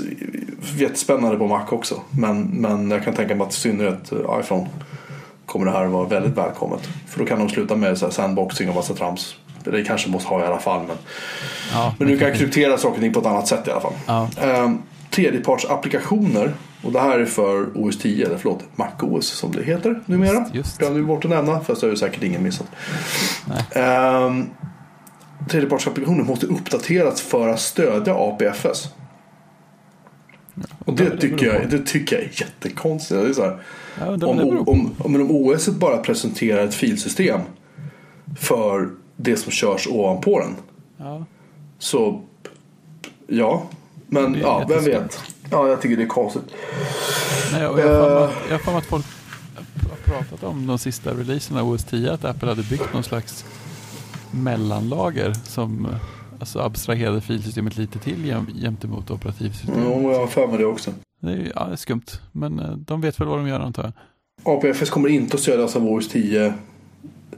jättespännande 0.75 1.37
på 1.37 1.47
Mac 1.47 1.65
också. 1.69 2.01
Men, 2.09 2.41
men 2.43 2.91
jag 2.91 3.03
kan 3.03 3.13
tänka 3.13 3.35
mig 3.35 3.47
att 3.47 3.53
i 3.53 3.55
synnerhet 3.57 4.11
eh, 4.11 4.39
iPhone 4.39 4.67
kommer 5.45 5.65
det 5.65 5.71
här 5.71 5.85
vara 5.85 6.07
väldigt 6.07 6.37
välkommet. 6.37 6.89
För 7.07 7.19
då 7.19 7.25
kan 7.25 7.39
de 7.39 7.49
sluta 7.49 7.75
med 7.75 7.97
så 7.97 8.05
här 8.05 8.11
sandboxing 8.11 8.69
och 8.69 8.75
massa 8.75 8.93
trams. 8.93 9.35
Det 9.63 9.83
kanske 9.83 10.09
måste 10.09 10.29
ha 10.29 10.43
i 10.43 10.47
alla 10.47 10.59
fall. 10.59 10.87
Men, 10.87 10.97
Ja, 11.73 11.95
men 11.99 12.07
du 12.07 12.17
kan 12.19 12.33
kryptera 12.33 12.77
saker 12.77 12.95
och 12.95 13.01
ting 13.01 13.13
på 13.13 13.19
ett 13.19 13.25
annat 13.25 13.47
sätt 13.47 13.67
i 13.67 13.71
alla 13.71 13.81
fall. 13.81 13.93
Ja, 14.05 14.29
Ehm, 14.41 14.81
tredjepartsapplikationer. 15.17 16.53
Och 16.83 16.91
det 16.91 16.99
här 16.99 17.19
är 17.19 17.25
för 17.25 17.67
OS 17.75 17.97
10, 17.97 18.25
eller 18.25 18.37
förlåt, 18.37 18.63
MacOS 18.75 19.27
som 19.27 19.51
det 19.51 19.63
heter 19.63 20.03
numera. 20.05 20.39
Just, 20.39 20.55
just. 20.55 20.77
Glömde 20.77 20.99
vi 20.99 21.05
bort 21.05 21.25
att 21.25 21.31
nämna, 21.31 21.59
fast 21.59 21.81
det 21.81 21.87
har 21.87 21.91
ju 21.91 21.97
säkert 21.97 22.23
ingen 22.23 22.43
missat. 22.43 22.67
Ehm, 23.71 24.45
tredjepartsapplikationer 25.49 26.23
måste 26.23 26.45
uppdateras 26.45 27.21
för 27.21 27.47
att 27.47 27.59
stödja 27.59 28.15
APFS. 28.15 28.89
Och 30.85 30.93
det, 30.93 31.17
tycker 31.17 31.45
jag, 31.45 31.69
det 31.69 31.79
tycker 31.79 32.15
jag 32.15 32.25
är 32.25 32.31
jättekonstigt. 32.41 33.21
Det 33.21 33.29
är 33.29 33.33
så 33.33 33.43
här, 33.43 33.59
om, 34.25 34.39
om, 34.39 34.95
om, 34.99 35.15
om 35.15 35.31
OS 35.31 35.67
bara 35.67 35.97
presenterar 35.97 36.63
ett 36.63 36.75
filsystem 36.75 37.41
för 38.39 38.89
det 39.15 39.37
som 39.37 39.51
körs 39.51 39.87
ovanpå 39.87 40.39
den. 40.39 40.55
Ja, 40.97 41.25
Så 41.79 42.21
ja, 43.27 43.63
men 44.07 44.35
ja, 44.41 44.65
vem 44.69 44.83
vet. 44.83 45.19
Ja, 45.49 45.67
jag 45.67 45.81
tycker 45.81 45.97
det 45.97 46.03
är 46.03 46.07
konstigt. 46.07 46.43
Nej, 47.51 47.61
jag 47.61 47.69
har 47.69 47.75
för 47.77 48.09
mig 48.09 48.17
Eh. 48.17 48.23
att- 48.23 48.31
jag 48.49 48.53
har 48.53 48.59
för 48.59 48.71
mig 48.71 48.77
att 48.79 48.85
folk 48.85 49.05
har 49.89 50.13
pratat 50.13 50.43
om 50.43 50.67
de 50.67 50.77
sista 50.77 51.11
releaserna 51.13 51.61
av 51.61 51.69
OS 51.69 51.83
10 51.83 52.11
att 52.13 52.25
Apple 52.25 52.49
hade 52.49 52.63
byggt 52.63 52.93
någon 52.93 53.03
slags 53.03 53.45
mellanlager 54.31 55.33
som 55.43 55.85
eh, 55.85 55.91
alltså 56.39 56.59
abstraherade 56.59 57.21
filsystemet 57.21 57.77
lite 57.77 57.99
till 57.99 58.25
jäm, 58.25 58.47
gentemot 58.61 59.11
operativsystemet. 59.11 59.83
Jo, 59.85 60.11
jag 60.11 60.19
har 60.19 60.27
för 60.27 60.47
mig 60.47 60.57
det 60.57 60.65
också. 60.65 60.91
Det 61.19 61.31
är, 61.31 61.51
ja, 61.55 61.65
det 61.65 61.71
är 61.71 61.75
skumt, 61.75 62.05
men 62.31 62.59
eh, 62.59 62.71
de 62.71 63.01
vet 63.01 63.19
väl 63.19 63.27
vad 63.27 63.37
de 63.37 63.47
gör 63.47 63.59
antar 63.59 63.83
jag. 63.83 63.93
APFS 64.57 64.89
kommer 64.89 65.09
inte 65.09 65.35
att 65.35 65.41
stödjas 65.41 65.75
av 65.75 65.87
OS 65.87 66.09
10 66.09 66.53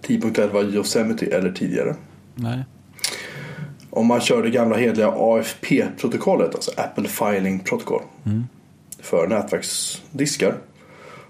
10.11 0.02 0.74
Yosemite 0.76 1.26
eller 1.26 1.52
tidigare. 1.52 1.96
Nej, 2.36 2.64
Om 3.90 4.06
man 4.08 4.22
kör 4.22 4.44
det 4.44 4.50
gamla 4.50 4.78
hedliga 4.78 5.08
AFP-protokollet, 5.18 6.56
alltså 6.56 6.72
Apple 6.78 7.08
Filing 7.08 7.60
Protocol, 7.60 8.02
Mm. 8.26 8.48
för 9.02 9.28
nätverksdiskar. 9.28 10.56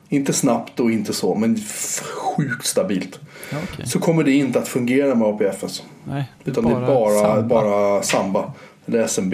Inte 0.09 0.33
snabbt 0.33 0.79
och 0.79 0.91
inte 0.91 1.13
så, 1.13 1.35
men 1.35 1.57
sjukt 2.35 2.65
stabilt. 2.65 3.19
ja, 3.51 3.57
okej. 3.73 3.87
Så 3.87 3.99
kommer 3.99 4.23
det 4.23 4.31
inte 4.31 4.59
att 4.59 4.67
fungera 4.67 5.15
med 5.15 5.27
APFS. 5.27 5.83
Nej, 6.03 6.23
Utan 6.45 6.63
det 6.65 6.71
är 6.71 6.87
bara 6.87 7.19
Samba. 7.23 7.41
bara 7.61 8.01
Samba 8.03 8.53
eller 8.85 8.99
SMB 9.03 9.33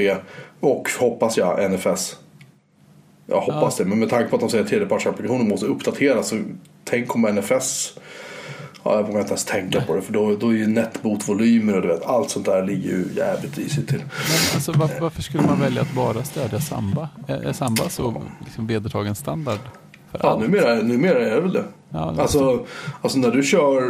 och 0.60 0.90
hoppas 1.00 1.38
jag 1.38 1.72
NFS. 1.72 2.16
Jag 3.28 3.42
hoppas 3.42 3.78
det, 3.78 3.86
men 3.86 4.00
med 4.00 4.10
tanke 4.10 4.30
på 4.30 4.36
att 4.36 4.40
de 4.42 4.50
säger 4.50 4.64
att 4.64 4.70
tredjepartsapplikationen 4.70 5.48
måste 5.48 5.66
uppdateras 5.66 6.28
så 6.28 6.40
tänk 6.84 7.16
om 7.16 7.22
NFS 7.22 7.94
Ja, 8.88 8.96
jag 8.96 9.04
vågar 9.04 9.20
inte 9.20 9.30
ens 9.32 9.46
tänka 9.46 9.82
på 9.82 9.96
det 9.96 10.02
för 10.02 10.14
då, 10.14 10.36
då 10.36 10.50
är 10.50 10.54
ju 10.54 10.68
netbootvolymer 10.68 11.76
och 11.76 11.82
du 11.82 11.88
vet, 11.88 12.06
allt 12.06 12.30
sånt 12.30 12.46
där 12.46 12.64
ligger 12.66 12.90
ju 12.90 13.06
jävligt 13.16 13.58
risigt 13.58 13.88
till. 13.88 13.98
Men 14.00 14.56
alltså, 14.56 14.72
varför, 14.72 15.02
varför 15.02 15.22
skulle 15.22 15.44
man 15.44 15.60
välja 15.60 15.82
att 15.82 15.94
bara 15.94 16.24
stödja 16.24 16.60
Samba? 16.60 17.10
Är, 17.28 17.44
är 17.44 17.54
Samba 17.54 17.90
så 17.90 18.24
liksom 18.46 18.68
vedertagen 18.68 19.16
standard? 19.16 19.60
För 20.12 20.20
Ja, 20.24 20.30
allt? 20.30 20.42
numera, 20.42 20.76
numera 20.76 21.20
är 21.30 21.36
det 21.36 21.42
väl 21.42 21.54
det. 21.54 21.64
Ja, 21.90 22.14
det 22.16 22.22
Alltså, 22.22 22.66
alltså 23.02 23.20
när 23.20 23.32
du 23.32 23.44
kör, 23.44 23.82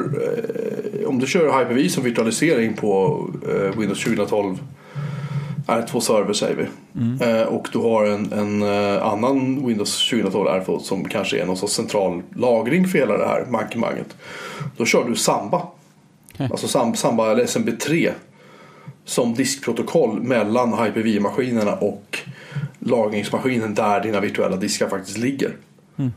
eh, 1.01 1.07
om 1.09 1.19
du 1.19 1.27
kör 1.27 1.59
Hyper-V 1.59 1.89
som 1.89 2.03
virtualisering 2.03 2.73
på 2.73 3.19
eh, 3.49 3.79
Windows 3.79 4.03
2012 4.03 4.57
R2 5.68 5.99
server 5.99 6.34
säger 6.34 6.55
vi. 6.55 6.68
Eh, 7.26 7.41
och 7.43 7.68
du 7.72 7.80
har 7.80 8.05
en, 8.05 8.34
en 8.34 8.61
eh, 8.95 9.07
annan 9.07 9.68
Windows 9.68 10.09
2012 10.09 10.47
R2 10.49 10.80
som 10.80 11.05
kanske 11.05 11.41
är 11.41 11.45
någon 11.45 11.57
sorts 11.57 11.74
central 11.74 12.22
lagring 12.36 12.88
för 12.88 12.99
hela 12.99 13.18
det 13.18 13.28
här 13.28 13.45
mankemanget. 13.49 14.16
Då 14.78 14.86
kör 14.86 15.09
du 15.09 15.16
Samba. 15.16 15.68
Okej. 16.34 16.47
Alltså 16.51 16.68
Sam- 16.68 16.95
Samba 16.95 17.32
eller 17.32 17.43
SMB3 17.45 18.11
som 19.05 19.34
diskprotokoll 19.34 20.22
mellan 20.22 20.74
Hyper-V-maskinerna 20.74 21.74
och 21.74 22.20
lagringsmaskinen 22.80 23.74
där 23.76 24.01
dina 24.01 24.20
virtuella 24.20 24.55
diskar 24.55 24.89
faktiskt 24.89 25.18
ligger. 25.18 25.55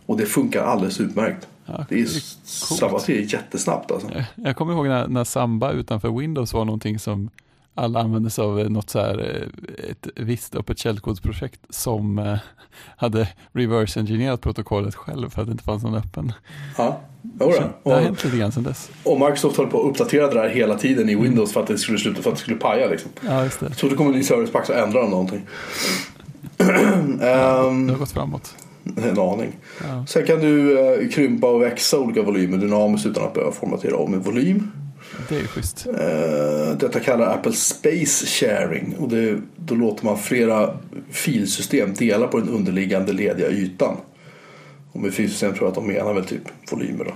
Och 0.06 0.16
det 0.16 0.26
funkar 0.26 0.62
alldeles 0.64 1.00
utmärkt. 1.00 1.46
Ja, 1.66 1.86
det 1.88 1.94
är, 1.94 1.98
det 1.98 2.02
är 2.02 2.04
coolt. 2.04 2.80
Samba 2.80 2.98
3 2.98 3.16
är 3.18 3.32
jättesnabbt 3.34 3.90
alltså. 3.92 4.08
Jag 4.34 4.56
kommer 4.56 4.72
ihåg 4.72 4.86
när, 4.88 5.08
när 5.08 5.24
Samba 5.24 5.72
utanför 5.72 6.08
Windows 6.18 6.52
var 6.52 6.64
någonting 6.64 6.98
som 6.98 7.30
alla 7.78 8.00
använde 8.00 8.30
sig 8.30 8.44
av 8.44 8.70
något 8.70 8.90
så 8.90 8.98
här, 8.98 9.18
eh, 9.18 9.90
ett 9.90 10.08
visst 10.16 10.54
öppet 10.54 10.78
källkodsprojekt 10.78 11.60
som 11.70 12.18
eh, 12.18 12.38
hade 12.96 13.28
reverse 13.52 14.00
engineerat 14.00 14.40
protokollet 14.40 14.94
själv 14.94 15.30
för 15.30 15.40
att 15.42 15.48
det 15.48 15.52
inte 15.52 15.64
fanns 15.64 15.82
någon 15.82 15.94
öppen. 15.94 16.32
Ja, 16.78 17.00
jo 17.40 17.52
Så 17.52 17.60
då. 17.60 17.66
det 17.84 17.90
har 17.90 17.96
och, 17.98 18.02
hänt 18.02 18.24
lite 18.24 18.36
grann 18.36 18.52
sedan 18.52 18.62
dess. 18.62 18.90
och 19.04 19.20
Microsoft 19.20 19.56
höll 19.56 19.66
på 19.66 19.80
att 19.80 19.90
uppdatera 19.90 20.26
det 20.26 20.34
där 20.34 20.48
hela 20.48 20.74
tiden 20.78 21.08
i 21.08 21.14
Windows 21.14 21.52
för 21.52 21.60
att 21.60 21.66
det 21.66 21.78
skulle 21.78 21.98
sluta, 21.98 22.22
för 22.22 22.30
att 22.30 22.36
det 22.36 22.42
skulle 22.42 22.56
paja 22.56 22.86
liksom. 22.88 23.10
Ja, 23.26 23.44
just 23.44 23.60
det. 23.60 23.74
Så 23.74 23.88
det 23.88 23.94
kommer 23.96 24.10
en 24.10 24.16
ny 24.16 24.22
service 24.22 24.52
pack 24.52 24.68
och 24.68 24.76
ändrar 24.76 25.00
de 25.02 25.10
någonting. 25.10 25.40
Det 26.56 26.64
Ehm, 27.30 27.88
har 27.88 27.96
gått 27.98 28.10
framåt. 28.12 28.54
en 28.96 29.18
aning. 29.18 29.52
Ja. 29.88 30.06
Sen 30.08 30.26
kan 30.26 30.38
du 30.40 30.78
eh, 30.78 31.08
krympa 31.10 31.46
och 31.46 31.62
växa 31.62 31.98
olika 31.98 32.22
volymer 32.22 32.58
dynamiskt 32.58 33.06
utan 33.06 33.24
att 33.24 33.34
behöva 33.34 33.52
formatera 33.52 33.96
om 33.96 34.14
en 34.14 34.22
volym. 34.22 34.70
Det 35.28 35.36
är 35.36 35.46
schysst. 35.46 35.86
Eh, 35.86 36.78
detta 36.78 37.00
kallar 37.00 37.34
Apple 37.34 37.52
Space 37.52 38.26
Sharing. 38.26 38.96
Och 38.98 39.08
det, 39.08 39.40
då 39.56 39.74
låter 39.74 40.04
man 40.04 40.18
flera 40.18 40.78
filsystem 41.10 41.94
dela 41.94 42.26
på 42.26 42.38
den 42.38 42.48
underliggande 42.48 43.12
lediga 43.12 43.50
ytan. 43.50 43.96
Och 44.92 45.00
med 45.00 45.14
filsystem 45.14 45.54
tror 45.54 45.62
jag 45.62 45.68
att 45.68 45.74
de 45.74 45.86
menar 45.86 46.14
väl 46.14 46.24
typ 46.24 46.42
volymer 46.70 47.04
då. 47.04 47.12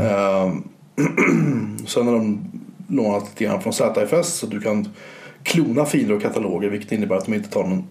Eh, 0.00 0.52
sen 1.86 2.06
har 2.06 2.12
de 2.12 2.50
lånat 2.88 3.24
lite 3.28 3.44
grann 3.44 3.62
från 3.62 3.72
ZFS 3.72 4.34
så 4.34 4.46
du 4.46 4.60
kan 4.60 4.88
klona 5.42 5.84
filer 5.84 6.14
och 6.14 6.22
kataloger 6.22 6.68
vilket 6.68 6.92
innebär 6.92 7.16
att 7.16 7.24
de 7.24 7.34
inte 7.34 7.50
tar 7.50 7.64
någon 7.64 7.84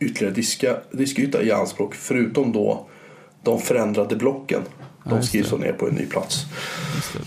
ytterligare 0.00 0.34
diska, 0.34 0.76
diskyta 0.92 1.42
i 1.42 1.52
anspråk 1.52 1.94
förutom 1.94 2.52
då 2.52 2.86
de 3.42 3.60
förändrade 3.60 4.16
blocken. 4.16 4.62
De 5.10 5.22
skrivs 5.22 5.52
ner 5.52 5.72
på 5.72 5.88
en 5.88 5.94
ny 5.94 6.06
plats. 6.06 6.46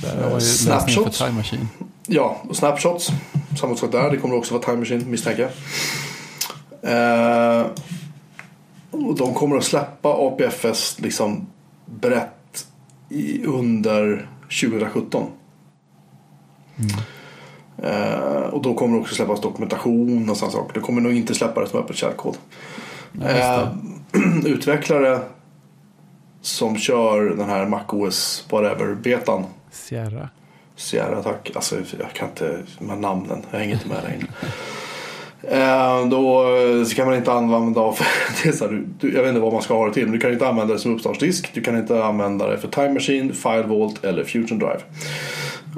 Det. 0.02 1.32
Machine. 1.32 1.68
Ja, 2.08 2.42
och 2.50 2.56
snapshots. 2.56 3.10
Samma 3.60 3.76
sak 3.76 3.92
där. 3.92 4.12
Det 4.12 4.18
kommer 4.18 4.36
också 4.36 4.54
vara 4.54 4.64
Time 4.64 4.78
Machine 4.78 5.12
misstänker 5.12 5.42
jag. 5.42 5.52
Eh, 6.82 7.66
och 8.92 9.16
de 9.16 9.34
kommer 9.34 9.58
att 9.58 9.64
släppa 9.64 10.10
APFS 10.10 11.00
liksom 11.00 11.48
brett 11.86 12.68
i, 13.10 13.46
under 13.46 14.30
2017. 14.62 15.28
Eh, 17.84 18.40
och 18.50 18.62
då 18.62 18.74
kommer 18.74 18.96
det 18.96 19.02
också 19.02 19.16
släppas 19.16 19.42
dokumentation 19.42 20.30
och 20.30 20.38
sådana 20.38 20.52
saker. 20.52 20.74
Det 20.74 20.80
kommer 20.80 21.02
nog 21.02 21.14
inte 21.14 21.36
släppa 21.36 21.62
det 21.62 21.68
som 21.68 21.80
öppet 21.80 21.96
källkod. 21.96 22.38
Eh, 23.22 23.68
utvecklare 24.46 25.20
som 26.42 26.78
kör 26.78 27.22
den 27.22 27.50
här 27.50 27.66
MacOS 27.66 28.46
whatever-betan 28.50 29.46
Sierra. 29.72 30.30
Sierra, 30.76 31.24
tack. 31.24 31.52
Alltså, 31.56 31.76
jag 31.76 32.14
kan 32.14 32.28
inte 32.30 32.60
här 32.90 32.96
namnen. 32.96 33.42
Jag 33.52 33.60
hänger 33.60 33.74
inte 33.74 33.88
med 33.88 34.04
längre. 34.04 34.28
Eh, 35.42 36.08
då 36.08 36.56
eh, 36.58 36.84
så 36.84 36.96
kan 36.96 37.08
man 37.08 37.16
inte 37.16 37.32
använda 37.32 37.82
av, 37.82 37.98
det 38.44 38.50
är 38.50 38.54
så 38.54 38.66
här, 38.68 38.84
du, 39.00 39.14
jag 39.14 39.22
vet 39.22 39.30
inte 39.30 39.42
vad 39.42 39.54
man 39.54 39.62
ska 39.62 39.74
ha 39.74 39.88
det 39.88 39.94
till, 39.94 40.04
men 40.04 40.12
du 40.12 40.20
kan 40.20 40.34
inte 40.34 40.48
använda 40.48 40.74
det 40.74 40.80
som 40.80 40.96
uppstartsdisk. 40.96 41.54
Du 41.54 41.62
kan 41.62 41.78
inte 41.78 42.04
använda 42.04 42.48
det 42.48 42.58
för 42.58 42.68
Time 42.68 42.94
Machine, 42.94 43.34
File 43.34 43.64
Vault 43.68 44.04
eller 44.06 44.24
Fusion 44.24 44.60
Drive. 44.60 44.80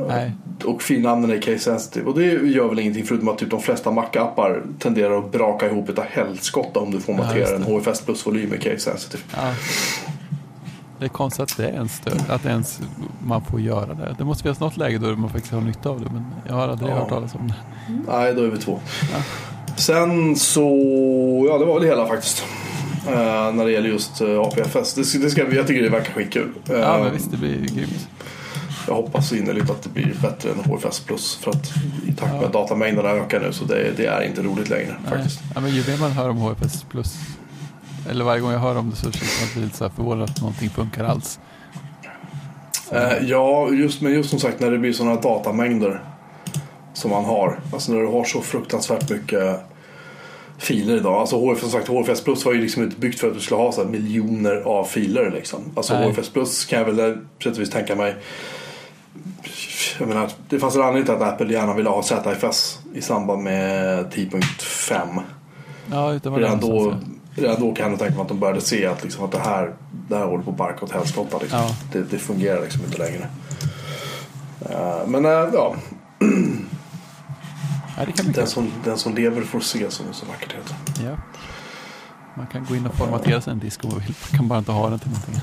Nej, 0.07 0.31
Och 0.65 0.81
filnamnen 0.81 1.31
är 1.31 1.41
case 1.41 1.59
sensitive. 1.59 2.05
Och 2.05 2.19
det 2.19 2.25
gör 2.25 2.67
väl 2.69 2.79
ingenting 2.79 3.05
förutom 3.05 3.27
att 3.29 3.37
typ 3.37 3.49
de 3.49 3.61
flesta 3.61 3.91
Mac-appar 3.91 4.61
tenderar 4.79 5.17
att 5.17 5.31
braka 5.31 5.65
ihop 5.69 5.89
ett 5.89 5.99
helskotta 5.99 6.79
om 6.79 6.91
du 6.91 6.97
Ja, 6.97 7.01
formaterar 7.03 7.37
just 7.37 7.53
en. 7.53 7.63
HFS 7.63 8.01
plus-volym 8.01 8.53
i 8.53 8.57
case 8.57 8.79
sensitive. 8.79 9.23
ja. 9.35 9.53
Det 11.01 11.05
är 11.07 11.09
konstigt 11.09 11.43
att 11.43 11.57
det 11.57 11.69
ens, 11.69 11.95
stöd, 11.95 12.21
att 12.29 12.45
ens 12.45 12.79
man 13.25 13.41
får 13.41 13.61
göra 13.61 13.93
det. 13.93 14.15
Det 14.17 14.23
måste 14.23 14.43
finnas 14.43 14.59
något 14.59 14.77
läge 14.77 14.97
då 14.97 15.15
man 15.15 15.29
faktiskt 15.29 15.53
har 15.53 15.61
nytta 15.61 15.89
av 15.89 16.01
det, 16.01 16.09
men 16.13 16.25
jag 16.47 16.53
har 16.53 16.67
aldrig 16.67 16.89
Ja. 16.91 16.95
hört 16.95 17.09
talas 17.09 17.35
om 17.35 17.47
det. 17.47 17.53
Nej, 18.07 18.33
då 18.33 18.43
är 18.43 18.47
vi 18.47 18.57
två. 18.57 18.79
Ja. 19.13 19.17
Sen 19.77 20.35
så, 20.35 20.61
ja 21.51 21.57
det 21.57 21.65
var 21.65 21.73
väl 21.73 21.81
det 21.83 21.87
hela 21.89 22.07
faktiskt. 22.07 22.45
Eh, 23.07 23.53
när 23.53 23.65
det 23.65 23.71
gäller 23.71 23.89
just 23.89 24.21
uh, 24.21 24.39
APFS. 24.41 24.93
Det, 24.93 25.01
det 25.23 25.29
ska, 25.29 25.53
jag 25.55 25.67
tycker 25.67 25.83
det 25.83 25.89
verkar 25.89 26.13
skitkul. 26.13 26.49
Eh, 26.69 26.75
Ja, 26.79 26.99
men 27.03 27.13
visst, 27.13 27.31
det 27.31 27.37
blir 27.37 27.57
grymt. 27.57 28.07
Jag 28.87 28.93
hoppas 28.95 29.29
så 29.29 29.35
innerligt 29.35 29.69
att 29.69 29.83
det 29.83 29.89
blir 29.89 30.13
bättre 30.21 30.49
än 30.51 30.59
HFS 30.71 30.99
plus. 30.99 31.35
För 31.35 31.51
att 31.51 31.71
i 32.07 32.13
takt 32.13 32.33
med 32.33 32.41
Ja. 32.41 32.47
att 32.47 32.53
datamängderna 32.53 33.09
ökar 33.09 33.39
nu 33.39 33.53
så 33.53 33.65
det, 33.65 33.91
det 33.97 34.05
är 34.05 34.21
inte 34.21 34.41
roligt 34.41 34.69
längre 34.69 34.95
Nej. 35.03 35.11
faktiskt. 35.13 35.39
Ja, 35.55 35.61
men 35.61 35.71
ju 35.75 35.83
mer 35.87 35.97
man 35.97 36.11
hör 36.11 36.29
om 36.29 36.37
HFS 36.37 36.83
plus, 36.89 37.15
eller 38.09 38.25
varje 38.25 38.41
gång 38.41 38.51
jag 38.51 38.59
hör 38.59 38.77
om 38.77 38.89
det 38.89 38.95
så 38.95 39.11
känns 39.11 39.53
blir 39.53 39.63
lite 39.63 39.77
så 39.77 39.83
här 39.83 39.91
förvånad 39.91 40.29
att 40.29 40.41
någonting 40.41 40.69
funkar 40.69 41.03
alls. 41.03 41.39
Eh, 42.91 43.17
ja, 43.21 43.69
just, 43.69 44.01
men 44.01 44.13
just 44.13 44.29
som 44.29 44.39
sagt 44.39 44.59
när 44.59 44.71
det 44.71 44.77
blir 44.77 44.93
sådana 44.93 45.21
datamängder 45.21 46.03
som 46.93 47.11
man 47.11 47.25
har. 47.25 47.59
Alltså 47.73 47.93
när 47.93 47.99
du 47.99 48.07
har 48.07 48.23
så 48.23 48.41
fruktansvärt 48.41 49.09
mycket 49.09 49.59
filer 50.57 50.95
idag. 50.95 51.13
Alltså 51.13 51.35
HFS, 51.35 51.61
som 51.61 51.69
sagt, 51.69 51.87
HFS 51.87 52.23
Plus 52.23 52.45
var 52.45 52.53
ju 52.53 52.61
liksom 52.61 52.83
inte 52.83 52.99
byggt 52.99 53.19
för 53.19 53.27
att 53.27 53.33
du 53.33 53.39
skulle 53.39 53.61
ha 53.61 53.71
så 53.71 53.83
miljoner 53.83 54.55
av 54.55 54.83
filer. 54.83 55.31
Liksom. 55.31 55.71
Alltså 55.75 55.93
Nej. 55.93 56.11
HFS 56.11 56.29
Plus 56.29 56.65
kan 56.65 56.79
jag 56.79 56.85
väl 56.85 56.95
där 56.95 57.13
på 57.13 57.43
sätt 57.43 57.53
och 57.53 57.61
vis 57.61 57.69
tänka 57.69 57.95
mig. 57.95 58.15
Jag 59.99 60.07
menar, 60.07 60.29
det 60.49 60.59
fanns 60.59 60.75
en 60.75 60.81
anledning 60.81 61.05
till 61.05 61.13
att 61.13 61.33
Apple 61.33 61.53
gärna 61.53 61.73
ville 61.73 61.89
ha 61.89 62.03
ZFS 62.03 62.79
i 62.93 63.01
samband 63.01 63.43
med 63.43 64.05
10.5. 64.05 65.21
Ja, 65.91 66.19
det 66.23 66.29
var 66.29 66.39
Redan 66.39 66.59
då, 66.59 66.95
redan 67.35 67.59
då 67.59 67.75
kan 67.75 67.89
jag 67.89 67.99
tänka 67.99 68.13
mig 68.13 68.21
att 68.21 68.27
de 68.27 68.39
började 68.39 68.61
se 68.61 68.85
att, 68.85 69.03
liksom, 69.03 69.25
att 69.25 69.31
det, 69.31 69.39
här, 69.39 69.73
det 70.09 70.17
här 70.17 70.25
håller 70.25 70.43
på 70.43 70.51
att 70.51 70.57
barka 70.57 70.85
åt 70.85 70.91
helskotta. 70.91 71.37
Liksom. 71.41 71.59
Ja. 71.59 71.75
Det, 71.91 72.01
det 72.11 72.17
fungerar 72.17 72.61
liksom 72.61 72.81
inte 72.85 72.97
längre. 72.97 73.27
Eh, 74.69 75.07
men 75.07 75.25
eh, 75.25 75.31
ja, 75.31 75.75
ja. 77.97 78.05
den 78.35 78.47
som, 78.47 78.71
den 78.83 78.97
som 78.97 79.15
lever 79.15 79.41
får 79.41 79.59
se 79.59 79.91
som 79.91 80.05
det 80.07 80.13
så 80.13 80.25
vackert 80.25 80.53
heter. 80.53 80.75
Ja. 81.05 81.17
Man 82.35 82.47
kan 82.47 82.65
gå 82.65 82.75
in 82.75 82.85
och 82.85 82.95
formatera 82.95 83.41
sin 83.41 83.59
disk 83.59 83.83
om 83.83 83.89
man 83.89 83.99
vill. 83.99 84.15
Man 84.31 84.37
kan 84.37 84.47
bara 84.47 84.59
inte 84.59 84.71
ha 84.71 84.89
den 84.89 84.99
till 84.99 85.09
någonting. 85.09 85.41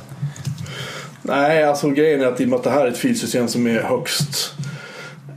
Nej, 1.22 1.64
alltså 1.64 1.90
grejen 1.90 2.20
är 2.20 2.26
att 2.26 2.40
i 2.40 2.44
och 2.44 2.48
med 2.48 2.56
att 2.56 2.64
det 2.64 2.70
här 2.70 2.86
är 2.86 2.90
ett 2.90 2.98
filsystem 2.98 3.48
som 3.48 3.66
är 3.66 3.82
högst 3.82 4.54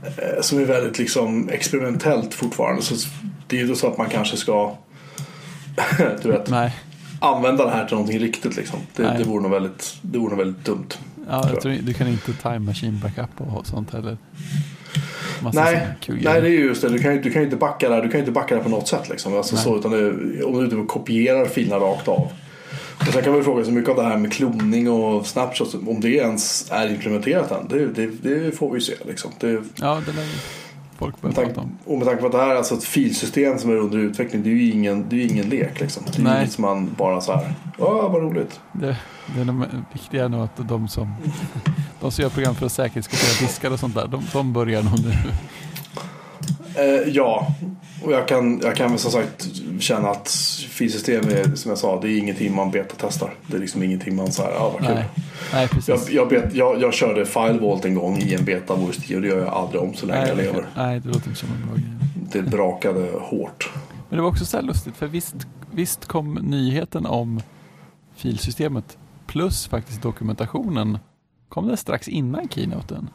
eh, 0.02 0.40
som 0.40 0.58
är 0.58 0.64
väldigt 0.64 0.98
liksom 0.98 1.48
experimentellt 1.48 2.34
fortfarande 2.34 2.82
så 2.82 2.94
det 3.46 3.56
är 3.56 3.60
ju 3.60 3.66
då 3.66 3.74
så 3.74 3.86
att 3.86 3.98
man 3.98 4.08
kanske 4.08 4.36
ska 4.36 4.76
du 6.22 6.30
vet, 6.30 6.50
Nej, 6.50 6.74
använda 7.18 7.64
det 7.64 7.70
här 7.70 7.84
till 7.84 7.94
någonting 7.94 8.18
riktigt 8.18 8.56
liksom. 8.56 8.78
Det, 8.96 9.02
det, 9.18 9.24
vore 9.24 9.42
nog 9.42 9.50
väldigt, 9.50 9.96
det 10.02 10.18
vore 10.18 10.30
nog 10.30 10.38
väldigt 10.38 10.64
dumt. 10.64 10.88
ja, 11.28 11.42
Tror 11.42 11.60
tror, 11.60 11.72
du 11.82 11.94
kan 11.94 12.08
inte 12.08 12.32
time 12.32 12.58
machine 12.58 13.00
backup 13.02 13.40
och 13.40 13.66
sånt 13.66 13.92
heller. 13.92 14.16
Massa 15.42 15.64
Nej, 15.64 15.88
nej, 16.08 16.40
det 16.40 16.48
är 16.48 16.50
ju 16.50 16.64
just 16.64 16.82
det. 16.82 16.88
Du 16.88 16.98
kan 16.98 17.14
ju, 17.14 17.20
du 17.20 17.30
kan 17.30 17.42
ju 17.42 17.44
inte 17.44 17.56
backa 17.56 17.88
där. 17.88 18.02
Du 18.02 18.08
kan 18.08 18.20
inte 18.20 18.32
backa 18.32 18.54
där 18.54 18.62
på 18.62 18.68
något 18.68 18.88
sätt. 18.88 19.08
Liksom. 19.08 19.36
Alltså, 19.36 19.54
Nej. 19.54 19.64
så, 19.64 19.76
utan 19.76 19.90
det, 19.90 20.44
om 20.44 20.58
du 20.58 20.64
inte 20.64 20.92
kopierar 20.92 21.46
filerna 21.46 21.84
rakt 21.84 22.08
av. 22.08 22.32
Och 22.98 23.12
sen 23.12 23.22
kan 23.22 23.32
man 23.32 23.44
fråga 23.44 23.64
sig 23.64 23.72
mycket 23.72 23.90
av 23.90 23.96
det 23.96 24.02
här 24.02 24.16
med 24.16 24.32
kloning 24.32 24.90
och 24.90 25.26
snapshots. 25.26 25.74
Om 25.74 26.00
det 26.00 26.08
ens 26.08 26.70
är 26.70 26.90
implementerat 26.90 27.50
än. 27.50 27.68
Det, 27.68 27.86
det, 27.86 28.06
det 28.06 28.52
får 28.52 28.70
vi 28.70 28.74
ju 28.74 28.80
se. 28.80 28.94
Liksom. 29.06 29.30
Det, 29.40 29.62
Ja, 29.80 30.02
det 30.06 30.12
lär 30.12 30.22
ju 30.22 30.38
folk 31.02 31.20
börja 31.20 31.36
med 31.36 31.46
prata 31.46 31.60
om. 31.60 31.78
och 31.84 31.98
med 31.98 32.06
tanke 32.06 32.20
på 32.20 32.26
att 32.26 32.32
det 32.32 32.38
här 32.38 32.48
är 32.48 32.54
alltså 32.54 32.74
ett 32.74 32.84
filsystem 32.84 33.58
som 33.58 33.70
är 33.70 33.74
under 33.76 33.98
utveckling. 33.98 34.42
Det 34.42 34.48
är 34.50 34.54
ju 34.54 34.70
ingen, 34.70 35.08
det 35.08 35.16
är 35.16 35.26
ingen 35.30 35.48
lek. 35.48 35.80
Liksom. 35.80 36.02
Det 36.12 36.18
är 36.18 36.22
Nej. 36.22 36.38
inget 36.38 36.52
som 36.52 36.62
man 36.62 36.94
bara 36.98 37.20
så 37.20 37.32
här. 37.32 37.54
Ja, 37.78 38.08
vad 38.08 38.22
roligt. 38.22 38.60
Det, 38.72 38.96
det 39.34 39.40
är 39.40 39.44
nog 39.44 39.64
viktiga 39.92 40.24
är 40.24 40.28
nog 40.28 40.40
att 40.40 40.68
de 40.68 40.88
som, 40.88 41.14
de 42.00 42.12
som 42.12 42.22
gör 42.22 42.30
program 42.30 42.54
för 42.54 42.66
att 42.66 42.72
säkerhetskopiera 42.72 43.46
diskar 43.46 43.70
och 43.70 43.78
sånt 43.80 43.94
där, 43.94 44.08
de, 44.08 44.22
de 44.32 44.52
börjar 44.52 44.82
nog 44.82 44.94
nu. 45.04 45.12
Eh, 46.76 47.08
ja, 47.08 47.46
och 48.04 48.12
jag 48.12 48.28
kan, 48.28 48.60
jag 48.64 48.76
kan 48.76 48.90
väl 48.90 48.98
som 48.98 49.10
sagt 49.10 49.48
känna 49.80 50.08
att 50.10 50.28
filsystem 50.68 51.24
är 51.28 51.54
som 51.56 51.68
jag 51.68 51.78
sa, 51.78 52.00
det 52.00 52.08
är 52.08 52.18
ingenting 52.18 52.54
man 52.54 52.70
betatestar. 52.70 53.34
Det 53.46 53.56
är 53.56 53.60
liksom 53.60 53.82
ingenting 53.82 54.16
man 54.16 54.32
säger, 54.32 54.50
ja 54.50 54.70
vad 54.70 54.86
kul. 54.86 54.94
Nej, 54.94 55.04
Nej 55.52 55.68
precis. 55.68 55.88
Jag, 55.88 56.00
jag, 56.10 56.28
bet, 56.28 56.54
jag, 56.54 56.80
jag 56.80 56.94
körde 56.94 57.26
Filevault 57.26 57.84
en 57.84 57.94
gång 57.94 58.18
i 58.18 58.34
en 58.34 58.44
beta 58.44 58.72
av 58.74 58.84
OS 58.84 58.96
10 58.96 59.16
och 59.16 59.22
det 59.22 59.28
gör 59.28 59.38
jag 59.38 59.48
aldrig 59.48 59.82
om 59.82 59.94
så 59.94 60.06
länge 60.06 60.20
Nej, 60.20 60.28
jag 60.28 60.36
det- 60.38 60.42
lever. 60.42 60.66
Nej, 60.76 61.00
det 61.00 61.08
låter 61.08 61.28
inte 61.28 61.40
som 61.40 61.48
en 61.52 61.66
bra 61.66 61.74
grej. 61.76 61.86
Det 62.32 62.42
brakade 62.50 63.10
hårt. 63.20 63.70
Men 64.08 64.16
det 64.16 64.22
var 64.22 64.28
också 64.30 64.44
så 64.44 64.56
här 64.56 64.64
lustigt, 64.64 64.96
för 64.96 65.06
visst, 65.06 65.34
visst 65.70 66.06
kom 66.06 66.34
nyheten 66.34 67.06
om 67.06 67.40
filsystemet 68.16 68.98
plus 69.26 69.66
faktiskt 69.68 70.02
dokumentationen, 70.02 70.98
kom 71.48 71.66
den 71.68 71.76
strax 71.76 72.08
innan 72.08 72.48
keynoten? 72.48 73.08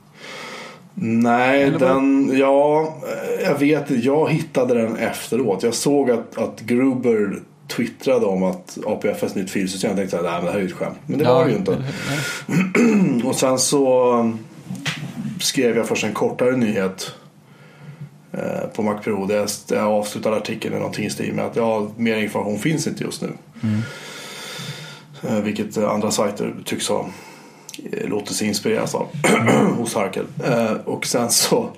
Nej, 1.00 1.64
Eller 1.64 1.80
den, 1.80 2.38
ja, 2.38 2.98
jag 3.44 3.60
vet. 3.60 3.90
Jag 3.90 4.30
hittade 4.30 4.74
den 4.74 4.96
efteråt. 4.96 5.64
Jag 5.64 5.74
såg 5.74 6.12
att, 6.12 6.38
att 6.38 6.60
Gruber 6.60 7.40
twittrade 7.68 8.26
om 8.26 8.44
att 8.44 8.78
APFS 8.86 9.36
nytt 9.36 9.50
filsystem. 9.50 9.90
Jag 9.90 9.98
tänkte 9.98 10.18
att 10.18 10.24
det 10.24 10.30
här 10.30 10.58
är 10.58 10.60
ju 10.60 10.66
ett 10.66 10.74
skämt. 10.74 10.98
Men 11.06 11.20
det 11.20 11.26
var 11.26 11.46
det 11.46 11.52
ju 11.52 11.58
inte. 11.58 11.84
Och 13.28 13.36
sen 13.36 13.60
så 13.60 14.14
um, 14.14 14.40
skrev 15.40 15.78
jag 15.78 15.88
först 15.88 16.04
en 16.04 16.14
kortare 16.14 16.58
nyhet 16.58 17.12
eh, 18.32 18.70
på 18.76 18.84
MacPro 18.84 19.32
jag, 19.32 19.50
jag 19.70 19.92
avslutade 19.92 20.36
artikeln 20.36 20.72
med 20.72 20.82
någonting 20.82 21.06
i 21.06 21.10
stil 21.10 21.34
med 21.34 21.46
att 21.46 21.56
ja, 21.56 21.88
mer 21.96 22.18
information 22.18 22.60
finns 22.60 22.88
inte 22.88 23.04
just 23.04 23.22
nu. 23.22 23.30
Mm. 23.64 23.82
Eh, 25.24 25.44
Vilket 25.44 25.78
eh, 25.78 25.90
andra 25.90 26.12
sajter 26.12 26.56
tycks 26.66 26.90
ha 26.90 27.06
eh, 27.92 28.10
låtit 28.10 28.36
sig 28.36 28.48
inspireras 28.48 28.96
av 28.96 29.08
hos 29.78 29.96
Harkel. 29.96 30.26
Eh, 30.46 30.72
Och 30.86 31.06
sen 31.06 31.30
så 31.30 31.70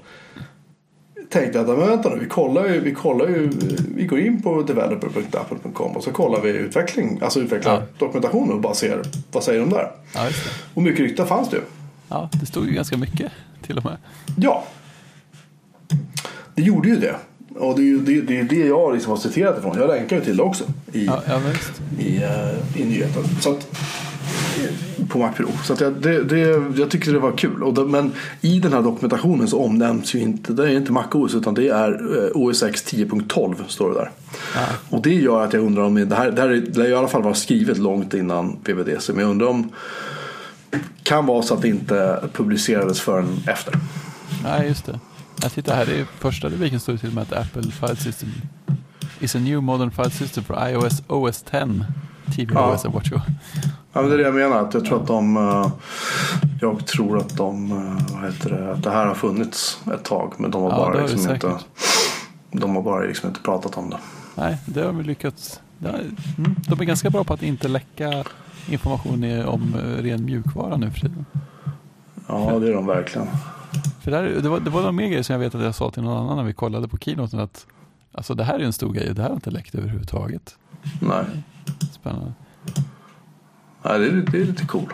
tänkte 1.30 1.58
jag 1.60 1.70
att 1.70 1.78
men 1.80 1.88
vänta 1.90 2.10
nu, 2.10 2.20
vi 2.20 2.26
kollar 2.30 2.66
ju, 2.68 2.80
vi 2.80 2.94
kollar 2.94 3.28
ju, 3.28 3.50
vi 3.96 4.06
går 4.06 4.20
in 4.20 4.42
på 4.42 4.62
developer.apple.com 4.62 5.92
och 5.98 6.04
så 6.04 6.12
kollar 6.12 6.42
vi 6.42 6.50
utveckling, 6.50 7.20
alltså 7.22 7.40
utvecklar 7.40 7.74
Ja. 7.74 7.82
dokumentation 8.06 8.52
och 8.52 8.60
bara 8.62 8.74
ser 8.74 9.02
vad 9.32 9.44
säger 9.44 9.60
de 9.60 9.70
där. 9.70 9.92
Ja. 10.16 10.30
Och 10.74 10.82
mycket 10.84 11.00
rykte 11.00 11.26
fanns 11.26 11.50
det 11.50 11.56
ju. 11.56 11.62
Ja, 12.10 12.30
det 12.40 12.46
stod 12.46 12.68
ju 12.68 12.74
ganska 12.74 12.98
mycket 12.98 13.32
till 13.68 13.78
och 13.78 13.86
med. 13.86 13.98
Ja. 14.38 14.64
Det 16.56 16.62
gjorde 16.62 16.90
ju 16.90 16.96
det. 16.96 17.16
Och 17.56 17.76
det 17.76 17.82
är 17.82 17.86
ju 17.86 18.00
det, 18.00 18.22
det, 18.22 18.40
är 18.40 18.44
det 18.44 18.56
jag 18.68 18.94
liksom 18.94 19.10
har 19.12 19.18
citerat 19.18 19.58
ifrån. 19.60 19.78
Jag 19.78 19.88
länkar 19.88 20.16
ju 20.16 20.22
till 20.24 20.38
det 20.38 20.44
också 20.44 20.64
i, 20.94 21.06
Ja, 21.06 21.22
ja 21.28 21.38
visst. 21.52 21.82
i, 22.00 22.18
eh, 22.24 22.82
i 22.82 22.86
nyheten. 22.86 23.24
Så 23.42 23.52
att, 23.52 23.68
på 25.10 25.20
MacPro. 25.20 25.48
Så 25.64 25.74
att 25.74 25.82
jag, 25.82 25.94
det, 25.94 26.24
det, 26.24 26.40
jag 26.78 26.90
tyckte 26.90 27.12
det 27.12 27.20
var 27.20 27.32
kul. 27.32 27.64
Och 27.64 27.74
det, 27.74 27.86
men 27.86 28.12
i 28.42 28.60
den 28.60 28.74
här 28.74 28.82
dokumentationen 28.82 29.48
så 29.48 29.60
omnämns 29.64 30.16
ju 30.16 30.20
inte, 30.20 30.54
det 30.54 30.64
är 30.64 30.70
inte 30.70 30.92
MacOS 30.92 31.36
utan 31.36 31.54
det 31.54 31.70
är 31.70 31.92
eh, 32.26 32.32
OS 32.34 32.64
X 32.64 32.84
10.12 32.94 33.56
står 33.68 33.90
det 33.90 33.96
där. 33.96 34.12
Ja. 34.56 34.66
Och 34.90 35.02
det 35.02 35.14
gör 35.14 35.46
att 35.46 35.54
jag 35.54 35.64
undrar 35.64 35.84
om 35.84 35.96
det 36.10 36.16
här, 36.16 36.32
det 36.32 36.42
här 36.42 36.50
lär 36.74 36.90
i 36.90 36.96
alla 36.96 37.08
fall 37.08 37.24
vara 37.24 37.34
skrivet 37.34 37.78
långt 37.78 38.14
innan 38.14 38.58
VVDC. 38.66 39.14
Men 39.14 39.22
jag 39.22 39.32
undrar 39.32 39.48
om 39.48 39.72
kan 41.04 41.26
vara 41.26 41.42
så 41.42 41.54
att 41.54 41.62
det 41.62 41.68
inte 41.68 42.30
publicerades 42.34 43.02
förrän 43.02 43.44
efter. 43.48 43.74
Nej, 44.44 44.68
just 44.68 44.86
det. 44.86 45.00
Jag 45.42 45.52
tittar 45.52 45.76
här, 45.76 45.86
det 45.86 46.00
är 46.00 46.06
första 46.20 46.50
rubriken 46.50 46.80
står 46.80 46.98
till 46.98 47.08
och 47.08 47.14
med 47.16 47.22
att 47.22 47.34
Apple 47.34 47.72
File 47.72 47.96
System 47.96 48.30
is 49.20 49.36
a 49.36 49.40
new 49.40 49.62
modern 49.64 49.92
file 49.92 50.10
system 50.10 50.44
for 50.44 50.70
iOS 50.70 51.02
OS 51.08 51.42
10, 51.42 51.86
tvOS 52.36 52.52
Ja. 52.54 52.80
och 52.86 52.94
WatchOS. 52.94 53.22
Ja, 53.94 54.02
det 54.02 54.14
är 54.14 54.18
det 54.18 54.24
jag 54.24 54.34
menar. 54.36 54.58
Att 54.64 54.74
jag 54.74 54.86
tror 54.86 55.02
att 55.02 55.08
de... 55.08 55.38
eh, 55.38 55.72
Jag 56.62 56.86
tror 56.88 57.18
att 57.18 57.38
de... 57.38 57.72
eh, 57.72 58.16
Vad 58.16 58.32
heter 58.34 58.50
det? 58.50 58.72
Att 58.72 58.84
det 58.84 58.90
här 58.92 59.06
har 59.06 59.16
funnits 59.16 59.80
ett 59.94 60.04
tag. 60.04 60.34
Men 60.38 60.52
de 60.52 60.62
har 60.64 60.70
Ja, 60.70 60.78
bara 60.78 61.06
liksom 61.06 61.34
inte... 61.34 61.58
De 62.52 62.76
har 62.76 62.82
bara 62.82 63.04
liksom 63.04 63.30
inte 63.30 63.42
pratat 63.42 63.78
om 63.78 63.90
det. 63.90 63.98
Nej, 64.36 64.58
det 64.66 64.80
har 64.80 64.88
de 64.88 65.02
lyckats. 65.02 65.62
Mm, 65.84 66.56
de 66.68 66.80
är 66.82 66.86
ganska 66.86 67.10
bra 67.10 67.24
på 67.24 67.34
att 67.34 67.44
inte 67.44 67.68
läcka 67.68 68.24
information 68.70 69.44
om 69.48 69.74
eh, 69.76 70.04
ren 70.04 70.26
mjukvara 70.26 70.78
nu 70.78 70.92
för 70.92 71.00
tiden. 71.00 71.26
Ja, 72.28 72.60
det 72.60 72.68
är 72.70 72.74
de 72.74 72.86
verkligen. 72.86 73.28
För 74.02 74.12
det, 74.12 74.18
här, 74.18 74.24
det, 74.24 74.50
var, 74.50 74.60
det 74.60 74.70
var 74.70 74.80
några 74.80 74.92
mer 74.92 75.08
grejer 75.08 75.24
som 75.24 75.34
jag 75.34 75.40
vet 75.40 75.56
att 75.56 75.62
jag 75.64 75.76
sa 75.76 75.92
till 75.92 76.04
någon 76.04 76.18
annan 76.18 76.38
när 76.38 76.44
vi 76.44 76.54
kollade 76.54 76.88
på 76.88 76.98
keynoten 76.98 77.40
att 77.40 77.66
alltså 78.12 78.34
det 78.34 78.44
här 78.44 78.60
är 78.60 78.64
en 78.64 78.74
stor 78.74 78.94
grej 78.94 79.10
och 79.10 79.16
det 79.16 79.22
här 79.22 79.30
har 79.30 79.36
inte 79.36 79.52
läckt 79.52 79.76
överhuvudtaget. 79.76 80.56
Nej, 81.02 81.24
Spännande. 81.92 82.34
Nej 83.90 84.00
det, 84.00 84.06
är, 84.08 84.12
det 84.12 84.42
är 84.42 84.46
lite 84.46 84.66
cool. 84.66 84.94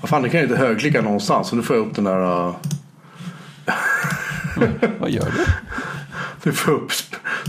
Vad 0.00 0.10
fan, 0.10 0.22
det 0.22 0.28
kan 0.28 0.40
jag 0.40 0.48
inte 0.50 0.58
högklicka 0.60 1.02
någonstans. 1.02 1.48
Så 1.48 1.56
nu 1.56 1.62
får 1.62 1.76
jag 1.76 1.86
upp 1.86 1.94
den 1.94 2.04
där... 2.04 2.48
eh, 2.48 2.54
Vad 5.00 5.10
gör 5.10 5.30
du? 5.30 5.46
Nu 6.42 6.52
får 6.52 6.74
jag 6.74 6.82
upp... 6.82 6.92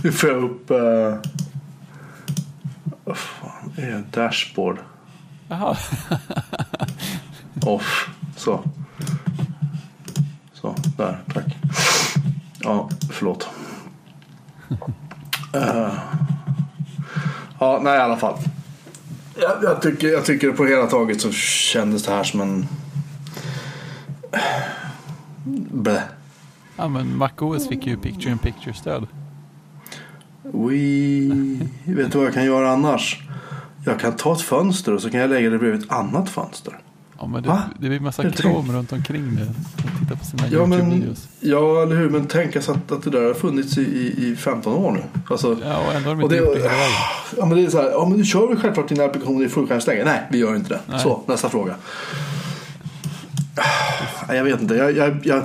Nu 0.04 0.12
får 0.12 0.30
jag 0.30 0.44
upp... 0.44 0.72
Uh, 0.72 1.16
vad 3.04 3.18
fan 3.18 3.72
är 3.78 3.92
det? 3.92 4.04
Dashboard. 4.22 4.78
Jaha, 5.48 5.78
Off. 7.62 8.10
Så. 8.36 8.64
Så, 10.54 10.76
där. 10.98 11.20
Tack. 11.34 11.46
Ja, 12.60 12.90
förlåt. 13.12 13.48
Eh, 15.54 15.90
ja, 17.60 17.80
nej 17.84 17.98
i 17.98 18.02
alla 18.02 18.18
fall. 18.18 18.38
Jag, 19.40 19.64
jag, 19.64 19.82
tycker, 19.82 20.08
jag 20.08 20.26
tycker 20.26 20.52
på 20.52 20.66
hela 20.66 20.88
taget 20.88 21.22
så 21.22 21.32
kändes 21.32 22.04
det 22.04 22.12
här 22.12 22.24
som 22.24 22.42
en... 22.42 22.68
Blä. 25.72 26.04
ja, 26.78 26.88
men 26.88 27.18
MacOS 27.18 27.68
fick 27.68 27.88
ju 27.88 27.98
picture 27.98 28.32
in 28.32 28.38
picture 28.38 28.74
stöd. 28.74 29.08
We... 30.44 30.74
Vet 31.94 32.12
du 32.12 32.18
vad 32.18 32.28
jag 32.28 32.34
kan 32.34 32.46
göra 32.46 32.72
annars? 32.72 33.22
Jag 33.86 34.00
kan 34.00 34.16
ta 34.16 34.34
ett 34.34 34.42
fönster 34.42 34.94
och 34.94 35.02
så 35.02 35.10
kan 35.10 35.20
jag 35.20 35.30
lägga 35.30 35.50
det 35.50 35.58
bredvid 35.58 35.82
ett 35.82 35.92
annat 35.92 36.30
fönster. 36.30 36.80
Ja, 37.20 37.28
men 37.28 37.44
det, 37.44 37.50
Va? 37.50 37.62
det 37.80 37.90
blir 37.90 38.00
massa 38.00 38.32
krom 38.32 38.72
runt 38.72 38.92
omkring 38.94 39.36
det. 39.36 39.46
Titta 40.00 40.16
på 40.16 40.26
sina 40.26 40.44
Ja, 40.48 40.60
YouTube-videos. 40.60 41.28
ja, 41.40 41.84
eller 41.84 41.96
hur? 41.96 42.10
Men 42.10 42.28
tänk 42.28 42.56
alltså 42.56 42.72
att, 42.72 42.92
att 42.92 43.04
det 43.04 43.10
där 43.10 43.26
har 43.28 43.34
funnits 43.34 43.78
i, 43.78 43.82
i, 43.82 44.28
i 44.32 44.36
15 44.36 44.74
år 44.74 44.92
nu. 44.92 45.04
Alltså, 45.30 45.58
Ja, 45.64 45.78
och 45.88 45.94
ändå 45.96 46.10
har 46.10 46.16
de 46.16 46.22
inte 46.24 46.36
det, 46.36 46.40
gjort 46.42 46.54
det 46.54 46.60
hela 46.62 46.70
vägen. 46.74 46.92
ja, 47.38 47.46
men 47.46 47.58
det 47.58 47.64
är 47.66 47.70
så 47.70 47.82
här, 47.82 47.90
ja 47.90 48.06
men 48.10 48.18
du 48.18 48.26
kör 48.26 48.48
väl 48.48 48.58
självklart 48.58 48.88
dina 48.90 49.04
applikationer 49.04 49.46
i 49.46 49.50
fullskärmsläge? 49.50 50.06
Nej, 50.06 50.22
vi 50.32 50.38
gör 50.38 50.56
inte 50.56 50.70
det. 50.70 50.80
Nej. 50.88 51.00
Så, 51.00 51.22
nästa 51.28 51.50
fråga. 51.50 51.76
Ah, 54.28 54.34
Jag 54.34 54.44
vet 54.44 54.62
inte, 54.62 54.76
jag, 54.76 54.98
jag, 54.98 55.18
jag, 55.24 55.44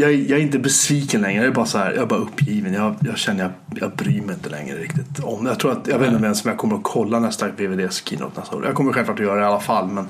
jag, 0.00 0.14
jag 0.14 0.38
är 0.38 0.42
inte 0.42 0.58
besviken 0.58 1.20
längre. 1.20 1.42
Jag 1.42 1.50
är 1.50 1.54
bara 1.54 1.66
så 1.66 1.78
här, 1.78 1.92
jag 1.92 2.02
är 2.02 2.06
bara 2.06 2.18
uppgiven. 2.20 2.72
Jag, 2.72 2.94
jag 3.00 3.18
känner 3.18 3.42
jag, 3.42 3.52
jag 3.80 3.96
bryr 3.96 4.22
mig 4.22 4.34
inte 4.34 4.48
längre 4.48 4.76
riktigt 4.76 5.20
om 5.22 5.46
Jag 5.46 5.58
tror 5.58 5.72
att, 5.72 5.86
jag 5.86 5.98
vet 5.98 6.12
inte 6.12 6.24
ens 6.24 6.44
om 6.44 6.48
jag 6.48 6.58
kommer 6.58 6.76
att 6.76 6.82
kolla 6.82 7.20
nästa 7.20 7.48
VVDs 7.48 8.02
keynote 8.04 8.40
nästa 8.40 8.56
år. 8.56 8.64
Jag 8.66 8.74
kommer 8.74 8.92
självklart 8.92 9.18
att 9.20 9.26
göra 9.26 9.36
det 9.36 9.42
i 9.42 9.44
alla 9.44 9.60
fall. 9.60 9.88
Men 9.88 10.08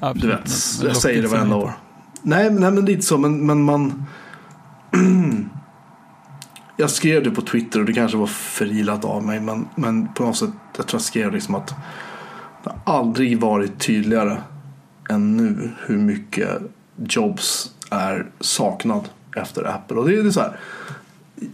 Absolut, 0.00 0.22
du 0.22 0.28
vet, 0.28 0.50
men- 0.80 0.88
jag 0.88 0.96
säger 0.96 1.22
det 1.22 1.28
varenda 1.28 1.56
år. 1.56 1.72
Nej, 2.22 2.50
nej 2.50 2.70
men 2.70 2.84
lite 2.84 3.02
så, 3.02 3.18
men, 3.18 3.46
men 3.46 3.62
man... 3.62 4.04
jag 6.76 6.90
skrev 6.90 7.24
det 7.24 7.30
på 7.30 7.42
Twitter 7.42 7.80
och 7.80 7.86
det 7.86 7.92
kanske 7.92 8.16
var 8.16 8.26
förilat 8.26 9.04
av 9.04 9.24
mig, 9.24 9.40
men, 9.40 9.68
men 9.74 10.08
på 10.14 10.22
något 10.22 10.36
sätt, 10.36 10.50
jag 10.76 10.86
tror 10.86 10.98
jag 10.98 11.04
skrev 11.04 11.32
liksom 11.32 11.54
att 11.54 11.74
det 12.64 12.70
har 12.84 12.98
aldrig 12.98 13.40
varit 13.40 13.78
tydligare 13.78 14.36
än 15.10 15.36
nu 15.36 15.70
hur 15.86 15.98
mycket 15.98 16.48
Jobs 17.08 17.70
är 17.92 18.26
saknad 18.40 19.08
efter 19.36 19.64
Apple. 19.64 19.96
Och 19.96 20.08
det 20.08 20.16
är 20.16 20.22
det 20.22 20.32
så 20.32 20.40
här, 20.40 20.56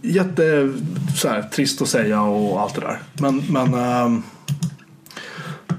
jätte 0.01 0.73
så 1.15 1.27
här, 1.27 1.41
trist 1.41 1.81
att 1.81 1.87
säga 1.87 2.21
och 2.21 2.61
allt 2.61 2.75
det 2.75 2.81
där. 2.81 2.99
Men, 3.13 3.43
men 3.49 3.73
äh, 3.73 4.19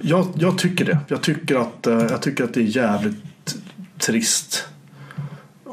jag, 0.01 0.27
jag 0.35 0.59
tycker 0.59 0.85
det. 0.85 0.99
Jag 1.09 1.23
tycker, 1.23 1.57
att, 1.57 1.87
äh, 1.87 1.95
jag 2.11 2.23
tycker 2.23 2.45
att 2.45 2.55
det 2.55 2.61
är 2.61 2.77
jävligt 2.77 3.57
trist 3.99 4.65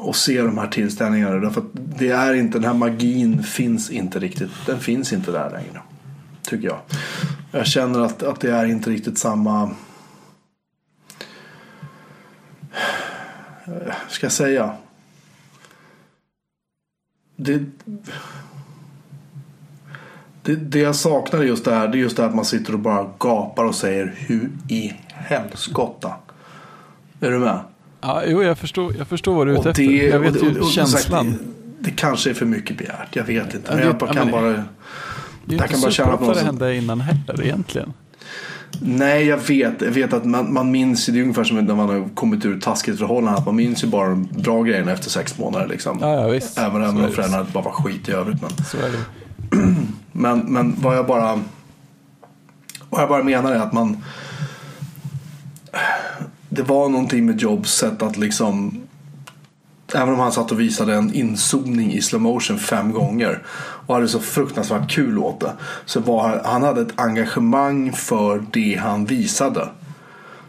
att 0.08 0.16
se 0.16 0.42
de 0.42 0.58
här 0.58 0.68
tillställningarna. 0.68 1.36
Därför 1.36 1.60
att 1.60 1.70
det 1.98 2.08
är 2.08 2.34
inte, 2.34 2.58
den 2.58 2.64
här 2.64 2.74
magin 2.74 3.42
finns 3.42 3.90
inte 3.90 4.18
riktigt. 4.18 4.50
Den 4.66 4.80
finns 4.80 5.12
inte 5.12 5.32
där 5.32 5.50
längre. 5.50 5.80
Tycker 6.42 6.66
jag. 6.68 6.78
Jag 7.50 7.66
känner 7.66 8.00
att, 8.00 8.22
att 8.22 8.40
det 8.40 8.50
är 8.50 8.64
inte 8.66 8.90
riktigt 8.90 9.18
samma... 9.18 9.70
Ska 14.08 14.26
jag 14.26 14.32
säga? 14.32 14.74
Det, 17.36 17.62
det, 20.42 20.54
det 20.56 20.78
jag 20.78 20.96
saknar 20.96 21.40
är 21.40 21.44
just 21.44 21.64
det 21.64 21.74
här. 21.74 21.88
Det 21.88 21.98
är 21.98 22.00
just 22.00 22.16
det 22.16 22.24
att 22.26 22.34
man 22.34 22.44
sitter 22.44 22.72
och 22.72 22.78
bara 22.78 23.10
gapar 23.18 23.64
och 23.64 23.74
säger 23.74 24.14
hur 24.16 24.50
i 24.68 24.92
helskotta. 25.08 26.14
Är 27.20 27.30
du 27.30 27.38
med? 27.38 27.60
Ja, 28.00 28.22
jo, 28.26 28.42
jag 28.42 28.58
förstår, 28.58 28.96
jag 28.96 29.08
förstår 29.08 29.34
vad 29.34 29.46
du 29.46 29.54
är 29.54 29.60
ute 29.60 29.70
efter. 29.70 29.82
det, 29.82 29.92
Jag 30.06 30.20
vet 30.20 30.36
och, 30.36 30.42
ju 30.42 30.50
och, 30.50 30.56
och, 30.56 30.62
som 30.64 30.72
känslan. 30.86 31.30
Sagt, 31.32 31.42
det, 31.44 31.50
det 31.78 31.90
kanske 31.90 32.30
är 32.30 32.34
för 32.34 32.46
mycket 32.46 32.78
begärt. 32.78 33.16
Jag 33.16 33.24
vet 33.24 33.54
inte. 33.54 33.70
Men 33.70 33.76
det- 33.78 33.84
jag 33.84 33.96
ja, 34.00 34.06
kan 34.12 34.30
bara... 34.30 34.42
det 34.42 34.48
är 34.48 34.54
ju 34.56 34.62
jag 35.44 35.52
inte 35.54 35.68
kan 35.68 35.80
bara 35.80 35.90
känna 35.90 36.16
på 36.16 36.24
superofta 36.24 36.26
något 36.26 36.38
det 36.38 36.44
hände 36.44 36.76
innan 36.76 37.00
heller 37.00 37.44
egentligen. 37.44 37.92
Nej, 38.80 39.26
jag 39.26 39.36
vet. 39.36 39.80
Jag 39.80 39.90
vet 39.90 40.12
att 40.12 40.24
man, 40.24 40.52
man 40.52 40.70
minns 40.70 41.08
ju. 41.08 41.12
Det 41.12 41.18
är 41.18 41.22
ungefär 41.22 41.44
som 41.44 41.56
när 41.56 41.74
man 41.74 41.88
har 41.88 42.08
kommit 42.14 42.44
ur 42.44 42.60
taskigt 42.60 42.98
förhållande. 42.98 43.38
Att 43.38 43.46
man 43.46 43.56
minns 43.56 43.84
ju 43.84 43.88
bara 43.88 44.08
de 44.08 44.28
bra 44.30 44.62
grejerna 44.62 44.92
efter 44.92 45.10
sex 45.10 45.38
månader. 45.38 45.66
Liksom. 45.66 45.98
Ja, 46.00 46.14
ja 46.14 46.28
visst. 46.28 46.58
Även 46.58 46.82
är 46.82 46.88
om 46.88 47.12
föräldrarna 47.12 47.46
bara 47.52 47.64
var 47.64 47.72
skit 47.72 48.08
i 48.08 48.12
övrigt. 48.12 48.42
Men, 48.42 48.50
Så 48.64 48.76
är 48.76 48.90
det. 48.90 49.04
men, 50.12 50.38
men 50.38 50.76
vad 50.78 50.96
jag 50.96 51.06
bara... 51.06 51.40
Och 52.90 53.00
jag 53.00 53.08
bara 53.08 53.22
menar 53.22 53.52
det 53.52 53.62
att 53.62 53.72
man 53.72 54.02
det 56.48 56.62
var 56.62 56.88
någonting 56.88 57.26
med 57.26 57.40
Jobs 57.40 57.74
sätt 57.74 58.02
att 58.02 58.16
liksom 58.16 58.82
Även 59.94 60.14
om 60.14 60.20
han 60.20 60.32
satt 60.32 60.52
och 60.52 60.60
visade 60.60 60.94
en 60.94 61.14
inzoomning 61.14 61.92
i 61.92 62.02
slow 62.02 62.22
motion 62.22 62.58
fem 62.58 62.92
gånger 62.92 63.42
och 63.86 63.94
hade 63.94 64.08
så 64.08 64.20
fruktansvärt 64.20 64.90
kul 64.90 65.18
åt 65.18 65.40
det. 65.40 65.52
Så 65.84 66.00
var 66.00 66.42
han 66.44 66.62
hade 66.62 66.80
ett 66.80 66.92
engagemang 67.00 67.92
för 67.92 68.44
det 68.52 68.74
han 68.74 69.04
visade. 69.04 69.68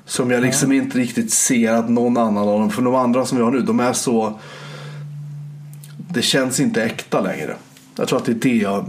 Som 0.06 0.32
jag 0.32 0.42
liksom 0.42 0.72
inte 0.72 0.98
riktigt 0.98 1.34
ser 1.34 1.74
att 1.74 1.90
någon 1.90 2.18
annan 2.18 2.38
av 2.38 2.60
dem, 2.60 2.70
för 2.70 2.82
de 2.82 2.96
andra 2.96 3.26
som 3.26 3.38
vi 3.38 3.44
har 3.44 3.52
nu, 3.52 3.62
de 3.62 3.80
är 3.80 3.94
så 3.94 4.40
Det 6.14 6.22
känns 6.22 6.60
inte 6.60 6.84
äkta 6.84 7.22
längre. 7.22 7.56
Jag 7.96 8.08
tror 8.08 8.20
att 8.20 8.26
det 8.26 8.32
är 8.32 8.36
det 8.36 8.58
jag 8.58 8.86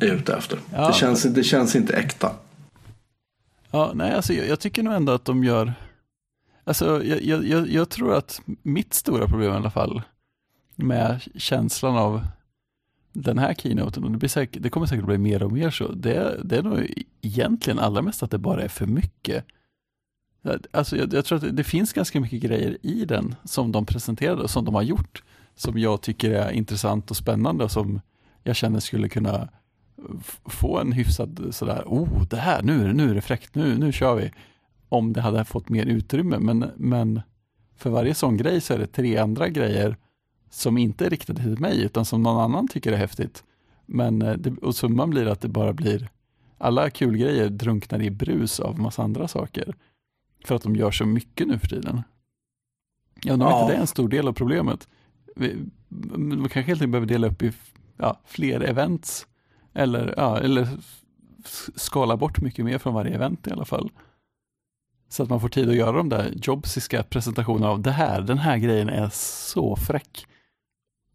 är 0.00 0.06
ute 0.06 0.34
efter. 0.34 0.58
Ja. 0.72 0.86
Det, 0.86 0.94
känns, 0.94 1.22
det 1.22 1.44
känns 1.44 1.76
inte 1.76 1.96
äkta. 1.96 2.30
Ja, 3.70 3.92
nej, 3.94 4.12
alltså 4.12 4.32
jag, 4.32 4.48
jag 4.48 4.60
tycker 4.60 4.82
nog 4.82 4.94
ändå 4.94 5.12
att 5.12 5.24
de 5.24 5.44
gör, 5.44 5.74
alltså 6.64 7.04
jag, 7.04 7.22
jag, 7.22 7.46
jag, 7.46 7.68
jag 7.68 7.88
tror 7.88 8.14
att 8.14 8.40
mitt 8.62 8.94
stora 8.94 9.28
problem 9.28 9.52
i 9.52 9.56
alla 9.56 9.70
fall 9.70 10.02
med 10.76 11.22
känslan 11.36 11.96
av 11.96 12.26
den 13.12 13.38
här 13.38 13.54
keynoten, 13.54 14.04
och 14.04 14.10
det, 14.10 14.18
blir 14.18 14.28
säkert, 14.28 14.62
det 14.62 14.70
kommer 14.70 14.86
säkert 14.86 15.04
bli 15.04 15.18
mer 15.18 15.42
och 15.42 15.52
mer 15.52 15.70
så, 15.70 15.92
det, 15.92 16.40
det 16.44 16.56
är 16.56 16.62
nog 16.62 17.04
egentligen 17.20 17.78
allra 17.78 18.02
mest 18.02 18.22
att 18.22 18.30
det 18.30 18.38
bara 18.38 18.62
är 18.62 18.68
för 18.68 18.86
mycket. 18.86 19.44
Alltså 20.70 20.96
jag, 20.96 21.12
jag 21.12 21.24
tror 21.24 21.36
att 21.36 21.44
det, 21.44 21.50
det 21.50 21.64
finns 21.64 21.92
ganska 21.92 22.20
mycket 22.20 22.40
grejer 22.40 22.78
i 22.82 23.04
den 23.04 23.34
som 23.44 23.72
de 23.72 23.86
presenterade 23.86 24.42
och 24.42 24.50
som 24.50 24.64
de 24.64 24.74
har 24.74 24.82
gjort, 24.82 25.22
som 25.54 25.78
jag 25.78 26.00
tycker 26.00 26.30
är 26.30 26.50
intressant 26.50 27.10
och 27.10 27.16
spännande 27.16 27.64
och 27.64 27.70
som 27.70 28.00
jag 28.42 28.56
känner 28.56 28.80
skulle 28.80 29.08
kunna 29.08 29.48
få 30.44 30.78
en 30.78 30.92
hyfsad 30.92 31.48
sådär, 31.50 31.82
oh 31.86 32.22
det 32.22 32.36
här, 32.36 32.62
nu 32.62 32.82
är 32.82 32.86
det, 32.86 32.92
nu 32.92 33.10
är 33.10 33.14
det 33.14 33.20
fräckt, 33.20 33.54
nu, 33.54 33.78
nu 33.78 33.92
kör 33.92 34.14
vi. 34.14 34.32
Om 34.94 35.12
det 35.12 35.20
hade 35.20 35.44
fått 35.44 35.68
mer 35.68 35.86
utrymme, 35.86 36.38
men, 36.38 36.70
men 36.76 37.20
för 37.76 37.90
varje 37.90 38.14
sån 38.14 38.36
grej 38.36 38.60
så 38.60 38.74
är 38.74 38.78
det 38.78 38.86
tre 38.86 39.16
andra 39.16 39.48
grejer 39.48 39.96
som 40.50 40.78
inte 40.78 41.06
är 41.06 41.10
riktade 41.10 41.42
till 41.42 41.58
mig, 41.60 41.82
utan 41.82 42.04
som 42.04 42.22
någon 42.22 42.40
annan 42.40 42.68
tycker 42.68 42.92
är 42.92 42.96
häftigt. 42.96 43.44
Men, 43.86 44.22
eh, 44.22 44.32
det, 44.32 44.50
och 44.58 44.76
summan 44.76 45.10
blir 45.10 45.26
att 45.26 45.40
det 45.40 45.48
bara 45.48 45.72
blir, 45.72 46.08
alla 46.58 46.90
kul 46.90 47.16
grejer 47.16 47.48
drunknar 47.48 48.02
i 48.02 48.10
brus 48.10 48.60
av 48.60 48.80
massa 48.80 49.02
andra 49.02 49.28
saker. 49.28 49.74
För 50.44 50.54
att 50.54 50.62
de 50.62 50.76
gör 50.76 50.90
så 50.90 51.06
mycket 51.06 51.48
nu 51.48 51.58
för 51.58 51.66
tiden. 51.66 52.02
Ja, 53.22 53.32
undrar 53.32 53.50
Ja. 53.50 53.60
inte 53.60 53.72
det 53.72 53.76
är 53.76 53.80
en 53.80 53.86
stor 53.86 54.08
del 54.08 54.28
av 54.28 54.32
problemet. 54.32 54.88
Vi, 55.36 55.56
vi 55.88 56.36
kanske 56.36 56.60
helt 56.60 56.82
enkelt 56.82 56.90
behöver 56.90 57.06
dela 57.06 57.26
upp 57.26 57.42
i 57.42 57.52
ja, 57.96 58.20
fler 58.24 58.60
events. 58.60 59.26
Eller, 59.72 60.14
ja, 60.16 60.38
eller 60.38 60.68
skala 61.76 62.16
bort 62.16 62.40
mycket 62.40 62.64
mer 62.64 62.78
från 62.78 62.94
varje 62.94 63.14
event 63.14 63.46
i 63.46 63.50
alla 63.50 63.64
fall. 63.64 63.90
Så 65.08 65.22
att 65.22 65.28
man 65.30 65.40
får 65.40 65.48
tid 65.48 65.68
att 65.68 65.76
göra 65.76 65.92
de 65.96 66.08
där 66.08 66.32
jobsiska 66.42 67.02
presentationerna 67.02 67.68
av 67.68 67.80
det 67.82 67.90
här, 67.90 68.20
den 68.20 68.38
här 68.38 68.56
grejen 68.58 68.88
är 68.88 69.10
så 69.12 69.76
fräck. 69.76 70.26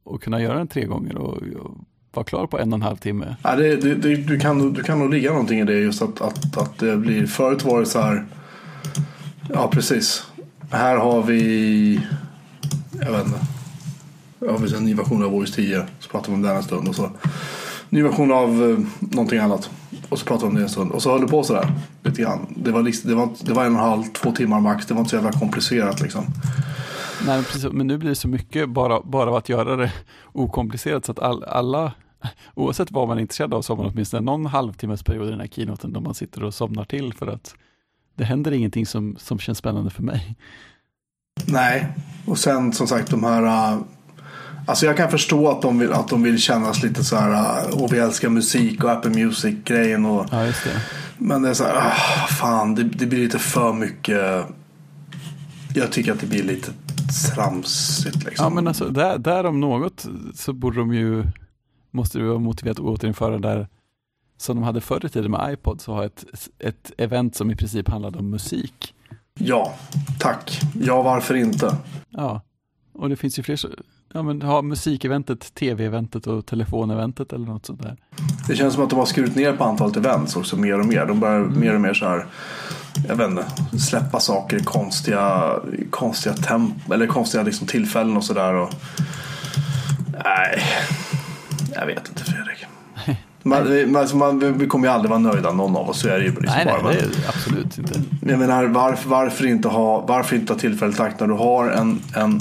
Och 0.03 0.24
kunna 0.24 0.41
göra 0.41 0.57
den 0.57 0.68
tre 0.68 0.86
gånger 0.86 1.18
och, 1.18 1.38
och 1.38 1.78
vara 2.14 2.24
klar 2.24 2.48
på 2.48 2.60
en 2.60 2.74
och 2.74 2.78
en 2.78 2.82
halv 2.82 2.98
timme. 2.98 3.36
Ja, 3.44 3.56
det, 3.56 3.76
det, 3.76 3.95
det, 3.95 4.16
du, 4.16 4.40
kan, 4.40 4.57
nog- 4.57 4.74
du 4.76 4.84
kan 4.84 4.99
nog 4.99 5.10
ligga 5.10 5.32
någonting 5.32 5.60
i 5.60 5.64
det 5.66 5.80
just 5.80 6.02
att, 6.02 6.22
att, 6.22 6.57
att 6.57 6.78
det 6.80 6.98
blir 6.98 7.26
Förut 7.28 7.64
var 7.66 7.80
det 7.80 7.86
så 7.86 8.02
här 8.02 8.26
Ja 9.53 9.68
precis. 9.72 10.28
Här 10.72 10.98
har 10.98 11.22
vi 11.24 12.02
Jag 13.02 13.11
vet 13.11 13.26
inte. 13.26 13.40
Här 14.41 14.48
har 14.48 14.57
vi 14.57 14.76
en 14.76 14.84
ny 14.86 14.94
version 14.94 15.24
av 15.24 15.36
OS 15.36 15.52
10 15.56 15.86
Så 15.99 16.10
pratar 16.10 16.28
vi 16.30 16.36
om 16.36 16.41
den 16.41 16.56
en 16.56 16.64
stund 16.64 16.88
och 16.88 16.95
så. 16.95 17.11
Ny 17.90 18.03
version 18.03 18.32
av 18.32 18.49
eh, 18.49 18.80
någonting 18.99 19.40
annat. 19.40 19.70
Och 20.10 20.19
så 20.19 20.26
pratar 20.26 20.41
vi 20.41 20.49
om 20.49 20.56
det 20.56 20.61
en 20.61 20.69
stund. 20.69 20.91
Och 20.91 21.02
så 21.02 21.11
höll 21.11 21.22
det 21.22 21.27
på 21.27 21.44
sådär 21.44 21.72
Lite 22.03 22.22
grann. 22.22 22.53
Det 22.57 22.72
var, 22.72 23.07
det 23.07 23.15
var, 23.15 23.30
det 23.41 23.53
var 23.53 23.65
en 23.65 23.76
och 23.76 23.81
en 23.81 23.90
halv, 23.90 24.03
två 24.03 24.31
timmar 24.31 24.60
max. 24.60 24.86
Det 24.86 24.94
var 24.94 25.02
inte 25.02 25.10
så 25.10 25.15
jävla 25.15 25.31
komplicerat 25.31 26.02
liksom. 26.02 26.26
Nej, 27.26 27.36
men, 27.36 27.44
precis, 27.44 27.72
men 27.72 27.88
nu 27.88 27.98
blir 27.98 28.10
det 28.10 28.15
så 28.15 28.27
mycket 28.27 28.69
bara, 28.69 29.02
bara 29.02 29.30
av 29.30 29.36
att 29.36 29.49
göra 29.49 29.76
det 29.76 29.94
okomplicerat 30.31 31.06
så 31.06 31.11
att 31.11 31.19
all, 31.19 31.44
alla, 31.44 31.94
oavsett 32.56 32.91
vad 32.91 33.07
man 33.07 33.18
är 33.18 33.22
intresserad 33.22 33.53
av, 33.53 33.61
så 33.61 33.73
har 33.73 33.84
man 33.84 33.91
åtminstone 33.94 34.22
någon 34.22 34.45
halvtimmesperiod 34.45 35.27
i 35.27 35.31
den 35.31 35.40
här 35.40 35.48
keynoten 35.48 35.94
då 35.94 35.99
man 35.99 36.14
sitter 36.14 36.44
och 36.44 36.53
somnar 36.53 36.86
till 36.86 37.14
för 37.14 37.27
att 37.27 37.56
det 38.15 38.23
händer 38.23 38.52
ingenting 38.52 38.86
som, 38.86 39.15
som 39.19 39.40
känns 39.40 39.57
spännande 39.57 39.90
för 39.90 40.03
mig. 40.03 40.36
Nej, 41.45 41.88
och 42.26 42.38
sen 42.38 42.73
som 42.73 42.88
sagt 42.88 43.11
de 43.11 43.23
här 43.23 43.73
uh, 43.73 43.81
Alltså 44.70 44.86
jag 44.86 44.98
kan 44.98 45.12
förstå 45.12 45.50
att 45.50 45.62
de 45.62 45.80
vill, 45.80 45.94
att 45.94 46.08
de 46.08 46.24
vill 46.24 46.40
kännas 46.40 46.84
lite 46.84 47.04
så 47.04 47.16
här 47.16 47.84
Och 47.84 47.94
vi 47.94 47.98
älskar 47.98 48.30
musik 48.30 48.84
och 48.84 48.91
Apple 48.91 49.12
Music 49.12 49.56
grejen 49.64 50.06
och 50.06 50.28
Ja, 50.32 50.46
just 50.46 50.64
det. 50.64 50.82
Men 51.18 51.41
det 51.41 51.50
är 51.50 51.54
så 51.54 51.64
här, 51.64 51.76
ah, 51.76 52.28
fan 52.28 52.76
det, 52.76 52.84
det 52.84 53.06
blir 53.06 53.20
lite 53.20 53.40
för 53.40 53.74
mycket 53.74 54.46
Jag 55.76 55.91
tycker 55.91 56.12
att 56.12 56.20
det 56.20 56.28
blir 56.28 56.44
lite 56.44 56.72
tramsigt 57.36 58.24
liksom 58.24 58.44
Ja, 58.44 58.50
men 58.50 58.68
alltså 58.68 58.86
där, 58.90 59.18
där 59.18 59.46
om 59.46 59.60
något 59.60 60.06
så 60.36 60.54
borde 60.54 60.80
de 60.80 60.94
ju, 60.94 61.24
måste 61.91 62.18
det 62.18 62.28
vara 62.28 62.40
motiverat 62.40 62.80
att 62.80 62.86
återinföra 62.86 63.38
där 63.38 63.68
som 64.38 64.56
de 64.56 64.64
hade 64.64 64.82
förr 64.82 65.06
i 65.06 65.10
tiden 65.10 65.32
med 65.32 65.54
iPod, 65.54 65.82
så 65.82 65.94
ha 65.94 66.06
ett, 66.06 66.26
ett 66.60 66.91
event 66.98 67.36
som 67.36 67.52
i 67.52 67.56
princip 67.56 67.90
handlade 67.90 68.20
om 68.20 68.30
musik. 68.30 68.94
Ja, 69.34 69.74
tack 70.20 70.62
Ja, 70.82 71.02
varför 71.02 71.36
inte? 71.36 71.78
Ja, 72.10 72.41
och 72.94 73.10
det 73.10 73.16
finns 73.16 73.40
ju 73.40 73.44
fler, 73.44 73.58
ja 74.14 74.23
men 74.23 74.41
ha 74.41 74.61
musikeventet, 74.61 75.53
tv-eventet 75.53 76.27
och 76.27 76.45
telefoneventet 76.45 77.34
eller 77.34 77.45
något 77.45 77.65
sånt 77.65 77.81
där. 77.81 77.98
Det 78.48 78.56
känns 78.56 78.73
som 78.73 78.84
att 78.84 78.90
de 78.90 78.99
har 78.99 79.06
skurit 79.06 79.36
ner 79.36 79.53
på 79.53 79.64
antalet 79.64 79.98
events 79.98 80.36
också 80.36 80.57
mer 80.57 80.80
och 80.80 80.86
mer 80.86 81.06
De 81.06 81.19
börjar 81.19 81.40
mer 81.40 81.76
och 81.76 81.81
mer 81.81 81.94
så 81.94 82.06
här 82.06 82.26
jag 83.07 83.15
vet 83.15 83.30
inte, 83.30 83.45
släppa 83.80 84.19
saker 84.19 84.57
i 84.57 84.64
konstiga, 84.64 85.56
konstiga 85.90 86.36
temp 86.36 86.91
eller 86.91 87.07
konstiga 87.07 87.44
liksom 87.44 87.68
tillfällen 87.68 88.18
och 88.18 88.23
sådär. 88.23 88.53
Och... 88.53 88.69
Nej, 90.23 90.64
jag 91.76 91.86
vet 91.86 92.10
inte 92.10 92.23
Fredrik. 92.23 92.65
Man, 93.50 93.96
alltså 93.96 94.18
man, 94.18 94.58
vi 94.58 94.68
kommer 94.68 94.88
ju 94.88 94.94
aldrig 94.94 95.10
vara 95.10 95.20
nöjda 95.20 95.52
någon 95.52 95.76
av 95.76 95.90
oss, 95.90 96.00
så 96.00 96.08
är 96.10 96.18
det 96.20 96.24
ju 96.26 96.30
liksom 96.30 96.46
nej, 96.56 96.66
nej, 96.66 96.74
bara. 96.84 96.92
det 96.94 96.98
Men 97.02 97.24
är 97.24 97.28
absolut 97.30 97.78
inte. 97.78 98.00
jag 98.32 98.40
menar, 98.40 98.66
varför, 98.66 99.10
varför, 99.10 99.46
inte 99.46 99.68
ha, 99.68 100.06
varför 100.06 100.36
inte 100.36 100.54
ha 100.54 100.60
tillfället 100.60 101.00
akt 101.00 101.20
när 101.20 101.28
du 101.28 101.34
har 101.34 101.70
en, 101.70 102.00
en 102.16 102.40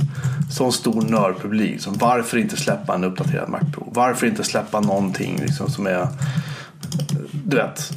sån 0.51 0.73
stor 0.73 1.03
nördpublik? 1.03 1.81
Som 1.81 1.95
varför 1.95 2.39
inte 2.39 2.57
släppa 2.57 2.95
en 2.95 3.05
uppdaterad 3.05 3.49
Mac 3.49 3.61
Pro? 3.73 3.91
Varför 3.95 4.27
inte 4.27 4.45
släppa 4.45 4.81
någonting 4.81 5.39
liksom 5.43 5.71
som 5.71 5.87
är, 5.87 6.09
du 7.45 7.57
vet, 7.57 7.91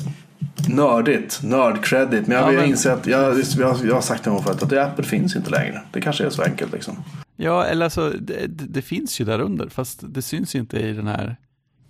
nördigt, 0.69 1.39
nördcredit. 1.43 2.27
Men 2.27 2.37
jag, 2.37 2.47
Ja, 2.47 2.51
jag 2.53 2.59
men- 2.61 2.69
inser 2.69 2.91
att, 2.91 3.07
jag, 3.07 3.39
jag, 3.57 3.77
jag 3.85 3.93
har 3.95 4.01
sagt 4.01 4.23
det 4.23 4.29
gång 4.29 4.43
förut, 4.43 4.63
att 4.63 4.69
det 4.69 4.83
Apple 4.85 5.03
finns 5.05 5.35
inte 5.35 5.49
längre. 5.49 5.81
Det 5.91 6.01
kanske 6.01 6.25
är 6.25 6.29
så 6.29 6.41
enkelt 6.43 6.73
liksom. 6.73 6.95
Ja, 7.35 7.65
eller 7.65 7.85
alltså 7.85 8.09
det, 8.09 8.47
det, 8.47 8.65
det 8.67 8.81
finns 8.81 9.21
ju 9.21 9.25
där 9.25 9.39
under, 9.39 9.69
fast 9.69 9.99
det 10.01 10.21
syns 10.21 10.55
ju 10.55 10.59
inte 10.59 10.79
i 10.79 10.93
den 10.93 11.07
här 11.07 11.35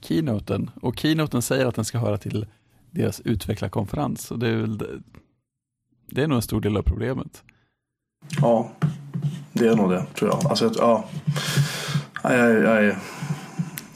keynoten. 0.01 0.71
Och 0.81 0.99
keynoten 0.99 1.41
säger 1.41 1.65
att 1.65 1.75
den 1.75 1.85
ska 1.85 1.97
höra 1.99 2.17
till 2.17 2.45
deras 2.91 3.19
utvecklarkonferens. 3.19 4.31
Och 4.31 4.39
det 4.39 4.47
är 4.49 4.55
väl 4.55 4.77
det, 6.09 6.23
är 6.23 6.27
nog 6.27 6.35
en 6.35 6.41
stor 6.41 6.61
del 6.61 6.77
av 6.77 6.81
problemet. 6.81 7.43
Ja, 8.41 8.71
det 9.53 9.67
är 9.67 9.75
nog 9.75 9.89
det 9.91 10.05
tror 10.15 10.29
jag. 10.31 10.45
Alltså, 10.47 10.65
jag- 10.65 10.75
ja. 10.77 11.05
Jag, 12.23 12.49
jag, 12.49 12.83
jag, 12.83 12.95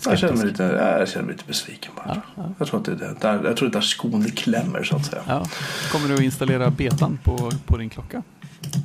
jag, 0.05 0.19
känner 0.19 0.37
mig 0.37 0.45
lite, 0.47 0.63
jag 0.63 1.09
känner 1.09 1.25
mig 1.25 1.33
lite 1.35 1.47
besviken 1.47 1.91
bara. 1.95 2.05
Ja, 2.15 2.21
ja. 2.43 2.53
Jag 2.59 2.67
tror 2.67 2.79
att 2.79 2.85
det 2.85 2.91
är 2.91 2.95
det. 2.95 3.15
Där, 3.21 3.33
jag 3.33 3.41
tror 3.43 3.51
att 3.51 3.59
det 3.59 3.65
är 3.65 3.69
där 3.69 3.81
skon 3.81 4.23
klämmer 4.25 4.83
så 4.83 4.95
att 4.95 5.05
säga. 5.05 5.21
Ja. 5.27 5.45
Kommer 5.91 6.07
du 6.07 6.13
att 6.13 6.21
installera 6.21 6.69
betan 6.69 7.19
på, 7.23 7.51
på 7.65 7.77
din 7.77 7.89
klocka? 7.89 8.23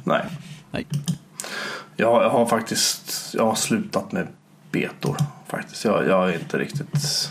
Nej. 0.05 0.26
Nej. 0.70 0.86
Jag 1.97 2.30
har 2.30 2.47
faktiskt 2.47 3.34
jag 3.34 3.47
har 3.47 3.55
slutat 3.55 4.12
med 4.12 4.28
betor. 4.70 5.16
Faktiskt. 5.47 5.84
Jag, 5.84 6.09
jag 6.09 6.30
är 6.30 6.34
inte 6.34 6.59
riktigt... 6.59 7.30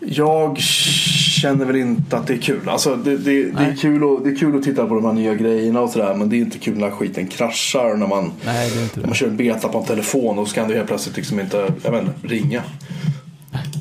Jag 0.00 0.58
känner 0.58 1.64
väl 1.64 1.76
inte 1.76 2.16
att 2.16 2.26
det 2.26 2.34
är 2.34 2.38
kul. 2.38 2.68
Alltså 2.68 2.96
det, 2.96 3.16
det, 3.16 3.50
det, 3.50 3.64
är 3.64 3.76
kul 3.76 4.04
att, 4.04 4.24
det 4.24 4.30
är 4.30 4.36
kul 4.36 4.56
att 4.56 4.62
titta 4.62 4.86
på 4.86 4.94
de 4.94 5.04
här 5.04 5.12
nya 5.12 5.34
grejerna 5.34 5.80
och 5.80 5.90
sådär. 5.90 6.14
Men 6.14 6.28
det 6.28 6.36
är 6.36 6.38
inte 6.38 6.58
kul 6.58 6.78
när 6.78 6.90
skiten 6.90 7.26
kraschar. 7.26 7.96
När 7.96 8.06
man, 8.06 8.32
Nej, 8.44 8.90
när 8.94 9.06
man 9.06 9.14
kör 9.14 9.28
en 9.28 9.36
beta 9.36 9.68
på 9.68 9.78
en 9.78 9.84
telefon 9.84 10.38
och 10.38 10.48
så 10.48 10.54
kan 10.54 10.68
du 10.68 10.74
helt 10.74 10.88
plötsligt 10.88 11.16
liksom 11.16 11.40
inte 11.40 11.72
jag 11.84 11.90
vet 11.90 12.04
ringa. 12.22 12.62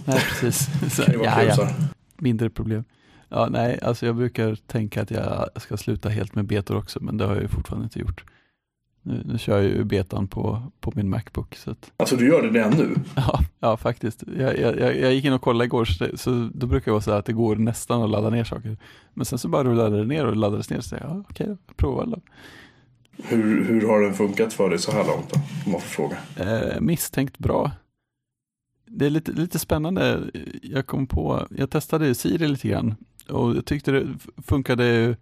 Nej, 0.06 0.20
precis. 0.30 0.68
Så, 0.96 1.02
Det 1.02 1.14
ja, 1.24 1.36
kul, 1.40 1.54
ja. 1.58 1.70
Mindre 2.18 2.50
problem. 2.50 2.84
Ja, 3.30 3.48
nej, 3.52 3.80
alltså 3.82 4.06
jag 4.06 4.16
brukar 4.16 4.56
tänka 4.56 5.02
att 5.02 5.12
jag 5.12 5.50
ska 5.56 5.78
sluta 5.78 6.10
helt 6.10 6.36
med 6.36 6.46
betor 6.46 6.78
också, 6.78 7.00
men 7.02 7.18
det 7.18 7.26
har 7.26 7.34
jag 7.34 7.42
ju 7.42 7.48
fortfarande 7.48 7.84
inte 7.84 8.00
gjort. 8.00 8.24
Nu, 9.08 9.24
nu 9.26 9.38
kör 9.38 9.62
jag 9.62 9.72
ju 9.72 9.84
betan 9.84 10.28
på, 10.28 10.62
på 10.80 10.92
min 10.96 11.10
Macbook. 11.10 11.56
Så 11.56 11.72
att, 11.72 11.92
Alltså 11.98 12.16
du 12.16 12.28
gör 12.28 12.42
det 12.42 12.50
redan 12.50 12.72
nu? 12.72 12.96
ja, 13.16 13.40
ja, 13.60 13.78
faktiskt. 13.78 14.24
Jag, 14.38 14.60
jag, 14.60 14.80
jag 14.80 14.98
jag 14.98 15.14
gick 15.14 15.26
in 15.26 15.34
och 15.34 15.42
kollade 15.42 15.66
igår, 15.66 15.86
så, 15.86 16.04
det, 16.04 16.18
så 16.18 16.50
då 16.54 16.68
brukar 16.68 16.86
det 16.86 16.92
vara 16.92 17.02
så 17.02 17.12
här 17.12 17.20
att 17.20 17.26
det 17.26 17.34
går 17.34 17.56
nästan 17.56 18.04
att 18.04 18.10
ladda 18.10 18.30
ner 18.30 18.44
saker. 18.44 18.78
Men 19.14 19.26
sen 19.26 19.40
så 19.40 19.48
bara 19.48 19.64
rullade 19.64 19.98
det 19.98 20.06
ner 20.06 20.26
och 20.26 20.36
laddades 20.36 20.70
ner, 20.70 20.82
så 20.82 20.96
jag, 20.96 21.04
ja, 21.04 21.24
okej, 21.30 21.48
då, 21.48 21.58
prova 21.76 22.06
då. 22.06 22.20
Hur, 23.24 23.64
hur 23.64 23.88
har 23.88 24.02
den 24.02 24.14
funkat 24.14 24.54
för 24.54 24.70
dig 24.70 24.80
så 24.80 24.92
här 24.92 25.06
långt 25.08 25.34
då? 25.34 25.40
Om 25.66 25.72
man 25.72 25.82
får 25.82 25.88
fråga. 25.88 26.18
Eh, 26.36 26.82
misstänkt 26.82 27.38
bra. 27.38 27.72
Det 28.86 29.06
är 29.06 29.10
lite, 29.10 29.32
lite 29.32 29.60
spännande. 29.60 30.22
Jag 30.62 30.88
kom 30.88 31.08
på, 31.08 31.48
jag 31.50 31.70
testade 31.70 32.16
Siri 32.16 32.48
lite 32.48 32.68
grann 32.68 32.96
Och 33.30 33.56
jag 33.56 33.66
tyckte 33.66 33.92
det 33.92 34.08
funkade, 34.46 35.18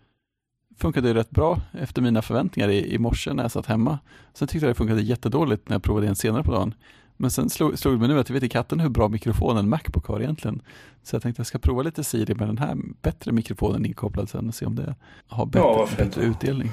funkade 0.78 1.14
rätt 1.14 1.30
bra 1.30 1.62
efter 1.72 2.02
mina 2.02 2.22
förväntningar 2.22 2.70
i, 2.70 2.94
i 2.94 2.98
morse 2.98 3.34
när 3.34 3.44
jag 3.44 3.52
satt 3.52 3.66
hemma. 3.66 4.00
Sen 4.34 4.48
tyckte 4.48 4.66
jag 4.66 4.70
det 4.76 4.78
funkade 4.78 5.02
jättedåligt 5.02 5.70
när 5.70 5.76
jag 5.76 5.84
provade 5.84 6.06
igen 6.06 6.16
senare 6.16 6.44
på 6.44 6.52
dagen. 6.52 6.74
Men 7.18 7.32
sen 7.32 7.50
slog, 7.50 7.80
slog 7.80 7.94
det 7.94 8.00
mig 8.00 8.08
nu 8.08 8.20
att 8.20 8.30
jag 8.30 8.34
vet 8.34 8.44
i 8.44 8.50
katten 8.50 8.80
hur 8.80 8.90
bra 8.90 9.08
mikrofon 9.08 9.58
en 9.58 9.70
Macbook 9.70 10.06
har 10.08 10.22
egentligen. 10.22 10.62
Så 11.04 11.16
jag 11.16 11.24
tänkte 11.24 11.40
jag 11.40 11.48
ska 11.48 11.58
prova 11.58 11.82
lite 11.82 12.04
Siri 12.04 12.36
med 12.36 12.48
den 12.48 12.58
här 12.58 12.78
bättre 13.02 13.32
mikrofonen 13.32 13.86
inkopplad 13.86 14.30
sen 14.30 14.48
och 14.48 14.56
se 14.56 14.66
om 14.66 14.76
det 14.76 14.96
har 15.28 15.46
bättre, 15.46 15.60
Ja, 15.60 15.88
bättre 15.98 16.22
utdelning. 16.22 16.72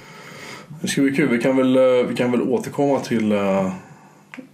Det 0.80 0.88
ska 0.88 1.02
bli 1.02 1.16
kul. 1.16 1.28
Vi 1.28 1.38
kan 1.38 1.56
väl, 1.56 1.76
eh, 1.76 1.82
vi 2.08 2.16
kan 2.16 2.30
väl 2.30 2.42
återkomma 2.42 3.00
till 3.00 3.32
uh, 3.32 3.72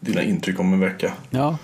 dina 0.00 0.22
intryck 0.22 0.60
om 0.60 0.72
en 0.72 0.80
vecka. 0.80 1.12
Ja, 1.30 1.58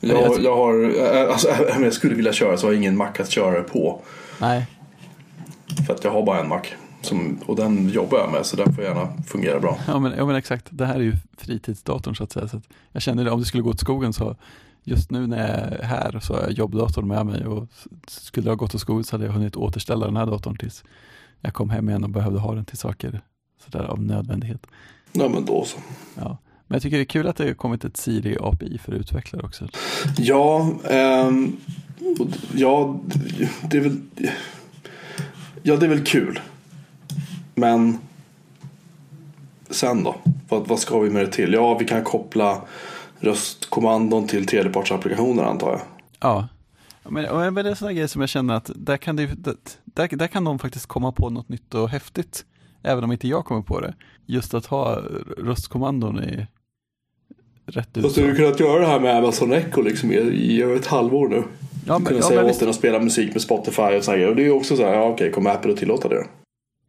jag 0.00 0.42
Jag, 0.42 0.56
har, 0.56 1.00
eh, 1.00 1.32
alltså, 1.32 1.48
jag 1.80 1.92
skulle 1.92 2.14
vilja 2.14 2.32
köra 2.32 2.56
så 2.56 2.66
har 2.66 2.72
jag 2.72 2.80
ingen 2.80 2.96
Mac 2.96 3.10
att 3.18 3.30
köra 3.30 3.62
på. 3.62 4.00
nej, 4.40 4.66
För 5.86 5.94
att 5.94 6.04
jag 6.04 6.10
har 6.10 6.22
bara 6.22 6.40
en 6.40 6.48
Mac. 6.48 6.62
Som, 7.06 7.38
och 7.46 7.56
den 7.56 7.88
jobbar 7.88 8.18
jag 8.18 8.32
med 8.32 8.46
så 8.46 8.56
den 8.56 8.74
får 8.74 8.84
gärna 8.84 9.22
fungera 9.26 9.60
bra. 9.60 9.78
ja 9.86 9.98
men, 9.98 10.12
ja 10.16 10.26
men 10.26 10.36
exakt. 10.36 10.66
Det 10.70 10.86
här 10.86 10.94
är 10.94 11.00
ju 11.00 11.16
fritidsdatorn 11.36 12.14
så 12.16 12.24
att 12.24 12.32
säga. 12.32 12.48
Så 12.48 12.56
att 12.56 12.68
jag 12.92 13.02
känner 13.02 13.24
det, 13.24 13.30
om 13.30 13.40
det 13.40 13.46
skulle 13.46 13.62
gå 13.62 13.70
åt 13.70 13.80
skogen 13.80 14.12
så 14.12 14.36
just 14.84 15.10
nu 15.10 15.26
när 15.26 15.38
jag 15.38 15.48
är 15.48 15.82
här 15.82 16.20
så 16.20 16.34
har 16.34 16.40
jag 16.40 16.52
jobbdatorn 16.52 17.08
med 17.08 17.26
mig 17.26 17.46
och 17.46 17.68
skulle 18.08 18.44
det 18.44 18.50
ha 18.50 18.56
gått 18.56 18.74
åt 18.74 18.80
skogen 18.80 19.04
så 19.04 19.16
hade 19.16 19.26
jag 19.26 19.32
hunnit 19.32 19.56
återställa 19.56 20.06
den 20.06 20.16
här 20.16 20.26
datorn 20.26 20.56
tills 20.56 20.84
jag 21.40 21.54
kom 21.54 21.70
hem 21.70 21.88
igen 21.88 22.04
och 22.04 22.10
behövde 22.10 22.38
ha 22.38 22.54
den 22.54 22.64
till 22.64 22.78
saker 22.78 23.20
sådär 23.64 23.84
av 23.84 24.02
nödvändighet. 24.02 24.66
Ja 25.12 25.28
men 25.28 25.44
då 25.44 25.64
så. 25.64 25.78
Ja. 26.14 26.38
Men 26.66 26.76
jag 26.76 26.82
tycker 26.82 26.96
det 26.96 27.02
är 27.02 27.04
kul 27.04 27.26
att 27.26 27.36
det 27.36 27.44
har 27.46 27.54
kommit 27.54 27.84
ett 27.84 27.96
Siri 27.96 28.36
API 28.40 28.78
för 28.78 28.92
utvecklare 28.92 29.42
också. 29.42 29.68
Ja, 30.18 30.70
ehm, 30.88 31.56
ja, 32.54 33.00
det 33.70 33.76
är 33.76 33.80
väl 33.80 34.00
Ja, 35.62 35.76
det 35.76 35.86
är 35.86 35.90
väl 35.90 36.04
kul. 36.04 36.40
Men 37.58 37.98
sen 39.70 40.04
då? 40.04 40.14
Vad, 40.48 40.68
vad 40.68 40.78
ska 40.78 40.98
vi 40.98 41.10
med 41.10 41.24
det 41.24 41.32
till? 41.32 41.52
Ja, 41.52 41.78
vi 41.78 41.84
kan 41.84 42.04
koppla 42.04 42.62
röstkommandon 43.20 44.26
till 44.26 44.46
tredjepartsapplikationer 44.46 45.42
antar 45.42 45.70
jag. 45.70 45.80
Ja, 46.20 46.48
men, 47.08 47.54
men 47.54 47.64
det 47.64 47.70
är 47.70 47.74
sådana 47.74 47.92
grejer 47.92 48.06
som 48.06 48.20
jag 48.20 48.30
känner 48.30 48.54
att 48.54 48.70
där 48.74 48.96
kan, 48.96 49.16
det, 49.16 49.26
där, 49.84 50.16
där 50.16 50.26
kan 50.26 50.44
de 50.44 50.58
faktiskt 50.58 50.86
komma 50.86 51.12
på 51.12 51.30
något 51.30 51.48
nytt 51.48 51.74
och 51.74 51.88
häftigt. 51.88 52.44
Även 52.82 53.04
om 53.04 53.12
inte 53.12 53.28
jag 53.28 53.44
kommer 53.44 53.62
på 53.62 53.80
det. 53.80 53.94
Just 54.26 54.54
att 54.54 54.66
ha 54.66 55.02
röstkommandon 55.38 56.24
i 56.24 56.46
rätt 57.66 57.96
ut. 57.96 58.02
Fast 58.02 58.16
du 58.16 58.28
har 58.28 58.34
kunnat 58.34 58.60
göra 58.60 58.80
det 58.80 58.86
här 58.86 59.00
med 59.00 59.16
Amazon 59.16 59.52
Echo 59.52 59.82
liksom 59.82 60.12
i, 60.12 60.62
över 60.62 60.76
ett 60.76 60.86
halvår 60.86 61.28
nu. 61.28 61.42
Ja, 61.86 61.98
men, 61.98 62.06
kunna 62.06 62.20
ja, 62.20 62.28
säga 62.28 62.44
åt 62.44 62.60
den 62.60 62.68
att 62.68 62.74
spela 62.74 62.98
musik 62.98 63.32
med 63.32 63.42
Spotify 63.42 63.82
och 63.82 64.04
så 64.04 64.10
här. 64.10 64.28
Och 64.28 64.36
det 64.36 64.42
är 64.42 64.46
ju 64.46 64.52
också 64.52 64.76
så 64.76 64.82
här, 64.82 64.94
ja 64.94 65.04
okej, 65.04 65.32
kommer 65.32 65.50
Apple 65.50 65.72
att 65.72 65.78
tillåta 65.78 66.08
det? 66.08 66.26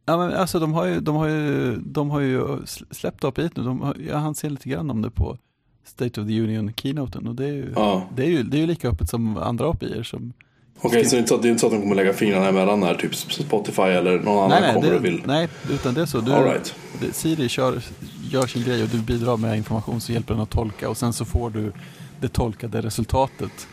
Ja, 0.08 0.16
men 0.16 0.32
alltså 0.34 0.58
de 0.58 0.72
har 0.72 0.84
ju, 0.86 1.00
de 1.00 1.16
har 1.16 1.26
ju, 1.28 1.76
de 1.76 2.10
har 2.10 2.20
ju 2.20 2.40
sl- 2.42 2.84
släppt 2.94 3.24
API 3.24 3.50
nu. 3.54 3.62
De 3.62 3.80
har, 3.80 3.96
jag 4.08 4.16
hann 4.18 4.34
se 4.34 4.48
lite 4.50 4.68
grann 4.68 4.90
om 4.90 5.02
det 5.02 5.10
på 5.10 5.38
State 5.84 6.20
of 6.20 6.26
the 6.26 6.40
Union-keynoten. 6.40 7.26
Och 7.28 7.34
det 7.34 7.44
är 7.44 7.52
ju, 7.52 7.72
Ja. 7.76 8.02
det 8.16 8.22
är 8.22 8.26
ju, 8.30 8.42
det 8.42 8.56
är 8.56 8.60
ju 8.60 8.66
lika 8.66 8.88
öppet 8.88 9.10
som 9.10 9.36
andra 9.36 9.70
API 9.70 10.04
som 10.04 10.32
Okej, 10.80 11.04
så 11.04 11.10
det 11.10 11.16
är, 11.16 11.18
inte 11.18 11.28
så, 11.28 11.34
att- 11.34 11.42
det 11.42 11.48
är 11.48 11.50
inte 11.50 11.60
så 11.60 11.66
att 11.66 11.72
de 11.72 11.80
kommer 11.82 11.94
lägga 11.94 12.12
fingrarna 12.12 12.48
emellan 12.48 12.82
här, 12.82 12.94
typ 12.94 13.14
Spotify 13.14 13.82
eller 13.82 14.18
någon 14.20 14.36
annan 14.38 14.48
Nej, 14.50 14.60
nej, 14.60 14.74
kommer 14.74 14.90
det, 14.90 14.96
och 14.96 15.04
vill? 15.04 15.22
nej, 15.26 15.48
utan 15.70 15.94
det 15.94 16.00
är 16.02 16.06
så. 16.06 16.20
Du, 16.20 16.32
All 16.32 16.44
right. 16.44 16.74
Siri 17.12 17.48
kör, 17.48 17.82
gör 18.30 18.46
sin 18.46 18.62
grej 18.62 18.82
och 18.82 18.88
du 18.88 18.98
bidrar 19.02 19.36
med 19.36 19.56
information 19.56 20.00
så 20.00 20.12
hjälper 20.12 20.34
den 20.34 20.42
att 20.42 20.50
tolka 20.50 20.88
och 20.88 20.96
sen 20.96 21.12
så 21.12 21.24
får 21.24 21.50
du 21.50 21.72
det 22.20 22.28
tolkade 22.28 22.80
resultatet. 22.82 23.68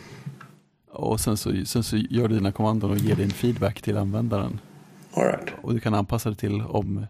Och 0.92 1.20
sen 1.20 1.38
så, 1.38 1.52
sen 1.66 1.84
så 1.84 1.98
gör 1.98 2.28
du 2.28 2.36
dina 2.36 2.52
kommandon 2.52 2.92
och 2.92 2.98
ger 2.98 3.16
din 3.16 3.30
feedback 3.32 3.82
till 3.82 3.98
användaren. 3.98 4.60
All 5.16 5.24
right. 5.24 5.54
Och 5.62 5.74
du 5.74 5.80
kan 5.80 5.94
anpassa 5.94 6.30
det 6.30 6.36
till 6.36 6.62
om, 6.62 7.06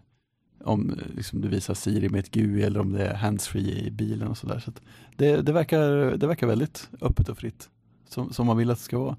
om 0.64 1.00
liksom 1.14 1.40
du 1.40 1.48
visar 1.48 1.74
Siri 1.74 2.08
med 2.08 2.20
ett 2.20 2.30
GUI 2.30 2.62
eller 2.62 2.80
om 2.80 2.92
det 2.92 3.06
är 3.06 3.14
handsfree 3.14 3.86
i 3.86 3.90
bilen 3.90 4.28
och 4.28 4.38
sådär. 4.38 4.58
Så 4.58 4.70
att 4.70 4.80
det, 5.16 5.36
det, 5.36 5.52
verkar, 5.52 5.80
det 6.16 6.26
verkar 6.26 6.46
väldigt 6.46 6.88
öppet 7.00 7.28
och 7.28 7.38
fritt. 7.38 7.68
Som, 8.08 8.32
som 8.32 8.46
man 8.46 8.56
vill 8.56 8.70
att 8.70 8.78
det 8.78 8.84
ska 8.84 8.98
vara. 8.98 9.16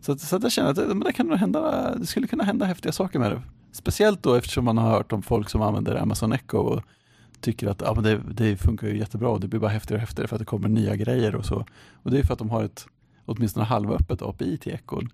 Så, 0.00 0.12
att, 0.12 0.20
så 0.20 0.36
att 0.36 0.42
jag 0.42 0.52
känner 0.52 0.70
att 0.70 0.76
det, 0.76 0.86
men 0.86 1.00
det, 1.00 1.12
kan 1.12 1.32
hända, 1.32 1.94
det 1.98 2.06
skulle 2.06 2.26
kunna 2.26 2.44
hända 2.44 2.66
häftiga 2.66 2.92
saker 2.92 3.18
med 3.18 3.30
det. 3.30 3.42
Speciellt 3.72 4.22
då 4.22 4.34
eftersom 4.34 4.64
man 4.64 4.78
har 4.78 4.90
hört 4.90 5.12
om 5.12 5.22
folk 5.22 5.50
som 5.50 5.62
använder 5.62 5.96
Amazon 5.96 6.32
Echo 6.32 6.58
och 6.58 6.82
tycker 7.40 7.68
att 7.68 7.80
ja, 7.80 7.94
men 7.94 8.04
det, 8.04 8.20
det 8.30 8.56
funkar 8.56 8.86
ju 8.86 8.98
jättebra 8.98 9.28
och 9.28 9.40
det 9.40 9.48
blir 9.48 9.60
bara 9.60 9.70
häftigare 9.70 9.98
och 9.98 10.00
häftigare 10.00 10.28
för 10.28 10.36
att 10.36 10.40
det 10.40 10.44
kommer 10.44 10.68
nya 10.68 10.96
grejer 10.96 11.34
och 11.34 11.44
så. 11.44 11.66
Och 11.92 12.10
det 12.10 12.18
är 12.18 12.22
för 12.22 12.32
att 12.32 12.38
de 12.38 12.50
har 12.50 12.64
ett 12.64 12.86
åtminstone 13.24 13.66
halvöppet 13.66 14.22
API 14.22 14.58
till 14.58 14.72
Echon. 14.72 15.08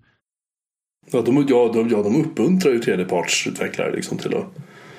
Ja, 1.11 1.21
de, 1.21 1.45
ja, 1.49 1.71
de, 1.73 1.89
ja, 1.89 2.03
de 2.03 2.15
uppmuntrar 2.25 2.71
ju 2.71 2.79
tredjepartsutvecklare 2.79 3.95
liksom 3.95 4.17
till 4.17 4.35
att... 4.35 4.45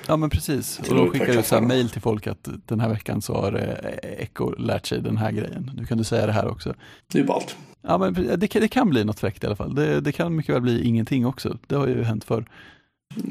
Ja 0.07 0.17
men 0.17 0.29
precis. 0.29 0.79
Och 0.89 0.95
de 0.95 1.09
skickar 1.11 1.39
ut 1.39 1.45
så 1.45 1.55
här 1.55 1.61
mail 1.61 1.89
till 1.89 2.01
folk 2.01 2.27
att 2.27 2.47
den 2.65 2.79
här 2.79 2.89
veckan 2.89 3.21
så 3.21 3.33
har 3.33 3.53
eh, 3.53 4.23
Echo 4.23 4.49
lärt 4.51 4.85
sig 4.85 5.01
den 5.01 5.17
här 5.17 5.31
grejen. 5.31 5.71
Nu 5.77 5.85
kan 5.85 5.97
du 5.97 6.03
säga 6.03 6.25
det 6.25 6.31
här 6.31 6.47
också. 6.47 6.73
Det 7.11 7.17
är 7.17 7.21
ju 7.21 7.27
ballt. 7.27 7.55
Ja 7.81 7.97
men 7.97 8.13
det, 8.39 8.47
kan- 8.47 8.61
det 8.61 8.67
kan 8.67 8.89
bli 8.89 9.03
något 9.03 9.19
fräckt 9.19 9.43
i 9.43 9.47
alla 9.47 9.55
fall. 9.55 9.75
Det, 9.75 10.01
det 10.01 10.11
kan 10.11 10.35
mycket 10.35 10.55
väl 10.55 10.61
bli 10.61 10.83
ingenting 10.87 11.25
också. 11.25 11.57
Det 11.67 11.75
har 11.75 11.87
ju 11.87 12.03
hänt 12.03 12.23
förr. 12.23 12.45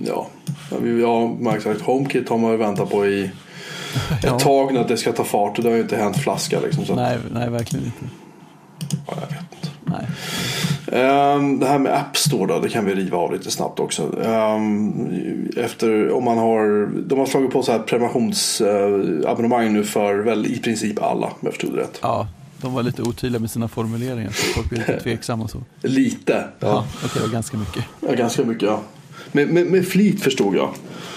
Ja, 0.06 0.28
ja, 1.02 1.36
sagt 1.62 1.80
HomeKit 1.80 2.28
har 2.28 2.38
man 2.38 2.50
ju 2.50 2.56
väntat 2.56 2.90
på 2.90 3.06
i 3.06 3.24
ett 4.10 4.24
Ja. 4.24 4.38
tag 4.38 4.72
nu 4.74 4.78
att 4.80 4.88
det 4.88 4.96
ska 4.96 5.12
ta 5.12 5.24
fart 5.24 5.58
och 5.58 5.64
det 5.64 5.70
har 5.70 5.76
ju 5.76 5.82
inte 5.82 5.96
hänt 5.96 6.16
flaska 6.16 6.60
liksom. 6.60 6.84
Så 6.84 6.94
Nej, 6.94 7.18
nej, 7.32 7.50
verkligen 7.50 7.84
inte. 7.84 8.04
Ja, 9.06 9.14
jag 9.20 9.26
vet 9.26 9.38
inte. 9.52 9.68
Nej. 9.84 10.06
Ehm, 10.92 11.58
det 11.60 11.66
här 11.66 11.78
med 11.78 11.94
App 11.94 12.16
Store 12.16 12.54
då, 12.54 12.60
det 12.60 12.68
kan 12.68 12.84
vi 12.84 12.94
riva 12.94 13.16
av 13.18 13.32
lite 13.32 13.50
snabbt 13.50 13.80
också. 13.80 14.22
Ehm, 14.24 15.48
efter, 15.56 16.10
om 16.10 16.24
man 16.24 16.38
har, 16.38 16.86
de 17.08 17.18
har 17.18 17.26
slagit 17.26 17.50
på 17.50 17.62
så 17.62 17.72
här 17.72 17.78
prenumerationsabonnemang 17.78 19.72
nu 19.72 19.84
för 19.84 20.14
väl 20.18 20.46
i 20.46 20.58
princip 20.58 21.02
alla 21.02 21.26
om 21.26 21.32
jag 21.40 21.52
förstod 21.52 21.72
det 21.74 21.80
rätt. 21.80 21.98
Ja, 22.02 22.28
de 22.60 22.74
var 22.74 22.82
lite 22.82 23.02
otydliga 23.02 23.40
med 23.40 23.50
sina 23.50 23.68
formuleringar. 23.68 24.30
Så 24.30 24.42
folk 24.54 24.68
blev 24.68 24.80
lite 24.80 25.00
tveksamma 25.02 25.48
så. 25.48 25.58
Lite, 25.82 26.32
Ja, 26.60 26.66
ja. 26.68 26.84
okej, 27.04 27.22
var 27.22 27.28
ganska 27.28 27.56
mycket. 27.56 27.84
ja 28.00 28.12
ganska 28.14 28.44
mycket 28.44 28.62
ja. 28.68 28.80
Med, 29.32 29.48
med, 29.48 29.66
med 29.66 29.86
flit 29.88 30.22
förstod 30.22 30.56
jag. 30.56 30.70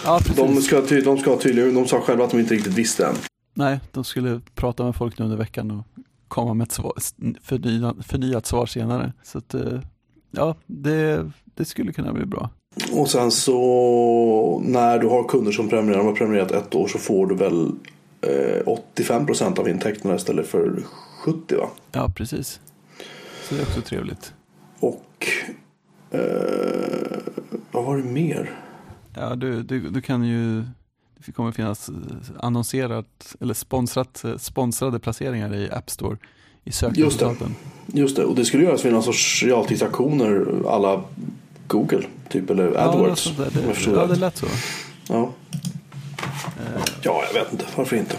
Ja, 0.05 0.17
precis. 0.19 0.35
De 0.35 0.61
ska, 0.61 0.81
de 1.05 1.17
ska 1.17 1.37
tydligen, 1.37 1.73
de 1.73 1.87
sa 1.87 2.01
själva 2.01 2.23
att 2.23 2.31
de 2.31 2.39
inte 2.39 2.53
riktigt 2.53 2.73
visste 2.73 3.05
än. 3.05 3.15
Nej, 3.53 3.79
de 3.91 4.03
skulle 4.03 4.41
prata 4.55 4.83
med 4.83 4.95
folk 4.95 5.17
nu 5.19 5.25
under 5.25 5.37
veckan 5.37 5.71
och 5.71 5.85
komma 6.31 6.53
med 6.53 6.65
ett 6.65 6.71
svar, 6.71 6.93
förnyat, 7.41 7.95
förnyat 8.05 8.45
svar 8.45 8.65
senare. 8.65 9.13
Så 9.23 9.37
att, 9.37 9.53
eh, 9.53 9.79
ja, 10.31 10.55
det, 10.67 11.31
det 11.55 11.65
skulle 11.65 11.93
kunna 11.93 12.13
bli 12.13 12.25
bra. 12.25 12.49
Och 12.91 13.09
sen 13.09 13.31
så 13.31 14.61
när 14.65 14.99
du 14.99 15.07
har 15.07 15.23
kunder 15.27 15.51
som 15.51 15.69
prenumererar, 15.69 15.97
de 15.97 16.07
har 16.07 16.15
prenumererat 16.15 16.51
ett 16.51 16.75
år 16.75 16.87
så 16.87 16.97
får 16.97 17.27
du 17.27 17.35
väl 17.35 17.71
eh, 18.21 18.65
85% 18.95 19.59
av 19.59 19.69
intäkterna 19.69 20.15
istället 20.15 20.47
för 20.47 20.83
70 21.23 21.55
va? 21.55 21.69
Ja, 21.91 22.11
precis. 22.15 22.59
Så 23.43 23.55
det 23.55 23.61
är 23.61 23.65
också 23.65 23.81
trevligt. 23.81 24.33
Och 24.79 25.27
eh, 26.11 27.17
vad 27.71 27.85
var 27.85 27.97
det 27.97 28.03
mer? 28.03 28.51
Ja, 29.15 29.35
du, 29.35 29.63
du, 29.63 29.89
du 29.89 30.01
kan 30.01 30.23
ju, 30.23 30.63
det 31.25 31.31
kommer 31.31 31.51
finnas 31.51 31.89
eh, 31.89 31.95
annonserat, 32.39 33.35
eller 33.39 33.53
sponsrat, 33.53 34.23
eh, 34.23 34.37
sponsrade 34.37 34.99
placeringar 34.99 35.55
i 35.55 35.69
App 35.71 35.89
Store 35.89 36.17
i 36.63 36.69
Just 36.69 36.79
sökresultaten. 36.79 37.55
Just 37.87 38.15
det, 38.15 38.23
och 38.23 38.35
det 38.35 38.45
skulle 38.45 38.63
göras 38.63 38.85
vid 38.85 38.91
någon 38.93 39.03
sorts 39.03 39.43
realtidsaktioner 39.43 40.45
alla 40.67 41.03
Google 41.67 42.03
typ 42.29 42.49
eller 42.49 42.71
Ja, 42.73 42.79
AdWords. 42.79 43.27
om 43.27 43.33
jag 43.37 43.53
det, 43.53 43.59
ja, 43.91 44.01
rätt. 44.01 44.09
det 44.09 44.15
lät 44.15 44.37
så. 44.37 44.45
Ja. 45.09 45.29
Eh, 46.59 46.81
ja, 47.01 47.23
jag 47.33 47.41
vet 47.43 47.51
inte. 47.53 47.65
Varför 47.75 47.95
inte? 47.95 48.15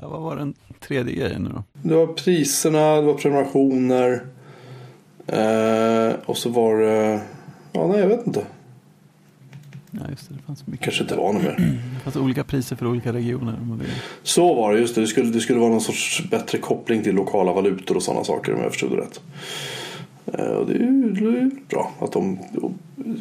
ja, 0.00 0.08
vad 0.08 0.20
var 0.20 0.36
den 0.36 0.54
tredje 0.80 1.14
grejen 1.14 1.42
nu 1.42 1.50
då? 1.50 1.62
Det 1.82 1.94
var 1.94 2.06
priserna, 2.06 2.94
det 2.96 3.02
var 3.02 3.14
prenumerationer. 3.14 4.26
Eh, 5.26 6.14
och 6.26 6.36
så 6.36 6.48
var 6.48 6.76
det... 6.80 7.20
Ja, 7.72 7.86
nej, 7.86 8.00
jag 8.00 8.08
vet 8.08 8.26
inte. 8.26 8.46
Ja, 9.90 10.00
just 10.10 10.28
det, 10.28 10.34
det 10.34 10.42
fanns 10.46 10.66
mycket. 10.66 10.84
Kanske 10.84 11.02
inte 11.02 11.14
var 11.16 11.32
något 11.32 11.42
mer. 11.42 11.56
Det 11.94 12.00
fanns 12.04 12.16
olika 12.16 12.44
priser 12.44 12.76
för 12.76 12.86
olika 12.86 13.12
regioner. 13.12 13.56
om 13.62 13.68
man 13.68 13.78
vill. 13.78 13.88
Så 14.22 14.54
var 14.54 14.72
det, 14.74 14.80
just 14.80 14.94
det. 14.94 15.00
Det 15.00 15.06
skulle, 15.06 15.30
det 15.30 15.40
skulle 15.40 15.58
vara 15.58 15.70
någon 15.70 15.80
sorts 15.80 16.22
bättre 16.30 16.58
koppling 16.58 17.02
till 17.02 17.14
lokala 17.14 17.52
valutor 17.52 17.96
och 17.96 18.02
sådana 18.02 18.24
saker 18.24 18.54
om 18.54 18.60
jag 18.60 18.70
förstod 18.72 18.90
det 18.90 18.96
rätt. 18.96 19.20
Eh, 20.34 20.44
Och 20.54 20.66
det 20.66 20.72
är 20.74 20.78
ju 20.78 21.50
bra 21.68 21.92
att 22.00 22.12
de... 22.12 22.38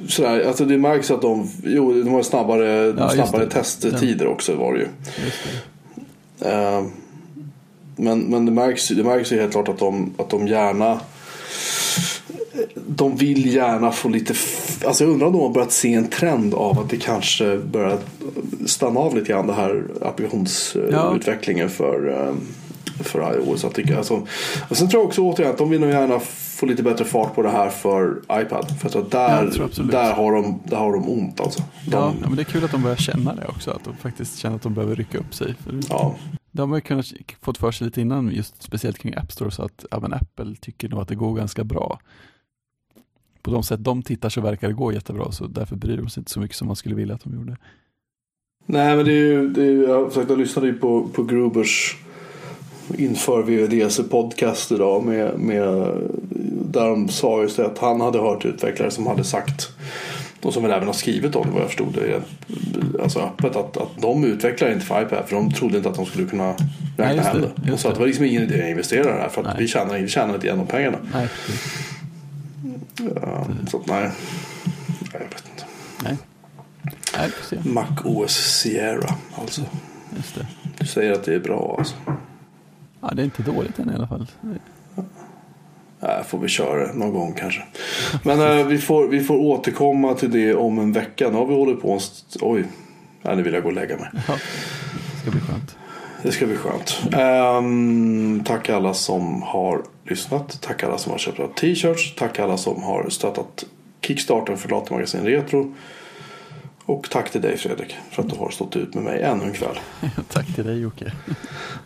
Sådär, 0.08 0.48
alltså 0.48 0.66
det 0.66 0.78
märks 0.78 1.12
att 1.12 1.22
de... 1.22 1.50
Jo, 1.64 1.94
de 2.04 2.10
har 2.10 2.24
snabbare, 2.24 2.86
just 2.86 3.14
snabbare 3.14 3.46
testtider 3.50 4.28
också 4.28 4.56
var 4.56 4.74
det 4.74 4.80
ju. 4.80 4.88
Det. 6.40 6.52
Eh, 6.52 6.84
Men, 7.96 8.20
men 8.20 8.46
det, 8.46 8.52
märks, 8.52 8.88
det 8.88 9.04
märks 9.04 9.32
ju 9.32 9.40
helt 9.40 9.52
klart 9.52 9.68
att 9.68 9.80
de, 9.80 10.14
att 10.18 10.30
de 10.30 10.48
gärna 10.48 11.00
de 12.88 13.16
vill 13.16 13.54
gärna 13.54 13.92
få 13.92 14.10
lite 14.10 14.34
Alltså 14.86 15.04
jag 15.04 15.14
undrar 15.14 15.28
om 15.28 15.34
de 15.34 15.42
har 15.42 15.50
börjat 15.50 15.72
se 15.72 15.94
en 15.94 16.08
trend 16.08 16.54
av 16.54 16.80
att 16.80 16.90
det 16.90 16.98
kanske 16.98 17.58
börjar 17.58 17.98
stanna 18.66 19.00
av 19.00 19.16
lite 19.16 19.28
grann 19.32 19.48
det 19.48 19.54
här 19.54 19.84
applikationsutvecklingen 20.02 21.70
för, 21.70 22.10
eh, 22.10 22.34
för 23.04 23.36
iOS. 23.36 23.66
Att 23.66 23.76
det, 23.76 23.98
alltså, 23.98 24.28
och 24.70 24.78
sen 24.78 24.90
tror 24.90 25.02
jag 25.02 25.08
också 25.08 25.22
återigen 25.22 25.52
att 25.52 25.58
de 25.58 25.70
vill 25.70 25.80
nog 25.80 25.90
gärna 25.90 26.20
få 26.60 26.66
lite 26.66 26.84
bättre 26.84 27.06
fart 27.06 27.36
på 27.36 27.42
det 27.42 27.50
här 27.50 27.70
för 27.70 28.22
iPad. 28.32 28.80
För 28.80 28.88
att 28.88 29.12
där, 29.12 29.92
där, 29.92 30.14
har 30.14 30.34
de, 30.34 30.60
där 30.66 30.78
har 30.78 30.94
de 30.94 31.10
ont 31.10 31.40
alltså. 31.40 31.64
De, 31.86 31.92
ja, 31.92 32.14
men 32.22 32.36
det 32.36 32.42
är 32.42 32.44
kul 32.44 32.64
att 32.64 32.72
de 32.72 32.84
börjar 32.84 32.98
känna 32.98 33.36
det 33.36 33.46
också. 33.48 33.72
Att 33.72 33.84
de 33.84 33.96
faktiskt 33.96 34.38
känner 34.38 34.56
att 34.56 34.62
de 34.62 34.74
behöver 34.74 34.96
rycka 34.96 35.18
upp 35.18 35.36
sig. 35.36 35.56
Ja. 35.90 36.16
De 36.52 36.70
har 36.70 36.78
ju 36.78 36.82
kunnat 36.82 37.06
fått 37.42 37.58
för 37.58 37.72
sig 37.72 37.86
lite 37.86 38.02
innan, 38.02 38.32
just 38.32 38.64
speciellt 38.64 38.98
kring 38.98 39.16
App 39.16 39.32
Store, 39.32 39.52
så 39.52 39.64
att 39.64 39.86
ja, 39.92 39.98
Apple 39.98 40.56
tycker 40.62 40.90
nog 40.90 41.00
att 41.00 41.08
det 41.08 41.16
går 41.16 41.36
ganska 41.36 41.64
bra. 41.64 42.00
På 43.42 43.52
de 43.52 43.64
sätt 43.64 43.84
de 43.84 44.04
tittar 44.04 44.30
så 44.30 44.42
verkar 44.42 44.68
det 44.68 44.74
gå 44.74 44.94
jättebra, 44.94 45.32
så 45.32 45.48
därför 45.48 45.76
bryr 45.76 45.98
de 45.98 46.10
sig 46.10 46.22
inte 46.22 46.32
så 46.32 46.40
mycket 46.40 46.58
som 46.58 46.68
man 46.68 46.76
skulle 46.76 46.96
vilja 46.96 47.16
att 47.16 47.24
de 47.24 47.36
gjorde. 47.36 47.58
Nej, 48.66 48.96
men 48.96 49.06
det 49.06 49.12
är 49.12 49.16
ju, 49.16 49.50
det 49.50 49.64
är, 49.64 49.88
jag, 49.88 50.12
sagt, 50.12 50.30
jag 50.30 50.40
lyssnade 50.40 50.68
ju 50.68 50.74
på, 50.74 51.08
på 51.14 51.24
Grubers 51.24 51.98
inför 52.98 53.44
VVDC 53.44 54.04
podcast 54.04 54.72
idag 54.72 55.04
med, 55.04 55.40
med, 55.40 55.98
där 56.72 56.90
de 56.90 57.10
sa 57.10 57.42
just 57.42 57.58
det 57.58 57.66
att 57.66 57.78
han 57.78 58.02
hade 58.02 58.20
hört 58.20 58.46
utvecklare 58.46 58.92
som 58.92 59.08
hade 59.08 59.24
sagt 59.24 59.70
och 60.42 60.54
som 60.54 60.64
väl 60.64 60.72
även 60.72 60.88
har 60.88 60.94
skrivit 60.94 61.36
om 61.36 61.48
det 61.48 61.52
vad 61.52 61.62
jag 61.62 61.68
förstod 61.68 61.94
det 61.94 62.22
alltså 63.02 63.20
öppet 63.20 63.56
att, 63.56 63.78
att 63.78 64.02
de 64.02 64.24
utvecklar 64.24 64.72
inte 64.72 64.86
för 64.86 65.02
iPad 65.02 65.24
för 65.28 65.36
de 65.36 65.52
trodde 65.52 65.78
inte 65.78 65.90
att 65.90 65.96
de 65.96 66.06
skulle 66.06 66.28
kunna 66.28 66.56
räkna 66.98 67.22
hem 67.22 67.42
det. 67.56 67.72
Och 67.72 67.80
så 67.80 67.88
att 67.88 67.94
det 67.94 68.00
var 68.00 68.08
liksom 68.08 68.26
ingen 68.26 68.44
idé 68.44 68.64
att 68.64 68.70
investera 68.70 69.10
i 69.10 69.14
det 69.14 69.22
här 69.22 69.30
för 69.30 69.44
att 69.44 69.60
vi 69.60 69.68
tjänar, 69.68 69.98
vi 69.98 70.08
tjänar 70.08 70.34
inte 70.34 70.48
igen 70.48 70.58
de 70.58 70.68
pengarna. 70.68 70.98
Nej, 71.14 71.28
så 73.68 73.78
att 73.78 73.88
nej, 73.88 74.12
jag 75.14 75.20
vet 75.20 75.44
inte. 75.52 75.66
Nej. 76.04 76.18
Nej, 77.18 77.74
Mac 77.74 78.02
OS 78.06 78.32
Sierra 78.32 79.16
alltså. 79.36 79.62
Just 80.16 80.36
det. 80.36 80.48
Du 80.78 80.86
säger 80.86 81.12
att 81.12 81.24
det 81.24 81.36
är 81.36 81.40
bra 81.40 81.76
alltså. 81.80 81.96
Ja, 83.02 83.12
det 83.14 83.22
är 83.22 83.24
inte 83.24 83.44
dåligt 83.44 83.80
än 83.80 83.92
i 83.92 83.96
alla 83.96 84.08
fall. 84.08 84.28
Nej, 86.02 86.24
får 86.24 86.40
vi 86.40 86.48
köra 86.48 86.94
någon 86.94 87.14
gång 87.14 87.34
kanske. 87.34 87.64
Men 88.24 88.60
äh, 88.60 88.66
vi, 88.66 88.78
får, 88.78 89.08
vi 89.08 89.24
får 89.24 89.38
återkomma 89.38 90.14
till 90.14 90.32
det 90.32 90.56
om 90.56 90.80
en 90.80 90.94
vecka. 90.94 91.30
Nu 91.30 91.36
har 91.36 91.46
vi 91.46 91.54
hållit 91.54 91.82
på 91.82 91.92
en... 91.92 92.00
Oj, 92.42 92.66
Nej, 93.22 93.36
nu 93.36 93.44
vill 93.44 93.54
jag 93.54 93.64
gå 93.64 93.70
och 93.70 93.76
lägga 93.76 93.98
mig. 93.98 94.10
Ja, 94.28 94.34
det 95.14 95.22
ska 95.22 95.32
bli 95.32 95.40
skönt. 95.40 95.76
Det 96.24 96.32
ska 96.32 96.46
bli 96.46 96.56
skönt. 96.56 97.00
Um, 97.18 98.44
tack 98.44 98.70
alla 98.70 98.94
som 98.94 99.42
har 99.42 99.84
lyssnat. 100.04 100.62
Tack 100.62 100.84
alla 100.84 100.98
som 100.98 101.12
har 101.12 101.20
köpt 101.20 101.58
t-shirts. 101.58 102.16
Tack 102.16 102.40
alla 102.40 102.58
som 102.58 102.84
har 102.84 103.10
stöttat 103.10 103.66
Kickstarter 104.02 104.56
för 104.56 104.70
Datamagasin 104.70 105.26
Retro. 105.26 105.76
Och 106.86 107.10
tack 107.10 107.32
till 107.32 107.42
dig 107.42 107.58
Fredrik 107.58 107.96
för 108.12 108.24
att 108.24 108.30
du 108.30 108.36
har 108.36 108.50
stått 108.50 108.76
ut 108.76 108.94
med 108.94 109.04
mig 109.04 109.22
ännu 109.22 109.44
en 109.44 109.54
kväll. 109.54 109.80
tack 110.30 110.56
till 110.56 110.66
dig 110.66 110.80
Jocke. 110.80 111.12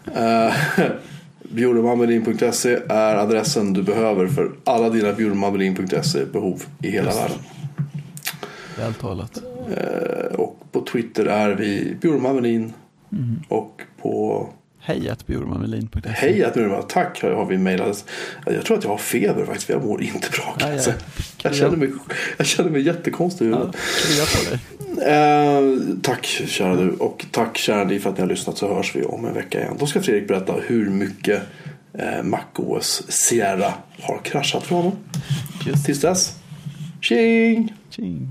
uh, 0.08 0.54
Bjurmanmelin.se 1.40 2.80
är 2.90 3.16
adressen 3.16 3.74
du 3.74 3.84
behöver 3.84 4.28
för 4.28 4.52
alla 4.64 4.90
dina 4.90 5.14
bjurmanmelin.se 5.14 6.26
behov 6.26 6.64
i 6.82 6.92
hela 6.92 7.06
Just. 7.06 7.20
världen. 7.20 7.38
Väl 8.78 8.94
talat. 8.94 9.42
Uh, 9.70 10.40
och 10.40 10.60
på 10.72 10.82
Twitter 10.82 11.26
är 11.26 11.50
vi 11.56 11.98
Bjurmanmelin. 12.02 12.74
Mm. 13.16 13.42
Och 13.48 13.82
på 14.02 14.50
Hejatbjurmanmelin.se 14.86 16.10
Hejatbjurman, 16.10 16.84
tack 16.88 17.22
har 17.22 17.46
vi 17.46 17.58
mejlat. 17.58 18.06
Jag 18.46 18.66
tror 18.66 18.78
att 18.78 18.84
jag 18.84 18.92
har 18.92 18.98
feber 18.98 19.46
faktiskt 19.46 19.66
för 19.66 19.74
jag 19.74 19.86
mår 19.86 20.04
inte 20.04 20.30
bra. 20.30 20.56
Ja, 20.60 20.74
ja. 20.74 20.94
Jag, 21.44 21.56
känner 21.56 21.78
mig, 21.78 21.92
jag 22.38 22.48
känner 22.48 22.70
mig 22.70 22.82
jättekonstig. 22.82 23.50
Ja, 23.52 23.58
på 23.58 24.50
dig. 24.50 24.60
Eh, 25.02 25.62
tack 26.02 26.26
kära 26.26 26.76
du 26.76 26.90
och 26.90 27.26
tack 27.32 27.58
kära 27.58 27.84
ni 27.84 28.00
för 28.00 28.10
att 28.10 28.18
ni 28.18 28.22
har 28.22 28.30
lyssnat 28.30 28.58
så 28.58 28.76
hörs 28.76 28.96
vi 28.96 29.04
om 29.04 29.26
en 29.26 29.34
vecka 29.34 29.60
igen. 29.60 29.76
Då 29.80 29.86
ska 29.86 30.02
Fredrik 30.02 30.28
berätta 30.28 30.54
hur 30.68 30.90
mycket 30.90 31.42
eh, 31.94 32.24
MacOS 32.24 33.04
Sierra 33.10 33.74
har 34.02 34.20
kraschat 34.24 34.64
för 34.64 34.76
honom. 34.76 34.94
Just. 35.66 35.86
Tills 35.86 36.02
dess, 36.02 36.38
tjing! 37.02 37.74
tjing. 37.90 38.28